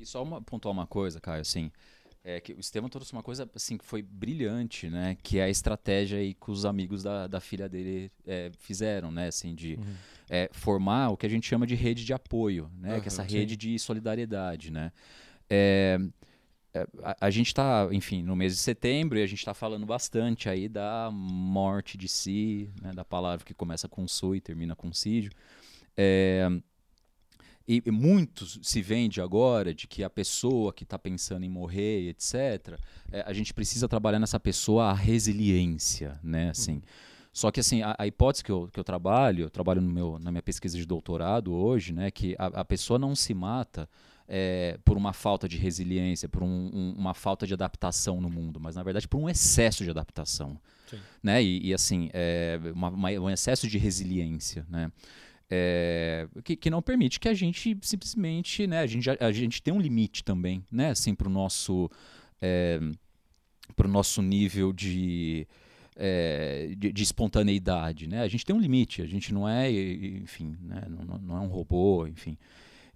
E 0.00 0.04
só 0.04 0.20
uma, 0.24 0.42
pontuar 0.42 0.72
uma 0.72 0.86
coisa, 0.88 1.20
Caio, 1.20 1.42
assim, 1.42 1.70
é 2.28 2.40
que 2.40 2.52
o 2.52 2.58
Estevam 2.58 2.88
trouxe 2.90 3.12
uma 3.12 3.22
coisa 3.22 3.48
assim 3.54 3.78
que 3.78 3.84
foi 3.84 4.02
brilhante, 4.02 4.90
né? 4.90 5.16
Que 5.22 5.38
é 5.38 5.44
a 5.44 5.48
estratégia 5.48 6.18
aí 6.18 6.34
que 6.34 6.50
os 6.50 6.64
amigos 6.64 7.00
da, 7.00 7.28
da 7.28 7.38
filha 7.40 7.68
dele 7.68 8.10
é, 8.26 8.50
fizeram, 8.58 9.12
né? 9.12 9.28
Assim, 9.28 9.54
de 9.54 9.76
Uhum. 9.76 9.94
é, 10.28 10.50
formar 10.52 11.10
o 11.10 11.16
que 11.16 11.24
a 11.24 11.28
gente 11.28 11.46
chama 11.46 11.64
de 11.68 11.76
rede 11.76 12.04
de 12.04 12.12
apoio, 12.12 12.68
né? 12.80 12.98
que 13.00 13.04
é 13.04 13.06
essa 13.06 13.22
Aham, 13.22 13.30
rede 13.30 13.56
de 13.56 13.78
solidariedade, 13.78 14.72
né? 14.72 14.90
É, 15.48 16.00
é, 16.74 16.86
a, 17.04 17.26
a 17.26 17.30
gente 17.30 17.46
está, 17.46 17.88
enfim, 17.92 18.24
no 18.24 18.34
mês 18.34 18.54
de 18.54 18.58
setembro 18.58 19.16
e 19.16 19.22
a 19.22 19.26
gente 19.26 19.38
está 19.38 19.54
falando 19.54 19.86
bastante 19.86 20.48
aí 20.48 20.68
da 20.68 21.08
morte 21.12 21.96
de 21.96 22.08
si, 22.08 22.68
né? 22.82 22.92
da 22.92 23.04
palavra 23.04 23.44
que 23.46 23.54
começa 23.54 23.88
com 23.88 24.06
su 24.08 24.34
e 24.34 24.40
termina 24.40 24.74
com 24.74 24.92
sídio. 24.92 25.30
E, 27.68 27.82
e 27.84 27.90
muitos 27.90 28.60
se 28.62 28.80
vende 28.80 29.20
agora 29.20 29.74
de 29.74 29.88
que 29.88 30.04
a 30.04 30.10
pessoa 30.10 30.72
que 30.72 30.84
está 30.84 30.98
pensando 30.98 31.44
em 31.44 31.48
morrer, 31.48 32.08
etc., 32.08 32.78
é, 33.10 33.22
a 33.26 33.32
gente 33.32 33.52
precisa 33.52 33.88
trabalhar 33.88 34.20
nessa 34.20 34.38
pessoa 34.38 34.90
a 34.90 34.94
resiliência, 34.94 36.18
né? 36.22 36.50
Assim, 36.50 36.80
Só 37.32 37.50
que 37.50 37.60
assim, 37.60 37.82
a, 37.82 37.94
a 37.98 38.06
hipótese 38.06 38.44
que 38.44 38.52
eu, 38.52 38.68
que 38.72 38.78
eu 38.78 38.84
trabalho, 38.84 39.44
eu 39.44 39.50
trabalho 39.50 39.80
no 39.80 39.92
meu, 39.92 40.18
na 40.18 40.30
minha 40.30 40.42
pesquisa 40.42 40.78
de 40.78 40.86
doutorado 40.86 41.52
hoje, 41.52 41.92
né? 41.92 42.10
Que 42.10 42.36
a, 42.38 42.46
a 42.46 42.64
pessoa 42.64 42.98
não 42.98 43.14
se 43.16 43.34
mata 43.34 43.88
é, 44.28 44.78
por 44.84 44.96
uma 44.96 45.12
falta 45.12 45.48
de 45.48 45.56
resiliência, 45.56 46.28
por 46.28 46.42
um, 46.42 46.70
um, 46.72 46.94
uma 46.96 47.14
falta 47.14 47.46
de 47.46 47.54
adaptação 47.54 48.20
no 48.20 48.28
mundo, 48.28 48.58
mas 48.60 48.76
na 48.76 48.82
verdade 48.82 49.06
por 49.06 49.18
um 49.18 49.28
excesso 49.28 49.84
de 49.84 49.90
adaptação. 49.90 50.58
Né? 51.22 51.42
E, 51.42 51.68
e 51.68 51.74
assim, 51.74 52.10
é, 52.12 52.58
uma, 52.74 52.88
uma, 52.88 53.10
um 53.10 53.30
excesso 53.30 53.68
de 53.68 53.78
resiliência. 53.78 54.64
Né? 54.68 54.90
É, 55.48 56.26
que, 56.42 56.56
que, 56.56 56.70
não 56.70 56.82
permite 56.82 57.20
que 57.20 57.28
a 57.28 57.34
gente 57.34 57.78
simplesmente, 57.80 58.66
né, 58.66 58.80
a 58.80 58.86
gente, 58.86 59.08
a, 59.08 59.16
a 59.20 59.30
gente 59.30 59.62
tem 59.62 59.72
um 59.72 59.80
limite 59.80 60.24
também, 60.24 60.64
né, 60.72 60.90
assim, 60.90 61.14
para 61.14 61.28
o 61.28 61.30
nosso, 61.30 61.88
é, 62.42 62.80
pro 63.76 63.88
nosso 63.88 64.20
nível 64.22 64.72
de, 64.72 65.46
é, 65.94 66.74
de, 66.76 66.92
de, 66.92 67.02
espontaneidade, 67.02 68.08
né, 68.08 68.22
a 68.22 68.28
gente 68.28 68.44
tem 68.44 68.56
um 68.56 68.60
limite, 68.60 69.02
a 69.02 69.06
gente 69.06 69.32
não 69.32 69.48
é, 69.48 69.70
enfim, 69.70 70.56
né, 70.62 70.82
não, 70.88 71.16
não 71.18 71.36
é 71.36 71.40
um 71.40 71.48
robô, 71.48 72.08
enfim, 72.08 72.36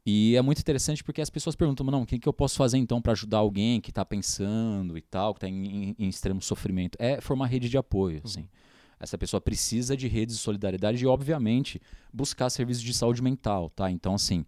e 0.05 0.35
é 0.35 0.43
muito 0.43 0.59
interessante 0.61 1.05
porque 1.05 1.21
as 1.21 1.31
pessoas 1.31 1.55
perguntam, 1.55 1.87
não, 1.87 2.03
o 2.03 2.07
que, 2.07 2.19
que 2.19 2.29
eu 2.29 2.33
posso 2.33 2.57
fazer 2.57 2.79
então 2.79 3.01
para 3.01 3.13
ajudar 3.13 3.39
alguém 3.39 3.81
que 3.81 3.91
está 3.91 4.05
pensando 4.05 4.97
e 4.97 5.01
tal, 5.01 5.35
que 5.35 5.39
está 5.39 5.49
em, 5.49 5.91
em, 5.91 5.97
em, 5.99 6.09
extremo 6.09 6.41
sofrimento? 6.41 6.97
É 6.99 7.21
formar 7.21 7.47
rede 7.47 7.69
de 7.69 7.77
apoio, 7.77 8.23
uhum. 8.25 8.45
Essa 9.01 9.17
pessoa 9.17 9.41
precisa 9.41 9.97
de 9.97 10.07
redes 10.07 10.37
de 10.37 10.43
solidariedade 10.43 11.03
e, 11.03 11.07
obviamente, 11.07 11.81
buscar 12.13 12.51
serviços 12.51 12.83
de 12.83 12.93
saúde 12.93 13.23
mental, 13.23 13.71
tá? 13.71 13.91
Então, 13.91 14.15
assim, 14.15 14.45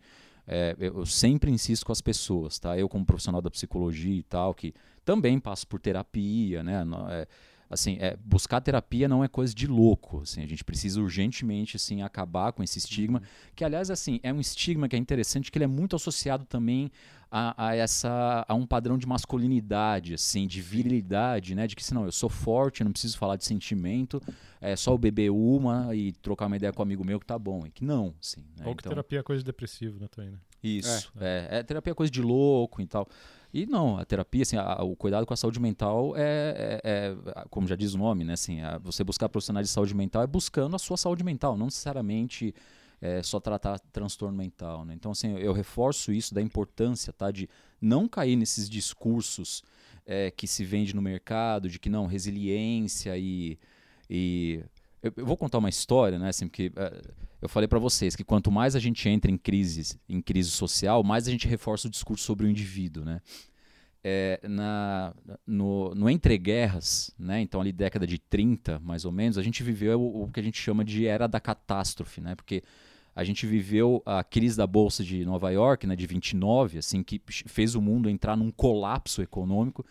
é, 0.46 0.76
eu 0.78 1.06
sempre 1.06 1.50
insisto 1.50 1.86
com 1.86 1.92
as 1.92 2.02
pessoas, 2.02 2.58
tá? 2.58 2.78
Eu 2.78 2.88
como 2.88 3.04
profissional 3.04 3.40
da 3.40 3.50
psicologia 3.50 4.14
e 4.14 4.22
tal, 4.22 4.52
que 4.54 4.74
também 5.04 5.40
passo 5.40 5.66
por 5.66 5.80
terapia, 5.80 6.62
né? 6.62 6.84
É, 7.10 7.26
assim, 7.72 7.96
é, 8.00 8.16
buscar 8.22 8.60
terapia 8.60 9.08
não 9.08 9.24
é 9.24 9.28
coisa 9.28 9.54
de 9.54 9.66
louco, 9.66 10.20
assim, 10.20 10.42
a 10.42 10.46
gente 10.46 10.62
precisa 10.62 11.00
urgentemente, 11.00 11.76
assim, 11.76 12.02
acabar 12.02 12.52
com 12.52 12.62
esse 12.62 12.78
estigma, 12.78 13.18
uhum. 13.18 13.24
que, 13.56 13.64
aliás, 13.64 13.90
assim, 13.90 14.20
é 14.22 14.32
um 14.32 14.40
estigma 14.40 14.88
que 14.88 14.94
é 14.94 14.98
interessante, 14.98 15.50
que 15.50 15.56
ele 15.56 15.64
é 15.64 15.68
muito 15.68 15.96
associado 15.96 16.44
também 16.44 16.90
a, 17.30 17.68
a, 17.68 17.74
essa 17.74 18.44
a 18.46 18.54
um 18.54 18.66
padrão 18.66 18.98
de 18.98 19.06
masculinidade, 19.06 20.12
assim, 20.12 20.46
de 20.46 20.60
virilidade, 20.60 21.54
né? 21.54 21.66
De 21.66 21.74
que 21.74 21.82
se 21.82 21.94
não, 21.94 22.04
eu 22.04 22.12
sou 22.12 22.28
forte, 22.28 22.84
não 22.84 22.92
preciso 22.92 23.16
falar 23.16 23.36
de 23.36 23.44
sentimento, 23.46 24.20
é 24.60 24.76
só 24.76 24.94
o 24.94 24.98
beber 24.98 25.30
uma 25.30 25.96
e 25.96 26.12
trocar 26.12 26.46
uma 26.46 26.56
ideia 26.56 26.70
com 26.74 26.82
um 26.82 26.84
amigo 26.84 27.02
meu 27.02 27.18
que 27.18 27.24
tá 27.24 27.38
bom. 27.38 27.66
E 27.66 27.70
que 27.70 27.86
não, 27.86 28.14
assim. 28.20 28.42
Né? 28.58 28.66
Ou 28.66 28.74
que 28.76 28.82
então, 28.82 28.90
terapia 28.90 29.20
é 29.20 29.22
coisa 29.22 29.40
de 29.40 29.46
depressivo, 29.46 29.98
né, 29.98 30.08
também, 30.08 30.30
né? 30.30 30.38
Isso, 30.62 31.10
é, 31.18 31.48
é, 31.50 31.58
é 31.58 31.62
terapia 31.62 31.90
é 31.90 31.94
coisa 31.94 32.12
de 32.12 32.20
louco 32.20 32.82
e 32.82 32.86
tal. 32.86 33.08
E 33.52 33.66
não, 33.66 33.98
a 33.98 34.04
terapia, 34.04 34.42
assim, 34.42 34.56
a, 34.56 34.82
o 34.82 34.96
cuidado 34.96 35.26
com 35.26 35.34
a 35.34 35.36
saúde 35.36 35.60
mental 35.60 36.14
é, 36.16 36.80
é, 36.82 37.14
é 37.26 37.44
como 37.50 37.68
já 37.68 37.76
diz 37.76 37.92
o 37.92 37.98
nome, 37.98 38.24
né? 38.24 38.32
Assim, 38.32 38.62
a, 38.62 38.78
você 38.78 39.04
buscar 39.04 39.28
profissionais 39.28 39.68
de 39.68 39.72
saúde 39.72 39.94
mental 39.94 40.22
é 40.22 40.26
buscando 40.26 40.74
a 40.74 40.78
sua 40.78 40.96
saúde 40.96 41.22
mental, 41.22 41.56
não 41.56 41.66
necessariamente 41.66 42.54
é, 43.02 43.22
só 43.22 43.40
tratar 43.40 43.78
transtorno 43.92 44.38
mental. 44.38 44.84
Né? 44.84 44.94
Então, 44.94 45.12
assim, 45.12 45.32
eu, 45.32 45.38
eu, 45.38 45.52
reforço 45.52 46.12
isso 46.12 46.32
da 46.32 46.40
importância 46.40 47.12
tá, 47.12 47.30
de 47.30 47.48
não 47.80 48.08
cair 48.08 48.36
nesses 48.36 48.70
discursos 48.70 49.62
é, 50.06 50.30
que 50.30 50.46
se 50.46 50.64
vende 50.64 50.94
no 50.94 51.02
mercado, 51.02 51.68
de 51.68 51.78
que 51.78 51.90
não, 51.90 52.06
resiliência 52.06 53.18
e. 53.18 53.58
e 54.08 54.64
eu, 55.02 55.12
eu 55.16 55.26
vou 55.26 55.36
contar 55.36 55.58
uma 55.58 55.68
história, 55.68 56.18
né? 56.18 56.28
Assim, 56.28 56.46
porque 56.46 56.72
é, 56.76 57.02
eu 57.40 57.48
falei 57.48 57.66
para 57.66 57.78
vocês 57.78 58.14
que 58.14 58.22
quanto 58.22 58.50
mais 58.50 58.76
a 58.76 58.78
gente 58.78 59.08
entra 59.08 59.30
em 59.30 59.36
crise, 59.36 59.98
em 60.08 60.22
crise 60.22 60.50
social, 60.50 61.02
mais 61.02 61.26
a 61.26 61.30
gente 61.30 61.48
reforça 61.48 61.88
o 61.88 61.90
discurso 61.90 62.24
sobre 62.24 62.46
o 62.46 62.48
indivíduo, 62.48 63.04
né? 63.04 63.20
É, 64.04 64.40
na, 64.48 65.14
no, 65.46 65.94
no 65.94 66.10
Entre 66.10 66.36
Guerras, 66.36 67.14
né, 67.16 67.40
então 67.40 67.60
ali 67.60 67.70
década 67.70 68.04
de 68.04 68.18
30, 68.18 68.80
mais 68.80 69.04
ou 69.04 69.12
menos, 69.12 69.38
a 69.38 69.42
gente 69.42 69.62
viveu 69.62 70.00
o, 70.00 70.24
o, 70.24 70.28
que 70.28 70.40
a 70.40 70.42
gente 70.42 70.60
chama 70.60 70.84
de 70.84 71.06
era 71.06 71.28
da 71.28 71.38
catástrofe, 71.38 72.20
né, 72.20 72.34
porque 72.34 72.64
a 73.14 73.22
gente 73.22 73.46
viveu 73.46 74.02
a 74.04 74.24
crise 74.24 74.56
da 74.56 74.66
bolsa 74.66 75.04
de 75.04 75.24
Nova 75.24 75.50
York, 75.50 75.86
né, 75.86 75.94
de 75.94 76.04
29, 76.04 76.78
assim, 76.78 77.00
que 77.04 77.22
fez 77.46 77.76
o 77.76 77.80
mundo 77.80 78.10
entrar 78.10 78.36
num 78.36 78.50
colapso 78.50 79.22
econômico. 79.22 79.86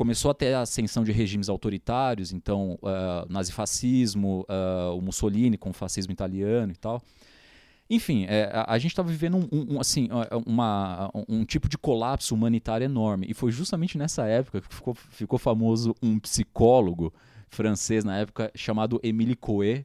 Começou 0.00 0.30
a 0.30 0.34
ter 0.34 0.54
a 0.54 0.62
ascensão 0.62 1.04
de 1.04 1.12
regimes 1.12 1.50
autoritários, 1.50 2.32
então 2.32 2.78
uh, 2.80 3.30
nazifascismo, 3.30 4.46
uh, 4.48 4.96
o 4.96 5.02
Mussolini 5.02 5.58
com 5.58 5.68
o 5.68 5.72
fascismo 5.74 6.10
italiano 6.10 6.72
e 6.72 6.74
tal. 6.74 7.02
Enfim, 7.90 8.24
é, 8.26 8.44
a, 8.50 8.72
a, 8.72 8.78
gente 8.78 8.92
estava 8.92 9.10
vivendo 9.10 9.36
um, 9.52 9.74
um, 9.74 9.78
assim, 9.78 10.08
uma, 10.46 11.10
um 11.28 11.44
tipo 11.44 11.68
de 11.68 11.76
colapso 11.76 12.34
humanitário 12.34 12.86
enorme. 12.86 13.26
E 13.28 13.34
foi 13.34 13.52
justamente 13.52 13.98
nessa 13.98 14.26
época 14.26 14.62
que 14.62 14.74
ficou, 14.74 14.94
ficou 14.94 15.38
famoso 15.38 15.94
um 16.02 16.18
psicólogo 16.18 17.12
francês 17.50 18.02
na 18.02 18.16
época 18.16 18.50
chamado 18.54 18.98
Émile 19.02 19.36
Coué, 19.36 19.84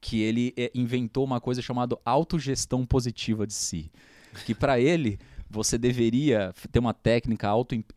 que 0.00 0.20
ele 0.20 0.52
é, 0.56 0.68
inventou 0.74 1.24
uma 1.24 1.40
coisa 1.40 1.62
chamada 1.62 1.96
autogestão 2.04 2.84
positiva 2.84 3.46
de 3.46 3.54
si. 3.54 3.88
Que 4.44 4.52
para 4.52 4.80
ele, 4.80 5.16
você 5.52 5.76
deveria 5.76 6.54
ter 6.70 6.78
uma 6.78 6.94
técnica 6.94 7.48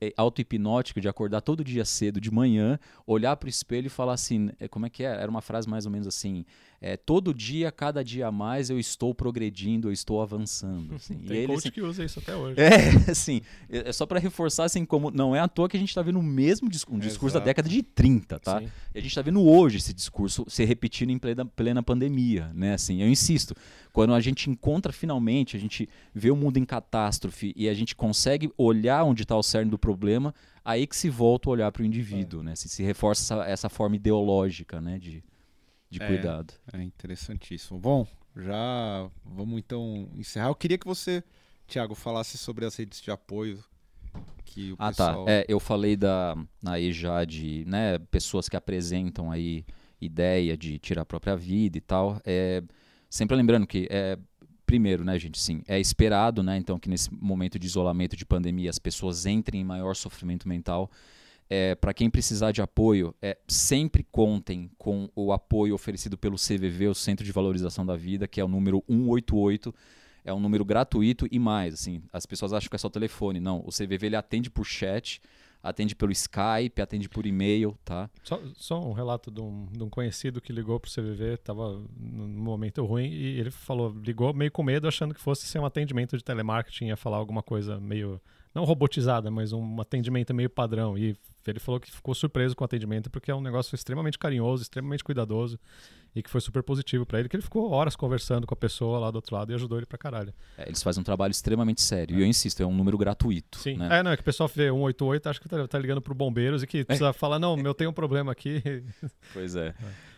eh, 0.02 0.14
auto-hipnótica 0.18 1.00
de 1.00 1.08
acordar 1.08 1.40
todo 1.40 1.64
dia 1.64 1.86
cedo, 1.86 2.20
de 2.20 2.30
manhã, 2.30 2.78
olhar 3.08 3.38
para 3.38 3.48
o 3.48 3.50
espelho 3.50 3.88
e 3.88 3.90
falar 3.90 4.14
assim: 4.14 4.52
eh, 4.60 4.68
como 4.68 4.86
é 4.86 4.90
que 4.90 5.04
é? 5.04 5.08
Era 5.08 5.32
uma 5.32 5.42
frase 5.42 5.68
mais 5.70 5.86
ou 5.86 5.92
menos 5.92 6.06
assim: 6.06 6.46
é, 6.82 6.98
todo 6.98 7.34
dia, 7.34 7.72
cada 7.72 8.04
dia 8.04 8.28
a 8.28 8.32
mais, 8.32 8.70
eu 8.70 8.80
estou 8.80 9.14
progredindo, 9.16 9.88
eu 9.88 9.92
estou 9.92 10.22
avançando. 10.22 10.96
Assim. 10.96 11.16
Tem 11.16 11.38
e 11.38 11.40
ele, 11.40 11.48
coach 11.48 11.60
assim, 11.60 11.72
que 11.72 11.82
usa 11.82 12.04
isso 12.04 12.20
até 12.20 12.36
hoje. 12.36 12.60
É, 12.60 12.90
assim, 13.12 13.42
é, 13.70 13.90
é 13.90 13.94
só 13.94 14.06
para 14.06 14.20
reforçar, 14.20 14.66
assim, 14.66 14.86
como 14.86 15.12
não 15.12 15.36
é 15.36 15.40
à 15.40 15.48
toa 15.48 15.68
que 15.68 15.78
a 15.78 15.80
gente 15.80 15.90
está 15.90 16.02
vendo 16.02 16.20
o 16.20 16.24
mesmo 16.24 16.70
discurso, 16.70 16.96
um 16.96 17.00
discurso 17.00 17.34
Exato. 17.38 17.44
da 17.44 17.50
década 17.50 17.68
de 17.68 17.82
30, 17.84 18.40
tá? 18.40 18.60
Sim. 18.60 18.68
E 18.94 18.98
a 18.98 19.02
gente 19.02 19.12
está 19.12 19.22
vendo 19.22 19.42
hoje 19.42 19.78
esse 19.78 19.94
discurso 19.94 20.46
se 20.48 20.64
repetindo 20.64 21.10
em 21.10 21.18
plena, 21.18 21.46
plena 21.46 21.84
pandemia, 21.84 22.52
né? 22.54 22.74
Assim, 22.74 23.02
eu 23.02 23.10
insisto, 23.10 23.56
quando 23.92 24.14
a 24.14 24.20
gente 24.20 24.50
encontra 24.50 24.92
finalmente, 24.92 25.58
a 25.58 25.60
gente 25.60 25.90
vê 26.14 26.32
o 26.32 26.36
mundo 26.36 26.58
em 26.58 26.66
catástrofe 26.66 27.45
e 27.56 27.68
a 27.68 27.74
gente 27.74 27.96
consegue 27.96 28.52
olhar 28.58 29.04
onde 29.04 29.24
está 29.24 29.36
o 29.36 29.44
cerne 29.44 29.70
do 29.70 29.78
problema, 29.78 30.34
aí 30.64 30.88
que 30.88 30.96
se 30.96 31.10
volta 31.10 31.50
a 31.50 31.52
olhar 31.52 31.72
para 31.72 31.84
o 31.84 31.86
indivíduo, 31.86 32.42
é. 32.42 32.44
né? 32.46 32.56
Se, 32.56 32.70
se 32.70 32.84
reforça 32.84 33.36
essa, 33.36 33.46
essa 33.46 33.70
forma 33.70 33.96
ideológica, 33.96 34.80
né? 34.80 34.98
De, 34.98 35.24
de 35.90 36.02
é, 36.02 36.08
cuidado. 36.08 36.54
É 36.74 36.82
interessantíssimo. 36.82 37.80
Bom, 37.80 38.08
já 38.36 39.10
vamos 39.24 39.60
então 39.60 40.10
encerrar. 40.16 40.48
Eu 40.48 40.56
queria 40.56 40.78
que 40.78 40.88
você, 40.88 41.24
Tiago, 41.68 41.96
falasse 41.96 42.38
sobre 42.38 42.66
as 42.66 42.76
redes 42.76 43.02
de 43.02 43.12
apoio 43.12 43.64
que 44.44 44.72
o 44.72 44.76
ah, 44.80 44.94
tá. 44.94 45.08
pessoal... 45.08 45.26
tá. 45.26 45.32
É, 45.32 45.46
eu 45.48 45.60
falei 45.60 45.96
da 45.96 46.38
aí 46.66 46.92
já 46.92 47.26
de 47.26 47.64
né, 47.68 48.00
pessoas 48.12 48.48
que 48.48 48.56
apresentam 48.56 49.32
aí 49.32 49.66
ideia 50.00 50.56
de 50.56 50.78
tirar 50.80 51.02
a 51.02 51.06
própria 51.06 51.36
vida 51.36 51.78
e 51.78 51.82
tal. 51.82 52.22
É, 52.26 52.62
sempre 53.10 53.36
lembrando 53.36 53.66
que 53.66 53.88
é, 53.90 54.18
primeiro, 54.66 55.04
né, 55.04 55.18
gente, 55.20 55.40
sim, 55.40 55.62
é 55.68 55.80
esperado, 55.80 56.42
né, 56.42 56.58
então 56.58 56.80
que 56.80 56.90
nesse 56.90 57.14
momento 57.14 57.60
de 57.60 57.68
isolamento, 57.68 58.16
de 58.16 58.26
pandemia, 58.26 58.70
as 58.70 58.80
pessoas 58.80 59.26
entrem 59.26 59.62
em 59.62 59.64
maior 59.64 59.96
sofrimento 59.96 60.48
mental. 60.48 60.90
É, 61.48 61.76
para 61.76 61.94
quem 61.94 62.10
precisar 62.10 62.52
de 62.52 62.62
apoio, 62.62 63.14
é, 63.22 63.38
sempre 63.48 64.04
contem 64.04 64.70
com 64.78 65.10
o 65.16 65.32
apoio 65.32 65.76
oferecido 65.76 66.18
pelo 66.18 66.38
CVV, 66.38 66.88
o 66.88 66.96
Centro 66.96 67.24
de 67.24 67.32
Valorização 67.32 67.86
da 67.86 67.96
Vida, 67.96 68.28
que 68.28 68.42
é 68.42 68.44
o 68.44 68.48
número 68.48 68.84
188. 68.90 69.74
É 70.24 70.34
um 70.34 70.40
número 70.40 70.66
gratuito 70.66 71.28
e 71.30 71.38
mais, 71.38 71.76
assim, 71.76 72.02
as 72.12 72.26
pessoas 72.26 72.52
acham 72.52 72.68
que 72.68 72.76
é 72.76 72.80
só 72.80 72.90
telefone. 72.90 73.40
Não, 73.40 73.60
o 73.60 73.70
CVV 73.70 74.08
ele 74.08 74.16
atende 74.16 74.50
por 74.50 74.66
chat, 74.66 75.22
atende 75.66 75.96
pelo 75.96 76.12
Skype, 76.12 76.80
atende 76.80 77.10
por 77.10 77.26
e-mail, 77.26 77.76
tá? 77.84 78.08
Só, 78.24 78.40
só 78.54 78.80
um 78.80 78.94
relato 78.94 79.32
de 79.32 79.42
um, 79.42 79.66
de 79.72 79.84
um, 79.84 79.90
conhecido 79.90 80.40
que 80.40 80.54
ligou 80.54 80.80
pro 80.80 80.92
CVV, 80.92 81.34
estava 81.34 81.82
num 81.98 82.28
momento 82.28 82.86
ruim 82.86 83.10
e 83.10 83.40
ele 83.40 83.50
falou, 83.50 83.90
ligou 83.90 84.32
meio 84.32 84.52
com 84.52 84.62
medo, 84.62 84.88
achando 84.88 85.14
que 85.14 85.20
fosse 85.20 85.48
ser 85.48 85.58
um 85.58 85.66
atendimento 85.66 86.16
de 86.16 86.24
telemarketing, 86.24 86.86
ia 86.88 86.98
falar 86.98 87.18
alguma 87.18 87.42
coisa 87.42 87.80
meio 87.80 88.22
não 88.54 88.64
robotizada, 88.64 89.30
mas 89.32 89.52
um 89.52 89.82
atendimento 89.82 90.34
meio 90.34 90.50
padrão. 90.50 90.98
E 90.98 91.18
ele 91.46 91.60
falou 91.60 91.80
que 91.80 91.92
ficou 91.92 92.14
surpreso 92.16 92.56
com 92.56 92.64
o 92.64 92.66
atendimento 92.66 93.10
porque 93.10 93.30
é 93.30 93.36
um 93.36 93.42
negócio 93.42 93.76
extremamente 93.76 94.18
carinhoso, 94.18 94.62
extremamente 94.62 95.04
cuidadoso 95.04 95.60
e 96.16 96.24
que 96.24 96.30
foi 96.30 96.40
super 96.40 96.64
positivo 96.64 97.06
para 97.06 97.20
ele, 97.20 97.28
que 97.28 97.36
ele 97.36 97.44
ficou 97.44 97.70
horas 97.70 97.96
conversando 97.96 98.48
com 98.48 98.54
a 98.54 98.58
pessoa 98.58 98.98
lá 98.98 99.12
do 99.12 99.18
outro 99.18 99.36
lado 99.36 99.52
e 99.52 99.56
ajudou 99.56 99.78
ele 99.78 99.86
pra 99.86 99.98
caralho. 99.98 100.34
É, 100.58 100.68
eles 100.68 100.82
fazem 100.82 101.02
um 101.02 101.04
trabalho 101.04 101.32
extremamente 101.32 101.82
sério. 101.82 102.16
É. 102.16 102.20
E 102.20 102.22
eu 102.22 102.26
insisto, 102.26 102.64
é 102.64 102.66
um 102.66 102.74
número 102.74 102.98
gratuito. 102.98 103.60
Sim. 103.60 103.76
Né? 103.76 104.00
É, 104.00 104.04
não, 104.04 104.12
é 104.12 104.16
que 104.16 104.22
o 104.22 104.26
pessoal 104.26 104.48
vê 104.48 104.70
188, 104.70 105.30
acha 105.30 105.40
que 105.42 105.50
tá, 105.50 105.68
tá 105.68 105.78
ligando 105.78 106.02
pro 106.02 106.16
bombeiros 106.16 106.64
e 106.64 106.68
que 106.68 106.86
precisa 106.86 107.10
é. 107.10 107.14
falar, 107.14 107.38
não, 107.38 107.60
eu 107.60 107.74
tenho 107.74 107.90
um 107.90 107.94
problema 107.94 108.32
aqui. 108.32 108.64
Pois 109.34 109.56
é. 109.56 109.68
é. 109.68 109.76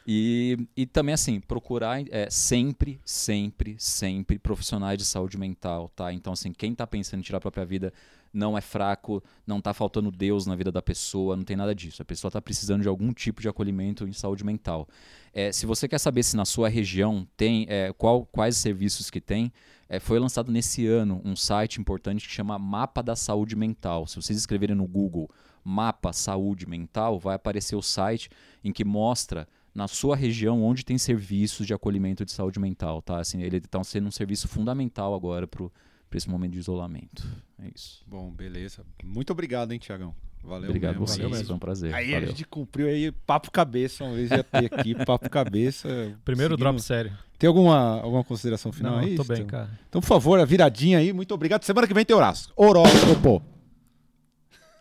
E, 0.10 0.58
e 0.76 0.86
também, 0.86 1.14
assim, 1.14 1.39
procurar 1.41 2.02
é, 2.10 2.30
sempre, 2.30 3.00
sempre, 3.04 3.76
sempre 3.78 4.39
profissionais 4.39 4.98
de 4.98 5.04
saúde 5.04 5.38
mental, 5.38 5.91
tá? 5.95 6.14
Então, 6.14 6.32
assim, 6.32 6.54
quem 6.54 6.74
tá 6.74 6.88
pensando 6.88 7.20
em 7.20 7.24
tirar 7.24 7.39
a 7.39 7.41
própria 7.41 7.66
vida 7.66 7.91
não 8.34 8.58
é 8.58 8.62
fraco, 8.62 9.24
não 9.46 9.62
tá 9.62 9.74
faltando 9.74 10.12
Deus 10.12 10.46
na 10.46 10.56
vida 10.56 10.72
da 10.72 10.82
pessoa, 10.82 11.36
não 11.36 11.44
tem 11.44 11.56
nada 11.56 11.74
disso. 11.74 12.02
A 12.02 12.06
pessoa 12.06 12.32
tá 12.32 12.42
precisando 12.42 12.82
de 12.82 12.88
algum 12.88 13.14
tipo 13.14 13.42
de 13.42 13.48
acolhimento 13.48 14.08
em 14.08 14.14
saúde 14.14 14.44
mental. 14.44 14.88
É, 15.34 15.52
se 15.52 15.66
você 15.66 15.88
quer 15.88 16.00
saber 16.00 16.24
se 16.24 16.36
na 16.36 16.46
sua 16.46 16.70
região 16.70 17.28
tem 17.36 17.66
é, 17.70 17.94
qual, 17.94 18.26
quais 18.26 18.58
serviços 18.58 19.10
que 19.10 19.22
tem, 19.22 19.52
é, 19.90 20.00
foi 20.00 20.20
lançado 20.20 20.52
nesse 20.52 20.86
ano 20.86 21.22
um 21.24 21.36
site 21.36 21.80
importante 21.80 22.28
que 22.28 22.34
chama 22.34 22.60
Mapa 22.60 23.02
da 23.02 23.16
Saúde 23.16 23.56
Mental. 23.56 24.06
Se 24.08 24.16
vocês 24.16 24.38
escreverem 24.38 24.76
no 24.76 24.88
Google 24.88 25.30
Mapa 25.64 26.14
Saúde 26.14 26.68
Mental, 26.68 27.20
vai 27.20 27.36
aparecer 27.36 27.76
o 27.76 27.82
site 27.82 28.30
em 28.64 28.72
que 28.72 28.84
mostra 28.84 29.48
na 29.78 29.88
sua 29.88 30.16
região 30.16 30.64
onde 30.64 30.84
tem 30.84 30.98
serviços 30.98 31.68
de 31.68 31.72
acolhimento 31.72 32.26
de 32.26 32.32
saúde 32.32 32.60
mental, 32.60 33.00
tá? 33.00 33.20
Assim, 33.20 33.44
ele 33.44 33.58
está 33.58 33.84
sendo 33.84 34.08
um 34.08 34.12
serviço 34.12 34.48
fundamental 34.48 35.14
agora 35.14 35.46
para 35.46 35.70
para 36.10 36.18
esse 36.18 36.30
momento 36.30 36.53
de 36.53 36.60
isolamento. 36.60 37.28
É 37.62 37.70
isso. 37.76 38.03
Bom, 38.08 38.32
beleza. 38.32 38.84
Muito 39.03 39.32
obrigado, 39.32 39.72
hein, 39.72 39.80
Tiagão. 39.80 40.16
Valeu 40.43 40.70
Obrigado 40.70 40.93
mesmo. 40.93 41.08
vocês, 41.08 41.30
Valeu 41.30 41.45
foi 41.45 41.55
um 41.55 41.60
prazer. 41.60 41.93
Aí 41.93 42.12
Valeu. 42.12 42.28
a 42.28 42.32
gente 42.32 42.45
cumpriu 42.45 42.88
aí 42.88 43.12
papo 43.12 43.51
cabeça, 43.51 44.03
uma 44.05 44.14
vez 44.16 44.32
ia 44.32 44.43
ter 44.43 44.72
aqui, 44.74 44.93
papo 45.05 45.30
cabeça. 45.30 45.88
Primeiro 46.24 46.53
Seguimos- 46.53 46.60
drop 46.60 46.82
sério. 46.82 47.18
Tem 47.38 47.47
alguma, 47.47 47.99
alguma 48.01 48.24
consideração 48.24 48.72
final 48.72 48.93
Não, 48.93 48.99
aí? 48.99 49.16
tô 49.16 49.24
bem, 49.24 49.38
Então? 49.38 49.47
cara. 49.47 49.80
Então, 49.89 49.99
por 50.01 50.08
favor, 50.08 50.39
a 50.39 50.45
viradinha 50.45 50.99
aí, 50.99 51.12
muito 51.12 51.34
obrigado. 51.34 51.64
Semana 51.64 51.86
que 51.88 51.93
vem 51.93 52.05
tem 52.05 52.16
horóscopo. 52.16 52.53
Horóscopo. 52.64 53.43